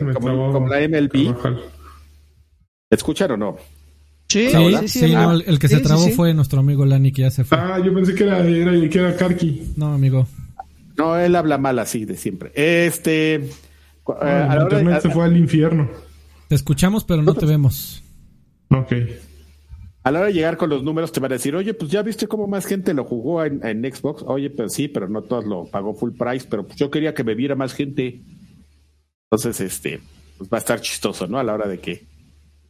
me 0.03 0.13
como, 0.15 0.67
la 0.69 0.81
MLB, 0.89 1.27
Carvajal. 1.27 1.55
¿me 2.91 2.95
escuchan 2.97 3.31
o 3.33 3.37
no? 3.37 3.57
Sí, 4.29 4.49
Sí, 4.51 4.57
sí, 4.81 4.89
sí, 4.89 4.99
sí, 5.09 5.13
no, 5.13 5.33
el, 5.33 5.45
el 5.47 5.59
que 5.59 5.69
Sí, 5.69 5.77
se 5.77 5.81
trabó 5.81 6.05
sí. 6.05 6.13
fue 6.13 6.33
nuestro 6.35 6.61
amigo 6.61 6.85
Lani, 6.85 7.13
que 7.13 7.23
ya 7.23 7.31
se 7.31 7.45
fue. 7.45 7.57
Ah, 7.59 7.79
yo 7.85 7.95
pensé 7.95 8.15
que 8.15 8.25
era, 8.25 8.39
era, 8.47 8.73
que 8.89 8.99
era 8.99 9.17
Karki. 9.17 9.73
No, 9.77 9.93
amigo. 9.95 10.27
No, 10.97 11.17
él 11.19 11.37
habla 11.37 11.59
mal 11.59 11.79
así 11.79 12.05
de 12.05 12.17
siempre. 12.17 12.51
Este, 12.55 13.49
cu- 14.03 14.13
eh, 14.15 14.17
Ah, 14.23 14.47
a 14.51 14.57
la 14.57 14.65
hora 14.65 14.77
de- 14.77 14.83
internet 14.83 15.03
se 15.03 15.11
fue 15.11 15.25
al 15.25 15.37
infierno. 15.37 15.89
Te 16.49 16.55
escuchamos, 16.55 17.05
pero 17.05 17.23
no 17.23 17.35
te 17.35 17.47
vemos. 17.47 18.03
Ok. 18.71 18.93
A 20.05 20.11
la 20.11 20.19
hora 20.21 20.29
de 20.29 20.35
llegar 20.35 20.57
con 20.59 20.69
los 20.69 20.83
números 20.85 21.13
te 21.13 21.21
van 21.21 21.33
a 21.33 21.37
decir, 21.37 21.57
oye, 21.57 21.73
pues 21.75 21.91
ya 21.91 22.03
viste 22.03 22.29
cómo 22.29 22.47
más 22.47 22.67
gente 22.67 22.93
lo 22.93 23.05
jugó 23.05 23.43
en, 23.43 23.67
en 23.67 23.83
Xbox. 23.93 24.23
Oye, 24.27 24.51
pues 24.51 24.73
sí, 24.75 24.87
pero 24.87 25.09
no 25.09 25.23
todos 25.23 25.47
lo 25.47 25.65
pagó 25.65 25.95
full 25.95 26.13
price, 26.13 26.47
pero 26.49 26.67
pues 26.67 26.79
yo 26.79 26.91
quería 26.91 27.15
que 27.15 27.25
me 27.25 27.35
viera 27.35 27.55
más 27.55 27.73
gente. 27.73 28.21
Entonces, 29.31 29.61
este, 29.63 30.01
pues 30.37 30.51
va 30.51 30.59
a 30.59 30.61
estar 30.61 30.81
chistoso, 30.81 31.27
¿no? 31.27 31.39
A 31.39 31.43
la 31.43 31.55
hora 31.55 31.67
de 31.67 31.81
que 31.81 32.07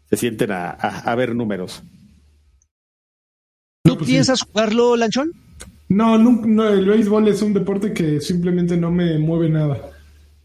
se 0.08 0.16
sienten 0.16 0.52
a, 0.52 0.70
a- 0.70 1.00
a 1.00 1.14
ver 1.16 1.34
números. 1.34 1.82
¿Tú 3.84 3.96
pues 3.96 4.06
sí. 4.06 4.12
piensas 4.12 4.42
jugarlo, 4.42 4.96
Lanchón? 4.96 5.32
No, 5.88 6.16
no, 6.18 6.40
no, 6.46 6.68
el 6.68 6.86
béisbol 6.86 7.28
es 7.28 7.42
un 7.42 7.52
deporte 7.52 7.92
que 7.92 8.20
simplemente 8.20 8.76
no 8.76 8.90
me 8.90 9.18
mueve 9.18 9.48
nada. 9.50 9.90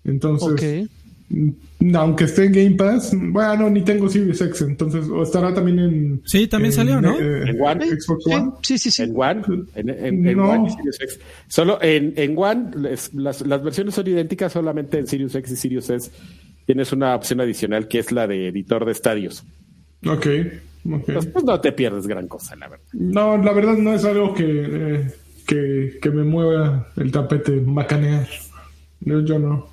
Entonces, 0.04 0.84
Ok. 0.84 0.90
Mm, 1.30 1.96
aunque 1.96 2.26
esté 2.26 2.46
en 2.46 2.52
Game 2.52 2.72
Pass, 2.76 3.14
bueno, 3.16 3.70
ni 3.70 3.82
tengo 3.82 4.10
Series 4.10 4.42
X, 4.42 4.62
entonces, 4.62 5.08
o 5.10 5.24
estará 5.24 5.54
también 5.54 5.80
en... 5.80 6.22
Sí, 6.26 6.48
también 6.48 6.72
en, 6.72 6.76
salió, 6.76 7.02
¿no? 7.02 7.18
eh, 7.20 7.50
En 7.50 7.62
One. 7.62 7.86
Xbox 8.00 8.28
One. 8.28 8.52
sí, 8.64 8.78
sí, 8.78 8.92
sí. 8.92 9.04
En 9.04 9.14
One, 9.16 9.42
en, 9.76 9.90
en- 9.90 10.28
en 10.28 10.38
No. 10.38 10.50
One 10.50 10.68
y 10.68 10.72
Sirius 10.72 11.02
X. 11.02 11.20
Solo 11.48 11.80
en, 11.82 12.14
en 12.18 12.38
One, 12.38 12.72
les- 12.78 13.14
las, 13.14 13.42
las 13.42 13.64
versiones 13.64 13.94
son 13.96 14.08
idénticas, 14.08 14.52
solamente 14.54 14.98
en 15.00 15.08
Sirius 15.08 15.36
X 15.36 15.52
y 15.52 15.56
Sirius 15.56 15.90
S 15.90 16.12
tienes 16.66 16.92
una 16.92 17.16
opción 17.16 17.42
adicional 17.42 17.88
que 17.88 17.98
es 18.00 18.12
la 18.12 18.28
de 18.28 18.50
editor 18.50 18.86
de 18.86 18.92
estadios. 18.92 19.44
Ok, 20.06 20.28
ok. 20.92 21.04
Pues, 21.06 21.26
pues 21.26 21.44
no 21.46 21.60
te 21.60 21.72
pierdes 21.72 22.06
gran 22.06 22.28
cosa, 22.28 22.56
la 22.56 22.68
verdad. 22.68 22.86
No, 22.94 23.38
la 23.38 23.52
verdad 23.54 23.76
no 23.78 23.94
es 23.94 24.06
algo 24.06 24.34
que, 24.36 24.46
eh, 24.48 25.08
que, 25.48 25.98
que 26.02 26.10
me 26.12 26.24
mueva 26.24 26.88
el 26.98 27.12
tapete, 27.12 27.54
macanear. 27.62 28.28
Yo, 29.02 29.22
yo 29.26 29.40
no. 29.40 29.68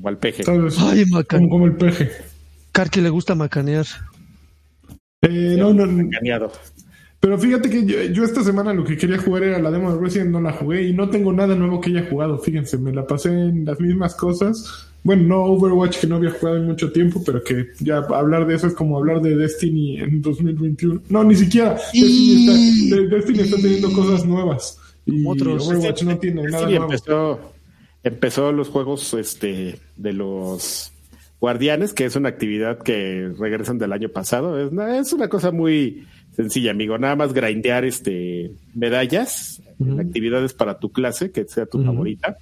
Como 0.00 0.08
al 0.08 0.18
peje. 0.18 0.42
Ay, 0.78 1.04
macan- 1.06 1.40
como, 1.40 1.50
como 1.50 1.66
el 1.66 1.72
peje. 1.76 2.10
Karki 2.72 3.00
le 3.00 3.10
gusta 3.10 3.34
macanear. 3.34 3.84
Eh, 5.22 5.56
no, 5.58 5.72
no, 5.74 5.86
no. 5.86 6.00
Engañado. 6.00 6.50
Pero 7.20 7.38
fíjate 7.38 7.68
que 7.68 7.84
yo, 7.84 8.02
yo 8.04 8.24
esta 8.24 8.42
semana 8.42 8.72
lo 8.72 8.82
que 8.84 8.96
quería 8.96 9.18
jugar 9.18 9.42
era 9.42 9.58
la 9.58 9.70
demo 9.70 9.92
de 9.94 10.00
Resident, 10.00 10.30
no 10.30 10.40
la 10.40 10.52
jugué 10.52 10.84
y 10.88 10.94
no 10.94 11.10
tengo 11.10 11.32
nada 11.34 11.54
nuevo 11.54 11.78
que 11.80 11.90
haya 11.90 12.06
jugado. 12.08 12.38
Fíjense, 12.38 12.78
me 12.78 12.92
la 12.94 13.06
pasé 13.06 13.28
en 13.28 13.66
las 13.66 13.78
mismas 13.78 14.14
cosas. 14.14 14.86
Bueno, 15.02 15.24
no 15.24 15.42
Overwatch 15.44 15.98
que 16.00 16.06
no 16.06 16.16
había 16.16 16.30
jugado 16.30 16.56
en 16.58 16.66
mucho 16.66 16.92
tiempo, 16.92 17.22
pero 17.24 17.42
que 17.44 17.66
ya 17.80 17.98
hablar 17.98 18.46
de 18.46 18.54
eso 18.54 18.66
es 18.68 18.74
como 18.74 18.96
hablar 18.96 19.20
de 19.20 19.36
Destiny 19.36 19.98
en 19.98 20.22
2021. 20.22 21.02
No, 21.10 21.22
ni 21.24 21.34
siquiera. 21.36 21.74
Destiny 21.92 22.46
está, 22.86 22.96
de- 22.96 23.08
Destiny 23.08 23.40
está 23.40 23.56
teniendo 23.58 23.92
cosas 23.92 24.24
nuevas. 24.24 24.78
Y 25.04 25.26
Otros. 25.26 25.66
Overwatch 25.68 26.02
no 26.04 26.18
tiene 26.18 26.42
nada 26.44 26.66
nuevo. 26.66 26.84
empezó, 26.84 27.52
empezó 28.02 28.52
los 28.52 28.68
juegos 28.68 29.14
este, 29.14 29.78
de 29.96 30.12
los 30.12 30.92
guardianes, 31.40 31.92
que 31.92 32.04
es 32.04 32.16
una 32.16 32.28
actividad 32.28 32.78
que 32.78 33.32
regresan 33.38 33.78
del 33.78 33.92
año 33.92 34.08
pasado. 34.08 34.60
Es 34.60 34.70
una, 34.70 34.98
es 34.98 35.12
una 35.12 35.28
cosa 35.28 35.50
muy 35.50 36.06
sencilla, 36.34 36.70
amigo. 36.70 36.98
Nada 36.98 37.16
más 37.16 37.32
grindear 37.32 37.84
este, 37.84 38.52
medallas, 38.74 39.62
actividades 39.98 40.52
para 40.54 40.78
tu 40.78 40.92
clase, 40.92 41.30
que 41.30 41.44
sea 41.44 41.66
tu 41.66 41.82
favorita. 41.82 42.36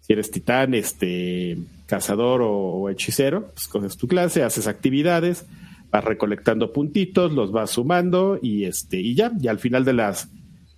Si 0.00 0.12
eres 0.12 0.30
titán, 0.30 0.74
este, 0.74 1.56
cazador 1.86 2.42
o, 2.42 2.50
o 2.50 2.90
hechicero, 2.90 3.50
pues 3.54 3.68
coges 3.68 3.96
tu 3.96 4.06
clase, 4.08 4.42
haces 4.42 4.66
actividades, 4.66 5.46
vas 5.90 6.04
recolectando 6.04 6.72
puntitos, 6.72 7.32
los 7.32 7.52
vas 7.52 7.70
sumando 7.70 8.38
y 8.40 8.64
este, 8.64 9.00
y 9.00 9.14
ya, 9.14 9.32
y 9.40 9.48
al 9.48 9.58
final 9.58 9.84
de 9.84 9.92
las 9.92 10.28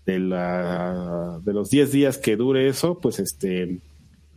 de 0.04 0.20
la 0.20 1.40
de 1.42 1.52
los 1.52 1.70
10 1.70 1.90
días 1.90 2.18
que 2.18 2.36
dure 2.36 2.68
eso, 2.68 3.00
pues 3.00 3.18
este 3.18 3.80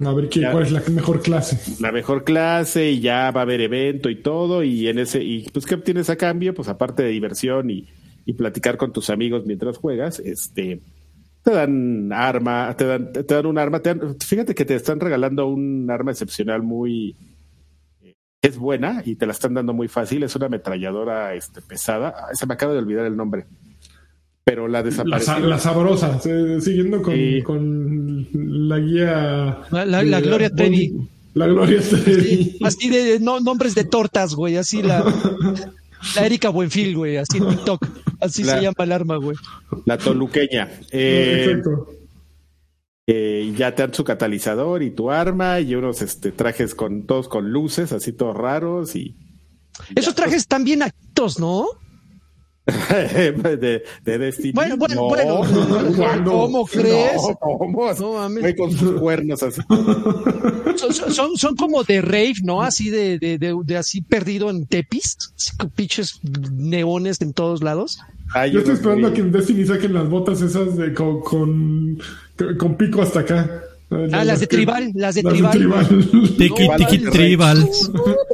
A 0.05 0.13
ver 0.13 0.29
¿qué, 0.29 0.39
Ya. 0.41 0.51
cuál 0.51 0.63
es 0.63 0.71
la 0.71 0.81
mejor 0.91 1.21
clase. 1.21 1.59
la 1.81 1.91
mejor 1.91 2.23
clase 2.23 2.91
y 2.91 2.99
ya 3.01 3.31
va 3.31 3.41
a 3.41 3.43
haber 3.43 3.59
evento 3.61 4.09
y 4.09 4.15
todo 4.15 4.63
y 4.63 4.87
en 4.87 4.97
ese 4.99 5.21
y 5.23 5.49
pues 5.51 5.65
qué 5.65 5.75
obtienes 5.75 6.09
a 6.09 6.15
cambio, 6.15 6.53
pues 6.53 6.69
aparte 6.69 7.03
de 7.03 7.09
diversión 7.09 7.69
y, 7.69 7.85
y 8.25 8.33
platicar 8.33 8.77
con 8.77 8.93
tus 8.93 9.09
amigos 9.09 9.45
mientras 9.45 9.77
juegas, 9.77 10.19
este 10.19 10.79
te 11.43 11.51
dan 11.51 12.11
arma, 12.13 12.73
te 12.77 12.85
dan 12.85 13.11
te 13.11 13.23
dan 13.23 13.45
un 13.45 13.57
arma, 13.57 13.79
te 13.81 13.93
dan- 13.93 14.15
fíjate 14.19 14.55
que 14.55 14.65
te 14.65 14.75
están 14.75 14.99
regalando 14.99 15.47
un 15.47 15.89
arma 15.91 16.11
excepcional 16.11 16.61
muy 16.63 17.15
eh, 18.01 18.13
es 18.41 18.57
buena 18.57 19.01
y 19.05 19.15
te 19.15 19.25
la 19.25 19.33
están 19.33 19.53
dando 19.53 19.73
muy 19.73 19.87
fácil, 19.89 20.23
es 20.23 20.33
una 20.35 20.45
ametralladora 20.45 21.33
este 21.35 21.61
pesada, 21.61 22.13
se 22.33 22.45
me 22.45 22.53
acaba 22.53 22.71
de 22.73 22.79
olvidar 22.79 23.05
el 23.05 23.17
nombre. 23.17 23.45
Pero 24.45 24.67
la 24.67 24.79
La, 24.79 24.83
desapareció. 24.83 25.33
sa- 25.33 25.39
la 25.41 25.59
sabrosa, 25.59 26.19
eh, 26.25 26.57
siguiendo 26.59 27.01
con, 27.03 27.13
Sí. 27.13 27.41
con 27.43 28.08
la 28.33 28.79
guía. 28.79 29.57
La- 29.71 29.85
la- 29.85 30.03
la 30.03 30.21
Gloria 30.21 30.49
Trevi. 30.49 30.93
La 31.33 31.47
Gloria 31.47 31.79
Trevi. 31.81 32.21
Sí, 32.21 32.59
así 32.63 32.89
de 32.89 33.19
no, 33.19 33.39
nombres 33.39 33.75
de 33.75 33.83
tortas, 33.83 34.33
güey. 34.35 34.57
Así 34.57 34.81
la, 34.81 35.03
la 36.15 36.25
Erika 36.25 36.49
Buenfil, 36.49 36.95
güey. 36.95 37.17
Así 37.17 37.37
en 37.37 37.47
TikTok. 37.49 37.85
Así 38.19 38.43
La- 38.43 38.55
se 38.55 38.61
llama 38.63 38.83
el 38.83 38.91
arma, 38.91 39.15
güey. 39.17 39.37
La 39.85 39.97
toluqueña. 39.97 40.69
Eh, 40.91 41.45
Exacto. 41.47 41.87
eh, 43.07 43.53
ya 43.57 43.73
te 43.75 43.83
dan 43.83 43.93
su 43.93 44.03
catalizador 44.03 44.83
y 44.83 44.91
tu 44.91 45.09
arma 45.11 45.59
y 45.59 45.75
unos 45.75 46.01
este, 46.01 46.31
trajes 46.31 46.75
con 46.75 47.03
todos 47.03 47.27
con 47.27 47.51
luces, 47.51 47.91
así 47.91 48.11
todos 48.11 48.35
raros 48.35 48.95
y 48.95 49.15
Esos 49.95 50.15
trajes 50.15 50.37
están 50.37 50.63
bien 50.63 50.81
actos, 50.83 51.39
¿no? 51.39 51.67
De, 52.71 53.83
de 54.05 54.17
Destiny. 54.17 54.51
Bueno, 54.53 54.77
bueno, 54.77 54.95
No, 54.95 55.07
bueno. 55.07 55.41
¿cuándo? 55.95 56.31
¿Cómo 56.31 56.65
crees? 56.65 57.15
No, 57.21 57.35
¿cómo? 57.39 57.93
No 57.93 58.13
mames. 58.13 58.41
Güey, 58.41 58.55
con 58.55 58.71
sus 58.71 58.99
cuernos 58.99 59.43
así. 59.43 59.61
Son, 61.09 61.35
son- 61.37 61.55
como 61.55 61.83
de 61.83 62.01
rave, 62.01 62.35
¿no? 62.43 62.61
Así 62.61 62.89
de, 62.89 63.19
de, 63.19 63.37
de, 63.37 63.55
de 63.63 63.77
así 63.77 64.01
perdido 64.01 64.49
en 64.49 64.65
tepis. 64.65 65.17
Con 65.57 65.69
pinches 65.69 66.19
neones 66.51 67.21
en 67.21 67.33
todos 67.33 67.61
lados. 67.61 67.99
Yo 68.51 68.59
estoy 68.59 68.75
esperando 68.75 69.07
a 69.07 69.13
que 69.13 69.21
en 69.21 69.31
Destiny 69.31 69.65
saquen 69.65 69.93
las 69.93 70.07
botas 70.09 70.41
esas 70.41 70.77
de 70.77 70.93
con, 70.93 71.21
con, 71.21 71.99
con 72.57 72.77
pico 72.77 73.01
hasta 73.01 73.21
acá. 73.21 73.63
Ah, 73.91 74.23
las 74.23 74.39
de 74.39 74.47
tribal, 74.47 74.91
las 74.93 75.15
de 75.15 75.23
las 75.23 75.51
tribal. 75.51 75.87
Tiki 76.37 76.67
No, 76.67 76.75
tiki 76.77 76.97
tribal. 77.09 77.67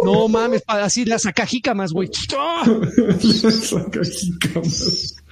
No 0.03 0.27
mames, 0.27 0.61
así 0.67 1.05
las 1.05 1.25
acajícamas, 1.25 1.93
güey. 1.93 2.09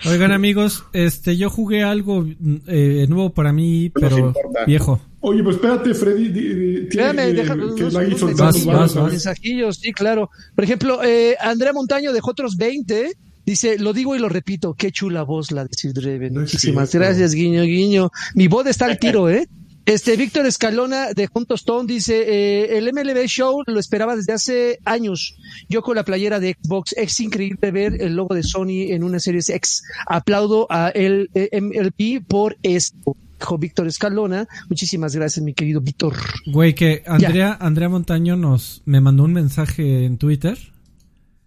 Oigan 0.05 0.31
amigos, 0.31 0.83
este 0.93 1.37
yo 1.37 1.49
jugué 1.49 1.83
algo 1.83 2.25
eh, 2.67 3.05
nuevo 3.09 3.33
para 3.33 3.53
mí, 3.53 3.89
pero 3.89 4.33
viejo. 4.67 4.99
Oye, 5.21 5.41
pues 5.43 5.55
espérate, 5.55 5.93
Freddy. 5.93 6.27
di- 6.29 6.53
di- 6.53 6.75
Espérame, 6.89 7.15
que- 7.27 7.33
deja 7.33 7.53
que 7.53 7.59
la 7.59 7.65
unos 7.65 7.79
hizo 8.11 8.27
Vas, 8.27 8.55
mensajillos, 8.55 8.65
vas, 8.75 8.95
vas. 8.95 9.11
mensajillos, 9.11 9.77
sí, 9.77 9.93
claro. 9.93 10.29
Por 10.55 10.63
ejemplo, 10.65 11.01
eh, 11.03 11.35
Andrea 11.39 11.71
Montaño 11.73 12.11
dejó 12.11 12.31
otros 12.31 12.57
20. 12.57 13.13
Dice, 13.45 13.77
lo 13.77 13.91
digo 13.91 14.15
y 14.15 14.19
lo 14.19 14.29
repito, 14.29 14.73
qué 14.73 14.91
chula 14.91 15.23
voz 15.23 15.51
la 15.51 15.65
de 15.65 15.69
es 15.73 16.31
Muchísimas 16.31 16.93
gracias, 16.95 17.33
guiño, 17.33 17.63
guiño. 17.63 18.09
Mi 18.35 18.47
voz 18.47 18.67
está 18.67 18.85
al 18.85 18.97
tiro, 18.99 19.29
¿eh? 19.29 19.47
Este 19.85 20.15
Víctor 20.15 20.45
Escalona 20.45 21.11
de 21.13 21.27
Juntos 21.27 21.59
Stone 21.61 21.87
dice, 21.91 22.23
eh, 22.25 22.77
el 22.77 22.91
MLB 22.93 23.25
Show 23.27 23.63
lo 23.67 23.79
esperaba 23.79 24.15
desde 24.15 24.31
hace 24.31 24.79
años. 24.85 25.35
Yo 25.67 25.81
con 25.81 25.95
la 25.97 26.05
playera 26.05 26.39
de 26.39 26.55
Xbox, 26.61 26.93
es 26.95 27.19
increíble 27.19 27.71
ver 27.71 28.01
el 28.01 28.15
logo 28.15 28.33
de 28.33 28.43
Sony 28.43 28.91
en 28.93 29.03
una 29.03 29.19
serie 29.19 29.41
X. 29.45 29.83
Aplaudo 30.07 30.67
a 30.69 30.87
el 30.89 31.29
eh, 31.33 31.49
MLB 31.59 32.23
por 32.25 32.55
esto. 32.63 33.17
Dijo 33.39 33.57
Víctor 33.57 33.87
Escalona. 33.87 34.47
Muchísimas 34.69 35.13
gracias, 35.17 35.43
mi 35.43 35.53
querido 35.53 35.81
Víctor. 35.81 36.15
Güey, 36.45 36.73
que 36.75 37.03
Andrea, 37.05 37.57
Andrea 37.59 37.89
Montaño 37.89 38.37
nos 38.37 38.81
me 38.85 39.01
mandó 39.01 39.23
un 39.25 39.33
mensaje 39.33 40.05
en 40.05 40.17
Twitter 40.17 40.57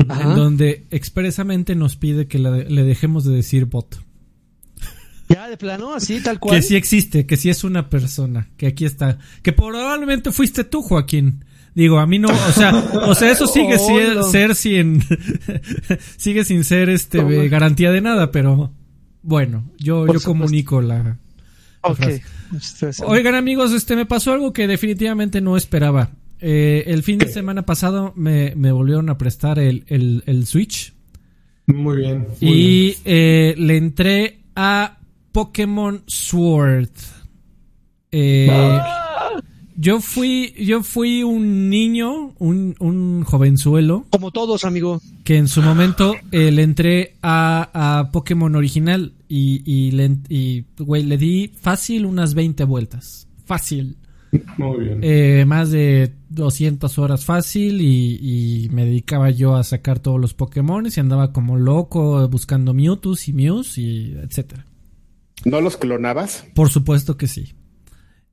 Ajá. 0.06 0.24
en 0.30 0.36
donde 0.36 0.84
expresamente 0.90 1.74
nos 1.74 1.96
pide 1.96 2.26
que 2.26 2.38
la- 2.38 2.50
le 2.58 2.82
dejemos 2.82 3.24
de 3.24 3.34
decir 3.34 3.64
bot. 3.64 3.96
Ya, 5.28 5.48
de 5.48 5.56
plano, 5.56 5.92
así, 5.94 6.20
tal 6.20 6.38
cual. 6.38 6.56
Que 6.56 6.62
sí 6.62 6.76
existe, 6.76 7.26
que 7.26 7.36
sí 7.36 7.50
es 7.50 7.64
una 7.64 7.90
persona, 7.90 8.48
que 8.56 8.66
aquí 8.68 8.84
está. 8.84 9.18
Que 9.42 9.52
probablemente 9.52 10.30
fuiste 10.32 10.62
tú, 10.64 10.82
Joaquín. 10.82 11.44
Digo, 11.74 11.98
a 11.98 12.06
mí 12.06 12.18
no, 12.18 12.28
o 12.28 12.52
sea, 12.52 12.74
o 13.06 13.14
sea, 13.14 13.30
eso 13.32 13.46
sigue 13.46 13.78
si- 13.78 13.92
Hola. 13.92 14.22
ser 14.22 14.54
sin, 14.54 15.02
sigue 16.16 16.44
sin 16.44 16.64
ser 16.64 16.88
este 16.88 17.18
Toma. 17.18 17.34
garantía 17.48 17.90
de 17.92 18.00
nada, 18.00 18.30
pero 18.30 18.72
bueno, 19.22 19.70
yo, 19.78 20.06
Por 20.06 20.14
yo 20.14 20.20
supuesto. 20.20 20.28
comunico 20.30 20.80
la, 20.80 21.18
frase. 21.94 22.22
Oigan 23.04 23.34
amigos, 23.34 23.72
este 23.72 23.96
me 23.96 24.06
pasó 24.06 24.32
algo 24.32 24.52
que 24.52 24.66
definitivamente 24.66 25.40
no 25.40 25.56
esperaba. 25.56 26.10
Eh, 26.40 26.84
el 26.86 27.02
fin 27.02 27.18
de 27.18 27.28
semana 27.28 27.62
pasado 27.66 28.12
me, 28.16 28.54
me 28.56 28.70
volvieron 28.72 29.08
a 29.10 29.16
prestar 29.18 29.58
el, 29.58 29.84
el, 29.88 30.22
el 30.26 30.46
Switch 30.46 30.92
Muy 31.66 31.96
bien. 31.96 32.18
muy 32.18 32.26
bien. 32.40 32.54
y 32.54 32.96
eh, 33.06 33.54
le 33.56 33.76
entré 33.78 34.40
a 34.54 34.95
Pokémon 35.36 36.02
Sword. 36.06 36.88
Eh, 38.10 38.48
yo 39.76 40.00
fui, 40.00 40.54
yo 40.58 40.82
fui 40.82 41.24
un 41.24 41.68
niño, 41.68 42.32
un, 42.38 42.74
un 42.78 43.22
jovenzuelo 43.22 44.06
Como 44.08 44.30
todos, 44.30 44.64
amigo. 44.64 44.98
que 45.24 45.36
en 45.36 45.48
su 45.48 45.60
momento 45.60 46.14
eh, 46.32 46.50
le 46.50 46.62
entré 46.62 47.16
a, 47.20 47.98
a 47.98 48.12
Pokémon 48.12 48.54
original 48.56 49.12
y, 49.28 49.60
y, 49.70 49.90
le, 49.90 50.16
y, 50.30 50.64
güey, 50.78 51.02
le 51.02 51.18
di 51.18 51.52
fácil 51.60 52.06
unas 52.06 52.32
20 52.32 52.64
vueltas. 52.64 53.28
Fácil. 53.44 53.98
Muy 54.56 54.84
bien. 54.84 55.00
Eh, 55.02 55.44
más 55.46 55.70
de 55.70 56.14
200 56.30 56.98
horas 56.98 57.26
fácil 57.26 57.82
y, 57.82 58.18
y 58.22 58.70
me 58.70 58.86
dedicaba 58.86 59.28
yo 59.28 59.54
a 59.54 59.64
sacar 59.64 59.98
todos 59.98 60.18
los 60.18 60.32
Pokémon 60.32 60.86
y 60.86 60.98
andaba 60.98 61.34
como 61.34 61.58
loco 61.58 62.26
buscando 62.30 62.72
Mewtwo's 62.72 63.28
y 63.28 63.34
Mews 63.34 63.76
y 63.76 64.14
etcétera. 64.22 64.64
¿No 65.46 65.60
los 65.60 65.76
clonabas? 65.76 66.44
Por 66.54 66.70
supuesto 66.70 67.16
que 67.16 67.28
sí. 67.28 67.54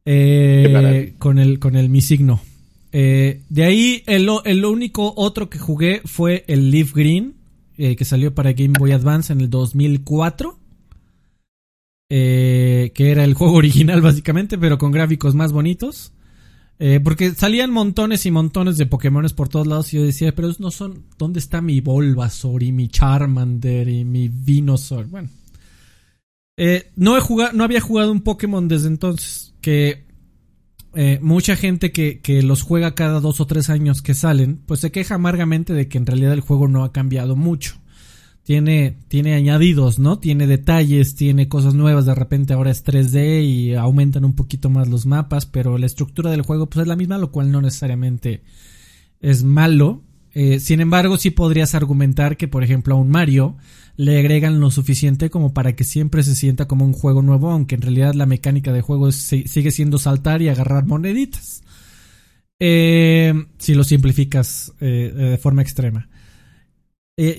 Eh, 0.03 1.13
con 1.19 1.37
el 1.37 1.59
con 1.59 1.75
el 1.75 1.89
mi 1.89 2.01
signo. 2.01 2.41
Eh, 2.91 3.41
de 3.49 3.63
ahí 3.63 4.03
el, 4.07 4.27
el 4.45 4.65
único 4.65 5.13
otro 5.15 5.49
que 5.49 5.59
jugué 5.59 6.01
fue 6.05 6.43
el 6.47 6.71
Leaf 6.71 6.93
Green 6.93 7.35
eh, 7.77 7.95
que 7.95 8.05
salió 8.05 8.35
para 8.35 8.53
Game 8.53 8.73
Boy 8.77 8.91
Advance 8.91 9.31
en 9.31 9.41
el 9.41 9.49
2004. 9.49 10.59
Eh, 12.09 12.91
que 12.93 13.11
era 13.11 13.23
el 13.23 13.33
juego 13.35 13.53
original 13.53 14.01
básicamente, 14.01 14.57
pero 14.57 14.77
con 14.77 14.91
gráficos 14.91 15.35
más 15.35 15.51
bonitos. 15.51 16.13
Eh, 16.79 16.99
porque 17.03 17.31
salían 17.31 17.69
montones 17.71 18.25
y 18.25 18.31
montones 18.31 18.77
de 18.77 18.87
Pokémones 18.87 19.33
por 19.33 19.49
todos 19.49 19.67
lados 19.67 19.93
y 19.93 19.97
yo 19.97 20.03
decía, 20.03 20.33
pero 20.33 20.49
no 20.57 20.71
son, 20.71 21.05
¿dónde 21.19 21.39
está 21.39 21.61
mi 21.61 21.79
Bulbasaur 21.79 22.63
y 22.63 22.71
mi 22.71 22.87
Charmander 22.87 23.87
y 23.87 24.03
mi 24.03 24.29
Venusaur? 24.29 25.05
Bueno. 25.07 25.29
Eh, 26.57 26.91
no 26.95 27.17
he 27.17 27.21
jugado, 27.21 27.53
no 27.53 27.63
había 27.63 27.81
jugado 27.81 28.11
un 28.11 28.21
Pokémon 28.21 28.67
desde 28.67 28.87
entonces. 28.87 29.53
Que 29.61 30.05
eh, 30.95 31.19
mucha 31.21 31.55
gente 31.55 31.91
que, 31.91 32.19
que 32.21 32.43
los 32.43 32.61
juega 32.61 32.95
cada 32.95 33.19
dos 33.19 33.41
o 33.41 33.47
tres 33.47 33.69
años 33.69 34.01
que 34.01 34.13
salen, 34.13 34.61
pues 34.65 34.79
se 34.79 34.91
queja 34.91 35.15
amargamente 35.15 35.73
de 35.73 35.87
que 35.87 35.97
en 35.97 36.05
realidad 36.05 36.33
el 36.33 36.41
juego 36.41 36.67
no 36.67 36.83
ha 36.83 36.91
cambiado 36.91 37.35
mucho. 37.35 37.75
Tiene, 38.43 38.97
tiene 39.07 39.35
añadidos, 39.35 39.99
¿no? 39.99 40.19
Tiene 40.19 40.47
detalles, 40.47 41.15
tiene 41.15 41.47
cosas 41.47 41.75
nuevas, 41.75 42.05
de 42.05 42.13
repente 42.13 42.53
ahora 42.53 42.71
es 42.71 42.83
3D 42.83 43.41
y 43.41 43.73
aumentan 43.73 44.25
un 44.25 44.35
poquito 44.35 44.69
más 44.69 44.89
los 44.89 45.05
mapas, 45.05 45.45
pero 45.45 45.77
la 45.77 45.85
estructura 45.85 46.29
del 46.29 46.41
juego 46.41 46.69
pues 46.69 46.81
es 46.81 46.87
la 46.87 46.97
misma, 46.97 47.17
lo 47.17 47.31
cual 47.31 47.51
no 47.51 47.61
necesariamente 47.61 48.43
es 49.21 49.43
malo. 49.43 50.01
Eh, 50.35 50.59
sin 50.59 50.81
embargo, 50.81 51.17
sí 51.17 51.29
podrías 51.31 51.75
argumentar 51.75 52.37
que, 52.37 52.47
por 52.47 52.63
ejemplo, 52.63 52.95
a 52.95 52.97
un 52.97 53.09
Mario 53.09 53.55
le 53.95 54.17
agregan 54.19 54.59
lo 54.59 54.71
suficiente 54.71 55.29
como 55.29 55.53
para 55.53 55.75
que 55.75 55.83
siempre 55.83 56.23
se 56.23 56.35
sienta 56.35 56.67
como 56.67 56.85
un 56.85 56.93
juego 56.93 57.21
nuevo, 57.21 57.51
aunque 57.51 57.75
en 57.75 57.81
realidad 57.83 58.13
la 58.15 58.25
mecánica 58.25 58.73
de 58.73 58.81
juego 58.81 59.11
sigue 59.11 59.71
siendo 59.71 59.99
saltar 59.99 60.41
y 60.41 60.49
agarrar 60.49 60.85
moneditas. 60.87 61.63
Eh, 62.59 63.33
si 63.57 63.73
lo 63.75 63.83
simplificas 63.83 64.73
eh, 64.79 65.11
de 65.15 65.37
forma 65.37 65.61
extrema. 65.61 66.09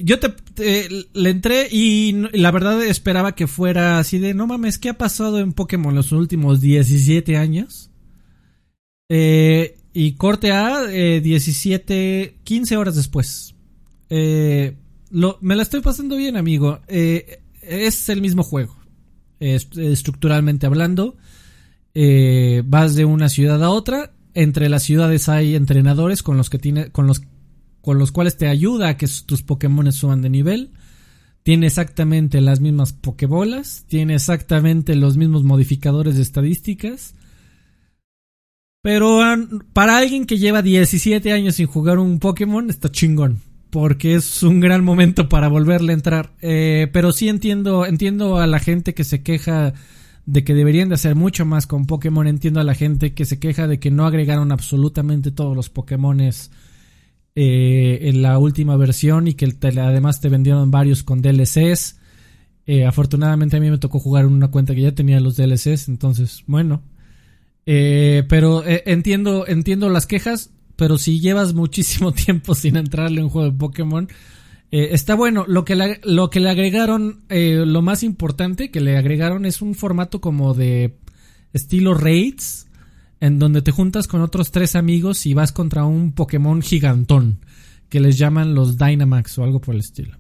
Yo 0.04 0.20
te, 0.20 0.28
te- 0.28 0.88
le 1.14 1.30
entré 1.30 1.66
y 1.68 2.12
la 2.32 2.52
verdad 2.52 2.80
esperaba 2.84 3.34
que 3.34 3.48
fuera 3.48 3.98
así 3.98 4.20
de 4.20 4.32
no 4.32 4.46
mames, 4.46 4.78
¿qué 4.78 4.90
ha 4.90 4.98
pasado 4.98 5.40
en 5.40 5.52
Pokémon 5.52 5.92
los 5.96 6.12
últimos 6.12 6.60
17 6.60 7.36
años? 7.36 7.90
Eh, 9.08 9.76
y 9.94 10.12
corte 10.14 10.50
A, 10.52 10.82
eh, 10.90 11.20
17, 11.22 12.40
15 12.44 12.76
horas 12.76 12.96
después. 12.96 13.54
Eh, 14.10 14.76
me 15.40 15.54
la 15.56 15.62
estoy 15.62 15.80
pasando 15.80 16.16
bien, 16.16 16.36
amigo. 16.36 16.80
Eh, 16.88 17.40
es 17.62 18.08
el 18.08 18.20
mismo 18.20 18.42
juego. 18.42 18.76
Est- 19.38 19.78
estructuralmente 19.78 20.66
hablando. 20.66 21.16
Eh, 21.94 22.62
vas 22.66 22.96
de 22.96 23.04
una 23.04 23.28
ciudad 23.28 23.62
a 23.62 23.70
otra. 23.70 24.12
Entre 24.34 24.68
las 24.68 24.82
ciudades 24.82 25.28
hay 25.28 25.54
entrenadores 25.54 26.24
con 26.24 26.36
los 26.36 26.50
que 26.50 26.58
tiene, 26.58 26.90
con 26.90 27.06
los, 27.06 27.22
con 27.80 27.98
los 27.98 28.10
cuales 28.10 28.36
te 28.36 28.48
ayuda 28.48 28.88
a 28.88 28.96
que 28.96 29.06
tus 29.24 29.42
Pokémon 29.42 29.90
suban 29.92 30.22
de 30.22 30.30
nivel. 30.30 30.72
Tiene 31.44 31.66
exactamente 31.66 32.40
las 32.40 32.58
mismas 32.58 32.92
Pokébolas. 32.92 33.84
Tiene 33.86 34.14
exactamente 34.16 34.96
los 34.96 35.16
mismos 35.16 35.44
modificadores 35.44 36.16
de 36.16 36.22
estadísticas. 36.22 37.14
Pero 38.84 39.22
para 39.72 39.96
alguien 39.96 40.26
que 40.26 40.36
lleva 40.36 40.60
17 40.60 41.32
años 41.32 41.54
sin 41.54 41.66
jugar 41.66 41.98
un 41.98 42.18
Pokémon, 42.18 42.68
está 42.68 42.92
chingón. 42.92 43.40
Porque 43.70 44.14
es 44.14 44.42
un 44.42 44.60
gran 44.60 44.84
momento 44.84 45.26
para 45.26 45.48
volverle 45.48 45.92
a 45.92 45.94
entrar. 45.94 46.34
Eh, 46.42 46.88
pero 46.92 47.10
sí 47.10 47.30
entiendo, 47.30 47.86
entiendo 47.86 48.36
a 48.36 48.46
la 48.46 48.58
gente 48.58 48.92
que 48.92 49.04
se 49.04 49.22
queja 49.22 49.72
de 50.26 50.44
que 50.44 50.52
deberían 50.52 50.90
de 50.90 50.96
hacer 50.96 51.14
mucho 51.14 51.46
más 51.46 51.66
con 51.66 51.86
Pokémon. 51.86 52.26
Entiendo 52.26 52.60
a 52.60 52.64
la 52.64 52.74
gente 52.74 53.14
que 53.14 53.24
se 53.24 53.38
queja 53.38 53.66
de 53.66 53.78
que 53.78 53.90
no 53.90 54.04
agregaron 54.04 54.52
absolutamente 54.52 55.30
todos 55.30 55.56
los 55.56 55.70
Pokémones 55.70 56.50
eh, 57.34 58.00
en 58.02 58.20
la 58.20 58.38
última 58.38 58.76
versión 58.76 59.28
y 59.28 59.32
que 59.32 59.50
además 59.62 60.20
te 60.20 60.28
vendieron 60.28 60.70
varios 60.70 61.02
con 61.02 61.22
DLCs. 61.22 62.00
Eh, 62.66 62.84
afortunadamente 62.84 63.56
a 63.56 63.60
mí 63.60 63.70
me 63.70 63.78
tocó 63.78 63.98
jugar 63.98 64.26
en 64.26 64.32
una 64.34 64.48
cuenta 64.48 64.74
que 64.74 64.82
ya 64.82 64.92
tenía 64.94 65.20
los 65.20 65.36
DLCs, 65.36 65.88
entonces, 65.88 66.44
bueno. 66.46 66.82
Eh, 67.66 68.24
pero 68.28 68.64
eh, 68.66 68.82
entiendo, 68.86 69.46
entiendo 69.46 69.88
las 69.88 70.06
quejas, 70.06 70.50
pero 70.76 70.98
si 70.98 71.20
llevas 71.20 71.54
muchísimo 71.54 72.12
tiempo 72.12 72.54
sin 72.54 72.76
entrarle 72.76 73.20
a 73.20 73.24
un 73.24 73.30
juego 73.30 73.50
de 73.50 73.58
Pokémon, 73.58 74.08
eh, 74.76 74.92
está 74.92 75.14
bueno. 75.14 75.44
Lo 75.46 75.64
que, 75.64 75.76
le, 75.76 76.00
lo 76.02 76.30
que 76.30 76.40
le 76.40 76.50
agregaron, 76.50 77.20
eh, 77.28 77.62
lo 77.64 77.80
más 77.80 78.02
importante 78.02 78.72
que 78.72 78.80
le 78.80 78.96
agregaron 78.96 79.46
es 79.46 79.62
un 79.62 79.76
formato 79.76 80.20
como 80.20 80.52
de 80.52 80.98
estilo 81.52 81.94
raids, 81.94 82.66
en 83.20 83.38
donde 83.38 83.62
te 83.62 83.70
juntas 83.70 84.08
con 84.08 84.20
otros 84.20 84.50
tres 84.50 84.74
amigos 84.74 85.26
y 85.26 85.34
vas 85.34 85.52
contra 85.52 85.84
un 85.84 86.12
Pokémon 86.12 86.60
gigantón, 86.60 87.38
que 87.88 88.00
les 88.00 88.18
llaman 88.18 88.54
los 88.54 88.76
Dynamax 88.76 89.38
o 89.38 89.44
algo 89.44 89.60
por 89.60 89.76
el 89.76 89.80
estilo. 89.80 90.18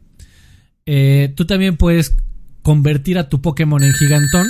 Eh, 0.86 1.32
tú 1.34 1.46
también 1.46 1.76
puedes 1.76 2.16
convertir 2.62 3.18
a 3.18 3.28
tu 3.28 3.42
Pokémon 3.42 3.82
en 3.82 3.92
gigantón. 3.94 4.46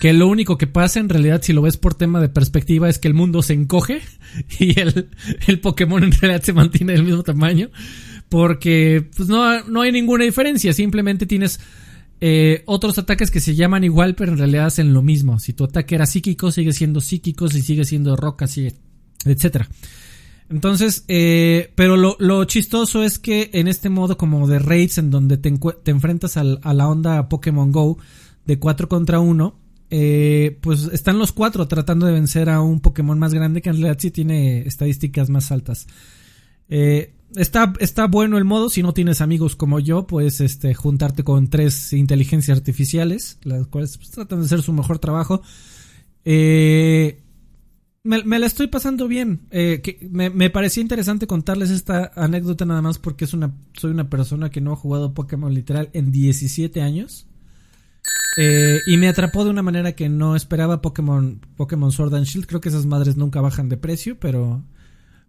Que 0.00 0.12
lo 0.12 0.28
único 0.28 0.58
que 0.58 0.66
pasa 0.66 1.00
en 1.00 1.08
realidad, 1.08 1.40
si 1.42 1.52
lo 1.54 1.62
ves 1.62 1.76
por 1.78 1.94
tema 1.94 2.20
de 2.20 2.28
perspectiva, 2.28 2.88
es 2.88 2.98
que 2.98 3.08
el 3.08 3.14
mundo 3.14 3.42
se 3.42 3.54
encoge 3.54 4.02
y 4.58 4.78
el, 4.78 5.08
el 5.46 5.60
Pokémon 5.60 6.04
en 6.04 6.12
realidad 6.12 6.42
se 6.42 6.52
mantiene 6.52 6.92
del 6.92 7.04
mismo 7.04 7.22
tamaño. 7.22 7.70
Porque 8.28 9.08
pues 9.16 9.28
no, 9.28 9.62
no 9.64 9.82
hay 9.82 9.92
ninguna 9.92 10.24
diferencia. 10.24 10.72
Simplemente 10.72 11.26
tienes 11.26 11.60
eh, 12.20 12.62
otros 12.66 12.98
ataques 12.98 13.30
que 13.30 13.40
se 13.40 13.54
llaman 13.54 13.84
igual, 13.84 14.14
pero 14.16 14.32
en 14.32 14.38
realidad 14.38 14.66
hacen 14.66 14.92
lo 14.92 15.00
mismo. 15.02 15.38
Si 15.38 15.52
tu 15.52 15.64
ataque 15.64 15.94
era 15.94 16.06
psíquico, 16.06 16.50
sigue 16.50 16.72
siendo 16.72 17.00
psíquico. 17.00 17.48
Si 17.48 17.62
sigue 17.62 17.84
siendo 17.84 18.16
roca, 18.16 18.46
sigue, 18.46 18.74
etcétera. 19.24 19.68
Entonces, 20.48 21.04
eh, 21.08 21.72
pero 21.74 21.96
lo, 21.96 22.16
lo 22.20 22.44
chistoso 22.44 23.02
es 23.02 23.18
que 23.18 23.50
en 23.52 23.66
este 23.66 23.88
modo 23.88 24.16
como 24.16 24.46
de 24.46 24.58
raids 24.60 24.98
en 24.98 25.10
donde 25.10 25.38
te, 25.38 25.52
te 25.82 25.90
enfrentas 25.90 26.36
al- 26.36 26.60
a 26.62 26.72
la 26.74 26.86
onda 26.88 27.28
Pokémon 27.28 27.72
Go 27.72 27.98
de 28.44 28.58
4 28.58 28.88
contra 28.88 29.18
1, 29.18 29.58
eh, 29.90 30.58
pues 30.60 30.84
están 30.92 31.18
los 31.18 31.32
cuatro 31.32 31.68
tratando 31.68 32.06
de 32.06 32.12
vencer 32.12 32.50
a 32.50 32.60
un 32.60 32.80
Pokémon 32.80 33.18
más 33.18 33.32
grande 33.32 33.62
que 33.62 33.70
en 33.70 33.76
realidad 33.76 33.98
sí 34.00 34.10
tiene 34.10 34.60
estadísticas 34.60 35.30
más 35.30 35.52
altas. 35.52 35.86
Eh, 36.68 37.14
está, 37.34 37.72
está 37.80 38.06
bueno 38.06 38.38
el 38.38 38.44
modo, 38.44 38.70
si 38.70 38.82
no 38.82 38.92
tienes 38.92 39.20
amigos 39.20 39.56
como 39.56 39.80
yo, 39.80 40.06
puedes 40.06 40.40
este, 40.40 40.74
juntarte 40.74 41.24
con 41.24 41.48
tres 41.48 41.92
inteligencias 41.92 42.58
artificiales, 42.58 43.38
las 43.42 43.66
cuales 43.68 43.96
pues, 43.96 44.10
tratan 44.10 44.40
de 44.40 44.46
hacer 44.46 44.62
su 44.62 44.72
mejor 44.72 44.98
trabajo. 44.98 45.42
Eh, 46.24 47.22
me, 48.02 48.38
la 48.38 48.46
estoy 48.46 48.68
pasando 48.68 49.08
bien. 49.08 49.46
Eh, 49.50 49.80
que 49.82 49.98
me, 50.10 50.30
me 50.30 50.50
parecía 50.50 50.80
interesante 50.80 51.26
contarles 51.26 51.70
esta 51.70 52.12
anécdota 52.14 52.64
nada 52.64 52.82
más 52.82 52.98
porque 52.98 53.24
es 53.24 53.34
una, 53.34 53.54
soy 53.74 53.90
una 53.90 54.08
persona 54.08 54.50
que 54.50 54.60
no 54.60 54.72
ha 54.72 54.76
jugado 54.76 55.14
Pokémon 55.14 55.52
literal 55.52 55.90
en 55.92 56.12
17 56.12 56.80
años. 56.82 57.26
Eh, 58.36 58.80
y 58.86 58.98
me 58.98 59.08
atrapó 59.08 59.44
de 59.44 59.50
una 59.50 59.62
manera 59.62 59.92
que 59.92 60.08
no 60.08 60.36
esperaba 60.36 60.82
Pokémon, 60.82 61.40
Pokémon 61.56 61.90
Sword 61.90 62.14
and 62.14 62.26
Shield. 62.26 62.46
Creo 62.46 62.60
que 62.60 62.68
esas 62.68 62.86
madres 62.86 63.16
nunca 63.16 63.40
bajan 63.40 63.68
de 63.68 63.78
precio, 63.78 64.18
pero, 64.18 64.62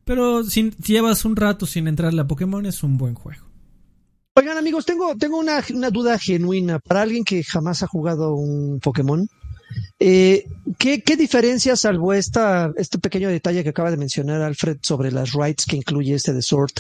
pero 0.04 0.44
si, 0.44 0.72
llevas 0.86 1.24
un 1.24 1.36
rato 1.36 1.66
sin 1.66 1.88
entrarle 1.88 2.22
a 2.22 2.28
Pokémon 2.28 2.66
es 2.66 2.84
un 2.84 2.98
buen 2.98 3.16
juego. 3.16 3.46
Oigan, 4.36 4.58
amigos, 4.58 4.86
tengo, 4.86 5.16
tengo 5.18 5.40
una, 5.40 5.64
una 5.74 5.90
duda 5.90 6.20
genuina 6.20 6.80
para 6.80 7.02
alguien 7.02 7.24
que 7.24 7.44
jamás 7.44 7.82
ha 7.82 7.88
jugado 7.88 8.36
un 8.36 8.80
Pokémon. 8.80 9.28
Eh, 10.00 10.46
¿qué, 10.78 11.02
¿Qué 11.02 11.18
diferencia, 11.18 11.76
salvo 11.76 12.14
esta, 12.14 12.72
este 12.78 13.00
pequeño 13.00 13.30
detalle 13.30 13.64
que 13.64 13.70
acaba 13.70 13.90
de 13.92 13.98
mencionar 13.98 14.42
Alfred 14.42 14.78
sobre 14.82 15.12
las 15.12 15.34
rights 15.34 15.66
que 15.66 15.76
incluye 15.76 16.14
este 16.14 16.34
de 16.34 16.42
Sword? 16.42 16.72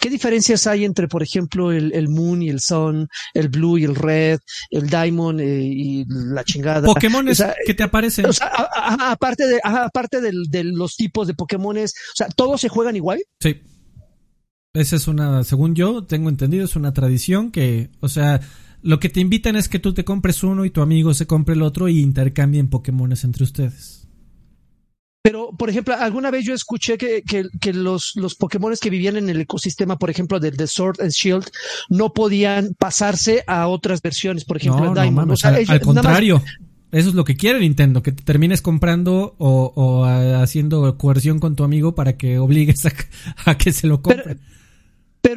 ¿Qué 0.00 0.10
diferencias 0.10 0.66
hay 0.66 0.84
entre, 0.84 1.08
por 1.08 1.22
ejemplo, 1.22 1.72
el, 1.72 1.92
el 1.94 2.08
Moon 2.08 2.42
y 2.42 2.50
el 2.50 2.60
Sun, 2.60 3.08
el 3.34 3.48
Blue 3.48 3.78
y 3.78 3.84
el 3.84 3.94
Red, 3.94 4.40
el 4.70 4.88
Diamond 4.88 5.40
eh, 5.40 5.62
y 5.64 6.04
la 6.08 6.44
chingada? 6.44 6.86
Pokémon 6.86 7.26
O 7.28 7.34
sea, 7.34 7.54
que 7.66 7.74
te 7.74 7.82
aparecen. 7.82 8.26
O 8.26 8.32
sea, 8.32 8.48
a- 8.48 8.68
a- 9.08 9.12
aparte 9.12 9.46
de, 9.46 9.60
a- 9.64 9.84
aparte 9.86 10.20
del- 10.20 10.44
de 10.50 10.64
los 10.64 10.94
tipos 10.96 11.26
de 11.26 11.34
Pokémones, 11.34 11.92
o 11.92 12.16
sea, 12.16 12.28
¿todos 12.28 12.60
se 12.60 12.68
juegan 12.68 12.96
igual? 12.96 13.20
Sí. 13.40 13.56
Esa 14.74 14.96
es 14.96 15.08
una, 15.08 15.42
según 15.44 15.74
yo 15.74 16.04
tengo 16.04 16.28
entendido, 16.28 16.64
es 16.64 16.76
una 16.76 16.92
tradición 16.92 17.50
que, 17.50 17.88
o 18.00 18.08
sea, 18.08 18.40
lo 18.82 19.00
que 19.00 19.08
te 19.08 19.20
invitan 19.20 19.56
es 19.56 19.68
que 19.68 19.78
tú 19.78 19.92
te 19.94 20.04
compres 20.04 20.42
uno 20.42 20.64
y 20.64 20.70
tu 20.70 20.80
amigo 20.82 21.14
se 21.14 21.26
compre 21.26 21.54
el 21.54 21.62
otro 21.62 21.88
y 21.88 22.00
intercambien 22.00 22.68
Pokémones 22.68 23.24
entre 23.24 23.44
ustedes. 23.44 24.08
Pero, 25.22 25.50
por 25.58 25.68
ejemplo, 25.68 25.94
alguna 25.94 26.30
vez 26.30 26.44
yo 26.46 26.54
escuché 26.54 26.96
que, 26.96 27.22
que, 27.22 27.44
que 27.60 27.72
los, 27.74 28.12
los 28.14 28.34
Pokémones 28.36 28.80
que 28.80 28.88
vivían 28.88 29.16
en 29.16 29.28
el 29.28 29.40
ecosistema, 29.40 29.98
por 29.98 30.08
ejemplo, 30.10 30.40
del 30.40 30.56
de 30.56 30.66
Sword 30.66 31.02
and 31.02 31.10
Shield, 31.10 31.44
no 31.90 32.12
podían 32.14 32.74
pasarse 32.78 33.42
a 33.46 33.66
otras 33.68 34.00
versiones, 34.00 34.44
por 34.44 34.56
ejemplo, 34.56 34.80
no, 34.84 34.86
no 34.86 34.94
Diamond. 34.94 35.16
mames, 35.16 35.34
O 35.34 35.36
sea, 35.36 35.50
al, 35.50 35.56
ellos- 35.56 35.70
al 35.70 35.80
contrario. 35.80 36.42
Eso 36.90 37.10
es 37.10 37.14
lo 37.14 37.24
que 37.24 37.36
quiere 37.36 37.60
Nintendo, 37.60 38.02
que 38.02 38.12
te 38.12 38.22
termines 38.22 38.62
comprando 38.62 39.34
o, 39.36 39.72
o, 39.76 40.04
haciendo 40.40 40.96
coerción 40.96 41.38
con 41.38 41.54
tu 41.54 41.62
amigo 41.62 41.94
para 41.94 42.16
que 42.16 42.38
obligues 42.38 42.86
a, 42.86 42.92
a 43.44 43.58
que 43.58 43.72
se 43.72 43.86
lo 43.86 44.00
compre. 44.00 44.22
Pero 44.24 44.40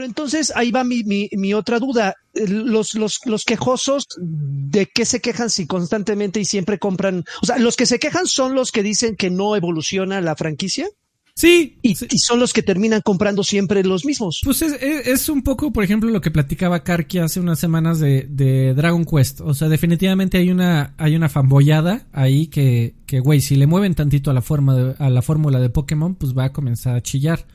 entonces 0.06 0.52
ahí 0.56 0.72
va 0.72 0.84
mi, 0.84 1.04
mi, 1.04 1.28
mi 1.34 1.54
otra 1.54 1.80
duda. 1.80 2.14
Eh, 2.34 2.48
Los, 2.48 2.94
los, 2.94 3.20
los 3.26 3.44
quejosos, 3.44 4.06
¿de 4.20 4.86
qué 4.86 5.06
se 5.06 5.20
quejan 5.22 5.50
si 5.50 5.66
constantemente 5.68 6.40
y 6.40 6.46
siempre 6.46 6.78
compran? 6.80 7.24
O 7.42 7.46
sea, 7.46 7.58
los 7.58 7.76
que 7.76 7.86
se 7.86 8.00
quejan 8.00 8.28
son 8.28 8.56
los 8.56 8.72
que 8.72 8.84
dicen 8.84 9.16
que 9.16 9.30
no 9.30 9.56
evoluciona 9.56 10.22
la 10.22 10.36
franquicia 10.36 10.88
sí, 11.34 11.80
y, 11.82 11.96
sí. 11.96 12.08
y 12.12 12.20
son 12.20 12.40
los 12.40 12.54
que 12.54 12.62
terminan 12.62 13.02
comprando 13.04 13.44
siempre 13.44 13.84
los 13.84 14.06
mismos. 14.06 14.42
Pues 14.44 14.62
es, 14.62 14.74
es- 14.82 15.08
es 15.08 15.30
un 15.30 15.42
poco, 15.42 15.72
por 15.74 15.84
ejemplo, 15.84 16.10
lo 16.10 16.22
que 16.22 16.30
platicaba 16.30 16.84
Karki 16.84 17.18
hace 17.20 17.40
unas 17.40 17.58
semanas 17.60 18.00
de, 18.00 18.28
de 18.30 18.74
Dragon 18.76 19.04
Quest. 19.06 19.42
O 19.42 19.54
sea, 19.54 19.68
definitivamente 19.68 20.38
hay 20.38 20.52
una, 20.52 20.94
hay 20.98 21.16
una 21.16 21.28
fanboyada 21.30 22.06
ahí 22.14 22.48
que, 22.48 22.96
que, 23.08 23.20
güey, 23.20 23.42
si 23.42 23.56
le 23.56 23.66
mueven 23.68 23.96
tantito 23.96 24.30
a 24.30 24.34
la 24.34 24.42
forma 24.42 24.76
de- 24.76 24.96
a 25.00 25.10
la 25.10 25.22
fórmula 25.22 25.60
de 25.60 25.70
Pokémon, 25.70 26.16
pues 26.16 26.38
va 26.38 26.46
a 26.46 26.54
comenzar 26.54 26.96
a 26.96 27.02
chillar. 27.02 27.46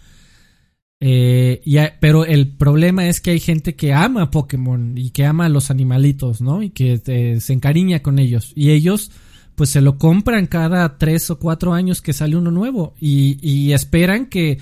Eh, 0.99 1.63
pero 2.01 2.25
el 2.25 2.57
problema 2.57 3.07
es 3.07 3.21
que 3.21 3.33
hay 3.33 3.41
gente 3.41 3.75
que 3.75 3.93
ama 3.93 4.31
Pokémon 4.31 4.97
y 4.97 5.11
que 5.11 5.27
ama 5.27 5.47
a 5.47 5.51
los 5.51 5.71
animalitos, 5.71 6.41
¿no? 6.41 6.63
Y 6.63 6.71
que 6.71 7.01
eh, 7.07 7.41
se 7.41 7.53
encariña 7.53 8.03
con 8.03 8.19
ellos. 8.19 8.53
Y 8.55 8.71
ellos, 8.71 9.11
pues 9.55 9.71
se 9.71 9.81
lo 9.81 9.99
compran 9.99 10.47
cada 10.47 10.97
tres 10.99 11.31
o 11.31 11.39
cuatro 11.39 11.75
años 11.75 12.01
que 12.01 12.13
sale 12.13 12.37
uno 12.37 12.51
nuevo. 12.51 12.95
Y, 13.01 13.73
esperan 13.73 14.27
que, 14.27 14.59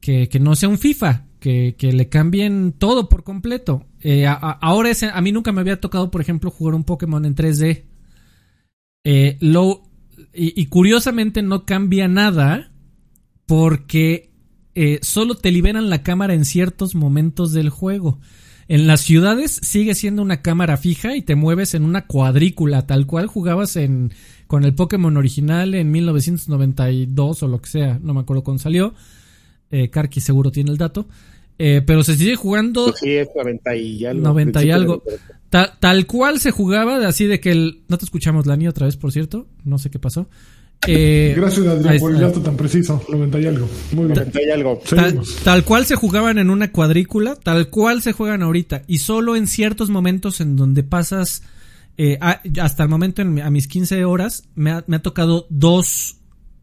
que, 0.00 0.28
no 0.40 0.54
sea 0.56 0.68
un 0.68 0.78
FIFA, 0.78 1.26
que, 1.40 1.74
que 1.78 1.92
le 1.92 2.08
cambien 2.08 2.72
todo 2.72 3.08
por 3.08 3.24
completo. 3.24 3.86
Eh, 4.00 4.26
ahora 4.26 4.90
a 5.12 5.20
mí 5.20 5.32
nunca 5.32 5.52
me 5.52 5.60
había 5.60 5.80
tocado, 5.80 6.10
por 6.10 6.20
ejemplo, 6.20 6.50
jugar 6.50 6.74
un 6.74 6.84
Pokémon 6.84 7.24
en 7.24 7.34
3D. 7.34 7.84
Eh, 9.04 9.36
lo, 9.40 9.82
y 10.34 10.66
curiosamente 10.66 11.42
no 11.42 11.64
cambia 11.66 12.06
nada 12.08 12.72
porque 13.46 14.31
eh, 14.74 14.98
solo 15.02 15.34
te 15.34 15.50
liberan 15.52 15.90
la 15.90 16.02
cámara 16.02 16.34
en 16.34 16.44
ciertos 16.44 16.94
momentos 16.94 17.52
del 17.52 17.70
juego. 17.70 18.18
En 18.68 18.86
las 18.86 19.00
ciudades 19.00 19.58
sigue 19.62 19.94
siendo 19.94 20.22
una 20.22 20.40
cámara 20.40 20.76
fija 20.76 21.16
y 21.16 21.22
te 21.22 21.34
mueves 21.34 21.74
en 21.74 21.84
una 21.84 22.06
cuadrícula, 22.06 22.86
tal 22.86 23.06
cual 23.06 23.26
jugabas 23.26 23.76
en 23.76 24.12
con 24.46 24.64
el 24.64 24.74
Pokémon 24.74 25.16
original 25.16 25.74
en 25.74 25.90
1992 25.90 27.42
o 27.42 27.48
lo 27.48 27.60
que 27.60 27.68
sea, 27.70 27.98
no 28.02 28.14
me 28.14 28.20
acuerdo 28.20 28.42
cuándo 28.44 28.62
salió. 28.62 28.94
Eh, 29.70 29.88
Karki 29.90 30.20
seguro 30.20 30.50
tiene 30.50 30.70
el 30.70 30.76
dato. 30.78 31.06
Eh, 31.58 31.82
pero 31.86 32.02
se 32.02 32.16
sigue 32.16 32.34
jugando. 32.36 32.86
Pues 32.86 32.98
sí, 33.00 33.10
es 33.12 33.28
90 33.36 33.76
y 33.76 34.04
algo. 34.06 34.22
90 34.22 34.50
y 34.50 34.52
principio 34.52 34.74
algo. 34.74 35.02
de- 35.06 35.18
Ta- 35.50 35.76
tal 35.78 36.06
cual 36.06 36.40
se 36.40 36.50
jugaba, 36.50 37.06
así 37.06 37.26
de 37.26 37.40
que 37.40 37.50
el. 37.52 37.82
No 37.88 37.98
te 37.98 38.04
escuchamos, 38.06 38.46
Lani, 38.46 38.68
otra 38.68 38.86
vez, 38.86 38.96
por 38.96 39.12
cierto. 39.12 39.46
No 39.64 39.78
sé 39.78 39.90
qué 39.90 39.98
pasó. 39.98 40.28
Eh, 40.88 41.34
Gracias, 41.36 41.66
Adrián, 41.66 41.98
por 42.00 42.12
el 42.12 42.20
dato 42.20 42.40
tan 42.40 42.56
preciso. 42.56 43.02
90 43.08 43.40
y 43.40 43.46
algo. 43.46 43.68
Muy 43.92 44.06
bien. 44.06 44.14
90 44.18 44.42
y 44.42 44.50
algo. 44.50 44.80
Tal, 44.88 44.98
Seguimos. 45.04 45.36
tal 45.44 45.64
cual 45.64 45.86
se 45.86 45.94
jugaban 45.94 46.38
en 46.38 46.50
una 46.50 46.72
cuadrícula, 46.72 47.36
tal 47.36 47.68
cual 47.70 48.02
se 48.02 48.12
juegan 48.12 48.42
ahorita. 48.42 48.82
Y 48.88 48.98
solo 48.98 49.36
en 49.36 49.46
ciertos 49.46 49.90
momentos 49.90 50.40
en 50.40 50.56
donde 50.56 50.82
pasas. 50.82 51.42
eh, 51.98 52.16
a- 52.22 52.40
hasta 52.62 52.82
el 52.84 52.88
momento, 52.88 53.20
en 53.22 53.38
a 53.40 53.50
mis 53.50 53.68
15 53.68 54.04
horas, 54.06 54.44
me 54.54 54.70
ha, 54.70 54.82
me 54.86 54.96
ha 54.96 55.02
tocado 55.02 55.46
dos 55.50 56.16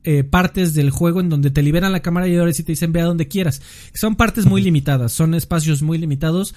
eh, 0.04 0.24
partes 0.24 0.74
del 0.74 0.90
juego 0.90 1.20
en 1.20 1.30
donde 1.30 1.52
te 1.52 1.62
liberan 1.62 1.92
la 1.92 2.00
cámara 2.02 2.28
y 2.28 2.36
ahora 2.36 2.52
sí 2.52 2.64
te 2.64 2.72
dicen 2.72 2.92
ve 2.92 3.02
a 3.02 3.06
donde 3.06 3.28
quieras. 3.28 3.62
Son 3.94 4.16
partes 4.16 4.46
muy 4.48 4.62
limitadas, 4.64 5.12
son 5.12 5.36
espacios 5.36 5.82
muy 5.84 5.98
limitados. 6.00 6.56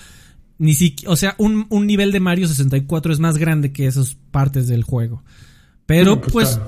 Ni 0.59 0.72
si, 0.74 0.97
o 1.06 1.16
sea, 1.16 1.34
un, 1.39 1.66
un 1.68 1.86
nivel 1.86 2.12
de 2.12 2.20
Mario 2.20 2.48
64 2.48 3.12
es 3.12 3.18
más 3.20 3.36
grande 3.36 3.72
que 3.72 3.86
esas 3.86 4.16
partes 4.30 4.68
del 4.68 4.84
juego. 4.84 5.22
Pero 5.84 6.14
No, 6.14 6.20
pues, 6.22 6.32
pues. 6.32 6.60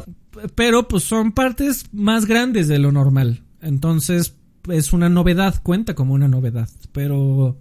Pero 0.55 0.89
pues 0.89 1.05
son 1.05 1.33
partes 1.33 1.87
más 1.93 2.27
grandes 2.27 2.69
de 2.69 2.79
lo 2.79 2.93
normal. 2.93 3.43
Entonces 3.61 4.37
es 4.71 4.93
una 4.93 5.09
novedad, 5.09 5.63
cuenta 5.63 5.95
como 5.95 6.15
una 6.15 6.29
novedad. 6.29 6.69
Pero 6.93 7.59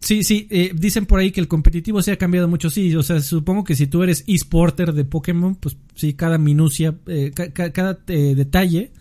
sí, 0.00 0.22
sí, 0.22 0.46
eh, 0.50 0.70
dicen 0.74 1.06
por 1.06 1.18
ahí 1.20 1.30
que 1.32 1.40
el 1.40 1.48
competitivo 1.48 2.00
se 2.02 2.12
ha 2.12 2.16
cambiado 2.16 2.48
mucho. 2.48 2.70
Sí, 2.70 2.94
o 2.94 3.02
sea, 3.02 3.20
supongo 3.20 3.64
que 3.64 3.74
si 3.74 3.86
tú 3.86 4.02
eres 4.02 4.24
esporter 4.26 4.92
de 4.92 5.04
Pokémon, 5.04 5.56
pues 5.56 5.76
sí, 5.94 6.14
cada 6.14 6.38
minucia, 6.38 6.94
eh, 7.06 7.32
ca- 7.34 7.50
ca- 7.52 7.72
cada 7.72 7.98
eh, 8.08 8.34
detalle 8.36 8.92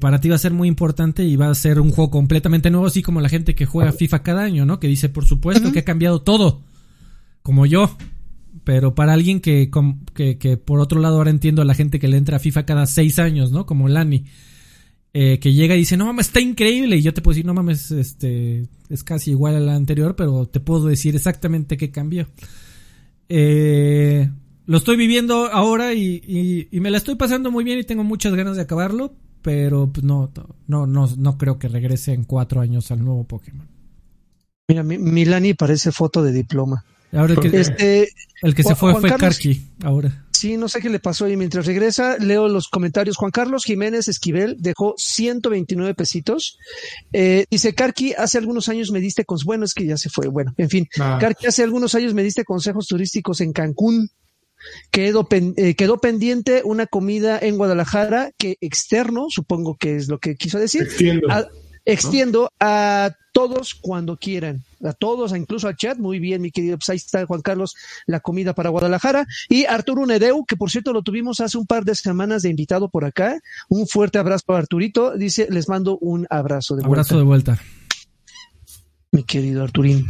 para 0.00 0.20
ti 0.22 0.30
va 0.30 0.36
a 0.36 0.38
ser 0.38 0.52
muy 0.54 0.68
importante 0.68 1.22
y 1.22 1.36
va 1.36 1.50
a 1.50 1.54
ser 1.54 1.78
un 1.78 1.90
juego 1.90 2.10
completamente 2.10 2.70
nuevo, 2.70 2.86
así 2.86 3.02
como 3.02 3.20
la 3.20 3.28
gente 3.28 3.54
que 3.54 3.66
juega 3.66 3.92
FIFA 3.92 4.22
cada 4.22 4.42
año, 4.42 4.64
¿no? 4.64 4.80
Que 4.80 4.88
dice, 4.88 5.10
por 5.10 5.26
supuesto, 5.26 5.70
que 5.70 5.80
ha 5.80 5.84
cambiado 5.84 6.22
todo, 6.22 6.62
como 7.42 7.66
yo. 7.66 7.94
Pero 8.64 8.94
para 8.94 9.12
alguien 9.12 9.40
que, 9.40 9.68
por 10.64 10.80
otro 10.80 11.00
lado 11.00 11.16
ahora 11.16 11.30
entiendo 11.30 11.62
a 11.62 11.64
la 11.64 11.74
gente 11.74 11.98
que 11.98 12.08
le 12.08 12.16
entra 12.16 12.36
a 12.36 12.40
FIFA 12.40 12.64
cada 12.64 12.86
seis 12.86 13.18
años, 13.18 13.50
¿no? 13.52 13.66
Como 13.66 13.88
Lani. 13.88 14.24
eh, 15.14 15.38
que 15.40 15.52
llega 15.52 15.74
y 15.74 15.78
dice, 15.80 15.96
no 15.98 16.06
mames, 16.06 16.28
está 16.28 16.40
increíble. 16.40 16.96
Y 16.96 17.02
yo 17.02 17.12
te 17.12 17.20
puedo 17.20 17.34
decir, 17.34 17.44
no 17.44 17.52
mames, 17.54 17.90
este, 17.90 18.66
es 18.88 19.04
casi 19.04 19.32
igual 19.32 19.56
a 19.56 19.60
la 19.60 19.74
anterior, 19.74 20.16
pero 20.16 20.46
te 20.46 20.58
puedo 20.60 20.86
decir 20.86 21.14
exactamente 21.16 21.76
qué 21.76 21.90
cambió. 21.90 22.28
Eh, 23.28 24.30
lo 24.66 24.78
estoy 24.78 24.96
viviendo 24.96 25.46
ahora 25.52 25.92
y, 25.94 26.22
y- 26.26 26.68
y 26.70 26.80
me 26.80 26.90
la 26.90 26.98
estoy 26.98 27.16
pasando 27.16 27.50
muy 27.50 27.64
bien 27.64 27.78
y 27.78 27.84
tengo 27.84 28.04
muchas 28.04 28.34
ganas 28.34 28.56
de 28.56 28.62
acabarlo, 28.62 29.14
pero 29.42 29.90
pues, 29.92 30.04
no, 30.04 30.30
no, 30.66 30.86
no, 30.86 31.08
no 31.16 31.38
creo 31.38 31.58
que 31.58 31.68
regrese 31.68 32.12
en 32.12 32.24
cuatro 32.24 32.60
años 32.60 32.90
al 32.90 33.04
nuevo 33.04 33.24
Pokémon. 33.24 33.66
Mira, 34.68 34.82
mi- 34.82 34.98
Milani 34.98 35.54
parece 35.54 35.92
foto 35.92 36.22
de 36.22 36.32
diploma. 36.32 36.84
Ahora 37.12 37.34
el 37.34 37.40
que, 37.40 37.60
Este, 37.60 38.08
el 38.42 38.54
que 38.54 38.62
se 38.62 38.74
fue 38.74 38.92
Juan 38.92 39.00
fue 39.02 39.10
Carlos. 39.10 39.34
Karki, 39.36 39.62
ahora. 39.84 40.24
sí, 40.32 40.56
no 40.56 40.66
sé 40.68 40.80
qué 40.80 40.88
le 40.88 40.98
pasó 40.98 41.28
y 41.28 41.36
mientras 41.36 41.66
regresa 41.66 42.16
leo 42.18 42.48
los 42.48 42.68
comentarios. 42.68 43.16
Juan 43.16 43.30
Carlos 43.30 43.64
Jiménez 43.64 44.08
Esquivel 44.08 44.56
dejó 44.58 44.94
129 44.96 45.94
pesitos. 45.94 46.58
Eh, 47.12 47.44
dice, 47.50 47.74
Karki, 47.74 48.14
hace 48.14 48.38
algunos 48.38 48.68
años 48.68 48.90
me 48.90 49.00
diste 49.00 49.24
consejos, 49.24 49.44
bueno, 49.44 49.64
es 49.66 49.74
que 49.74 49.86
ya 49.86 49.96
se 49.96 50.08
fue, 50.08 50.28
bueno, 50.28 50.54
en 50.56 50.68
fin. 50.70 50.88
Ah. 50.98 51.18
Karki, 51.20 51.46
hace 51.46 51.62
algunos 51.62 51.94
años 51.94 52.14
me 52.14 52.22
diste 52.22 52.44
consejos 52.44 52.86
turísticos 52.86 53.40
en 53.42 53.52
Cancún. 53.52 54.08
Quedó, 54.92 55.28
pen- 55.28 55.54
eh, 55.56 55.74
quedó 55.74 55.98
pendiente 55.98 56.62
una 56.64 56.86
comida 56.86 57.36
en 57.42 57.56
Guadalajara 57.56 58.30
que 58.38 58.56
externo, 58.60 59.26
supongo 59.28 59.76
que 59.76 59.96
es 59.96 60.06
lo 60.08 60.18
que 60.20 60.36
quiso 60.36 60.58
decir, 60.58 60.88
Extiendo. 61.84 62.50
a- 62.60 63.06
a 63.06 63.16
todos 63.34 63.74
cuando 63.74 64.18
quieran, 64.18 64.62
a 64.84 64.92
todos, 64.92 65.34
incluso 65.34 65.66
al 65.66 65.74
chat. 65.76 65.96
Muy 65.98 66.18
bien, 66.18 66.42
mi 66.42 66.50
querido, 66.50 66.76
pues 66.76 66.90
ahí 66.90 66.96
está 66.96 67.24
Juan 67.24 67.40
Carlos, 67.40 67.74
la 68.06 68.20
comida 68.20 68.52
para 68.54 68.68
Guadalajara. 68.68 69.26
Y 69.48 69.64
Arturo 69.64 70.04
Nedeu, 70.04 70.44
que 70.44 70.54
por 70.56 70.70
cierto 70.70 70.92
lo 70.92 71.00
tuvimos 71.02 71.40
hace 71.40 71.56
un 71.56 71.66
par 71.66 71.84
de 71.84 71.94
semanas 71.94 72.42
de 72.42 72.50
invitado 72.50 72.90
por 72.90 73.06
acá. 73.06 73.40
Un 73.70 73.86
fuerte 73.88 74.18
abrazo 74.18 74.44
para 74.46 74.58
Arturito. 74.58 75.16
Dice, 75.16 75.48
les 75.50 75.66
mando 75.68 75.96
un 75.98 76.26
abrazo 76.28 76.76
de 76.76 76.84
Abrazo 76.84 77.16
de 77.16 77.22
vuelta, 77.24 77.52
vuelta. 77.52 77.64
mi 79.12 79.22
querido 79.24 79.62
Arturín. 79.62 80.06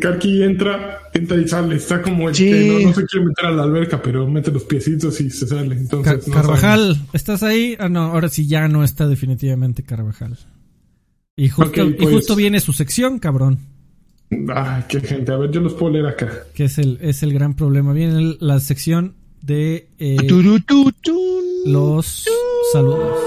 Karki 0.00 0.42
entra, 0.44 1.00
entra 1.12 1.36
y 1.36 1.46
sale. 1.48 1.76
Está 1.76 2.00
como 2.02 2.28
el 2.30 2.34
Sí. 2.34 2.44
que 2.48 2.66
no, 2.82 2.88
no 2.88 2.94
se 2.94 3.04
quiere 3.06 3.26
meter 3.26 3.46
a 3.46 3.50
la 3.50 3.62
alberca, 3.64 4.00
pero 4.00 4.26
mete 4.28 4.50
los 4.52 4.62
piecitos 4.64 5.20
y 5.20 5.28
se 5.28 5.46
sale. 5.46 5.74
Entonces, 5.76 6.26
no 6.28 6.34
Carvajal, 6.34 6.96
¿estás 7.12 7.42
ahí? 7.42 7.76
Ah, 7.78 7.88
no, 7.88 8.04
ahora 8.04 8.28
sí 8.28 8.46
ya 8.48 8.68
no 8.68 8.84
está 8.84 9.06
definitivamente 9.08 9.82
Carvajal. 9.82 10.38
Y 11.36 11.48
justo, 11.48 11.84
y 11.84 11.92
pues- 11.94 12.14
justo 12.14 12.36
viene 12.36 12.60
su 12.60 12.72
sección, 12.72 13.18
cabrón. 13.18 13.58
Ay, 14.54 14.84
qué 14.88 15.00
gente. 15.00 15.32
A 15.32 15.36
ver, 15.36 15.50
yo 15.50 15.60
los 15.60 15.74
puedo 15.74 15.92
leer 15.92 16.06
acá. 16.06 16.30
Que 16.54 16.64
es 16.64 16.78
el, 16.78 16.98
es 17.02 17.22
el 17.22 17.32
gran 17.34 17.54
problema. 17.54 17.92
Viene 17.92 18.36
la 18.40 18.60
sección 18.60 19.14
de 19.42 19.88
eh, 19.98 20.16
Turututun. 20.26 21.42
los 21.66 22.24
saludos. 22.72 23.18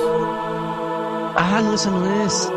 Ah, 1.37 1.61
no, 1.63 1.75
esa 1.75 1.91
no 1.91 2.25
es. 2.25 2.49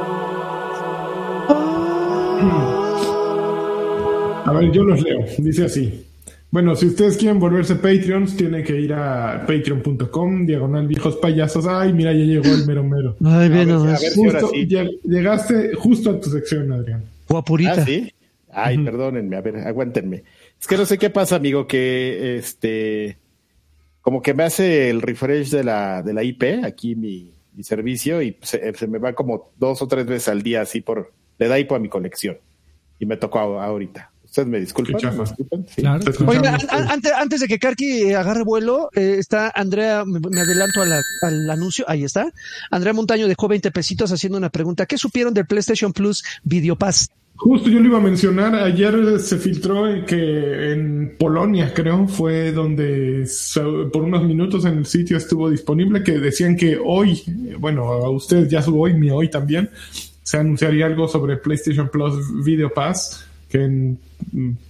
A 4.46 4.52
ver, 4.52 4.72
yo 4.72 4.82
los 4.84 5.02
leo. 5.02 5.18
Dice 5.38 5.64
así. 5.66 6.04
Bueno, 6.50 6.74
si 6.76 6.86
ustedes 6.86 7.18
quieren 7.18 7.38
volverse 7.38 7.74
Patreons, 7.74 8.34
tienen 8.36 8.64
que 8.64 8.80
ir 8.80 8.92
a 8.94 9.44
patreon.com, 9.46 10.46
diagonal 10.46 10.86
viejos 10.88 11.16
payasos. 11.16 11.66
Ay, 11.66 11.92
mira, 11.92 12.12
ya 12.12 12.24
llegó 12.24 12.46
el 12.46 12.66
mero 12.66 12.82
mero. 12.84 13.16
Ay, 13.22 13.48
ve 13.50 13.54
A 13.54 13.58
ver, 13.58 13.66
nomás. 13.68 13.98
a 13.98 14.00
ver 14.02 14.12
si 14.12 14.24
ahora 14.26 14.40
Justo, 14.40 14.54
sí. 14.54 14.66
llegaste 15.04 15.74
justo 15.74 16.10
a 16.10 16.20
tu 16.20 16.30
sección, 16.30 16.72
Adrián. 16.72 17.04
Guapurita. 17.28 17.72
Ah, 17.82 17.84
sí. 17.84 18.10
Ay, 18.50 18.78
perdónenme, 18.78 19.36
a 19.36 19.42
ver, 19.42 19.56
aguántenme. 19.58 20.24
Es 20.58 20.66
que 20.66 20.78
no 20.78 20.86
sé 20.86 20.96
qué 20.96 21.10
pasa, 21.10 21.36
amigo, 21.36 21.66
que 21.66 22.36
este 22.36 23.18
como 24.00 24.22
que 24.22 24.32
me 24.32 24.44
hace 24.44 24.88
el 24.88 25.02
refresh 25.02 25.50
de 25.50 25.62
la, 25.64 26.02
de 26.02 26.14
la 26.14 26.24
IP, 26.24 26.64
aquí 26.64 26.94
mi, 26.96 27.30
mi 27.52 27.62
servicio, 27.62 28.22
y 28.22 28.38
se, 28.40 28.72
se 28.72 28.86
me 28.86 28.96
va 28.98 29.12
como 29.12 29.50
dos 29.58 29.82
o 29.82 29.86
tres 29.86 30.06
veces 30.06 30.28
al 30.28 30.40
día 30.42 30.62
así 30.62 30.80
por, 30.80 31.12
le 31.38 31.46
da 31.46 31.58
hipo 31.58 31.74
a 31.74 31.78
mi 31.78 31.90
conexión. 31.90 32.38
Y 32.98 33.04
me 33.04 33.18
tocó 33.18 33.38
ahorita. 33.38 34.10
Ustedes 34.28 34.48
me 34.48 34.60
disculpan. 34.60 34.94
Oiga, 36.28 36.54
an- 36.54 36.68
an- 36.70 36.90
antes, 36.90 37.12
antes 37.12 37.40
de 37.40 37.46
que 37.48 37.58
Karki 37.58 38.12
agarre 38.12 38.44
vuelo, 38.44 38.90
eh, 38.94 39.16
está 39.18 39.50
Andrea, 39.54 40.04
me, 40.04 40.20
me 40.20 40.40
adelanto 40.40 40.82
a 40.82 40.86
la- 40.86 41.00
al 41.22 41.48
anuncio, 41.50 41.84
ahí 41.88 42.04
está. 42.04 42.30
Andrea 42.70 42.92
Montaño 42.92 43.26
dejó 43.26 43.48
20 43.48 43.70
pesitos 43.70 44.12
haciendo 44.12 44.36
una 44.38 44.50
pregunta. 44.50 44.84
¿Qué 44.86 44.98
supieron 44.98 45.32
del 45.34 45.46
PlayStation 45.46 45.92
Plus 45.92 46.22
Video 46.44 46.76
Pass? 46.76 47.08
Justo 47.36 47.70
yo 47.70 47.78
lo 47.78 47.86
iba 47.86 47.98
a 47.98 48.02
mencionar. 48.02 48.54
Ayer 48.56 49.18
se 49.20 49.38
filtró 49.38 49.84
que 50.06 50.72
en 50.72 51.14
Polonia, 51.18 51.72
creo, 51.72 52.06
fue 52.08 52.50
donde 52.52 53.24
por 53.92 54.02
unos 54.02 54.24
minutos 54.24 54.64
en 54.64 54.78
el 54.78 54.86
sitio 54.86 55.16
estuvo 55.16 55.48
disponible. 55.48 56.02
Que 56.02 56.18
decían 56.18 56.56
que 56.56 56.76
hoy, 56.84 57.22
bueno, 57.58 57.84
a 57.84 58.10
ustedes 58.10 58.50
ya 58.50 58.60
subo 58.60 58.82
hoy, 58.82 58.94
mi 58.94 59.08
hoy 59.10 59.30
también, 59.30 59.70
se 60.22 60.36
anunciaría 60.36 60.86
algo 60.86 61.06
sobre 61.08 61.36
PlayStation 61.36 61.88
Plus 61.88 62.14
Video 62.44 62.70
Pass. 62.74 63.24
Que 63.48 63.64
en, 63.64 63.98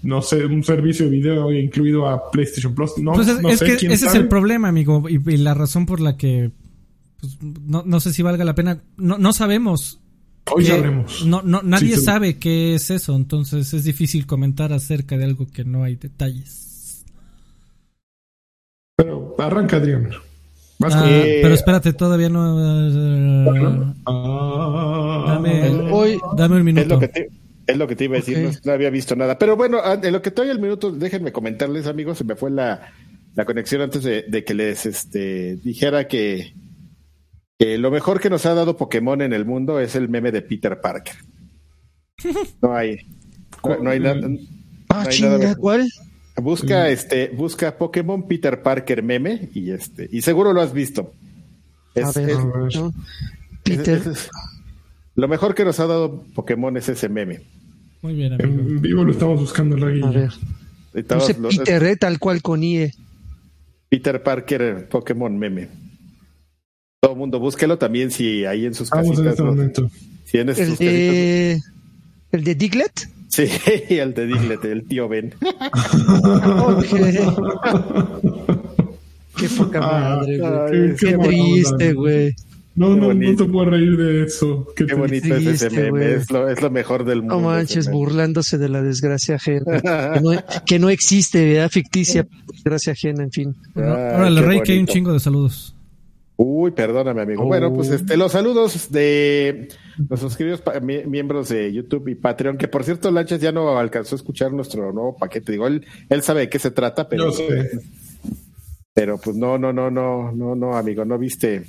no 0.04 0.22
sé, 0.22 0.44
un 0.46 0.62
servicio 0.62 1.06
de 1.06 1.10
video 1.10 1.52
incluido 1.52 2.08
a 2.08 2.30
PlayStation 2.30 2.74
Plus. 2.74 2.96
No, 2.98 3.12
Pues 3.14 3.26
es, 3.28 3.40
no 3.42 3.48
es 3.48 3.58
sé, 3.58 3.66
que 3.66 3.76
quién 3.76 3.90
ese 3.92 4.06
es 4.06 4.14
el 4.14 4.28
problema, 4.28 4.68
amigo, 4.68 5.08
y, 5.08 5.14
y 5.26 5.36
la 5.36 5.54
razón 5.54 5.84
por 5.84 6.00
la 6.00 6.16
que 6.16 6.52
pues, 7.20 7.38
no, 7.42 7.82
no 7.84 7.98
sé 8.00 8.12
si 8.12 8.22
valga 8.22 8.44
la 8.44 8.54
pena. 8.54 8.80
No, 8.96 9.18
no 9.18 9.32
sabemos. 9.32 9.98
Hoy 10.54 10.62
qué- 10.64 10.70
sabremos. 10.70 11.26
No, 11.26 11.42
no, 11.42 11.60
nadie 11.62 11.96
Sí, 11.96 12.02
sabe 12.02 12.38
qué 12.38 12.74
es 12.74 12.90
eso, 12.90 13.16
entonces 13.16 13.74
es 13.74 13.82
difícil 13.84 14.26
comentar 14.26 14.72
acerca 14.72 15.18
de 15.18 15.24
algo 15.24 15.46
que 15.48 15.64
no 15.64 15.82
hay 15.82 15.96
detalles. 15.96 17.04
Pero 18.96 19.34
arranca, 19.38 19.76
Adrián. 19.76 20.10
Ah, 20.82 21.04
Eh, 21.10 21.40
pero 21.42 21.54
espérate, 21.54 21.92
todavía 21.92 22.28
no. 22.28 23.44
Bueno. 23.44 23.94
Ah. 24.06 25.24
Dame, 25.26 25.66
el- 25.66 25.80
Hoy- 25.92 26.20
dame 26.36 26.54
un 26.54 26.60
Es 26.60 26.64
minuto. 26.74 26.94
lo 26.94 27.00
que 27.00 27.08
te, 27.08 27.28
es 27.68 27.76
lo 27.76 27.86
que 27.86 27.94
te 27.94 28.04
iba 28.04 28.16
a 28.16 28.20
decir, 28.20 28.38
no, 28.38 28.50
no 28.64 28.72
había 28.72 28.90
visto 28.90 29.14
nada. 29.14 29.38
Pero 29.38 29.56
bueno, 29.56 29.78
a- 29.78 29.94
en 30.02 30.12
lo 30.12 30.20
que 30.22 30.30
estoy 30.30 30.48
el 30.48 30.58
minuto, 30.58 30.90
déjenme 30.90 31.30
comentarles, 31.32 31.86
amigos, 31.86 32.18
se 32.18 32.24
me 32.24 32.34
fue 32.34 32.50
la, 32.50 32.92
la 33.36 33.44
conexión 33.44 33.82
antes 33.82 34.02
de, 34.02 34.22
de 34.22 34.42
que 34.44 34.54
les 34.54 34.86
este, 34.86 35.56
dijera 35.56 36.08
que, 36.08 36.54
que 37.58 37.78
lo 37.78 37.90
mejor 37.90 38.20
que 38.20 38.30
nos 38.30 38.44
ha 38.46 38.54
dado 38.54 38.76
Pokémon 38.76 39.20
en 39.22 39.32
el 39.32 39.44
mundo 39.44 39.78
es 39.80 39.94
el 39.94 40.08
meme 40.08 40.32
de 40.32 40.42
Peter 40.42 40.80
Parker. 40.80 41.14
No 42.62 42.74
hay, 42.74 42.96
no, 43.64 43.78
no 43.78 43.90
hay 43.90 44.00
nada. 44.00 44.28
Ah, 44.88 45.06
chinga. 45.08 45.54
¿cuál? 45.56 45.88
Busca 46.36 46.88
este, 46.88 47.28
busca 47.28 47.76
Pokémon 47.76 48.26
Peter 48.26 48.62
Parker 48.62 49.02
meme 49.02 49.50
y 49.54 49.70
este, 49.70 50.08
y 50.10 50.22
seguro 50.22 50.52
lo 50.52 50.60
has 50.60 50.72
visto. 50.72 51.12
A 51.96 52.10
ver, 52.12 52.30
es- 52.30 52.36
ver. 52.38 52.76
¿no? 52.76 52.92
Peter. 53.64 53.98
Es- 54.06 54.30
Lo 55.14 55.26
mejor 55.28 55.54
que 55.54 55.64
nos 55.64 55.78
ha 55.80 55.86
dado 55.86 56.22
Pokémon 56.34 56.76
es 56.76 56.88
ese 56.88 57.08
meme. 57.08 57.40
Muy 58.02 58.14
bien, 58.14 58.32
amigo. 58.34 58.48
En 58.60 58.80
vivo 58.80 59.04
lo 59.04 59.12
estamos 59.12 59.40
buscando, 59.40 59.76
Raggy. 59.76 60.02
A 60.02 60.10
ver. 60.10 60.30
Y 60.94 61.02
todos 61.02 61.32
Puse 61.32 61.58
Peter, 61.58 61.82
eh, 61.84 61.96
tal 61.96 62.18
cual 62.18 62.40
con 62.42 62.62
IE. 62.62 62.92
Peter 63.88 64.22
Parker, 64.22 64.88
Pokémon 64.88 65.36
meme. 65.38 65.68
Todo 67.00 67.12
el 67.12 67.18
mundo 67.18 67.38
búsquelo 67.40 67.78
también 67.78 68.10
si 68.10 68.44
ahí 68.44 68.66
en 68.66 68.74
sus 68.74 68.90
Vamos 68.90 69.06
en 69.18 69.24
casitas. 69.24 69.32
este 69.32 69.42
¿no? 69.42 69.48
momento. 69.50 69.90
Si 70.24 70.38
en 70.38 70.48
El 70.48 70.54
sus 70.56 70.64
casitas- 70.64 70.78
de. 70.78 71.60
El 72.32 72.44
de 72.44 72.54
Diglett. 72.54 73.08
Sí, 73.28 73.44
el 73.90 74.14
de 74.14 74.26
Diglett, 74.26 74.64
el 74.64 74.84
tío 74.86 75.08
Ben. 75.08 75.34
Qué 79.36 79.48
poca 79.56 79.80
madre, 79.80 80.38
güey. 80.38 80.52
Ay, 80.52 80.94
Qué 80.98 81.16
buena 81.16 81.32
triste, 81.32 81.92
güey. 81.92 82.34
No, 82.78 82.94
no, 82.96 83.12
no 83.12 83.36
te 83.36 83.44
puedo 83.44 83.70
reír 83.70 83.96
de 83.96 84.22
eso. 84.24 84.66
Qué 84.76 84.84
bonito 84.94 85.34
es 85.34 85.46
ese 85.46 85.70
meme. 85.70 86.14
Es 86.14 86.30
lo, 86.30 86.48
es 86.48 86.62
lo 86.62 86.70
mejor 86.70 87.04
del 87.04 87.20
mundo. 87.22 87.34
No 87.34 87.40
manches, 87.40 87.90
burlándose 87.90 88.56
de 88.58 88.68
la 88.68 88.82
desgracia 88.82 89.34
ajena. 89.34 89.80
que, 90.14 90.20
no, 90.20 90.30
que 90.64 90.78
no 90.78 90.88
existe, 90.88 91.44
¿verdad? 91.54 91.70
Ficticia 91.70 92.26
desgracia 92.52 92.92
ajena, 92.92 93.24
en 93.24 93.32
fin. 93.32 93.56
Órale, 93.74 94.40
qué 94.40 94.46
Rey, 94.46 94.60
que 94.62 94.72
hay 94.72 94.78
un 94.78 94.86
chingo 94.86 95.12
de 95.12 95.20
saludos. 95.20 95.74
Uy, 96.40 96.70
perdóname, 96.70 97.22
amigo. 97.22 97.42
Oh. 97.42 97.46
Bueno, 97.46 97.72
pues 97.74 97.90
este, 97.90 98.16
los 98.16 98.30
saludos 98.30 98.92
de 98.92 99.68
pa- 100.62 100.78
mie- 100.80 101.04
miembros 101.04 101.48
de 101.48 101.72
YouTube 101.72 102.06
y 102.08 102.14
Patreon, 102.14 102.56
que 102.56 102.68
por 102.68 102.84
cierto, 102.84 103.10
Lanchas 103.10 103.40
ya 103.40 103.50
no 103.50 103.76
alcanzó 103.76 104.14
a 104.14 104.18
escuchar 104.18 104.52
nuestro 104.52 104.92
nuevo 104.92 105.16
paquete. 105.16 105.50
Digo, 105.50 105.66
él, 105.66 105.84
él 106.08 106.22
sabe 106.22 106.42
de 106.42 106.48
qué 106.48 106.60
se 106.60 106.70
trata, 106.70 107.08
pero, 107.08 107.24
Yo 107.24 107.32
sé. 107.32 107.70
pero 108.94 109.18
pues 109.18 109.34
no, 109.36 109.58
no, 109.58 109.72
no, 109.72 109.90
no, 109.90 110.30
no, 110.30 110.54
no, 110.54 110.76
amigo, 110.76 111.04
no 111.04 111.18
viste 111.18 111.64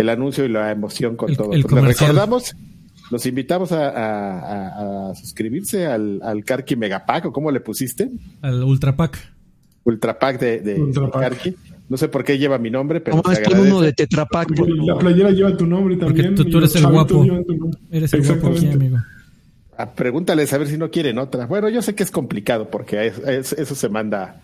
el 0.00 0.08
anuncio 0.08 0.44
y 0.44 0.48
la 0.48 0.70
emoción 0.70 1.16
con 1.16 1.30
El- 1.30 1.36
todo. 1.36 1.52
el 1.52 1.62
Pues 1.62 1.82
les 1.84 1.98
recordamos, 2.00 2.54
los 3.10 3.26
invitamos 3.26 3.72
a, 3.72 3.88
a- 3.88 4.38
a- 4.40 5.10
a 5.10 5.14
suscribirse 5.14 5.86
al, 5.86 6.20
al 6.22 6.44
Karki 6.44 6.76
Megapack, 6.76 7.26
o 7.26 7.32
cómo 7.32 7.50
le 7.50 7.60
pusiste, 7.60 8.10
Al 8.42 8.62
Ultra 8.62 8.96
Pack. 8.96 9.18
Ultra 9.84 10.18
Pack 10.18 10.38
de, 10.40 10.60
de, 10.60 10.74
Ultra 10.80 11.06
de 11.06 11.10
Pack. 11.10 11.20
Karki. 11.22 11.56
No 11.88 11.96
sé 11.96 12.06
por 12.08 12.22
qué 12.22 12.38
lleva 12.38 12.58
mi 12.58 12.70
nombre, 12.70 13.00
pero 13.00 13.16
No 13.16 13.22
agradece. 13.24 13.60
uno 13.62 13.80
de 13.80 13.92
Tetrapack, 13.92 14.50
la 14.86 14.96
playera 14.98 15.30
lleva 15.32 15.56
tu 15.56 15.66
nombre 15.66 15.96
también. 15.96 16.34
tú- 16.36 16.58
eres 16.58 16.76
el 16.76 16.86
guapo. 16.86 17.24
Eres 17.90 18.12
el 18.12 18.24
guapo 18.26 18.48
aquí, 18.56 18.68
amigo. 18.68 18.98
Ah, 19.76 19.90
pregúntales 19.92 20.52
a 20.52 20.58
ver 20.58 20.68
si 20.68 20.76
no 20.76 20.90
quieren 20.90 21.18
otra. 21.18 21.46
Bueno, 21.46 21.68
yo 21.70 21.80
sé 21.82 21.94
que 21.94 22.02
es 22.02 22.10
complicado 22.10 22.68
porque 22.70 23.06
es- 23.06 23.18
es- 23.26 23.52
eso 23.54 23.74
se 23.74 23.88
manda 23.88 24.40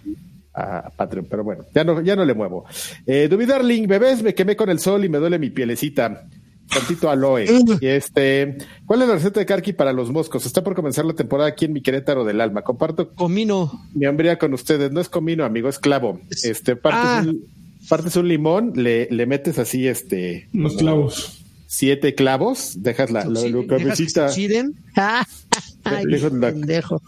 a 0.57 0.91
Patreon, 0.91 1.27
pero 1.29 1.45
bueno, 1.45 1.65
ya 1.75 1.85
no, 1.85 2.01
ya 2.01 2.17
no 2.17 2.25
le 2.25 2.33
muevo. 2.35 2.65
Eh, 3.07 3.29
Duby 3.29 3.45
Darling, 3.47 3.87
bebés, 3.87 4.23
me 4.23 4.35
quemé 4.35 4.57
con 4.57 4.71
el 4.71 4.79
sol 4.79 5.05
y 5.05 5.09
me 5.09 5.19
duele 5.19 5.39
mi 5.39 5.51
pielecita. 5.51 6.27
Tantito 6.69 7.09
aloe. 7.09 7.45
Y 7.81 7.87
este, 7.87 8.57
¿cuál 8.87 9.03
es 9.03 9.09
la 9.09 9.15
receta 9.15 9.39
de 9.39 9.47
Karki 9.47 9.73
para 9.73 9.93
los 9.93 10.11
moscos? 10.11 10.47
Está 10.47 10.65
por 10.65 10.75
comenzar 10.75 11.05
la 11.05 11.13
temporada 11.15 11.49
aquí 11.49 11.67
en 11.67 11.73
mi 11.73 11.81
Querétaro 11.81 12.25
del 12.25 12.41
alma. 12.41 12.63
Comparto 12.63 13.11
Comino. 13.15 13.71
mi 13.95 14.07
hombría 14.07 14.37
con 14.39 14.53
ustedes. 14.53 14.91
No 14.91 15.01
es 15.01 15.09
comino, 15.09 15.45
amigo, 15.45 15.69
es 15.69 15.79
clavo. 15.79 16.21
Este, 16.43 16.75
partes, 16.75 17.03
Ah. 17.05 17.23
un, 17.25 17.45
partes 17.89 18.17
un 18.17 18.27
limón, 18.27 18.73
le, 18.75 19.07
le 19.13 19.27
metes 19.27 19.61
así, 19.61 19.87
este, 19.87 20.49
Unos 20.53 20.75
clavos. 20.77 21.45
siete 21.69 22.17
clavos, 22.17 22.73
dejas 22.83 23.11
la, 23.13 23.25
la, 23.27 23.31
la 23.31 23.41
dejas 23.43 23.53
que 23.53 24.09
se 24.09 24.15
cabecita. 24.17 24.31
Dejas 26.05 26.33
la- 26.33 26.51
pendejo. 26.51 27.01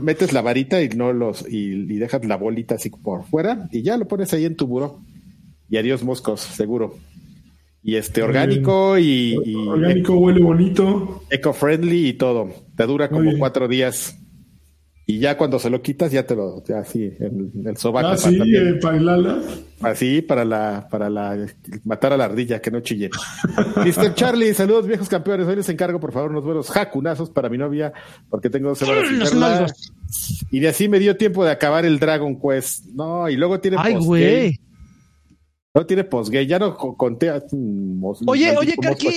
Metes 0.00 0.32
la 0.32 0.42
varita 0.42 0.82
y 0.82 0.88
no 0.90 1.12
los 1.12 1.46
y, 1.48 1.72
y 1.72 1.96
dejas 1.96 2.24
la 2.24 2.36
bolita 2.36 2.76
así 2.76 2.90
por 2.90 3.24
fuera 3.24 3.68
y 3.72 3.82
ya 3.82 3.96
lo 3.96 4.06
pones 4.08 4.32
ahí 4.32 4.44
en 4.44 4.56
tu 4.56 4.66
buró. 4.66 5.00
Y 5.68 5.76
adiós 5.78 6.02
moscos 6.02 6.40
seguro. 6.40 6.96
Y 7.82 7.96
este 7.96 8.22
orgánico 8.22 8.96
y, 8.98 9.36
y 9.44 9.56
Orgánico, 9.56 10.14
huele 10.14 10.40
bonito. 10.40 11.22
eco 11.30 11.52
friendly 11.52 12.08
y 12.08 12.12
todo. 12.12 12.50
Te 12.76 12.86
dura 12.86 13.08
como 13.08 13.36
cuatro 13.38 13.66
días 13.66 14.18
y 15.14 15.18
ya 15.18 15.36
cuando 15.36 15.58
se 15.58 15.68
lo 15.70 15.82
quitas 15.82 16.10
ya 16.12 16.26
te 16.26 16.34
lo 16.36 16.62
ya 16.64 16.78
así 16.78 17.04
el, 17.20 17.50
el 17.66 17.76
sobaco 17.76 18.08
Ah, 18.08 18.16
para 18.16 18.18
sí, 18.18 18.38
eh, 18.54 18.78
el 18.82 19.08
ala. 19.08 19.38
así 19.80 20.22
para 20.22 20.44
la 20.44 20.86
para 20.90 21.10
la 21.10 21.46
matar 21.84 22.12
a 22.12 22.16
la 22.16 22.24
ardilla 22.26 22.60
que 22.60 22.70
no 22.70 22.80
chille 22.80 23.10
Mr. 23.76 24.14
Charlie 24.14 24.54
saludos 24.54 24.86
viejos 24.86 25.08
campeones 25.08 25.46
hoy 25.46 25.56
les 25.56 25.68
encargo 25.68 25.98
por 26.00 26.12
favor 26.12 26.30
unos 26.30 26.44
buenos 26.44 26.70
jacunazos 26.70 27.30
para 27.30 27.48
mi 27.48 27.58
novia 27.58 27.92
porque 28.30 28.48
tengo 28.50 28.68
dos 28.70 28.78
semanas. 28.78 29.92
Y 30.50 30.60
de 30.60 30.68
así 30.68 30.88
me 30.88 30.98
dio 30.98 31.16
tiempo 31.16 31.44
de 31.44 31.50
acabar 31.50 31.86
el 31.86 31.98
Dragon 31.98 32.38
Quest. 32.38 32.86
No, 32.94 33.28
y 33.30 33.36
luego 33.36 33.60
tiene 33.60 33.78
Ay, 33.80 33.94
güey. 33.94 34.60
No 35.74 35.86
tiene 35.86 36.04
postgame. 36.04 36.46
Ya 36.46 36.58
no 36.58 36.76
co- 36.76 36.96
conté. 36.96 37.30
Oye, 38.26 38.54
oye, 38.56 38.74
Karki. 38.80 39.08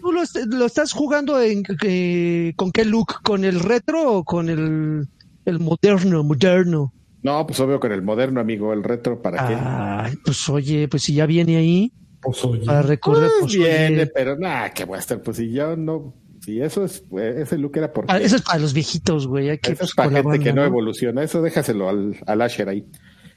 ¿tú, 0.00 0.12
lo, 0.12 0.22
est- 0.22 0.36
lo 0.46 0.66
estás 0.66 0.92
jugando 0.92 1.40
en, 1.40 1.62
eh, 1.84 2.52
con 2.56 2.70
qué 2.70 2.84
look? 2.84 3.22
¿Con 3.22 3.44
el 3.44 3.60
retro 3.60 4.12
o 4.18 4.24
con 4.24 4.50
el, 4.50 5.08
el 5.46 5.58
moderno, 5.60 6.22
moderno? 6.22 6.92
No, 7.22 7.46
pues 7.46 7.58
obvio 7.60 7.80
con 7.80 7.92
el 7.92 8.02
moderno, 8.02 8.40
amigo. 8.40 8.74
El 8.74 8.84
retro, 8.84 9.22
¿para 9.22 9.48
qué? 9.48 9.54
Ay, 9.58 10.14
pues 10.22 10.46
oye, 10.50 10.86
pues 10.88 11.04
si 11.04 11.14
ya 11.14 11.24
viene 11.24 11.56
ahí 11.56 11.90
Pues 12.20 12.44
oye. 12.44 12.66
para 12.66 12.82
recorrer, 12.82 13.30
Pues 13.40 13.54
pues 13.54 13.54
viene, 13.54 14.02
oye. 14.02 14.06
pero 14.14 14.36
nada, 14.38 14.70
que 14.70 14.84
voy 14.84 14.96
a 14.96 15.00
estar. 15.00 15.22
Pues 15.22 15.38
si 15.38 15.50
yo 15.50 15.76
no. 15.76 16.14
Si 16.44 16.60
eso 16.60 16.84
es. 16.84 17.02
eh, 17.18 17.36
Ese 17.38 17.56
look 17.56 17.72
era 17.78 17.90
porque. 17.90 18.12
Ah, 18.12 18.18
Eso 18.20 18.36
es 18.36 18.42
para 18.42 18.58
los 18.58 18.74
viejitos, 18.74 19.26
güey. 19.26 19.48
Hay 19.48 19.56
que 19.58 19.72
Eso 19.72 19.84
es 19.84 19.94
pues, 19.94 20.08
para 20.10 20.22
gente 20.22 20.40
que 20.44 20.52
¿no? 20.52 20.62
evoluciona. 20.62 21.22
Eso 21.22 21.40
déjaselo 21.40 21.88
al, 21.88 22.18
al 22.26 22.42
Asher 22.42 22.68
ahí. 22.68 22.84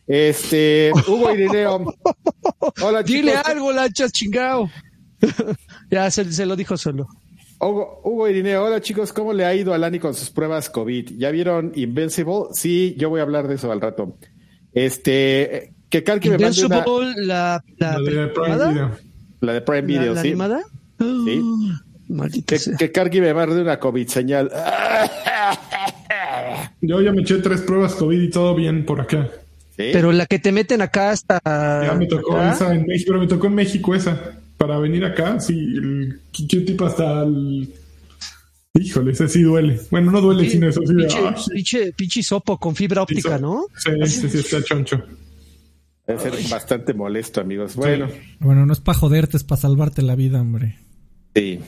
Este. 0.07 0.91
Hugo 1.07 1.31
Irineo. 1.31 1.93
Hola, 2.81 3.03
Dile 3.03 3.31
chicos. 3.33 3.45
algo, 3.47 3.71
lanchas, 3.73 4.11
chingao. 4.13 4.69
ya 5.91 6.09
se, 6.11 6.31
se 6.31 6.45
lo 6.45 6.55
dijo 6.55 6.77
solo. 6.77 7.07
Hugo, 7.59 8.01
Hugo 8.03 8.27
Irineo, 8.29 8.63
hola 8.65 8.79
chicos, 8.81 9.11
¿cómo 9.11 9.33
le 9.33 9.43
ha 9.43 9.53
ido 9.55 9.73
a 9.73 9.79
Lani 9.79 9.97
con 9.97 10.13
sus 10.13 10.29
pruebas 10.29 10.69
COVID? 10.69 11.13
¿Ya 11.17 11.31
vieron 11.31 11.71
Invincible? 11.75 12.45
Sí, 12.53 12.93
yo 12.99 13.09
voy 13.09 13.19
a 13.19 13.23
hablar 13.23 13.47
de 13.47 13.55
eso 13.55 13.71
al 13.71 13.81
rato. 13.81 14.15
Este, 14.73 15.73
que 15.89 16.03
Karki 16.03 16.29
me 16.29 16.37
mande 16.37 16.63
una, 16.65 16.83
la, 17.15 17.63
la, 17.77 17.97
La 17.97 18.11
de 18.21 18.27
Prime 18.27 18.55
Video. 18.69 18.91
la 19.41 19.53
de 19.53 19.61
Prime 19.61 19.81
la- 19.81 19.87
Video, 19.87 20.13
la 20.13 20.21
sí. 20.21 20.27
animada. 20.27 20.61
Sí. 20.99 21.41
Ah, 21.43 21.81
Maldita 22.09 22.45
Que, 22.55 22.59
sea. 22.59 22.77
que 22.77 22.91
Karki 22.91 23.19
me 23.21 23.33
mande 23.33 23.59
una 23.59 23.79
COVID 23.79 24.07
señal. 24.07 24.51
Yo 26.81 27.01
ya 27.01 27.11
me 27.11 27.21
eché 27.23 27.37
tres 27.39 27.61
pruebas 27.61 27.95
COVID 27.95 28.21
y 28.21 28.29
todo 28.29 28.53
bien 28.55 28.85
por 28.85 29.01
acá. 29.01 29.29
Sí. 29.77 29.89
Pero 29.93 30.11
la 30.11 30.25
que 30.25 30.39
te 30.39 30.51
meten 30.51 30.81
acá 30.81 31.11
hasta. 31.11 31.39
Ya 31.45 31.93
me 31.93 32.07
tocó 32.07 32.35
acá, 32.37 32.53
esa 32.53 32.73
en 32.73 32.85
México, 32.87 33.09
pero 33.09 33.19
me 33.19 33.27
tocó 33.27 33.47
en 33.47 33.55
México 33.55 33.93
esa. 33.95 34.19
Para 34.57 34.79
venir 34.79 35.05
acá, 35.05 35.39
sí, 35.39 35.53
el 35.53 36.19
Q-tip 36.35 36.81
hasta 36.81 37.21
el... 37.23 37.71
Híjole, 38.73 39.11
ese 39.11 39.27
sí 39.27 39.41
duele. 39.43 39.79
Bueno, 39.91 40.11
no 40.11 40.19
duele, 40.21 40.43
Sí, 40.45 40.51
sino 40.51 40.67
eso 40.67 40.81
sí. 40.81 40.93
de- 40.93 41.03
pinche, 41.03 41.17
ah, 41.27 41.35
sí, 41.37 41.51
pinche, 41.53 41.93
pinche 41.93 42.23
sopo 42.23 42.57
con 42.57 42.75
fibra 42.75 43.03
óptica, 43.03 43.37
¿no? 43.37 43.65
Sí, 43.75 43.91
sí, 44.07 44.29
sí, 44.29 44.37
está 44.39 44.63
choncho. 44.63 45.03
Debe 46.07 46.19
ser 46.19 46.33
bastante 46.49 46.93
molesto, 46.93 47.41
amigos. 47.41 47.75
Bueno, 47.75 48.07
Bueno, 48.39 48.65
no 48.65 48.73
es 48.73 48.79
para 48.79 48.97
joderte, 48.97 49.37
es 49.37 49.43
para 49.43 49.61
salvarte 49.61 50.01
la 50.01 50.15
vida, 50.15 50.41
hombre. 50.41 50.77
sí. 51.35 51.59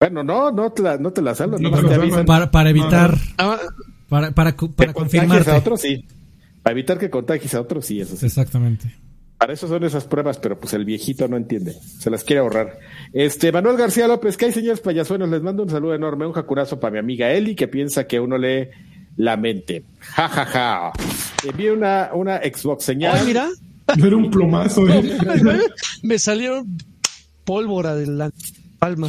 Bueno, 0.00 0.24
no, 0.24 0.50
no 0.50 0.70
te 0.72 0.82
la, 0.82 0.96
no 0.96 1.12
te 1.12 1.20
la 1.20 1.34
salvo, 1.34 1.58
No 1.58 1.70
te. 1.70 2.24
Para, 2.24 2.50
para 2.50 2.70
evitar, 2.70 3.18
Ah, 3.36 3.58
para, 4.08 4.30
para, 4.30 4.56
para 4.56 4.92
confirmarte. 4.94 5.50
a 5.50 5.58
otros, 5.58 5.80
sí. 5.82 6.04
Para 6.62 6.72
evitar 6.72 6.98
que 6.98 7.10
contagies 7.10 7.54
a 7.54 7.60
otros, 7.60 7.86
sí, 7.86 8.00
eso 8.00 8.16
sí. 8.16 8.26
Exactamente. 8.26 8.94
Para 9.38 9.54
eso 9.54 9.66
son 9.66 9.82
esas 9.84 10.04
pruebas, 10.04 10.38
pero 10.38 10.60
pues 10.60 10.74
el 10.74 10.84
viejito 10.84 11.26
no 11.26 11.38
entiende. 11.38 11.72
Se 11.72 12.10
las 12.10 12.24
quiere 12.24 12.40
ahorrar. 12.40 12.78
Este, 13.14 13.50
Manuel 13.50 13.78
García 13.78 14.06
López, 14.06 14.36
que 14.36 14.44
hay 14.44 14.52
señores 14.52 14.80
payasuenos, 14.80 15.30
les 15.30 15.40
mando 15.40 15.62
un 15.62 15.70
saludo 15.70 15.94
enorme, 15.94 16.26
un 16.26 16.32
jacurazo 16.32 16.78
para 16.78 16.92
mi 16.92 16.98
amiga 16.98 17.32
Eli, 17.32 17.54
que 17.54 17.66
piensa 17.66 18.06
que 18.06 18.20
uno 18.20 18.36
lee 18.36 18.68
la 19.16 19.38
mente. 19.38 19.84
Ja, 20.00 20.28
ja, 20.28 20.44
ja. 20.44 20.92
Envié 21.48 21.72
una, 21.72 22.10
una 22.12 22.38
Xbox 22.38 22.84
señal. 22.84 23.16
ay, 23.16 23.26
mira, 23.26 23.48
No 23.96 24.06
era 24.06 24.16
un 24.16 24.30
plomazo, 24.30 24.86
¿eh? 24.88 25.18
me 26.02 26.18
salieron 26.18 26.76
pólvora 27.44 27.94
de 27.94 28.08
la 28.08 28.30
palma. 28.78 29.08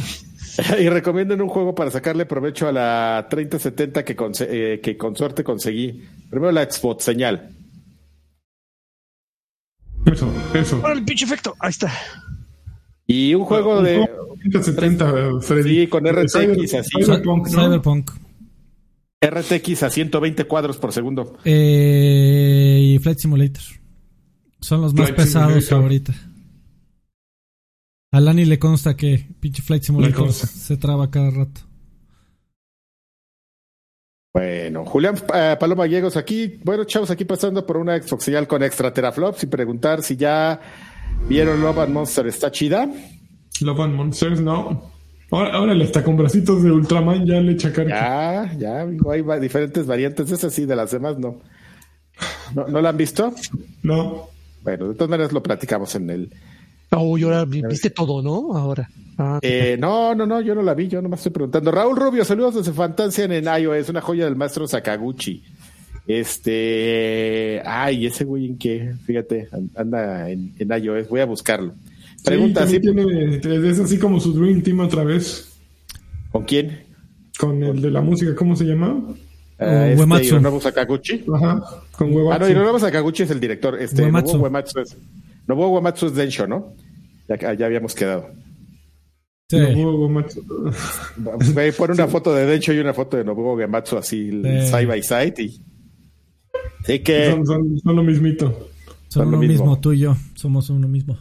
y 0.80 0.88
recomiendan 0.88 1.40
un 1.40 1.48
juego 1.48 1.74
para 1.74 1.90
sacarle 1.90 2.26
provecho 2.26 2.68
a 2.68 2.72
la 2.72 3.26
3070 3.30 4.04
que, 4.04 4.16
con, 4.16 4.32
eh, 4.40 4.80
que 4.82 4.96
con 4.96 5.16
suerte 5.16 5.42
conseguí. 5.44 6.02
Primero 6.30 6.52
la 6.52 6.70
Xbox 6.70 7.04
señal. 7.04 7.50
Eso, 10.06 10.32
eso. 10.54 10.76
Ahora 10.76 10.94
el 10.94 11.04
pinche 11.04 11.24
efecto. 11.24 11.54
Ahí 11.58 11.70
está. 11.70 11.92
Y 13.06 13.34
un 13.34 13.44
juego 13.44 13.82
de... 13.82 14.08
170, 14.42 15.40
Freddy. 15.42 15.80
Sí, 15.82 15.86
con 15.86 16.04
RTX 16.04 16.34
Cyber- 16.34 16.78
así. 16.80 17.04
Cyberpunk, 17.04 17.48
¿no? 17.48 17.64
Cyberpunk. 17.64 18.10
RTX 19.24 19.82
a 19.84 19.90
120 19.90 20.44
cuadros 20.46 20.76
por 20.78 20.92
segundo. 20.92 21.36
Eh, 21.44 22.78
y 22.94 22.98
Flight 22.98 23.18
Simulator. 23.18 23.62
Son 24.60 24.80
los 24.80 24.92
más 24.94 25.06
Flight 25.10 25.16
pesados 25.16 25.64
Simulator. 25.64 25.82
ahorita. 25.82 26.14
A 28.12 28.20
Lani 28.20 28.44
le 28.44 28.58
consta 28.58 28.94
que 28.96 29.26
pinche 29.40 29.62
Flight 29.62 29.84
Simulator 29.84 30.30
se 30.32 30.76
traba 30.76 31.10
cada 31.10 31.30
rato. 31.30 31.62
Bueno, 34.34 34.84
Julián 34.86 35.16
eh, 35.34 35.56
Paloma 35.60 35.84
Gallegos 35.84 36.16
aquí, 36.16 36.58
bueno, 36.64 36.84
chavos, 36.84 37.10
aquí 37.10 37.24
pasando 37.24 37.66
por 37.66 37.76
una 37.76 38.00
Xbox 38.00 38.24
señal 38.24 38.46
con 38.46 38.62
extra 38.62 38.92
teraflops 38.92 39.42
y 39.44 39.46
preguntar 39.46 40.02
si 40.02 40.16
ya 40.16 40.58
vieron 41.28 41.60
Love 41.60 41.78
and 41.80 41.92
Monster, 41.92 42.26
¿está 42.26 42.50
chida? 42.50 42.90
Love 43.60 43.80
and 43.80 43.94
Monsters, 43.94 44.40
no. 44.40 44.90
Ahora, 45.30 45.60
órale, 45.60 45.84
hasta 45.84 46.02
con 46.04 46.16
bracitos 46.16 46.62
de 46.62 46.70
Ultraman 46.70 47.24
ya 47.26 47.40
le 47.40 47.52
echa 47.52 47.72
carga. 47.72 48.46
Ya, 48.52 48.58
ya, 48.58 48.80
amigo, 48.82 49.10
hay 49.10 49.22
va- 49.22 49.38
diferentes 49.38 49.86
variantes. 49.86 50.30
Es 50.30 50.44
así, 50.44 50.66
de 50.66 50.76
las 50.76 50.90
demás 50.90 51.18
no. 51.18 51.40
¿No, 52.54 52.68
¿no 52.68 52.80
la 52.82 52.90
han 52.90 52.96
visto? 52.98 53.34
No. 53.82 54.28
Bueno, 54.62 54.88
de 54.88 54.94
todas 54.94 55.08
maneras 55.10 55.32
lo 55.32 55.42
platicamos 55.42 55.94
en 55.94 56.10
el. 56.10 56.34
Oh, 56.94 57.16
y 57.18 57.22
ahora 57.22 57.44
vi- 57.44 57.62
viste 57.62 57.90
todo, 57.90 58.22
¿no? 58.22 58.56
Ahora. 58.56 58.88
Ah, 59.18 59.38
Eh, 59.42 59.76
no, 59.78 60.14
no, 60.14 60.26
no, 60.26 60.40
yo 60.40 60.54
no 60.54 60.62
la 60.62 60.74
vi, 60.74 60.88
yo 60.88 61.00
no 61.02 61.08
me 61.08 61.16
estoy 61.16 61.32
preguntando. 61.32 61.70
Raúl 61.70 61.96
Rubio, 61.96 62.24
saludos 62.24 62.54
desde 62.56 62.72
Fantasia 62.72 63.24
en 63.24 63.44
iOS, 63.44 63.88
una 63.90 64.00
joya 64.00 64.24
del 64.24 64.36
maestro 64.36 64.66
Sakaguchi. 64.66 65.42
Este, 66.06 67.62
ay, 67.64 68.06
ese 68.06 68.24
güey 68.24 68.46
en 68.46 68.58
qué, 68.58 68.92
fíjate, 69.04 69.48
an- 69.52 69.70
anda 69.76 70.28
en, 70.30 70.52
en 70.58 70.82
iOS, 70.84 71.08
voy 71.08 71.20
a 71.20 71.26
buscarlo. 71.26 71.72
Pregunta, 72.24 72.66
sí, 72.66 72.80
tiene, 72.80 73.36
es 73.70 73.78
así 73.80 73.98
como 73.98 74.20
su 74.20 74.32
Dream 74.32 74.62
Team 74.62 74.80
otra 74.80 75.04
vez. 75.04 75.48
¿con 76.30 76.44
quién? 76.44 76.80
Con 77.38 77.62
el 77.62 77.80
de 77.82 77.90
la 77.90 78.00
música, 78.00 78.34
¿cómo 78.34 78.56
se 78.56 78.64
llama? 78.64 79.02
Ah, 79.58 79.88
este, 79.88 80.00
Uematsu. 80.00 80.24
Hironobu 80.26 80.60
Sakaguchi. 80.60 81.24
Ajá, 81.34 81.62
con 81.92 82.08
Ah, 82.08 82.12
Huevatsu. 82.14 82.44
no, 82.44 82.50
Hironobu 82.50 82.78
Sakaguchi 82.78 83.22
es 83.24 83.30
el 83.30 83.40
director. 83.40 83.80
Este, 83.80 84.02
Uematsu. 84.02 84.32
Nobuo 84.32 84.44
Uematsu 84.44 84.80
es, 84.80 84.96
Nobuo 85.46 85.68
Uematsu 85.68 86.06
es 86.06 86.14
Densho, 86.14 86.46
¿no? 86.46 86.74
Ya, 87.40 87.54
ya 87.54 87.66
habíamos 87.66 87.94
quedado. 87.94 88.28
Sí. 89.50 89.58
Nobuo 89.58 90.06
Uematsu. 90.06 90.42
Güey, 91.54 91.72
Pon 91.72 91.90
una 91.90 92.08
foto 92.08 92.34
de 92.34 92.46
Densho 92.46 92.72
y 92.72 92.78
una 92.78 92.94
foto 92.94 93.16
de 93.16 93.24
Nobuo 93.24 93.54
Uematsu 93.54 93.98
así, 93.98 94.30
Sí. 94.30 94.66
side 94.66 94.86
by 94.86 95.02
side 95.02 95.34
y... 95.38 95.62
Sí 96.86 96.98
que... 97.00 97.30
Son, 97.30 97.46
son, 97.46 97.78
son 97.78 97.96
lo 97.96 98.02
mismito. 98.02 98.46
Son 99.08 99.24
Son 99.24 99.30
lo 99.30 99.36
mismo. 99.38 99.52
mismo. 99.66 99.80
tú 99.80 99.92
y 99.92 99.98
yo. 100.00 100.16
Somos 100.34 100.70
uno 100.70 100.88
mismo. 100.88 101.18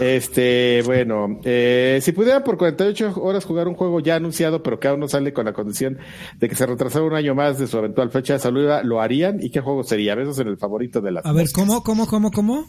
Este, 0.00 0.82
bueno, 0.84 1.40
eh, 1.44 2.00
si 2.02 2.10
pudieran 2.12 2.42
por 2.42 2.56
48 2.58 3.14
horas 3.22 3.44
jugar 3.44 3.68
un 3.68 3.74
juego 3.74 4.00
ya 4.00 4.16
anunciado, 4.16 4.62
pero 4.62 4.80
que 4.80 4.88
aún 4.88 4.98
no 5.00 5.08
sale 5.08 5.32
con 5.32 5.44
la 5.44 5.52
condición 5.52 5.98
de 6.38 6.48
que 6.48 6.56
se 6.56 6.66
retrasara 6.66 7.04
un 7.04 7.14
año 7.14 7.34
más 7.34 7.58
de 7.58 7.66
su 7.68 7.78
eventual 7.78 8.10
fecha 8.10 8.32
de 8.34 8.40
salida, 8.40 8.82
¿lo 8.82 9.00
harían? 9.00 9.38
¿Y 9.40 9.50
qué 9.50 9.60
juego 9.60 9.84
sería? 9.84 10.14
Besos 10.16 10.38
en 10.40 10.48
el 10.48 10.56
favorito 10.56 11.00
de 11.00 11.12
las 11.12 11.24
A 11.26 11.32
ver, 11.32 11.42
moscas. 11.44 11.52
¿cómo, 11.64 11.82
cómo, 11.84 12.06
cómo, 12.08 12.30
cómo? 12.32 12.66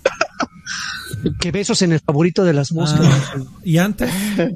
Que 1.40 1.52
besos 1.52 1.82
en 1.82 1.94
el 1.94 2.00
favorito 2.00 2.44
de 2.44 2.54
las 2.54 2.72
moscas. 2.72 3.02
Ah, 3.04 3.36
¿Y 3.64 3.78
antes? 3.78 4.10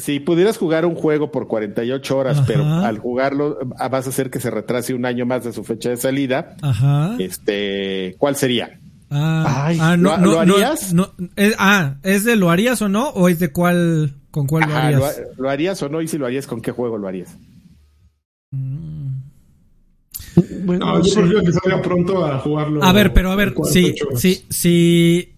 Si 0.00 0.18
pudieras 0.18 0.58
jugar 0.58 0.84
un 0.84 0.96
juego 0.96 1.30
por 1.30 1.46
48 1.46 2.16
horas, 2.18 2.38
Ajá. 2.38 2.44
pero 2.48 2.64
al 2.64 2.98
jugarlo 2.98 3.56
ah, 3.78 3.86
vas 3.88 4.06
a 4.06 4.10
hacer 4.10 4.30
que 4.30 4.40
se 4.40 4.50
retrase 4.50 4.94
un 4.94 5.06
año 5.06 5.26
más 5.26 5.44
de 5.44 5.52
su 5.52 5.62
fecha 5.62 5.90
de 5.90 5.96
salida, 5.96 6.56
Ajá. 6.60 7.14
este, 7.20 8.16
¿cuál 8.18 8.34
sería? 8.34 8.80
Ah, 9.10 9.66
Ay, 9.68 9.78
ah, 9.80 9.96
no, 9.96 10.10
¿lo- 10.16 10.18
no, 10.18 10.24
lo 10.32 10.44
no, 10.44 10.54
harías? 10.56 10.92
no, 10.92 11.12
es- 11.36 11.54
ah, 11.60 11.98
¿es 12.02 12.24
de 12.24 12.34
lo 12.34 12.50
harías 12.50 12.82
o 12.82 12.88
no? 12.88 13.10
¿O 13.10 13.28
es 13.28 13.38
de 13.38 13.52
cuál, 13.52 14.16
con 14.32 14.48
cuál 14.48 14.68
lo 14.68 14.74
harías? 14.76 14.98
¿lo, 14.98 15.06
ha- 15.06 15.12
lo 15.38 15.50
harías 15.50 15.80
o 15.84 15.88
no? 15.88 16.02
Y 16.02 16.08
si 16.08 16.18
lo 16.18 16.26
harías, 16.26 16.48
¿con 16.48 16.60
qué 16.60 16.72
juego 16.72 16.98
lo 16.98 17.06
harías? 17.06 17.36
Bueno, 20.64 20.84
No, 20.84 21.02
yo 21.04 21.14
prefiero 21.14 21.44
que 21.44 21.52
salga 21.52 21.80
pronto 21.82 22.24
a 22.26 22.38
jugarlo. 22.40 22.82
A 22.82 22.92
ver, 22.92 23.12
pero 23.12 23.30
a 23.30 23.36
ver, 23.36 23.54
si, 23.70 23.94
48 23.94 24.06
horas. 24.08 24.20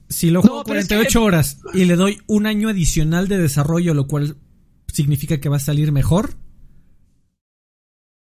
Si, 0.08 0.30
lo 0.30 0.40
No, 0.40 0.48
juego 0.48 0.60
es 0.60 0.86
48 0.88 1.22
horas 1.22 1.58
y 1.74 1.84
le 1.84 1.96
doy 1.96 2.20
un 2.26 2.46
año 2.46 2.68
adicional 2.68 3.28
de 3.28 3.38
desarrollo, 3.38 3.94
lo 3.94 4.06
cual 4.06 4.36
significa 4.92 5.38
que 5.38 5.48
va 5.48 5.56
a 5.56 5.60
salir 5.60 5.92
mejor, 5.92 6.34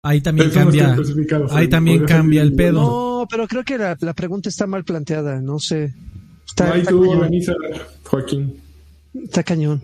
ahí 0.02 0.20
también 0.20 0.48
Eso 0.48 0.58
no 0.58 0.64
cambia, 0.64 0.96
ahí 1.50 1.68
también 1.68 2.00
Podría 2.00 2.16
cambia 2.16 2.42
el 2.42 2.54
pedo. 2.54 2.80
No, 2.80 3.26
pero 3.28 3.46
creo 3.48 3.64
que 3.64 3.78
la, 3.78 3.96
la 4.00 4.14
pregunta 4.14 4.48
está 4.48 4.66
mal 4.66 4.84
planteada, 4.84 5.40
no 5.40 5.58
sé. 5.58 5.94
Está, 6.46 6.72
Ahí 6.72 6.80
está 6.80 6.90
tú 6.90 7.10
organiza, 7.10 7.54
Joaquín. 8.04 8.60
está 9.14 9.42
cañón. 9.42 9.82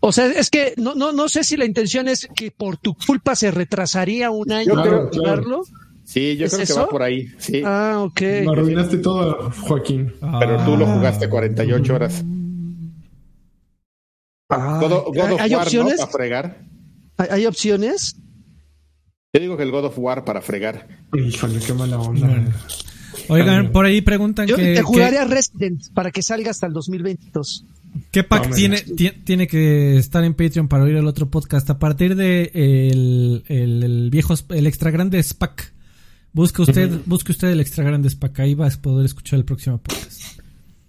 O 0.00 0.12
sea, 0.12 0.26
es 0.26 0.48
que 0.48 0.72
no, 0.78 0.94
no, 0.94 1.12
no 1.12 1.28
sé 1.28 1.44
si 1.44 1.58
la 1.58 1.66
intención 1.66 2.08
es 2.08 2.26
que 2.34 2.50
por 2.50 2.78
tu 2.78 2.94
culpa 2.94 3.36
se 3.36 3.50
retrasaría 3.50 4.30
un 4.30 4.50
año 4.50 4.74
para 4.74 5.08
jugarlo. 5.08 5.64
Sí, 6.10 6.36
yo 6.36 6.46
¿Es 6.46 6.54
creo 6.54 6.66
que 6.66 6.72
va 6.72 6.88
por 6.88 7.02
ahí, 7.04 7.28
sí. 7.38 7.62
Ah, 7.64 7.98
ok. 8.00 8.20
Lo 8.42 8.50
arruinaste 8.52 8.98
todo, 8.98 9.50
Joaquín. 9.60 10.12
Pero 10.40 10.64
tú 10.64 10.76
lo 10.76 10.84
jugaste 10.86 11.28
48 11.28 11.94
horas. 11.94 12.24
Ah, 14.48 14.78
God, 14.80 14.90
God 15.14 15.32
of 15.32 15.40
¿Hay 15.40 15.54
War, 15.54 15.62
opciones? 15.66 15.92
¿no? 15.94 15.98
Para 16.00 16.10
fregar. 16.12 16.64
¿Hay, 17.16 17.28
hay 17.30 17.46
opciones? 17.46 18.16
Yo 19.32 19.40
digo 19.40 19.56
que 19.56 19.62
el 19.62 19.70
God 19.70 19.84
of 19.84 19.98
War 19.98 20.24
para 20.24 20.40
fregar. 20.42 20.88
Híjole, 21.14 21.60
qué 21.60 21.72
mala 21.74 22.00
onda. 22.00 22.44
Oigan, 23.28 23.70
por 23.70 23.84
ahí 23.84 24.00
preguntan 24.00 24.48
Yo 24.48 24.56
que, 24.56 24.62
te 24.62 24.74
que- 24.74 24.82
jugaría 24.82 25.24
Resident 25.24 25.80
para 25.94 26.10
que 26.10 26.22
salga 26.22 26.50
hasta 26.50 26.66
el 26.66 26.72
2022. 26.72 27.64
qué 28.10 28.24
pack 28.24 28.48
No, 28.48 28.54
tiene, 28.56 28.80
ti- 28.80 29.12
tiene 29.24 29.46
que 29.46 29.96
estar 29.98 30.24
en 30.24 30.34
Patreon 30.34 30.66
para 30.66 30.82
oír 30.82 30.96
el 30.96 31.06
otro 31.06 31.30
podcast. 31.30 31.70
A 31.70 31.78
partir 31.78 32.16
de 32.16 32.50
el, 32.54 33.44
el, 33.46 33.82
el 33.84 34.10
viejo, 34.10 34.34
el 34.48 34.66
extra 34.66 34.90
grande 34.90 35.24
pack. 35.38 35.72
Busque 36.32 36.62
usted, 36.62 36.90
busque 37.06 37.32
usted 37.32 37.48
el 37.48 37.60
extra 37.60 37.84
grande 37.84 38.10
pack. 38.10 38.40
Ahí 38.40 38.54
vas 38.54 38.76
a 38.76 38.82
poder 38.82 39.06
escuchar 39.06 39.38
el 39.38 39.44
próximo 39.44 39.78
podcast. 39.78 40.40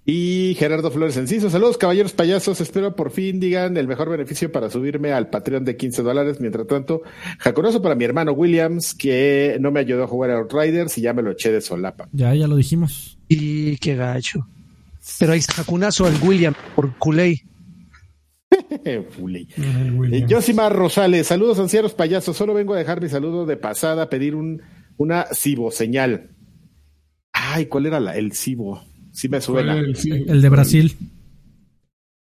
Y 0.04 0.56
Gerardo 0.58 0.90
Flores 0.90 1.16
Enciso, 1.18 1.50
saludos 1.52 1.78
caballeros 1.78 2.12
payasos, 2.14 2.60
espero 2.60 2.96
por 2.96 3.12
fin 3.12 3.40
digan 3.40 3.78
el 3.78 3.88
mejor 3.88 4.10
beneficio 4.10 4.52
para 4.52 4.70
subirme 4.70 5.12
al 5.14 5.30
Patreon 5.30 5.64
de 5.64 5.78
15 5.78 6.02
dólares. 6.02 6.38
Mientras 6.40 6.66
tanto, 6.66 7.04
jaconoso 7.38 7.82
para 7.82 7.94
mi 7.94 8.04
hermano 8.04 8.32
Williams, 8.32 8.96
que 8.96 9.58
no 9.60 9.72
me 9.72 9.80
ayudó 9.80 10.04
a 10.04 10.08
jugar 10.08 10.32
a 10.32 10.40
Outriders 10.40 10.98
y 10.98 11.02
ya 11.02 11.14
me 11.14 11.22
lo 11.22 11.32
eché 11.32 11.52
de 11.52 11.62
solapa. 11.62 12.10
Ya, 12.12 12.34
ya 12.34 12.48
lo 12.48 12.56
dijimos. 12.56 13.20
Y 13.28 13.78
qué 13.78 13.96
gacho. 13.96 14.48
Pero 15.20 15.34
ahí 15.34 15.40
está 15.40 15.54
jacunazo 15.54 16.06
al 16.06 16.16
William 16.22 16.56
por 16.76 16.96
culé. 16.98 17.44
Fuley. 19.12 19.48
Ay, 19.58 19.92
Eh. 20.12 20.26
Josimar 20.30 20.76
Rosales, 20.76 21.28
saludos 21.28 21.60
ancianos 21.60 21.94
payasos, 21.94 22.36
solo 22.36 22.54
vengo 22.54 22.74
a 22.74 22.78
dejar 22.78 23.02
mi 23.02 23.08
saludo 23.08 23.46
de 23.46 23.56
pasada, 23.56 24.04
a 24.04 24.10
pedir 24.10 24.36
un, 24.36 24.62
una 25.02 25.26
ciboseñal. 25.34 26.30
Ay, 27.34 27.66
¿cuál 27.68 27.86
era 27.88 28.00
la, 28.00 28.16
el 28.16 28.34
cibo? 28.34 28.84
Sí 29.12 29.28
me 29.30 29.42
suena. 29.42 29.78
El-. 29.78 29.96
El 30.30 30.42
de 30.42 30.50
Brasil. 30.50 30.96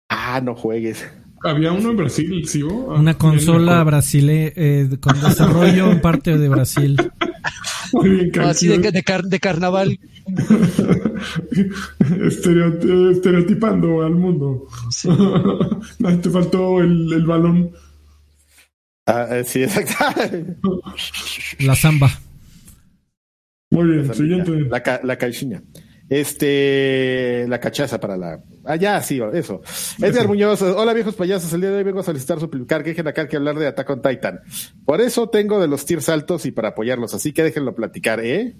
Ah, 0.08 0.40
no 0.42 0.54
juegues. 0.54 1.04
Había 1.44 1.72
uno 1.72 1.90
en 1.90 1.96
Brasil, 1.96 2.44
vos? 2.62 2.86
Ah, 2.90 3.00
Una 3.00 3.14
consola 3.18 3.82
brasileña 3.82 4.52
con 5.00 5.20
desarrollo 5.20 5.90
en 5.90 6.00
parte 6.00 6.38
de 6.38 6.48
Brasil. 6.48 6.96
bien, 8.02 8.30
Así 8.40 8.68
de, 8.68 8.74
Cancún. 8.76 8.92
de, 8.92 9.02
car- 9.02 9.24
de 9.24 9.40
carnaval. 9.40 9.98
Estereo- 12.00 13.10
estereotipando 13.10 14.02
al 14.02 14.14
mundo. 14.14 14.66
Te 16.22 16.30
faltó 16.30 16.80
el, 16.80 17.12
el 17.12 17.24
balón. 17.26 17.72
Ah, 19.06 19.26
eh, 19.32 19.44
sí, 19.44 19.62
exacto. 19.64 20.80
La 21.58 21.74
samba. 21.74 22.10
Muy 23.72 23.88
bien, 23.88 24.14
siguiente. 24.14 24.52
La, 24.70 24.82
ca- 24.82 25.00
la 25.02 25.16
caixinha. 25.16 25.62
Este, 26.08 27.46
la 27.48 27.58
cachaza 27.58 27.98
para 27.98 28.16
la. 28.16 28.40
Ah, 28.64 28.76
ya, 28.76 29.00
sí, 29.02 29.20
eso. 29.32 29.62
Edgar 30.00 30.28
Muñoz, 30.28 30.60
hola 30.62 30.92
viejos 30.92 31.14
payasos, 31.14 31.52
el 31.52 31.60
día 31.62 31.70
de 31.70 31.78
hoy 31.78 31.82
vengo 31.84 32.00
a 32.00 32.02
solicitar 32.02 32.38
suplicar 32.38 32.82
que 32.82 32.90
dejen 32.90 33.08
acá 33.08 33.26
que 33.26 33.36
hablar 33.36 33.58
de 33.58 33.66
Attack 33.66 33.90
on 33.90 34.02
Titan. 34.02 34.40
Por 34.84 35.00
eso 35.00 35.28
tengo 35.28 35.60
de 35.60 35.68
los 35.68 35.84
tiers 35.84 36.08
altos 36.08 36.46
y 36.46 36.50
para 36.52 36.68
apoyarlos, 36.68 37.14
así 37.14 37.32
que 37.32 37.42
déjenlo 37.42 37.74
platicar, 37.74 38.20
¿eh? 38.20 38.54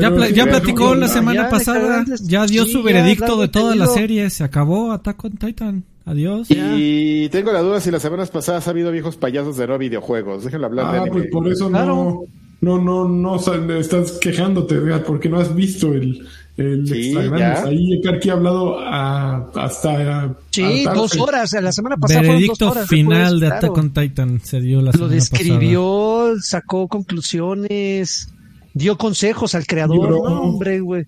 Ya, 0.00 0.10
pla- 0.12 0.28
platicó 0.46 0.94
la 0.96 1.06
semana 1.08 1.44
ya, 1.44 1.50
pasada. 1.50 2.04
Ya 2.24 2.46
dio 2.46 2.64
sí, 2.64 2.72
su 2.72 2.82
veredicto 2.82 3.40
de 3.40 3.48
toda 3.48 3.74
la 3.76 3.86
serie. 3.86 4.28
Se 4.30 4.42
acabó 4.44 4.92
Attack 4.92 5.24
on 5.24 5.36
Titan. 5.36 5.84
Adiós. 6.04 6.48
Y 6.50 7.28
tengo 7.28 7.52
la 7.52 7.60
duda 7.60 7.80
si 7.80 7.92
las 7.92 8.02
semanas 8.02 8.28
pasadas 8.30 8.66
ha 8.66 8.70
habido 8.70 8.90
viejos 8.90 9.16
payasos 9.16 9.56
de 9.56 9.68
no 9.68 9.78
videojuegos. 9.78 10.44
Déjenlo 10.44 10.66
hablar 10.66 10.90
de 10.90 10.98
Ah, 10.98 11.02
anime. 11.02 11.12
pues 11.16 11.30
por 11.30 11.46
eso 11.48 11.68
Claro. 11.68 12.24
No, 12.62 12.78
no, 12.78 13.06
no, 13.08 13.36
no, 13.38 13.76
estás 13.76 14.12
quejándote, 14.12 14.76
Edgar, 14.76 15.04
porque 15.04 15.28
no 15.28 15.38
has 15.38 15.54
visto 15.54 15.92
el, 15.92 16.26
el 16.56 16.86
Sí, 16.86 17.06
extra 17.10 17.22
grandes. 17.24 17.40
ya. 17.62 17.64
Ahí 17.68 18.00
Karki 18.02 18.30
ha 18.30 18.32
hablado 18.32 18.78
a- 18.80 19.50
hasta. 19.56 20.34
Sí, 20.50 20.62
hartarse. 20.84 20.98
dos 20.98 21.16
horas. 21.18 21.52
La 21.60 21.72
semana 21.72 21.96
pasada 21.96 22.20
fueron 22.20 22.36
Veredicto 22.36 22.64
dos 22.66 22.76
horas. 22.76 22.88
final 22.88 23.40
de. 23.40 23.46
Attack 23.48 23.76
on 23.76 23.92
Titan 23.92 24.40
se 24.40 24.60
dio 24.60 24.78
la 24.80 24.86
Lo 24.86 24.92
semana 24.92 25.14
describió, 25.14 26.34
sacó 26.40 26.88
conclusiones, 26.88 28.28
dio 28.74 28.96
consejos 28.96 29.54
al 29.54 29.66
creador. 29.66 30.10
Lloró. 30.10 30.28
No, 30.30 30.40
hombre, 30.42 30.80
güey. 30.80 31.04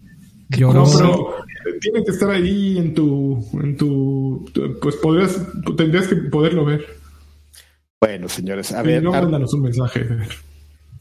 No, 0.59 0.85
pero 0.85 1.35
tiene 1.81 2.05
que 2.05 2.11
estar 2.11 2.31
ahí 2.31 2.79
en 2.79 2.95
tu, 2.95 3.45
en 3.63 3.77
tu, 3.77 4.45
pues 4.81 4.97
podrías, 4.97 5.37
tendrías 5.77 6.07
que 6.07 6.17
poderlo 6.17 6.65
ver. 6.67 6.85
Bueno, 8.01 8.29
señores, 8.29 8.71
a 8.73 8.83
Y 8.83 8.87
ver. 8.87 9.03
no 9.03 9.15
Ar- 9.15 9.23
mándanos 9.23 9.53
un 9.55 9.63
mensaje. 9.63 10.07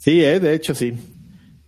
Sí, 0.03 0.21
eh, 0.23 0.39
de 0.41 0.53
hecho 0.53 0.75
sí. 0.75 0.93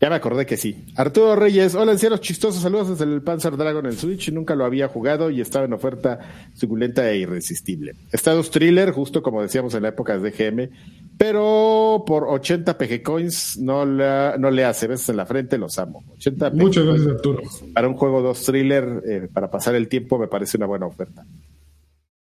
Ya 0.01 0.09
me 0.09 0.15
acordé 0.17 0.45
que 0.45 0.57
sí. 0.57 0.83
Arturo 0.97 1.37
Reyes, 1.37 1.73
hola 1.73 1.93
ancianos 1.93 2.19
chistosos, 2.19 2.61
saludos 2.61 2.89
desde 2.89 3.05
el 3.05 3.21
Panzer 3.21 3.55
Dragon 3.55 3.85
en 3.85 3.93
Switch, 3.93 4.29
nunca 4.29 4.53
lo 4.53 4.65
había 4.65 4.89
jugado 4.89 5.29
y 5.29 5.39
estaba 5.39 5.63
en 5.63 5.71
oferta 5.71 6.19
suculenta 6.53 7.09
e 7.09 7.19
irresistible. 7.19 7.95
Estados 8.11 8.51
Thriller, 8.51 8.91
justo 8.91 9.23
como 9.23 9.41
decíamos 9.41 9.73
en 9.73 9.83
la 9.83 9.89
época 9.89 10.17
de 10.19 10.31
GM, 10.31 10.69
pero 11.17 12.03
por 12.05 12.25
80 12.27 12.77
PG 12.77 13.03
Coins 13.03 13.57
no, 13.57 13.85
la- 13.85 14.35
no 14.37 14.51
le 14.51 14.65
hace, 14.65 14.87
veces 14.87 15.07
en 15.07 15.15
la 15.15 15.25
frente 15.25 15.57
los 15.57 15.79
amo. 15.79 16.03
80 16.17 16.51
PG 16.51 16.57
Muchas 16.57 16.83
gracias, 16.83 17.07
Arturo. 17.07 17.41
para 17.73 17.87
un 17.87 17.93
juego 17.95 18.21
2 18.21 18.43
thriller, 18.43 19.01
eh, 19.07 19.29
para 19.33 19.49
pasar 19.49 19.75
el 19.75 19.87
tiempo, 19.87 20.19
me 20.19 20.27
parece 20.27 20.57
una 20.57 20.65
buena 20.65 20.87
oferta. 20.87 21.25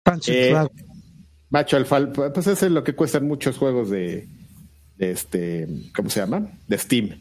Pancho 0.02 0.30
Eh. 0.30 0.54
Macho 1.48 1.76
Alfalfa, 1.78 2.32
pues 2.34 2.46
eso 2.48 2.66
es 2.66 2.72
lo 2.72 2.84
que 2.84 2.94
cuestan 2.94 3.26
muchos 3.26 3.56
juegos 3.56 3.88
de, 3.88 4.28
de 4.98 5.10
este, 5.10 5.68
¿cómo 5.94 6.10
se 6.10 6.20
llama? 6.20 6.48
De 6.68 6.78
Steam. 6.78 7.20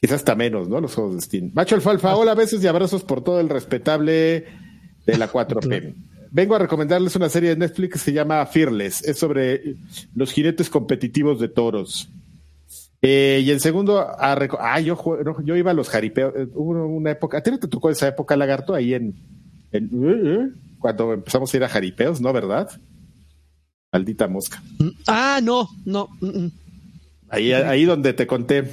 Quizás 0.00 0.16
hasta 0.16 0.34
menos, 0.34 0.68
¿no? 0.68 0.80
Los 0.80 0.94
juegos 0.94 1.16
de 1.16 1.22
Steam. 1.22 1.50
Macho 1.54 1.74
Alfalfa, 1.74 2.14
hola, 2.16 2.34
besos 2.34 2.62
y 2.62 2.66
abrazos 2.66 3.02
por 3.02 3.22
todo 3.24 3.40
el 3.40 3.48
respetable 3.48 4.44
de 5.06 5.18
la 5.18 5.30
4P. 5.30 5.94
Vengo 6.30 6.54
a 6.54 6.58
recomendarles 6.58 7.16
una 7.16 7.28
serie 7.28 7.50
de 7.50 7.56
Netflix 7.56 7.92
que 7.94 7.98
se 7.98 8.12
llama 8.12 8.44
Fearless. 8.44 9.04
Es 9.04 9.18
sobre 9.18 9.76
los 10.14 10.32
jinetes 10.32 10.68
competitivos 10.68 11.40
de 11.40 11.48
toros. 11.48 12.10
Eh, 13.00 13.42
y 13.44 13.50
en 13.50 13.60
segundo, 13.60 14.00
a 14.00 14.16
ah, 14.60 14.80
yo, 14.80 14.98
yo 15.44 15.56
iba 15.56 15.70
a 15.70 15.74
los 15.74 15.88
jaripeos. 15.88 16.34
Eh, 16.36 16.48
Hubo 16.54 16.86
una 16.86 17.12
época, 17.12 17.38
¿a 17.38 17.42
ti 17.42 17.50
no 17.50 17.58
te 17.58 17.68
tocó 17.68 17.88
esa 17.90 18.08
época, 18.08 18.36
Lagarto? 18.36 18.74
Ahí 18.74 18.94
en, 18.94 19.14
en- 19.72 20.54
cuando 20.78 21.12
empezamos 21.12 21.52
a 21.52 21.56
ir 21.56 21.64
a 21.64 21.68
jaripeos, 21.68 22.20
¿no? 22.20 22.32
¿Verdad? 22.32 22.68
Maldita 23.92 24.28
mosca. 24.28 24.62
Ah, 25.06 25.40
no, 25.42 25.68
no, 25.84 26.08
mm, 26.20 26.26
mm, 26.26 26.52
Ahí, 27.28 27.52
ahí 27.52 27.84
donde 27.84 28.12
te 28.12 28.26
conté. 28.26 28.64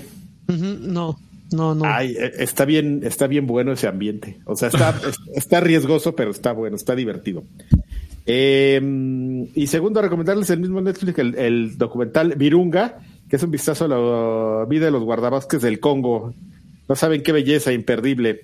no, 0.48 1.18
no, 1.52 1.76
no. 1.76 1.86
Ay, 1.86 2.16
eh, 2.20 2.32
está 2.40 2.66
bien, 2.66 3.02
está 3.04 3.28
bien 3.28 3.46
bueno 3.48 3.74
ese 3.74 3.88
ambiente. 3.88 4.40
O 4.46 4.56
sea, 4.56 4.70
está, 4.70 4.90
es- 5.08 5.18
está 5.36 5.60
riesgoso, 5.60 6.16
pero 6.16 6.32
está 6.32 6.52
bueno, 6.52 6.76
está 6.76 6.96
divertido. 6.96 7.44
Eh, 8.26 8.80
y 9.54 9.68
segundo, 9.68 10.02
recomendarles 10.02 10.50
el 10.50 10.60
mismo 10.60 10.82
Netflix, 10.82 11.20
el, 11.20 11.36
el 11.36 11.78
documental 11.78 12.36
Virunga, 12.36 13.00
que 13.30 13.36
es 13.36 13.44
un 13.44 13.52
vistazo 13.52 13.86
a 13.86 13.88
la 13.88 14.66
vida 14.66 14.86
de 14.86 14.92
los 14.92 15.04
guardabosques 15.04 15.62
del 15.62 15.80
Congo. 15.80 16.34
No 16.88 16.96
saben 16.96 17.22
qué 17.24 17.32
belleza, 17.32 17.72
imperdible. 17.74 18.42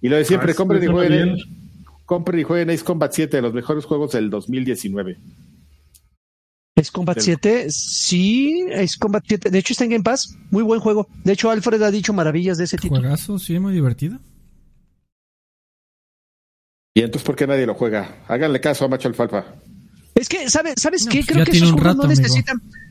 Y 0.00 0.08
lo 0.08 0.16
de 0.16 0.24
siempre, 0.24 0.52
Ah, 0.52 0.54
compren 0.54 0.82
y 0.82 0.86
jueguen, 0.86 1.36
compren 2.06 2.40
y 2.40 2.44
jueguen 2.44 2.70
Ace 2.70 2.84
Combat 2.84 3.12
7, 3.12 3.36
de 3.36 3.42
los 3.42 3.52
mejores 3.52 3.84
juegos 3.84 4.12
del 4.12 4.30
2019. 4.30 5.18
Ace 6.76 6.90
Combat 6.92 7.16
del- 7.16 7.24
7, 7.24 7.66
sí, 7.70 8.64
Ace 8.74 8.96
Combat 8.98 9.22
7. 9.26 9.50
De 9.50 9.58
hecho, 9.58 9.72
está 9.72 9.84
en 9.84 9.90
Game 9.90 10.02
Pass. 10.04 10.36
Muy 10.50 10.62
buen 10.62 10.80
juego. 10.80 11.08
De 11.24 11.32
hecho, 11.32 11.50
Alfred 11.50 11.82
ha 11.82 11.90
dicho 11.90 12.12
maravillas 12.12 12.58
de 12.58 12.64
ese 12.64 12.76
título. 12.78 13.00
Juegazo, 13.02 13.38
sí, 13.38 13.58
muy 13.58 13.72
divertido. 13.74 14.18
Y 16.94 17.02
entonces, 17.02 17.24
¿por 17.26 17.36
qué 17.36 17.46
nadie 17.46 17.66
lo 17.66 17.74
juega? 17.74 18.24
Háganle 18.28 18.60
caso 18.60 18.84
a 18.84 18.88
Macho 18.88 19.08
Alfalfa. 19.08 19.44
Es 20.14 20.28
que, 20.28 20.50
¿sabe- 20.50 20.74
¿sabes 20.76 21.04
No, 21.06 21.12
qué? 21.12 21.18
pues 21.18 21.26
Creo 21.28 21.44
que 21.44 21.50
esos 21.52 21.70
juegos 21.72 21.86
rato, 21.86 21.96
no 21.98 22.12
amigo. 22.12 22.22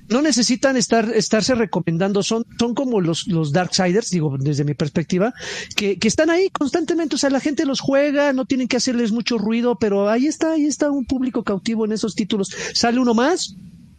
No 0.09 0.21
necesitan 0.21 0.77
estar, 0.77 1.09
estarse 1.15 1.55
recomendando. 1.55 2.23
Son, 2.23 2.43
son 2.59 2.73
como 2.75 3.01
los, 3.01 3.27
los 3.27 3.51
Darksiders, 3.51 4.09
digo, 4.09 4.35
desde 4.39 4.63
mi 4.63 4.73
perspectiva, 4.73 5.33
que, 5.75 5.97
que 5.97 6.07
están 6.07 6.29
ahí 6.29 6.49
constantemente. 6.49 7.15
O 7.15 7.17
sea, 7.19 7.29
la 7.29 7.39
gente 7.39 7.65
los 7.65 7.79
juega, 7.79 8.33
no 8.33 8.45
tienen 8.45 8.67
que 8.67 8.77
hacerles 8.77 9.11
mucho 9.11 9.37
ruido, 9.37 9.77
pero 9.79 10.09
ahí 10.09 10.25
está, 10.27 10.53
ahí 10.53 10.65
está 10.65 10.91
un 10.91 11.05
público 11.05 11.43
cautivo 11.43 11.85
en 11.85 11.91
esos 11.91 12.15
títulos. 12.15 12.49
Sale 12.73 12.99
uno 12.99 13.13
más, 13.13 13.55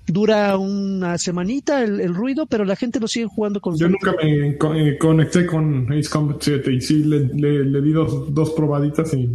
dura 0.06 0.56
una 0.58 1.18
semanita 1.18 1.82
el, 1.84 2.00
el 2.00 2.14
ruido, 2.14 2.46
pero 2.46 2.64
la 2.64 2.74
gente 2.74 2.98
lo 2.98 3.06
sigue 3.06 3.26
jugando 3.26 3.58
Yo 3.58 3.62
constantemente. 3.62 4.06
nunca 4.52 4.68
me 4.74 4.88
eh, 4.90 4.98
conecté 4.98 5.46
con 5.46 5.92
Ace 5.92 6.08
Combat 6.10 6.38
7 6.40 6.72
y 6.72 6.80
sí 6.80 7.04
le, 7.04 7.26
le- 7.34 7.64
le 7.64 7.80
di 7.80 7.92
dos, 7.92 8.34
dos 8.34 8.50
probaditas 8.50 9.14
y 9.14 9.28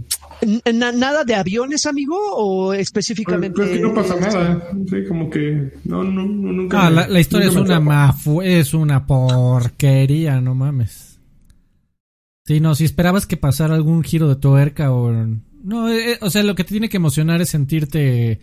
¿Nada 0.73 1.23
de 1.23 1.35
aviones, 1.35 1.85
amigo? 1.85 2.15
¿O 2.19 2.67
pues, 2.67 2.79
específicamente? 2.81 3.55
pues 3.55 3.69
que 3.71 3.79
no 3.79 3.93
pasa 3.93 4.15
nada. 4.15 4.69
Sí, 4.89 4.97
como 5.07 5.29
que 5.29 5.73
no, 5.85 6.03
no, 6.03 6.25
no, 6.25 6.51
nunca. 6.51 6.85
Ah, 6.85 6.89
me- 6.89 6.95
la, 6.95 7.07
la 7.07 7.19
historia 7.19 7.47
es 7.47 7.53
nunca 7.55 7.71
una 7.73 7.79
mafu, 7.79 8.41
es 8.41 8.73
una 8.73 9.05
porquería, 9.05 10.41
no 10.41 10.55
mames. 10.55 11.19
Sí, 12.45 12.59
no, 12.59 12.75
si 12.75 12.85
esperabas 12.85 13.25
que 13.25 13.37
pasara 13.37 13.73
algún 13.75 14.03
giro 14.03 14.27
de 14.29 14.35
tuerca 14.35 14.91
o... 14.91 15.11
No, 15.63 15.89
eh, 15.91 16.19
o 16.21 16.29
sea, 16.29 16.43
lo 16.43 16.53
que 16.53 16.63
te 16.63 16.69
tiene 16.71 16.89
que 16.89 16.97
emocionar 16.97 17.41
es 17.41 17.49
sentirte... 17.49 18.39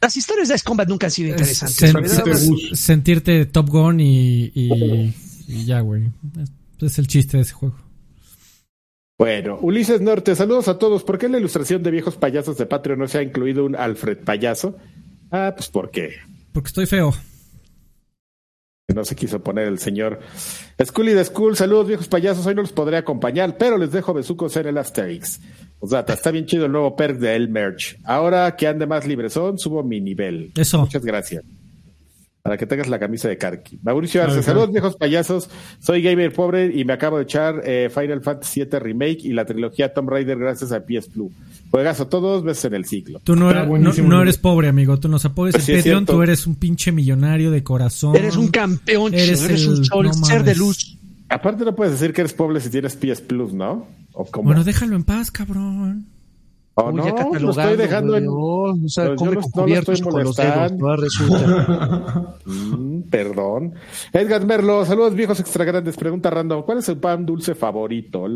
Las 0.00 0.16
historias 0.16 0.48
de 0.48 0.54
Ace 0.54 0.64
Combat 0.64 0.88
nunca 0.88 1.08
han 1.08 1.10
sido 1.10 1.34
es 1.34 1.60
interesantes. 1.62 2.78
sentirte 2.78 3.44
Top 3.46 3.68
Gun 3.68 3.98
y, 4.00 4.52
y, 4.54 5.14
y 5.48 5.64
ya, 5.64 5.80
güey. 5.80 6.04
Es, 6.40 6.50
es 6.92 6.98
el 7.00 7.08
chiste 7.08 7.38
de 7.38 7.42
ese 7.42 7.52
juego. 7.54 7.76
Bueno, 9.20 9.58
Ulises 9.60 10.00
Norte, 10.00 10.34
saludos 10.34 10.66
a 10.68 10.78
todos. 10.78 11.04
¿Por 11.04 11.18
qué 11.18 11.26
en 11.26 11.32
la 11.32 11.38
ilustración 11.38 11.82
de 11.82 11.90
viejos 11.90 12.16
payasos 12.16 12.56
de 12.56 12.64
Patreon 12.64 12.98
no 12.98 13.06
se 13.06 13.18
ha 13.18 13.22
incluido 13.22 13.66
un 13.66 13.76
Alfred 13.76 14.16
payaso? 14.24 14.78
Ah, 15.30 15.52
pues 15.54 15.68
porque 15.68 16.14
Porque 16.54 16.68
estoy 16.68 16.86
feo. 16.86 17.12
no 18.94 19.04
se 19.04 19.14
quiso 19.14 19.42
poner 19.42 19.68
el 19.68 19.78
señor. 19.78 20.20
Scully 20.82 21.12
de 21.12 21.22
School, 21.26 21.54
saludos 21.54 21.86
viejos 21.88 22.08
payasos. 22.08 22.46
Hoy 22.46 22.54
no 22.54 22.62
los 22.62 22.72
podré 22.72 22.96
acompañar, 22.96 23.58
pero 23.58 23.76
les 23.76 23.92
dejo 23.92 24.14
besucos 24.14 24.56
en 24.56 24.68
el 24.68 24.78
Asterix. 24.78 25.38
Os 25.80 25.90
data, 25.90 26.14
está 26.14 26.30
bien 26.30 26.46
chido 26.46 26.64
el 26.64 26.72
nuevo 26.72 26.96
perk 26.96 27.18
de 27.18 27.36
El 27.36 27.50
Merch. 27.50 27.98
Ahora 28.04 28.56
que 28.56 28.68
ande 28.68 28.86
más 28.86 29.06
librezón, 29.06 29.58
subo 29.58 29.82
mi 29.82 30.00
nivel. 30.00 30.50
Eso. 30.56 30.78
Muchas 30.78 31.04
gracias. 31.04 31.44
Para 32.42 32.56
que 32.56 32.64
tengas 32.66 32.88
la 32.88 32.98
camisa 32.98 33.28
de 33.28 33.36
Karki. 33.36 33.78
Mauricio 33.82 34.22
Arce, 34.22 34.42
saludos 34.42 34.72
viejos 34.72 34.96
payasos. 34.96 35.50
Soy 35.78 36.00
gamer 36.00 36.32
pobre 36.32 36.72
y 36.74 36.86
me 36.86 36.94
acabo 36.94 37.18
de 37.18 37.24
echar 37.24 37.60
eh, 37.66 37.90
Final 37.94 38.22
Fantasy 38.22 38.60
VII 38.64 38.78
Remake 38.78 39.18
y 39.24 39.32
la 39.34 39.44
trilogía 39.44 39.92
Tomb 39.92 40.08
Raider 40.08 40.38
gracias 40.38 40.72
a 40.72 40.80
PS 40.80 41.08
Plus. 41.12 41.30
Juegas 41.70 42.00
a 42.00 42.08
todos, 42.08 42.42
ves 42.42 42.64
en 42.64 42.72
el 42.74 42.86
ciclo. 42.86 43.20
Tú 43.24 43.36
no, 43.36 43.50
eres, 43.50 43.62
no, 43.64 43.68
buenísimo. 43.68 44.08
no 44.08 44.22
eres 44.22 44.38
pobre, 44.38 44.68
amigo. 44.68 44.98
Tú 44.98 45.08
nos 45.08 45.24
apoyas 45.26 45.54
Pues 45.56 45.64
sí, 45.64 45.72
en 45.72 45.78
Patreon. 45.78 46.06
Tú 46.06 46.22
eres 46.22 46.46
un 46.46 46.54
pinche 46.56 46.92
millonario 46.92 47.50
de 47.50 47.62
corazón. 47.62 48.16
Eres 48.16 48.36
un 48.36 48.48
campeón, 48.48 49.12
Eres 49.12 49.44
eres 49.44 49.62
el- 49.62 49.68
un 49.68 49.84
sol, 49.84 50.06
no 50.06 50.12
ser 50.14 50.42
de 50.42 50.54
luz. 50.54 50.96
Aparte 51.28 51.64
no 51.66 51.76
puedes 51.76 51.92
decir 52.00 52.14
que 52.14 52.22
eres 52.22 52.32
pobre 52.32 52.58
si 52.60 52.70
tienes 52.70 52.96
PS 52.96 53.20
Plus, 53.20 53.52
¿no? 53.52 53.86
¿O 54.14 54.24
cómo? 54.24 54.46
Bueno, 54.46 54.64
déjalo 54.64 54.96
en 54.96 55.04
paz, 55.04 55.30
cabrón. 55.30 56.06
Oh, 56.74 56.90
Uy, 56.90 56.94
no, 56.94 57.38
lo 57.40 57.50
estoy 57.50 57.76
dejando 57.76 58.16
en... 58.16 58.26
o 58.28 58.74
sea, 58.86 59.14
come 59.16 59.34
no- 59.34 59.40
con 59.42 59.68
no 59.70 60.22
los 60.22 60.36
dedos, 60.36 61.00
resulta. 61.00 62.36
Mm, 62.46 63.02
perdón. 63.10 63.74
Edgar 64.12 64.44
Merlo, 64.46 64.84
saludos 64.84 65.14
viejos 65.14 65.38
extra 65.40 65.64
grandes. 65.64 65.96
Pregunta 65.96 66.30
random, 66.30 66.62
¿cuál 66.62 66.78
es 66.78 66.88
el 66.88 66.96
pan 66.98 67.26
dulce 67.26 67.54
favorito? 67.54 68.26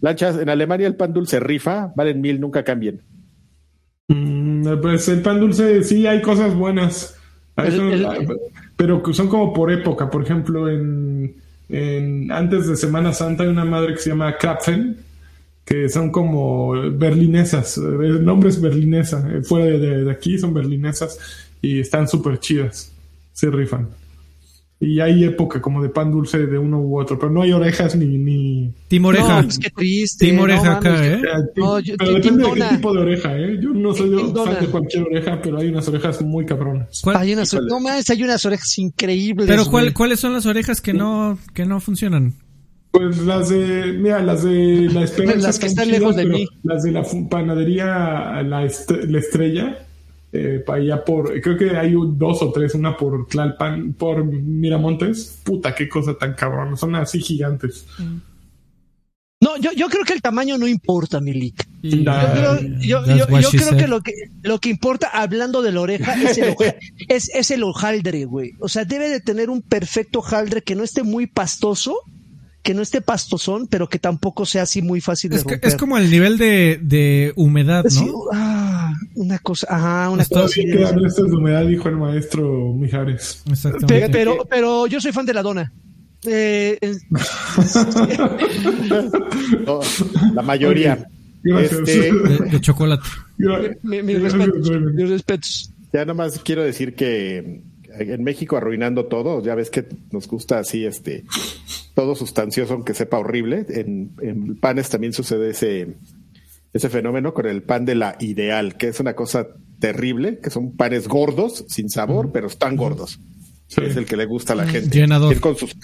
Lanchas, 0.00 0.38
en 0.38 0.48
Alemania 0.50 0.86
el 0.86 0.94
pan 0.96 1.12
dulce 1.12 1.40
rifa, 1.40 1.92
valen 1.96 2.20
mil, 2.20 2.40
nunca 2.40 2.62
cambien. 2.64 3.00
Mm, 4.08 4.80
pues 4.82 5.08
el 5.08 5.22
pan 5.22 5.40
dulce 5.40 5.82
sí 5.82 6.06
hay 6.06 6.20
cosas 6.22 6.54
buenas. 6.54 7.16
Hay 7.56 7.68
El- 7.68 7.76
son- 7.76 7.92
el- 7.92 8.28
pero 8.76 9.02
que 9.02 9.14
son 9.14 9.28
como 9.28 9.52
por 9.52 9.72
época. 9.72 10.10
Por 10.10 10.22
ejemplo, 10.22 10.68
en, 10.68 11.34
en- 11.68 12.30
antes 12.30 12.66
de 12.68 12.76
Semana 12.76 13.12
Santa 13.12 13.42
hay 13.44 13.48
una 13.48 13.64
madre 13.64 13.94
que 13.94 14.00
se 14.00 14.10
llama 14.10 14.36
Krapfen, 14.36 14.98
que 15.66 15.88
son 15.90 16.10
como 16.10 16.70
berlinesas. 16.92 17.76
El 17.76 18.24
nombre 18.24 18.48
es 18.48 18.60
berlinesa. 18.60 19.28
eh, 19.30 19.42
Fuera 19.42 19.66
de, 19.66 19.78
de- 19.78 20.04
de 20.04 20.10
aquí 20.10 20.38
son 20.38 20.54
berlinesas 20.54 21.18
y 21.60 21.80
están 21.80 22.08
súper 22.08 22.38
chidas. 22.40 22.92
Se 23.32 23.50
rifan. 23.50 23.88
Y 24.78 25.00
hay 25.00 25.24
época 25.24 25.60
como 25.62 25.82
de 25.82 25.88
pan 25.88 26.12
dulce 26.12 26.46
de 26.46 26.58
uno 26.58 26.78
u 26.78 27.00
otro, 27.00 27.18
pero 27.18 27.32
no 27.32 27.40
hay 27.40 27.50
orejas 27.50 27.96
ni... 27.96 28.18
ni... 28.18 28.70
Team 28.88 29.06
Oreja. 29.06 29.40
No, 29.42 29.48
qué 29.58 29.70
triste. 29.70 30.26
Team 30.26 30.36
no 30.36 30.44
acá, 30.70 31.06
¿eh? 31.14 31.22
No, 31.56 31.80
yo- 31.80 31.94
pero 31.96 32.12
depende 32.12 32.44
de 32.44 32.52
qué 32.52 32.76
tipo 32.76 32.92
de 32.94 33.00
oreja, 33.00 33.38
¿eh? 33.38 33.58
Yo 33.60 33.70
no 33.70 33.94
soy 33.94 34.10
fan 34.34 34.60
de 34.60 34.66
cualquier 34.66 35.04
oreja, 35.04 35.40
pero 35.42 35.58
hay 35.58 35.68
unas 35.68 35.88
orejas 35.88 36.20
muy 36.22 36.44
cabronas. 36.44 37.00
¿Cuál- 37.02 37.16
Hay 37.16 37.32
unas, 37.32 37.54
no 37.54 37.80
mames, 37.80 38.08
hay 38.10 38.22
unas 38.22 38.44
orejas 38.44 38.78
increíbles. 38.78 39.48
pero 39.48 39.64
¿cuál-. 39.64 39.94
¿cuáles 39.94 40.20
son 40.20 40.34
las 40.34 40.44
orejas 40.44 40.80
que 40.82 40.92
no, 40.92 41.38
que 41.54 41.64
no 41.64 41.80
funcionan? 41.80 42.34
Pues 42.98 43.18
las 43.18 43.48
de, 43.48 43.92
mira, 43.98 44.22
las 44.22 44.42
de 44.44 44.88
la 44.92 45.02
esperanza. 45.04 45.38
Las 45.48 45.58
que 45.58 45.66
están 45.66 45.84
chidas, 45.86 45.98
lejos 46.00 46.16
de 46.16 46.24
mí. 46.26 46.46
Las 46.62 46.82
de 46.82 46.92
la 46.92 47.02
panadería 47.28 48.42
La, 48.42 48.64
Est- 48.64 48.90
la 48.90 49.18
Estrella, 49.18 49.78
eh, 50.32 50.62
para 50.66 50.80
allá 50.82 51.04
por, 51.04 51.40
creo 51.40 51.56
que 51.56 51.76
hay 51.76 51.94
un- 51.94 52.18
dos 52.18 52.42
o 52.42 52.50
tres, 52.52 52.74
una 52.74 52.96
por 52.96 53.26
Tlalpan, 53.26 53.92
por 53.94 54.24
Miramontes. 54.24 55.40
Puta, 55.44 55.74
qué 55.74 55.88
cosa 55.88 56.14
tan 56.18 56.34
cabrón, 56.34 56.76
son 56.76 56.94
así 56.94 57.20
gigantes. 57.20 57.86
No, 59.38 59.58
yo, 59.58 59.70
yo 59.72 59.88
creo 59.88 60.04
que 60.04 60.14
el 60.14 60.22
tamaño 60.22 60.56
no 60.56 60.66
importa, 60.66 61.20
Milik. 61.20 61.66
Nah. 61.82 62.34
Yo, 62.34 62.56
creo- 62.56 62.78
yo- 62.80 63.16
yo- 63.40 63.50
creo 63.50 63.76
que 63.76 63.86
lo 63.86 64.00
que 64.00 64.12
lo 64.42 64.58
que 64.58 64.70
importa, 64.70 65.08
hablando 65.12 65.60
de 65.60 65.72
la 65.72 65.80
oreja, 65.82 66.14
es 66.22 66.38
el, 66.38 66.54
es, 67.08 67.30
es 67.34 67.50
el 67.50 67.62
hojaldre, 67.62 68.24
güey. 68.24 68.52
O 68.60 68.68
sea, 68.68 68.84
debe 68.86 69.08
de 69.10 69.20
tener 69.20 69.50
un 69.50 69.60
perfecto 69.60 70.20
hojaldre 70.20 70.62
que 70.62 70.74
no 70.74 70.82
esté 70.82 71.02
muy 71.02 71.26
pastoso, 71.26 71.98
que 72.66 72.74
no 72.74 72.82
esté 72.82 73.00
pastosón, 73.00 73.68
pero 73.68 73.88
que 73.88 74.00
tampoco 74.00 74.44
sea 74.44 74.62
así 74.62 74.82
muy 74.82 75.00
fácil 75.00 75.30
de 75.30 75.36
Es, 75.36 75.44
que- 75.44 75.60
es 75.62 75.76
como 75.76 75.96
el 75.98 76.10
nivel 76.10 76.36
de, 76.36 76.80
de 76.82 77.32
humedad, 77.36 77.84
Sí, 77.88 78.04
¿no? 78.04 78.12
ah, 78.32 78.92
una 79.14 79.38
cosa, 79.38 79.68
ajá, 79.70 80.10
una 80.10 80.22
Está 80.22 80.40
cosa. 80.42 80.46
Así. 80.60 80.64
que 80.66 80.84
hablaste 80.84 81.22
de 81.22 81.36
humedad, 81.36 81.64
dijo 81.64 81.88
el 81.88 81.96
maestro 81.96 82.72
Mijares. 82.74 83.42
Exactamente. 83.48 84.00
Pe- 84.06 84.08
pero, 84.10 84.44
pero 84.50 84.86
yo 84.88 85.00
soy 85.00 85.12
fan 85.12 85.24
de 85.26 85.34
la 85.34 85.42
dona. 85.42 85.72
Eh, 86.26 86.76
eh, 86.80 86.96
No, 89.66 89.80
la 90.34 90.42
mayoría. 90.42 91.06
Gracias. 91.42 91.80
Este, 91.88 92.12
de, 92.12 92.50
de 92.50 92.60
chocolate. 92.60 93.08
Mi- 93.82 94.02
mis 94.02 94.20
respetos, 94.20 94.70
mis 94.94 95.08
respetos. 95.08 95.72
Ya 95.92 96.04
nomás 96.04 96.40
quiero 96.44 96.64
decir 96.64 96.94
que 96.96 97.62
en 97.98 98.24
México 98.24 98.56
arruinando 98.56 99.06
todo, 99.06 99.42
ya 99.42 99.54
ves 99.54 99.70
que 99.70 99.86
nos 100.10 100.28
gusta 100.28 100.58
así, 100.58 100.84
este, 100.84 101.24
todo 101.94 102.14
sustancioso, 102.14 102.74
aunque 102.74 102.94
sepa 102.94 103.18
horrible. 103.18 103.66
En, 103.68 104.12
en 104.20 104.56
panes 104.56 104.88
también 104.88 105.12
sucede 105.12 105.50
ese, 105.50 105.96
ese 106.72 106.88
fenómeno 106.88 107.34
con 107.34 107.46
el 107.46 107.62
pan 107.62 107.84
de 107.84 107.94
la 107.94 108.16
ideal, 108.20 108.76
que 108.76 108.88
es 108.88 109.00
una 109.00 109.14
cosa 109.14 109.48
terrible, 109.78 110.38
que 110.38 110.50
son 110.50 110.76
panes 110.76 111.08
gordos, 111.08 111.64
sin 111.68 111.90
sabor, 111.90 112.30
pero 112.32 112.46
están 112.46 112.76
gordos. 112.76 113.18
Sí. 113.68 113.80
Es 113.82 113.96
el 113.96 114.06
que 114.06 114.16
le 114.16 114.26
gusta 114.26 114.52
a 114.52 114.56
la 114.56 114.66
gente. 114.66 114.96
Llenador. 114.96 115.32
Ir 115.32 115.40
Con 115.40 115.56
sus, 115.56 115.76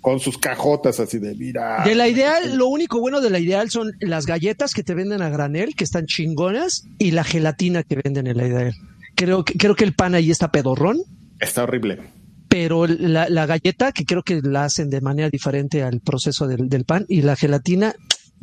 con 0.00 0.20
sus 0.20 0.38
cajotas 0.38 1.00
así 1.00 1.18
de, 1.18 1.34
mira. 1.34 1.82
De 1.84 1.94
la 1.94 2.08
ideal, 2.08 2.56
lo 2.56 2.68
único 2.68 3.00
bueno 3.00 3.20
de 3.20 3.28
la 3.28 3.38
ideal 3.38 3.70
son 3.70 3.92
las 4.00 4.24
galletas 4.24 4.72
que 4.72 4.82
te 4.82 4.94
venden 4.94 5.20
a 5.20 5.28
granel, 5.28 5.74
que 5.74 5.84
están 5.84 6.06
chingonas, 6.06 6.84
y 6.98 7.10
la 7.10 7.24
gelatina 7.24 7.82
que 7.82 8.00
venden 8.02 8.26
en 8.26 8.36
la 8.36 8.46
ideal. 8.46 8.74
Creo 9.16 9.44
que, 9.44 9.54
creo 9.54 9.74
que 9.74 9.84
el 9.84 9.94
pan 9.94 10.14
ahí 10.14 10.30
está 10.30 10.50
pedorrón, 10.50 10.98
Está 11.40 11.64
horrible. 11.64 12.00
pero 12.48 12.86
la, 12.86 13.28
la 13.28 13.46
galleta, 13.46 13.92
que 13.92 14.04
creo 14.04 14.22
que 14.22 14.40
la 14.42 14.64
hacen 14.64 14.88
de 14.90 15.00
manera 15.00 15.28
diferente 15.30 15.82
al 15.82 16.00
proceso 16.00 16.46
del, 16.46 16.68
del 16.68 16.84
pan, 16.84 17.04
y 17.08 17.22
la 17.22 17.36
gelatina, 17.36 17.94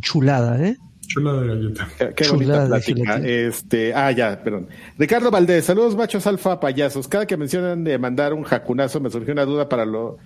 chulada, 0.01 0.63
¿eh? 0.63 0.77
Chula 1.05 1.33
de 1.33 1.47
galleta. 1.47 1.89
Qué, 1.97 2.13
qué 2.15 2.23
Chulada 2.23 2.61
bonita 2.63 2.63
de 2.63 2.67
plática. 2.69 3.13
gelatina. 3.17 3.27
Este, 3.47 3.93
ah, 3.93 4.11
ya, 4.11 4.41
perdón. 4.41 4.67
Ricardo 4.97 5.31
Valdés, 5.31 5.65
saludos 5.65 5.95
machos 5.97 6.25
alfa 6.27 6.59
payasos. 6.59 7.07
Cada 7.09 7.25
que 7.27 7.35
mencionan 7.37 7.83
de 7.83 7.97
mandar 7.97 8.33
un 8.33 8.43
jacunazo 8.43 9.01
me 9.01 9.09
surgió 9.09 9.33
una 9.33 9.43
duda 9.45 9.67
para 9.67 9.85
lo 9.85 10.17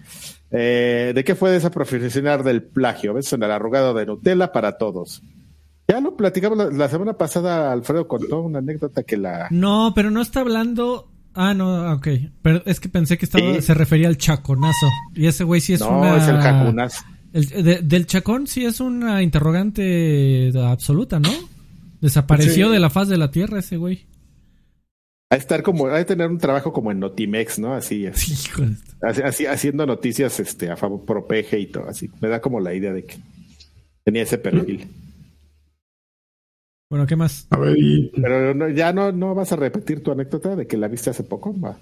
eh, 0.51 1.13
de 1.15 1.23
qué 1.23 1.33
fue 1.35 1.49
de 1.49 1.57
esa 1.57 1.71
profesional 1.71 2.43
del 2.43 2.61
plagio. 2.63 3.15
¿Ves? 3.15 3.33
En 3.33 3.41
el 3.41 3.51
arrugado 3.51 3.93
de 3.95 4.05
Nutella 4.05 4.51
para 4.51 4.77
todos. 4.77 5.23
Ya 5.87 5.99
lo 5.99 6.15
platicamos 6.15 6.57
la, 6.57 6.65
la 6.65 6.89
semana 6.89 7.13
pasada, 7.17 7.71
Alfredo 7.71 8.07
contó 8.07 8.41
una 8.41 8.59
anécdota 8.59 9.01
que 9.03 9.17
la 9.17 9.47
No, 9.49 9.93
pero 9.95 10.11
no 10.11 10.21
está 10.21 10.41
hablando. 10.41 11.09
Ah, 11.39 11.53
no, 11.53 11.93
ok. 11.93 12.07
Pero 12.41 12.63
es 12.65 12.79
que 12.79 12.89
pensé 12.89 13.17
que 13.17 13.25
estaba, 13.25 13.53
Sí. 13.55 13.61
se 13.61 13.73
refería 13.75 14.07
al 14.07 14.17
chaconazo. 14.17 14.87
Y 15.13 15.27
ese 15.27 15.43
güey 15.43 15.61
sí 15.61 15.73
es 15.73 15.81
no 15.81 15.99
una. 15.99 16.17
es 16.17 16.27
el 16.27 16.37
jacunazo. 16.37 17.03
El- 17.33 17.63
de- 17.63 17.81
del 17.83 18.07
chacón 18.07 18.47
sí 18.47 18.65
es 18.65 18.79
una 18.79 19.21
interrogante 19.21 20.51
absoluta, 20.55 21.19
¿no? 21.19 21.29
Desapareció 22.01 22.67
Sí. 22.67 22.73
de 22.73 22.79
la 22.79 22.89
faz 22.89 23.07
de 23.07 23.17
la 23.17 23.29
tierra 23.29 23.59
ese 23.59 23.77
güey. 23.77 24.07
De 25.29 25.37
estar 25.37 25.61
como, 25.61 25.87
de 25.89 26.05
tener 26.05 26.27
un 26.29 26.37
trabajo 26.39 26.71
como 26.73 26.91
en 26.91 26.99
Notimex, 26.99 27.59
¿no? 27.59 27.73
Así, 27.75 28.07
así, 28.07 28.33
así- 29.01 29.21
así- 29.21 29.45
haciendo 29.45 29.85
noticias 29.85 30.39
este, 30.39 30.71
a 30.71 30.77
favor, 30.77 31.05
pro 31.05 31.27
peje 31.27 31.59
y 31.59 31.67
todo, 31.67 31.87
así. 31.89 32.09
Me 32.21 32.29
da 32.29 32.39
como 32.41 32.59
la 32.59 32.73
idea 32.73 32.93
de 32.93 33.03
que 33.03 33.17
tenía 34.03 34.23
ese 34.23 34.37
perfil. 34.39 34.87
Bueno, 36.89 37.05
¿qué 37.05 37.15
más? 37.15 37.47
A 37.49 37.57
ver, 37.57 37.77
y 37.77 38.11
Pero 38.15 38.53
no- 38.53 38.69
ya 38.69 38.93
no, 38.93 39.11
no 39.11 39.35
vas 39.35 39.51
a 39.51 39.57
repetir 39.57 40.01
tu 40.01 40.11
anécdota 40.11 40.55
de 40.55 40.67
que 40.67 40.77
la 40.77 40.87
viste 40.87 41.09
hace 41.09 41.23
poco, 41.23 41.53
¿va? 41.59 41.77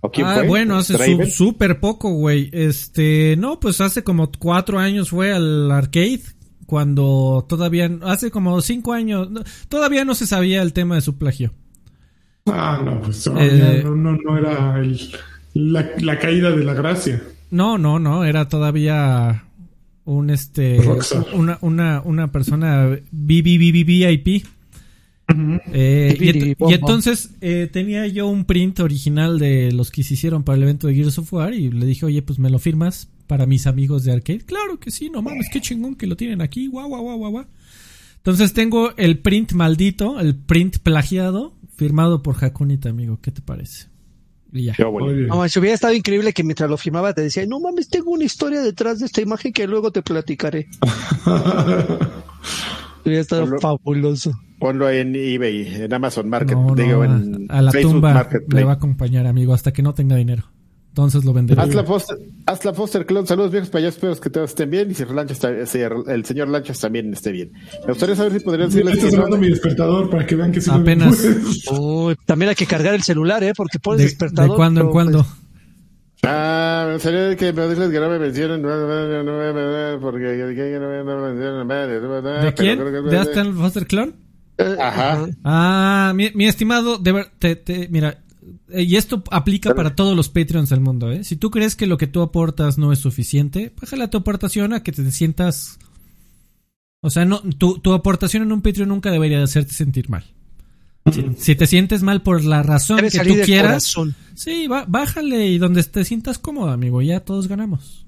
¿O 0.00 0.10
quién 0.10 0.26
ah, 0.26 0.34
fue? 0.36 0.46
bueno, 0.46 0.76
hace 0.76 1.26
súper 1.30 1.80
poco, 1.80 2.10
güey. 2.10 2.50
Este, 2.52 3.36
no, 3.38 3.58
pues 3.58 3.80
hace 3.80 4.04
como 4.04 4.30
cuatro 4.38 4.78
años 4.78 5.10
fue 5.10 5.32
al 5.32 5.70
arcade. 5.70 6.20
Cuando 6.66 7.46
todavía, 7.48 7.90
hace 8.02 8.30
como 8.30 8.60
cinco 8.60 8.92
años, 8.92 9.30
no- 9.30 9.42
todavía 9.68 10.04
no 10.04 10.14
se 10.14 10.26
sabía 10.26 10.60
el 10.60 10.74
tema 10.74 10.96
de 10.96 11.00
su 11.00 11.16
plagio. 11.16 11.54
Ah, 12.46 12.80
no, 12.84 13.00
pues 13.00 13.26
no, 13.26 13.40
Eh, 13.40 13.80
no, 13.82 13.96
no, 13.96 14.12
no 14.12 14.38
era 14.38 14.78
el- 14.78 15.00
la, 15.54 15.88
la 16.00 16.18
caída 16.18 16.50
de 16.50 16.64
la 16.64 16.74
gracia. 16.74 17.22
No, 17.50 17.78
no, 17.78 17.98
no, 17.98 18.24
era 18.24 18.46
todavía 18.48 19.44
un 20.08 20.30
este 20.30 20.80
una 21.34 21.58
una 21.60 22.00
una 22.02 22.32
persona 22.32 22.98
VIP. 23.12 24.46
Eh, 25.74 26.16
y, 26.18 26.70
y 26.70 26.72
entonces 26.72 27.34
eh, 27.42 27.68
tenía 27.70 28.06
yo 28.06 28.26
un 28.28 28.46
print 28.46 28.80
original 28.80 29.38
de 29.38 29.70
los 29.72 29.90
que 29.90 30.02
se 30.02 30.14
hicieron 30.14 30.42
para 30.42 30.56
el 30.56 30.62
evento 30.62 30.86
de 30.86 30.94
Gears 30.94 31.18
of 31.18 31.30
War 31.34 31.52
y 31.52 31.70
le 31.70 31.84
dije, 31.84 32.06
oye, 32.06 32.22
pues 32.22 32.38
me 32.38 32.48
lo 32.48 32.58
firmas 32.58 33.10
para 33.26 33.44
mis 33.44 33.66
amigos 33.66 34.04
de 34.04 34.12
arcade. 34.12 34.40
Claro 34.40 34.80
que 34.80 34.90
sí, 34.90 35.10
no 35.10 35.20
mames, 35.20 35.48
qué 35.52 35.60
chingón 35.60 35.96
que 35.96 36.06
lo 36.06 36.16
tienen 36.16 36.40
aquí, 36.40 36.68
guau, 36.68 36.88
guau, 36.88 37.02
guau, 37.02 37.18
guau, 37.18 37.30
guau. 37.30 37.46
Entonces 38.16 38.54
tengo 38.54 38.96
el 38.96 39.18
print 39.18 39.52
maldito, 39.52 40.18
el 40.18 40.34
print 40.34 40.78
plagiado, 40.78 41.54
firmado 41.76 42.22
por 42.22 42.42
Hakunita, 42.42 42.88
amigo. 42.88 43.18
¿Qué 43.20 43.30
te 43.30 43.42
parece? 43.42 43.88
Y 44.52 44.64
ya. 44.64 44.72
Qué 44.74 44.84
bueno. 44.84 45.06
Muy 45.08 45.14
bien. 45.16 45.28
No, 45.28 45.46
si 45.48 45.58
hubiera 45.58 45.74
estado 45.74 45.92
increíble 45.94 46.32
que 46.32 46.42
mientras 46.42 46.70
lo 46.70 46.76
filmaba 46.76 47.12
te 47.12 47.20
decía, 47.22 47.44
no 47.46 47.60
mames, 47.60 47.88
tengo 47.88 48.10
una 48.12 48.24
historia 48.24 48.62
detrás 48.62 48.98
de 49.00 49.06
esta 49.06 49.20
imagen 49.20 49.52
que 49.52 49.66
luego 49.66 49.90
te 49.92 50.02
platicaré. 50.02 50.68
Hubiera 53.04 53.20
estado 53.22 53.46
Ponlo- 53.46 53.60
fabuloso. 53.60 54.32
Ponlo 54.58 54.90
en 54.90 55.14
eBay, 55.14 55.82
en 55.84 55.94
Amazon 55.94 56.28
Market, 56.28 56.56
No, 56.56 56.66
no, 56.68 56.74
digo, 56.74 57.02
a- 57.02 57.06
en 57.06 57.46
a, 57.48 57.62
la 57.62 57.70
Facebook 57.72 57.92
tumba 57.94 58.08
le 58.08 58.14
Marketplace. 58.14 58.64
va 58.64 58.72
a 58.72 58.74
acompañar, 58.74 59.26
amigo, 59.26 59.54
hasta 59.54 59.72
que 59.72 59.82
no 59.82 59.94
tenga 59.94 60.16
dinero. 60.16 60.44
Entonces 60.98 61.24
lo 61.24 61.32
venderé. 61.32 61.62
Hazla 61.62 61.84
Foster, 61.84 62.16
Hazla 62.44 62.74
Foster 62.74 63.06
Clon, 63.06 63.24
saludos 63.24 63.52
viejos 63.52 63.70
payasos, 63.70 63.94
espero 63.94 64.16
que 64.20 64.30
todos 64.30 64.50
estén 64.50 64.68
bien 64.68 64.90
y 64.90 64.94
si 64.94 65.04
el 65.04 66.24
señor 66.24 66.48
Lanchas 66.48 66.80
también 66.80 67.12
esté 67.12 67.30
bien. 67.30 67.52
Me 67.86 67.92
gustaría 67.92 68.16
saber 68.16 68.32
si 68.32 68.40
podrían 68.40 68.68
decirles 68.68 68.94
Está 68.94 69.06
que 69.06 69.12
no- 69.12 69.16
sonando 69.22 69.36
mi 69.38 69.48
despertador 69.48 70.10
para 70.10 70.26
que 70.26 70.34
vean 70.34 70.50
que 70.50 70.60
sí 70.60 70.68
Apenas. 70.72 71.24
Uy, 71.70 72.16
también 72.26 72.48
hay 72.48 72.56
que 72.56 72.66
cargar 72.66 72.94
el 72.94 73.04
celular, 73.04 73.44
¿eh? 73.44 73.52
Porque 73.56 73.78
pones 73.78 73.98
de, 73.98 74.04
despertador. 74.06 74.50
de 74.50 74.56
cuando 74.56 74.80
en 74.80 74.90
cuando. 74.90 75.18
pues, 75.22 75.34
Ah, 76.24 76.82
me 76.88 76.94
gustaría 76.94 77.36
que 77.36 77.52
me 77.52 77.68
dices 77.68 77.90
que 77.90 78.00
no 78.00 78.08
me 78.08 78.18
mencionen 78.18 78.60
porque 80.00 80.24
¿De 80.24 80.54
quién? 82.54 82.78
¿De 83.08 83.18
Aston 83.18 83.56
Foster 83.56 83.86
Clone? 83.86 84.14
eh, 84.58 84.76
Ajá. 84.80 85.28
Ah, 85.44 86.12
mi, 86.16 86.32
mi 86.34 86.46
estimado, 86.46 86.98
de 86.98 87.12
ver- 87.12 87.30
te- 87.38 87.54
te- 87.54 87.86
mira, 87.88 88.10
eh, 88.10 88.16
y 88.68 88.96
esto 88.96 89.22
aplica 89.30 89.74
para 89.74 89.94
todos 89.96 90.16
los 90.16 90.28
Patreons 90.28 90.70
del 90.70 90.80
mundo, 90.80 91.10
¿eh? 91.10 91.24
Si 91.24 91.36
tú 91.36 91.50
crees 91.50 91.76
que 91.76 91.86
lo 91.86 91.98
que 91.98 92.06
tú 92.06 92.22
aportas 92.22 92.78
no 92.78 92.92
es 92.92 92.98
suficiente, 92.98 93.72
bájale 93.80 94.08
tu 94.08 94.18
aportación 94.18 94.72
a 94.72 94.82
que 94.82 94.92
te 94.92 95.10
sientas... 95.10 95.78
O 97.00 97.10
sea, 97.10 97.24
no, 97.24 97.40
tu, 97.40 97.78
tu 97.78 97.92
aportación 97.92 98.42
en 98.42 98.52
un 98.52 98.62
Patreon 98.62 98.88
nunca 98.88 99.10
debería 99.10 99.38
de 99.38 99.44
hacerte 99.44 99.72
sentir 99.72 100.08
mal. 100.10 100.24
Si, 101.12 101.24
si 101.38 101.54
te 101.56 101.66
sientes 101.66 102.02
mal 102.02 102.22
por 102.22 102.44
la 102.44 102.62
razón 102.62 102.96
Debe 102.96 103.10
que 103.10 103.18
tú 103.20 103.34
quieras, 103.44 103.94
corazón. 103.94 104.14
sí, 104.34 104.66
bájale 104.66 105.46
y 105.46 105.58
donde 105.58 105.82
te 105.84 106.04
sientas 106.04 106.38
cómodo, 106.38 106.70
amigo, 106.70 107.00
ya 107.00 107.20
todos 107.20 107.48
ganamos. 107.48 108.04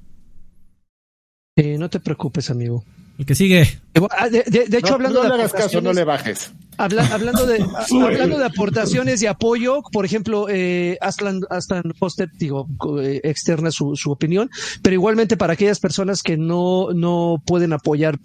Eh, 1.57 1.79
no 1.79 1.89
te 1.89 2.01
preocupes, 2.01 2.51
amigo. 2.51 2.85
El 3.21 3.27
que 3.27 3.35
sigue. 3.35 3.81
Ah, 4.17 4.31
De, 4.31 4.43
de- 4.45 4.65
de 4.67 4.79
hecho, 4.79 4.89
No, 4.89 4.95
hablando 4.95 5.23
no 5.23 5.29
le 5.29 5.29
de 5.29 5.35
hagas 5.43 5.53
caso, 5.53 5.81
no 5.83 5.91
aportaciones- 5.91 5.95
le 5.97 6.05
bajes. 6.05 6.51
Habla- 6.79 7.07
hablando, 7.13 7.45
de, 7.45 7.59
a- 7.77 8.07
hablando 8.07 8.39
de 8.39 8.45
aportaciones 8.47 9.21
y 9.23 9.27
apoyo, 9.27 9.83
por 9.93 10.07
ejemplo, 10.07 10.47
eh, 10.49 10.97
Aslan, 11.03 11.43
Aslan 11.51 11.93
Foster, 11.99 12.31
digo, 12.39 12.67
eh, 13.03 13.21
externa 13.23 13.71
su, 13.71 13.95
su 13.95 14.11
opinión, 14.11 14.49
pero 14.81 14.95
igualmente 14.95 15.37
para 15.37 15.53
aquellas 15.53 15.81
personas 15.81 16.23
que 16.23 16.39
no, 16.39 16.93
no 16.95 17.43
pueden 17.45 17.75
apoyar 17.75 18.19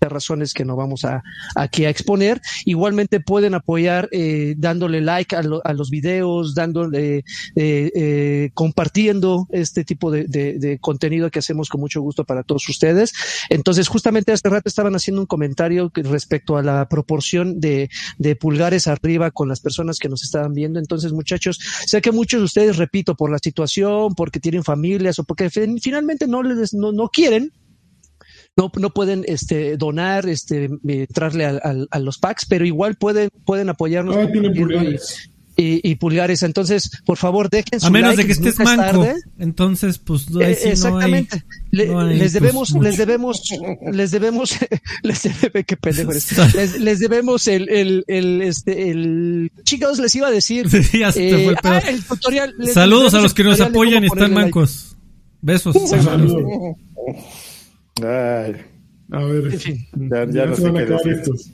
razones 0.00 0.52
que 0.54 0.64
no 0.64 0.76
vamos 0.76 1.04
a 1.04 1.22
aquí 1.54 1.84
a 1.84 1.90
exponer. 1.90 2.40
Igualmente 2.64 3.20
pueden 3.20 3.54
apoyar 3.54 4.08
eh, 4.12 4.54
dándole 4.56 5.00
like 5.00 5.34
a, 5.36 5.42
lo- 5.42 5.62
a 5.64 5.72
los 5.72 5.90
videos, 5.90 6.54
dándole, 6.54 7.18
eh, 7.56 7.90
eh, 7.94 8.50
compartiendo 8.54 9.46
este 9.50 9.84
tipo 9.84 10.10
de, 10.10 10.24
de- 10.24 10.58
de 10.58 10.78
contenido 10.78 11.30
que 11.30 11.38
hacemos 11.38 11.68
con 11.68 11.80
mucho 11.80 12.00
gusto 12.00 12.24
para 12.24 12.42
todos 12.42 12.68
ustedes. 12.68 13.12
Entonces, 13.48 13.88
justamente 13.88 14.32
hace 14.32 14.48
rato 14.48 14.68
estaban 14.68 14.94
haciendo 14.94 15.20
un 15.22 15.26
comentario 15.26 15.90
respecto 15.94 16.56
a 16.56 16.62
la 16.62 16.88
proporción 16.88 17.60
de, 17.60 17.88
de 18.18 18.36
pulgares 18.36 18.86
arriba 18.86 19.30
con 19.30 19.48
las 19.48 19.60
personas 19.60 19.98
que 19.98 20.08
nos 20.08 20.22
estaban 20.22 20.52
viendo. 20.52 20.78
Entonces, 20.78 21.12
muchachos, 21.12 21.58
sé 21.86 22.00
que 22.02 22.12
muchos 22.12 22.40
de 22.40 22.44
ustedes, 22.44 22.76
repito, 22.76 23.14
por 23.14 23.30
la 23.30 23.38
situación, 23.38 24.14
porque 24.14 24.40
tienen 24.40 24.64
familias 24.64 25.18
o 25.18 25.24
porque 25.24 25.50
fin- 25.50 25.78
finalmente 25.80 26.26
no 26.26 26.42
les, 26.42 26.74
no, 26.74 26.92
no 26.92 27.08
quieren, 27.08 27.52
no, 28.56 28.72
no 28.78 28.90
pueden 28.90 29.24
este, 29.28 29.76
donar, 29.76 30.28
este, 30.28 30.64
eh, 30.64 30.70
entrarle 30.86 31.44
al- 31.44 31.60
al- 31.62 31.88
a, 31.90 31.98
los 31.98 32.18
packs, 32.18 32.46
pero 32.46 32.64
igual 32.64 32.94
pueden, 32.96 33.28
pueden 33.44 33.68
apoyarnos. 33.68 34.16
Ah, 34.16 34.30
tienen 34.32 34.54
pulgares. 34.54 35.30
Y, 35.58 35.80
y 35.90 35.94
pulgares. 35.94 36.42
Entonces, 36.42 36.90
por 37.06 37.16
favor, 37.16 37.48
dejen 37.48 37.80
su 37.80 37.86
A 37.86 37.90
menos 37.90 38.14
like, 38.16 38.22
de 38.22 38.26
que 38.42 38.48
estés 38.50 38.58
manco. 38.64 38.82
tarde. 38.82 39.14
Entonces, 39.38 39.96
pues 39.98 40.26
ahí 40.28 40.52
Eh, 40.52 40.54
sí 40.54 40.62
no 40.64 40.66
hay- 40.66 40.72
exactamente. 40.72 41.44
Le- 41.70 41.86
no 41.86 42.00
hay, 42.00 42.08
les 42.10 42.18
pues, 42.18 42.32
debemos, 42.34 42.70
mucho. 42.72 42.82
les 42.82 42.96
debemos, 42.98 43.42
les 43.92 44.10
debemos, 44.10 44.50
les 45.02 45.22
debe, 45.40 45.64
qué 45.64 45.76
pendejo 45.78 46.10
eres. 46.10 46.28
Les, 46.54 46.78
les 46.80 46.98
debemos 46.98 47.48
el, 47.48 47.68
el, 47.70 48.04
el, 48.06 48.42
este, 48.42 48.90
el, 48.90 49.50
chicos, 49.64 49.98
les 49.98 50.14
iba 50.14 50.28
a 50.28 50.30
decir. 50.30 50.68
Sí, 50.70 50.98
ya 51.00 51.10
se 51.12 51.20
te 51.30 51.44
fue 51.44 51.52
el 51.52 51.56
pedo. 51.56 51.72
ah, 51.72 51.78
el 51.88 52.04
tutorial. 52.04 52.54
les- 52.58 52.74
Saludos 52.74 53.04
les 53.04 53.14
a 53.14 53.16
debemos 53.16 53.22
los 53.22 53.34
que 53.34 53.44
nos 53.44 53.60
apoyan 53.62 54.02
y 54.02 54.06
están 54.06 54.18
ponerle 54.18 54.34
like. 54.34 54.44
mancos. 54.58 54.96
Besos. 55.40 55.74
Un 55.76 55.88
saludo. 55.88 56.76
Ay. 58.02 58.56
A 59.12 59.24
ver. 59.24 59.44
En 59.52 59.58
fin. 59.58 59.86
Ya- 60.10 60.24
ya 60.26 60.46
no 60.46 60.56
sé 60.56 60.62
qué 60.72 60.84
decir. 60.86 61.12
estos. 61.12 61.50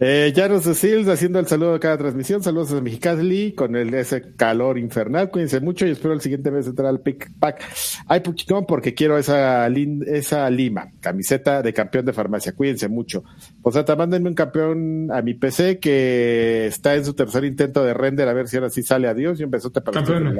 Eh, 0.00 0.32
Janos 0.36 0.64
de 0.64 0.74
Sils 0.76 1.08
haciendo 1.08 1.40
el 1.40 1.46
saludo 1.48 1.72
de 1.72 1.80
cada 1.80 1.98
transmisión. 1.98 2.40
Saludos 2.40 2.70
a 2.72 2.80
Mexicali 2.80 3.52
con 3.52 3.74
el, 3.74 3.92
ese 3.94 4.22
calor 4.36 4.78
infernal. 4.78 5.28
Cuídense 5.28 5.58
mucho 5.58 5.88
y 5.88 5.90
espero 5.90 6.14
el 6.14 6.20
siguiente 6.20 6.52
mes 6.52 6.68
entrar 6.68 6.86
al 6.86 7.00
pick 7.00 7.32
pack. 7.40 7.64
Ay, 8.06 8.20
puchicón, 8.20 8.64
porque 8.64 8.94
quiero 8.94 9.18
esa, 9.18 9.68
lin- 9.68 10.04
esa 10.06 10.48
lima, 10.50 10.92
camiseta 11.00 11.62
de 11.62 11.72
campeón 11.72 12.04
de 12.06 12.12
farmacia. 12.12 12.52
Cuídense 12.52 12.88
mucho. 12.88 13.24
Posata, 13.60 13.96
mándenme 13.96 14.28
un 14.28 14.36
campeón 14.36 15.10
a 15.10 15.20
mi 15.20 15.34
PC 15.34 15.80
que 15.80 16.66
está 16.68 16.94
en 16.94 17.04
su 17.04 17.14
tercer 17.14 17.42
intento 17.44 17.82
de 17.82 17.92
render, 17.92 18.28
a 18.28 18.34
ver 18.34 18.46
si 18.46 18.56
ahora 18.56 18.70
sí 18.70 18.84
sale 18.84 19.08
adiós 19.08 19.40
y 19.40 19.44
un 19.44 19.50
besote 19.50 19.80
para 19.80 20.00
Campeón. 20.04 20.38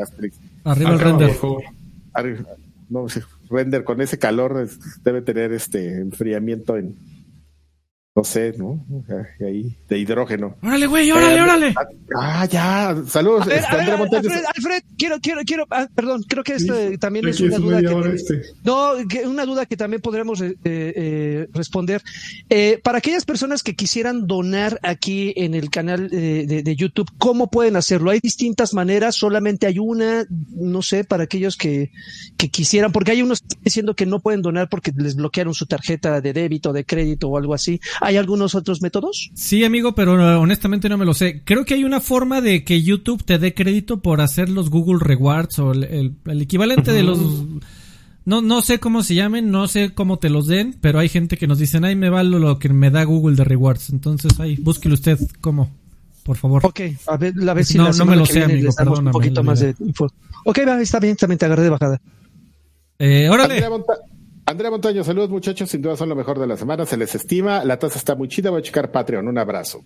Arriba 0.62 0.90
el 0.92 0.98
render. 1.00 1.28
por 1.30 1.36
favor. 1.36 1.62
Arri- 2.14 2.46
No 2.90 3.08
sé, 3.08 3.22
render 3.50 3.84
con 3.84 4.00
ese 4.00 4.18
calor 4.18 4.68
debe 5.02 5.22
tener 5.22 5.52
este 5.52 6.00
enfriamiento 6.00 6.76
en 6.76 6.96
no 8.18 8.24
sé, 8.24 8.52
¿no? 8.58 8.84
Ahí, 9.40 9.76
de 9.88 9.96
hidrógeno. 9.96 10.56
Órale, 10.60 10.88
güey, 10.88 11.08
órale, 11.12 11.36
Eh, 11.36 11.40
órale. 11.40 11.74
Ah, 12.20 12.46
ya. 12.46 12.96
Saludos, 13.06 13.42
A 13.42 13.44
ver, 13.44 13.58
este, 13.58 13.76
a 13.76 13.76
ver. 13.76 13.90
Alfred, 13.90 14.44
Alfred, 14.56 14.82
quiero, 14.96 15.20
quiero, 15.20 15.42
quiero, 15.46 15.64
ah, 15.70 15.86
perdón, 15.94 16.24
creo 16.26 16.42
que 16.42 16.54
esto 16.54 16.74
Sí, 16.74 16.98
también 16.98 17.28
es 17.28 17.40
una 17.40 17.58
duda 17.58 17.80
que, 17.80 18.14
este. 18.16 18.42
no, 18.64 18.90
que 19.08 19.24
una 19.24 19.46
duda 19.46 19.66
que 19.66 19.76
también 19.76 20.02
podremos 20.02 20.40
eh, 20.40 20.56
eh, 20.64 21.46
responder. 21.54 22.02
Eh, 22.50 22.80
para 22.82 22.98
aquellas 22.98 23.24
personas 23.24 23.62
que 23.62 23.76
quisieran 23.76 24.26
donar 24.26 24.80
aquí 24.82 25.32
en 25.36 25.54
el 25.54 25.70
canal 25.70 26.08
eh, 26.12 26.44
de, 26.48 26.64
de 26.64 26.74
YouTube, 26.74 27.08
¿cómo 27.18 27.50
pueden 27.50 27.76
hacerlo? 27.76 28.10
Hay 28.10 28.18
distintas 28.18 28.74
maneras, 28.74 29.14
solamente 29.14 29.68
hay 29.68 29.78
una, 29.78 30.26
no 30.56 30.82
sé, 30.82 31.04
para 31.04 31.22
aquellos 31.22 31.56
que, 31.56 31.92
que 32.36 32.48
quisieran, 32.48 32.90
porque 32.90 33.12
hay 33.12 33.22
unos 33.22 33.42
que 33.42 33.46
están 33.46 33.62
diciendo 33.62 33.94
que 33.94 34.06
no 34.06 34.18
pueden 34.18 34.42
donar 34.42 34.68
porque 34.68 34.92
les 34.96 35.14
bloquearon 35.14 35.54
su 35.54 35.66
tarjeta 35.66 36.20
de 36.20 36.32
débito, 36.32 36.72
de 36.72 36.84
crédito 36.84 37.28
o 37.28 37.38
algo 37.38 37.54
así. 37.54 37.78
¿Hay 38.08 38.16
algunos 38.16 38.54
otros 38.54 38.80
métodos? 38.80 39.30
Sí, 39.34 39.64
amigo, 39.64 39.94
pero 39.94 40.14
uh, 40.14 40.40
honestamente 40.40 40.88
no 40.88 40.96
me 40.96 41.04
lo 41.04 41.12
sé. 41.12 41.42
Creo 41.44 41.66
que 41.66 41.74
hay 41.74 41.84
una 41.84 42.00
forma 42.00 42.40
de 42.40 42.64
que 42.64 42.82
YouTube 42.82 43.22
te 43.22 43.38
dé 43.38 43.52
crédito 43.52 44.00
por 44.00 44.22
hacer 44.22 44.48
los 44.48 44.70
Google 44.70 44.98
Rewards 45.00 45.58
o 45.58 45.72
el, 45.72 45.84
el- 45.84 46.14
el 46.24 46.40
equivalente 46.42 46.90
de 46.92 47.02
los... 47.02 47.18
No, 48.24 48.40
no 48.40 48.62
sé 48.62 48.78
cómo 48.78 49.02
se 49.02 49.14
llamen, 49.14 49.50
no 49.50 49.68
sé 49.68 49.92
cómo 49.92 50.18
te 50.18 50.30
los 50.30 50.46
den, 50.46 50.76
pero 50.80 50.98
hay 50.98 51.08
gente 51.10 51.36
que 51.36 51.46
nos 51.46 51.58
dicen, 51.58 51.84
ay, 51.84 51.96
me 51.96 52.08
vale 52.08 52.30
lo 52.38 52.58
que 52.58 52.70
me 52.70 52.90
da 52.90 53.04
Google 53.04 53.36
de 53.36 53.44
Rewards. 53.44 53.90
Entonces, 53.90 54.40
ahí, 54.40 54.56
búsquelo 54.56 54.94
usted 54.94 55.18
cómo, 55.42 55.70
por 56.24 56.36
favor. 56.38 56.64
Ok, 56.64 56.80
a 57.08 57.16
ver, 57.18 57.34
a 57.48 57.52
ver 57.54 57.64
si 57.66 57.76
No, 57.76 57.84
la 57.84 57.92
no 57.92 58.04
me 58.06 58.16
lo 58.16 58.24
sé, 58.26 58.42
amigo, 58.42 58.70
damos 58.76 58.76
un 59.00 59.04
perdóname, 59.04 59.12
poquito 59.12 59.40
la 59.40 59.42
más 59.42 59.60
de 59.60 59.74
info. 59.80 60.08
Ok, 60.46 60.58
va, 60.66 60.80
está 60.80 60.98
bien, 60.98 61.14
también 61.16 61.38
te 61.38 61.44
agarré 61.44 61.62
de 61.64 61.70
bajada. 61.70 62.00
Eh, 62.98 63.28
órale. 63.30 63.62
Andrea, 64.50 64.70
Monta- 64.70 64.88
Andrea 64.88 65.00
Montaño, 65.00 65.04
saludos 65.04 65.30
muchachos, 65.30 65.70
sin 65.70 65.82
duda 65.82 65.96
son 65.96 66.08
lo 66.08 66.16
mejor 66.16 66.38
de 66.38 66.46
la 66.46 66.56
semana, 66.56 66.86
se 66.86 66.96
les 66.96 67.14
estima, 67.14 67.64
la 67.64 67.78
tasa 67.78 67.98
está 67.98 68.14
muy 68.14 68.28
chida, 68.28 68.50
voy 68.50 68.60
a 68.60 68.62
checar 68.62 68.90
Patreon, 68.90 69.26
un 69.28 69.38
abrazo. 69.38 69.84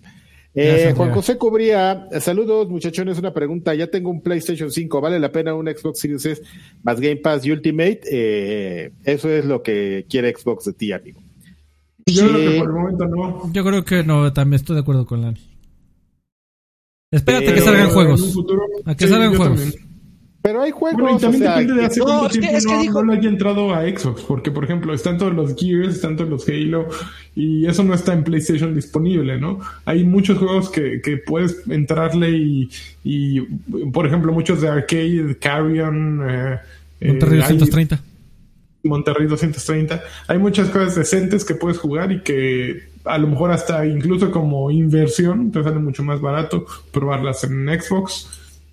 Eh, 0.55 0.67
Gracias, 0.67 0.93
Juan 0.95 1.07
Andrea. 1.09 1.15
José 1.15 1.37
Cubría, 1.37 2.07
eh, 2.11 2.19
saludos 2.19 2.69
muchachones, 2.69 3.17
una 3.17 3.33
pregunta, 3.33 3.73
ya 3.73 3.87
tengo 3.87 4.09
un 4.11 4.21
PlayStation 4.21 4.71
5, 4.71 5.01
¿vale 5.01 5.19
la 5.19 5.31
pena 5.31 5.53
un 5.55 5.65
Xbox 5.67 5.99
Series 5.99 6.25
S 6.25 6.41
más 6.83 6.99
Game 6.99 7.17
Pass 7.17 7.45
y 7.45 7.51
Ultimate? 7.51 8.01
Eh, 8.11 8.91
eso 9.03 9.29
es 9.29 9.45
lo 9.45 9.63
que 9.63 10.05
quiere 10.09 10.33
Xbox 10.35 10.65
de 10.65 10.73
ti, 10.73 10.91
amigo. 10.91 11.19
Yo 12.05 12.27
Sí. 12.27 12.29
creo 12.33 12.51
que 12.51 12.59
por 12.59 12.67
el 12.69 12.75
momento 12.75 13.05
no. 13.07 13.53
Yo 13.53 13.63
creo 13.63 13.83
que 13.83 14.03
no, 14.03 14.31
también 14.33 14.59
estoy 14.59 14.75
de 14.75 14.81
acuerdo 14.81 15.05
con 15.05 15.21
Lani. 15.21 15.39
Espérate 17.11 17.45
Pero 17.45 17.55
que 17.57 17.61
salgan 17.61 17.89
juegos. 17.89 18.33
futuro- 18.33 18.61
A 18.85 18.95
que 18.95 19.05
sí, 19.05 19.11
salgan 19.11 19.35
juegos. 19.35 19.59
también. 19.59 19.92
Pero 20.43 20.61
hay 20.61 20.71
juegos, 20.71 21.01
Bueno, 21.01 21.17
y 21.17 21.21
también 21.21 21.43
o 21.43 21.45
sea, 21.45 21.57
depende 21.57 21.79
de 21.81 21.85
hace 21.87 21.99
No, 22.01 22.05
cuánto 22.05 22.25
es 22.27 22.33
que- 22.33 22.39
tiempo 22.41 22.57
es 22.57 22.65
que 22.67 22.73
no, 22.73 22.81
dijo- 22.81 23.03
no 23.03 23.13
haya 23.13 23.29
entrado 23.29 23.73
a 23.73 23.81
Xbox, 23.83 24.21
porque 24.23 24.51
por 24.51 24.65
ejemplo 24.65 24.93
están 24.93 25.17
todos 25.17 25.33
los 25.33 25.55
Gears, 25.55 25.95
están 25.95 26.17
todos 26.17 26.29
los 26.29 26.47
Halo, 26.49 26.89
y 27.33 27.65
eso 27.65 27.83
no 27.85 27.93
está 27.93 28.11
en 28.13 28.25
PlayStation 28.25 28.75
disponible, 28.75 29.39
¿no? 29.39 29.61
Hay 29.85 30.03
muchos 30.03 30.37
juegos 30.37 30.69
que, 30.69 30.99
que 31.01 31.15
puedes 31.17 31.65
entrarle 31.69 32.31
y, 32.31 32.69
y, 33.05 33.39
por 33.93 34.05
ejemplo, 34.05 34.33
muchos 34.33 34.59
de 34.59 34.67
arcade, 34.67 35.37
Carrion, 35.39 36.21
eh, 36.29 36.59
eh, 36.99 37.07
Monterrey 37.07 37.39
hay- 37.41 37.57
230. 37.57 38.01
Monterrey 38.83 39.27
230. 39.27 40.03
Hay 40.27 40.39
muchas 40.39 40.67
cosas 40.67 40.93
decentes 40.95 41.45
que 41.45 41.55
puedes 41.55 41.77
jugar 41.77 42.11
y 42.11 42.19
que 42.21 42.83
a 43.05 43.17
lo 43.17 43.27
mejor 43.29 43.51
hasta 43.51 43.85
incluso 43.85 44.29
como 44.29 44.69
inversión 44.71 45.53
te 45.53 45.63
sale 45.63 45.79
mucho 45.79 46.03
más 46.03 46.19
barato 46.19 46.65
probarlas 46.91 47.45
en 47.45 47.65
Xbox 47.81 48.27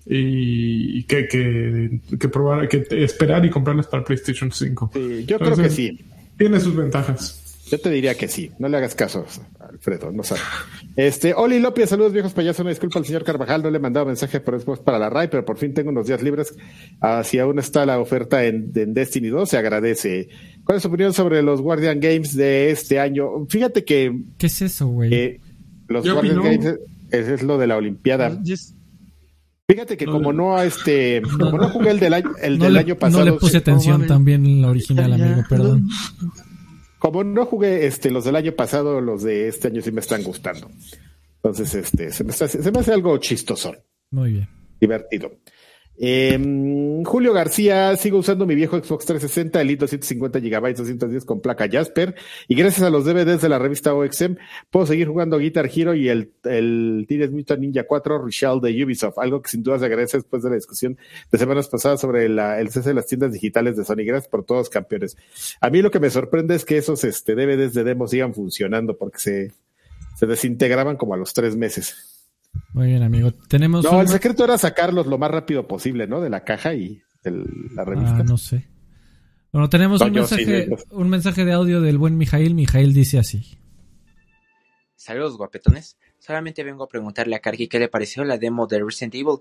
y 0.05 1.03
que, 1.03 1.27
que, 1.27 1.99
que 2.19 2.29
probar, 2.29 2.67
que 2.67 2.85
esperar 2.91 3.45
y 3.45 3.49
comprarlas 3.49 3.87
para 3.87 4.03
PlayStation 4.03 4.51
5. 4.51 4.91
sí, 4.93 5.25
yo 5.25 5.39
creo 5.39 5.55
que 5.55 5.69
sí. 5.69 5.99
Tiene 6.37 6.59
sus 6.59 6.75
ventajas. 6.75 7.37
Yo 7.69 7.79
te 7.79 7.89
diría 7.89 8.15
que 8.15 8.27
sí, 8.27 8.51
no 8.59 8.67
le 8.67 8.75
hagas 8.75 8.95
caso, 8.95 9.25
Alfredo, 9.59 10.11
no 10.11 10.23
sabe. 10.23 10.41
Este, 10.97 11.33
Oli 11.33 11.57
López, 11.59 11.89
saludos 11.89 12.11
viejos 12.11 12.33
payasos, 12.33 12.59
una 12.59 12.71
disculpa 12.71 12.99
al 12.99 13.05
señor 13.05 13.23
Carvajal, 13.23 13.63
no 13.63 13.69
le 13.71 13.77
he 13.77 13.79
mandado 13.79 14.05
mensaje 14.07 14.41
por 14.41 14.55
después 14.55 14.79
para 14.81 14.99
la 14.99 15.09
RAI, 15.09 15.29
pero 15.29 15.45
por 15.45 15.57
fin 15.57 15.73
tengo 15.73 15.89
unos 15.89 16.05
días 16.07 16.21
libres. 16.21 16.53
Si 17.23 17.39
aún 17.39 17.59
está 17.59 17.85
la 17.85 17.97
oferta 17.99 18.43
en, 18.43 18.73
en 18.75 18.93
Destiny 18.93 19.29
2, 19.29 19.47
se 19.47 19.57
agradece. 19.57 20.27
¿Cuál 20.65 20.77
es 20.77 20.81
su 20.81 20.89
opinión 20.89 21.13
sobre 21.13 21.41
los 21.43 21.61
Guardian 21.61 22.01
Games 22.01 22.35
de 22.35 22.71
este 22.71 22.99
año? 22.99 23.45
Fíjate 23.47 23.85
que 23.85 24.19
¿Qué 24.37 24.47
es 24.47 24.61
eso, 24.61 24.87
güey? 24.87 25.13
eh, 25.13 25.39
los 25.87 26.03
Yo 26.03 26.15
Guardian 26.15 26.43
Games 26.43 26.65
es, 27.11 27.27
es 27.29 27.41
lo 27.41 27.57
de 27.57 27.67
la 27.67 27.77
Olimpiada. 27.77 28.37
Yes. 28.43 28.75
Fíjate 29.71 29.97
que 29.97 30.05
No, 30.05 30.11
como 30.13 30.33
no. 30.33 30.51
no, 30.55 30.61
este, 30.61 31.21
como 31.39 31.57
no 31.57 31.69
jugué 31.69 31.91
el 31.91 31.99
del 31.99 32.13
año, 32.13 32.31
el 32.41 32.57
no, 32.57 32.65
del 32.65 32.73
le, 32.73 32.79
año 32.79 32.93
no 32.95 32.99
pasado. 32.99 33.25
le 33.25 33.33
puse 33.33 33.51
sí, 33.51 33.57
atención 33.57 34.05
también 34.07 34.45
en 34.45 34.61
la 34.61 34.69
original, 34.69 35.13
amigo, 35.13 35.43
perdón. 35.49 35.87
como 36.99 37.23
no 37.23 37.45
jugué 37.45 37.85
este 37.85 38.11
los 38.11 38.25
del 38.25 38.35
año 38.35 38.51
pasado, 38.53 39.01
los 39.01 39.23
de 39.23 39.47
este 39.47 39.67
año 39.69 39.81
sí 39.81 39.91
me 39.91 40.01
están 40.01 40.23
gustando. 40.23 40.69
Entonces, 41.37 41.73
este, 41.73 42.11
se 42.11 42.23
me, 42.23 42.31
está- 42.31 42.47
se 42.47 42.71
me 42.71 42.79
hace 42.79 42.93
algo 42.93 43.17
chistoso, 43.17 43.73
Muy 44.11 44.33
bien. 44.33 44.47
divertido. 44.79 45.31
Eh, 46.03 46.35
Julio 47.05 47.31
García, 47.31 47.95
sigo 47.95 48.17
usando 48.17 48.47
mi 48.47 48.55
viejo 48.55 48.75
Xbox 48.77 49.05
360, 49.05 49.61
Elite 49.61 49.81
250 49.81 50.39
GB 50.39 50.75
210 50.75 51.25
con 51.25 51.41
placa 51.41 51.67
Jasper, 51.71 52.15
y 52.47 52.55
gracias 52.55 52.81
a 52.81 52.89
los 52.89 53.05
DVDs 53.05 53.39
de 53.41 53.49
la 53.49 53.59
revista 53.59 53.93
OXM, 53.93 54.33
puedo 54.71 54.87
seguir 54.87 55.07
jugando 55.07 55.37
Guitar 55.37 55.69
Hero 55.71 55.93
y 55.93 56.09
el, 56.09 56.31
el 56.45 57.05
Teenage 57.07 57.31
Mutant 57.31 57.59
Ninja 57.61 57.83
4 57.85 58.25
Richelle 58.25 58.59
de 58.61 58.83
Ubisoft, 58.83 59.19
algo 59.19 59.43
que 59.43 59.51
sin 59.51 59.61
duda 59.61 59.77
se 59.77 59.85
agradece 59.85 60.17
después 60.17 60.41
de 60.41 60.49
la 60.49 60.55
discusión 60.55 60.97
de 61.31 61.37
semanas 61.37 61.67
pasadas 61.67 62.01
sobre 62.01 62.27
la- 62.29 62.59
el 62.59 62.69
cese 62.69 62.89
de 62.89 62.95
las 62.95 63.05
tiendas 63.05 63.31
digitales 63.33 63.77
de 63.77 63.85
Sony. 63.85 63.97
Gracias 64.03 64.27
por 64.27 64.43
todos, 64.43 64.69
campeones. 64.71 65.17
A 65.59 65.69
mí 65.69 65.83
lo 65.83 65.91
que 65.91 65.99
me 65.99 66.09
sorprende 66.09 66.55
es 66.55 66.65
que 66.65 66.77
esos 66.77 67.03
este, 67.03 67.35
DVDs 67.35 67.75
de 67.75 67.83
demo 67.83 68.07
sigan 68.07 68.33
funcionando 68.33 68.97
porque 68.97 69.19
se, 69.19 69.51
se 70.15 70.25
desintegraban 70.25 70.97
como 70.97 71.13
a 71.13 71.17
los 71.17 71.31
tres 71.35 71.55
meses. 71.55 72.10
Muy 72.73 72.87
bien, 72.87 73.03
amigo. 73.03 73.31
Tenemos 73.47 73.83
No, 73.83 73.91
un- 73.91 74.01
el 74.01 74.07
secreto 74.07 74.43
era 74.43 74.57
sacarlos 74.57 75.07
lo 75.07 75.17
más 75.17 75.31
rápido 75.31 75.67
posible, 75.67 76.07
¿no? 76.07 76.21
De 76.21 76.29
la 76.29 76.43
caja 76.43 76.73
y 76.73 77.01
de 77.23 77.31
la 77.75 77.83
revista. 77.85 78.17
Ah, 78.19 78.23
no 78.23 78.37
sé. 78.37 78.67
Bueno, 79.51 79.69
tenemos 79.69 79.99
No, 79.99 80.07
un 80.07 80.13
sí, 80.13 80.19
mensaje, 80.19 80.67
yo- 80.69 80.75
un 80.97 81.09
mensaje 81.09 81.43
de 81.45 81.51
audio 81.53 81.81
del 81.81 81.97
buen 81.97 82.17
Mijail. 82.17 82.53
Mijail 82.55 82.93
dice 82.93 83.19
así. 83.19 83.57
Saludos 84.95 85.37
guapetones. 85.37 85.97
Solamente 86.19 86.63
vengo 86.63 86.83
a 86.83 86.87
preguntarle 86.87 87.35
a 87.35 87.39
Karki 87.39 87.67
qué 87.67 87.79
le 87.79 87.87
pareció 87.87 88.23
la 88.23 88.37
demo 88.37 88.67
de 88.67 88.79
Resident 88.83 89.15
Evil. 89.15 89.39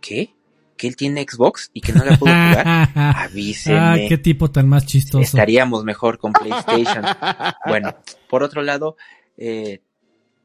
¿Qué? 0.00 0.34
¿Que 0.76 0.88
él 0.88 0.96
tiene 0.96 1.26
Xbox 1.28 1.70
y 1.74 1.80
que 1.80 1.92
no 1.92 2.04
la 2.04 2.16
pudo 2.16 2.30
jugar? 2.32 2.64
ah, 2.94 3.24
Avísenme. 3.24 4.08
qué 4.08 4.16
tipo 4.16 4.50
tan 4.50 4.68
más 4.68 4.86
chistoso. 4.86 5.20
Estaríamos 5.20 5.84
mejor 5.84 6.18
con 6.18 6.32
PlayStation. 6.32 7.04
Bueno, 7.66 7.94
por 8.30 8.42
otro 8.42 8.62
lado, 8.62 8.96
eh, 9.36 9.82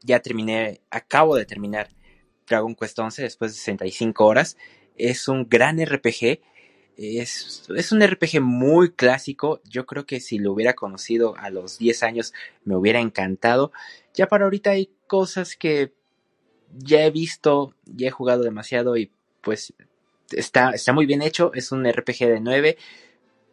ya 0.04 0.20
terminé, 0.20 0.82
acabo 0.90 1.36
de 1.36 1.46
terminar 1.46 1.90
Dragon 2.48 2.76
Quest 2.76 3.00
11 3.00 3.22
después 3.24 3.52
de 3.52 3.58
65 3.58 4.26
horas. 4.26 4.58
Es 4.98 5.28
un 5.28 5.48
gran 5.50 5.84
RPG. 5.84 6.42
Es, 6.96 7.64
es 7.76 7.92
un 7.92 8.06
RPG 8.06 8.42
muy 8.42 8.92
clásico. 8.92 9.62
Yo 9.64 9.86
creo 9.86 10.06
que 10.06 10.20
si 10.20 10.38
lo 10.38 10.52
hubiera 10.52 10.74
conocido 10.74 11.36
a 11.38 11.50
los 11.50 11.78
10 11.80 12.04
años 12.04 12.34
me 12.64 12.76
hubiera 12.76 13.00
encantado. 13.00 13.72
Ya 14.14 14.28
para 14.28 14.46
ahorita 14.46 14.72
hay 14.72 14.92
cosas 15.08 15.56
que 15.56 15.94
ya 16.78 17.06
he 17.06 17.12
visto, 17.12 17.74
ya 17.86 18.08
he 18.08 18.12
jugado 18.12 18.44
demasiado 18.44 18.98
y 18.98 19.12
pues 19.42 19.74
está, 20.32 20.72
está 20.72 20.94
muy 20.94 21.06
bien 21.06 21.22
hecho. 21.22 21.52
Es 21.54 21.72
un 21.72 21.90
RPG 21.90 22.28
de 22.28 22.40
9 22.40 22.78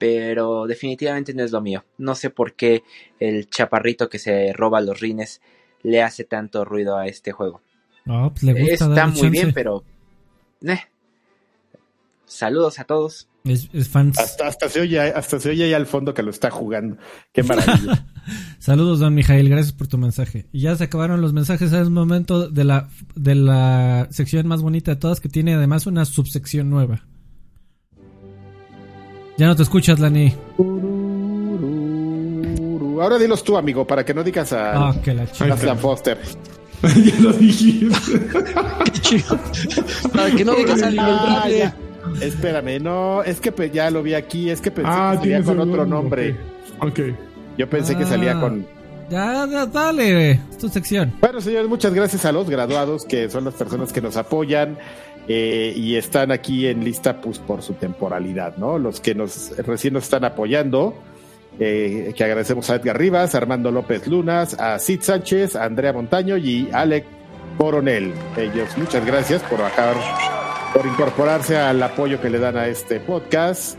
pero 0.01 0.67
definitivamente 0.67 1.35
no 1.35 1.45
es 1.45 1.53
lo 1.53 1.61
mío. 1.61 1.85
No 1.99 2.15
sé 2.15 2.31
por 2.31 2.55
qué 2.55 2.85
el 3.19 3.51
chaparrito 3.51 4.09
que 4.09 4.19
se 4.19 4.55
roba 4.55 4.81
los 4.81 4.99
rines 4.99 5.43
le 5.83 6.03
hace 6.03 6.25
tanto 6.25 6.65
ruido 6.65 6.97
a 6.97 7.07
este 7.07 7.33
juego. 7.33 7.61
No, 8.05 8.31
pues 8.31 8.43
le 8.43 8.53
gusta 8.55 8.87
Está 8.87 9.07
muy 9.07 9.15
chance. 9.15 9.29
bien, 9.31 9.53
pero... 9.53 9.85
eh. 10.63 10.81
Saludos 12.27 12.79
a 12.79 12.85
todos. 12.85 13.29
Es, 13.45 13.69
es 13.73 13.89
fans. 13.89 14.19
Hasta, 14.19 14.47
hasta 14.47 14.69
se 14.69 14.81
oye, 14.81 15.01
hasta 15.01 15.41
se 15.41 15.51
oye 15.51 15.65
ahí 15.65 15.73
al 15.75 15.87
fondo 15.87 16.15
que 16.15 16.23
lo 16.23 16.31
está 16.31 16.51
jugando. 16.51 16.97
Qué 17.33 17.43
maravilla. 17.43 18.07
Saludos, 18.59 19.01
don 19.01 19.15
Mijail. 19.15 19.49
Gracias 19.49 19.73
por 19.73 19.89
tu 19.89 19.99
mensaje. 19.99 20.47
Y 20.53 20.61
ya 20.61 20.77
se 20.77 20.85
acabaron 20.85 21.21
los 21.23 21.33
mensajes. 21.33 21.73
Es 21.73 21.91
momento 21.91 22.49
de 22.49 22.65
la, 22.65 22.89
de 23.17 23.35
la 23.35 24.07
sección 24.11 24.47
más 24.47 24.63
bonita 24.63 24.93
de 24.93 24.97
todas, 24.97 25.21
que 25.21 25.29
tiene 25.29 25.55
además 25.55 25.87
una 25.87 26.05
subsección 26.05 26.71
nueva. 26.71 27.05
Ya 29.39 29.47
no 29.47 29.57
te 29.57 29.63
escuchas, 29.63 29.99
Lani. 29.99 30.35
Ahora 33.03 33.19
dilos 33.19 33.43
tú, 33.45 33.57
amigo, 33.57 33.87
para 33.87 34.05
que 34.05 34.15
no 34.15 34.23
digas 34.23 34.53
a 34.53 34.89
Ah, 34.91 34.95
que 35.03 35.15
la 35.15 35.27
chica. 35.31 35.55
Aslan 35.55 35.79
Foster. 35.79 36.19
ya 36.83 37.21
lo 37.21 37.33
dijiste. 37.33 38.21
Qué 38.85 38.91
chido. 39.01 39.39
Para 40.15 40.31
que 40.31 40.45
no 40.45 40.55
digas 40.55 40.83
al 40.83 40.99
Ah, 40.99 41.47
ya. 41.49 41.75
Espérame, 42.21 42.81
no, 42.83 43.23
es 43.23 43.41
que 43.41 43.53
pe- 43.53 43.71
ya 43.71 43.91
lo 43.91 44.03
vi 44.03 44.15
aquí, 44.15 44.51
es 44.51 44.61
que 44.61 44.71
pensé 44.71 44.91
ah, 44.93 45.11
que 45.13 45.19
salía 45.31 45.43
con 45.43 45.61
otro 45.61 45.85
nombre. 45.87 46.33
nombre. 46.33 46.37
Ok. 46.81 47.11
Ok. 47.11 47.17
Yo 47.59 47.69
pensé 47.69 47.97
que 47.97 48.07
salía 48.07 48.33
Ah. 48.37 48.41
con... 48.41 48.67
Ya, 49.11 49.47
ya, 49.51 49.67
dale. 49.67 50.31
Es 50.33 50.59
tu 50.59 50.69
sección. 50.69 51.13
Bueno, 51.21 51.41
señores, 51.41 51.69
muchas 51.69 51.93
gracias 51.93 52.25
a 52.25 52.33
los 52.33 52.49
graduados, 52.49 53.05
que 53.05 53.29
son 53.29 53.45
las 53.45 53.55
personas 53.55 53.93
que 53.93 54.01
nos 54.01 54.17
apoyan 54.17 54.79
eh, 55.29 55.75
y 55.77 55.97
están 55.97 56.31
aquí 56.31 56.67
en 56.69 56.85
lista 56.85 57.21
pues 57.21 57.39
por 57.41 57.61
su 57.63 57.75
temporalidad, 57.75 58.57
¿no? 58.57 58.79
Los 58.79 59.01
que 59.01 59.15
nos 59.17 59.51
recién 59.59 59.95
nos 59.95 60.05
están 60.05 60.25
apoyando. 60.25 60.95
Eh, 61.63 62.13
que 62.17 62.25
agradecemos 62.25 62.69
a 62.71 62.77
Edgar 62.77 62.99
Rivas, 62.99 63.35
a 63.35 63.39
Armando 63.39 63.71
López 63.71 64.07
Lunas, 64.07 64.59
a 64.59 64.79
Sid 64.79 65.03
Sánchez, 65.03 65.57
a 65.57 65.65
Andrea 65.65 65.93
Montaño 65.93 66.37
y 66.39 66.69
Alec 66.73 67.05
Coronel. 67.59 68.15
Ellos, 68.39 68.77
muchas 68.79 69.05
gracias 69.05 69.43
por 69.43 69.61
bajar, 69.61 69.95
por 70.75 70.87
incorporarse 70.87 71.59
al 71.59 71.83
apoyo 71.83 72.21
que 72.21 72.31
le 72.31 72.39
dan 72.39 72.57
a 72.57 72.67
este 72.67 72.99
podcast. 72.99 73.77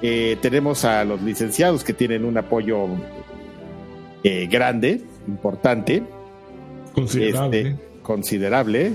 Eh, 0.00 0.36
tenemos 0.40 0.84
a 0.84 1.04
los 1.04 1.20
licenciados 1.22 1.82
que 1.82 1.92
tienen 1.92 2.24
un 2.24 2.38
apoyo 2.38 2.86
eh, 4.22 4.46
grande, 4.50 5.02
importante, 5.26 6.02
Considerable. 6.94 7.60
este, 7.60 7.76
considerable. 8.02 8.92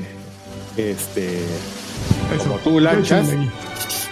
Este, 0.78 1.40
Eso. 2.34 2.44
como 2.44 2.56
tú, 2.60 2.80
Lanchas. 2.80 3.28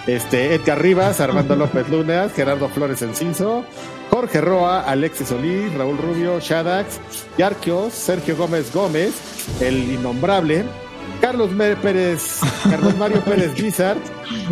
Este, 0.06 0.56
Edgar 0.56 0.82
Rivas, 0.82 1.20
Armando 1.22 1.56
López 1.58 1.88
Lunas, 1.90 2.34
Gerardo 2.34 2.68
Flores 2.70 3.02
Enciso, 3.02 3.64
Jorge 4.10 4.42
Roa, 4.42 4.82
Alexis 4.82 5.28
Solís, 5.30 5.74
Raúl 5.74 5.98
Rubio, 5.98 6.40
Shadax, 6.40 7.00
Yarquios, 7.38 7.94
Sergio 7.94 8.36
Gómez 8.38 8.74
Gómez, 8.74 9.12
el 9.62 9.92
innombrable, 9.92 10.64
Carlos 11.22 11.52
Mer- 11.52 11.78
Pérez, 11.78 12.40
Carlos 12.70 12.96
Mario 12.98 13.22
Pérez 13.22 13.54
Guizar, 13.56 13.98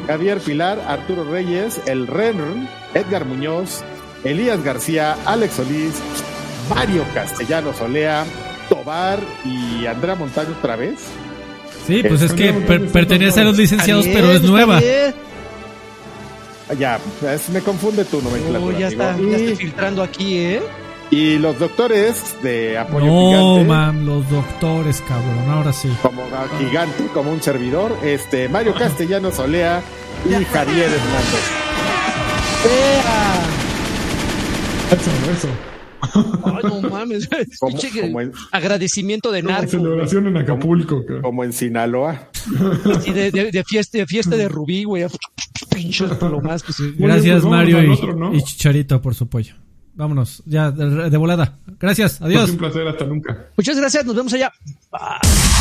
Javier 0.08 0.40
Pilar, 0.40 0.80
Arturo 0.88 1.24
Reyes, 1.24 1.80
el 1.86 2.08
Renr, 2.08 2.68
Edgar 2.94 3.26
Muñoz, 3.26 3.82
Elías 4.24 4.64
García, 4.64 5.16
Alex 5.26 5.54
Solís, 5.56 5.94
Mario 6.70 7.04
Castellanos 7.14 7.80
Olea, 7.82 8.26
Tobar 8.70 9.20
y 9.46 9.86
Andrea 9.86 10.16
Montaño 10.16 10.50
otra 10.58 10.76
vez. 10.76 10.96
Sí, 11.86 12.02
pues 12.08 12.22
es 12.24 12.34
que 12.34 12.52
per- 12.52 12.88
pertenece 12.90 13.42
a 13.42 13.44
los 13.44 13.58
licenciados, 13.58 14.06
pero 14.08 14.32
es 14.32 14.42
nueva. 14.42 14.80
bien. 14.80 15.14
Ya, 16.80 17.00
es- 17.32 17.50
me 17.50 17.62
confunde 17.62 18.06
tu 18.06 18.22
nomenclatura. 18.22 18.60
Oh, 18.60 18.72
ya 18.80 18.88
amigo. 18.88 19.04
está, 19.04 19.22
Y- 19.22 19.30
ya 19.32 19.38
estoy 19.38 19.56
filtrando 19.56 20.02
aquí, 20.04 20.38
¿eh? 20.38 20.62
Y 21.12 21.38
los 21.38 21.60
doctores 21.60 22.36
de 22.42 22.78
apoyo 22.80 23.06
No, 23.06 23.28
gigante, 23.30 23.64
mam, 23.66 24.06
los 24.08 24.28
doctores, 24.30 25.02
cabrón. 25.08 25.48
Ahora 25.50 25.72
sí. 25.72 25.88
como 26.02 26.24
gigante, 26.60 27.06
como 27.14 27.32
un 27.32 27.42
servidor, 27.42 27.96
este 28.04 28.50
Mario 28.50 28.74
Castellanos 28.74 29.38
Olea 29.38 29.84
y 30.28 30.44
Javier 30.46 30.90
Hernández. 30.90 31.46
¡Ea! 32.66 33.44
Eso, 34.92 35.12
eso. 35.32 35.48
Ay, 36.44 36.60
no 36.82 36.90
mames. 36.90 37.28
Como, 37.60 38.22
en, 38.22 38.32
agradecimiento 38.52 39.32
de 39.32 39.42
narco. 39.42 39.72
celebración 39.72 40.28
en 40.28 40.38
Acapulco. 40.38 41.04
como 41.22 41.44
en 41.44 41.52
Sinaloa. 41.54 42.30
Sí, 43.04 43.12
de, 43.12 43.32
de- 43.32 43.52
de 43.52 43.64
fiesta, 43.64 43.98
de 43.98 44.06
fiesta 44.06 44.36
de 44.36 44.48
Rubí, 44.48 44.84
güey. 44.84 45.06
Pinche 45.76 46.06
lo 46.08 46.42
más 46.42 46.64
que 46.64 46.74
se- 46.74 46.92
Gracias, 46.98 47.42
pues 47.42 47.52
Mario 47.52 47.84
y, 47.84 47.90
otro, 47.90 48.16
¿no? 48.16 48.34
y 48.34 48.42
Chicharito, 48.42 49.02
por 49.02 49.14
su 49.16 49.26
apoyo. 49.26 49.54
Vámonos, 49.94 50.44
ya, 50.46 50.72
de, 50.72 51.10
de 51.10 51.18
volada. 51.18 51.58
Gracias, 51.80 52.18
Fue 52.18 52.28
adiós. 52.28 52.50
un 52.50 52.58
placer, 52.58 52.86
hasta 52.88 53.06
nunca. 53.06 53.48
Muchas 53.56 53.78
gracias, 53.78 54.06
nos 54.06 54.16
vemos 54.16 54.34
allá. 54.34 54.52
Bye. 54.92 55.55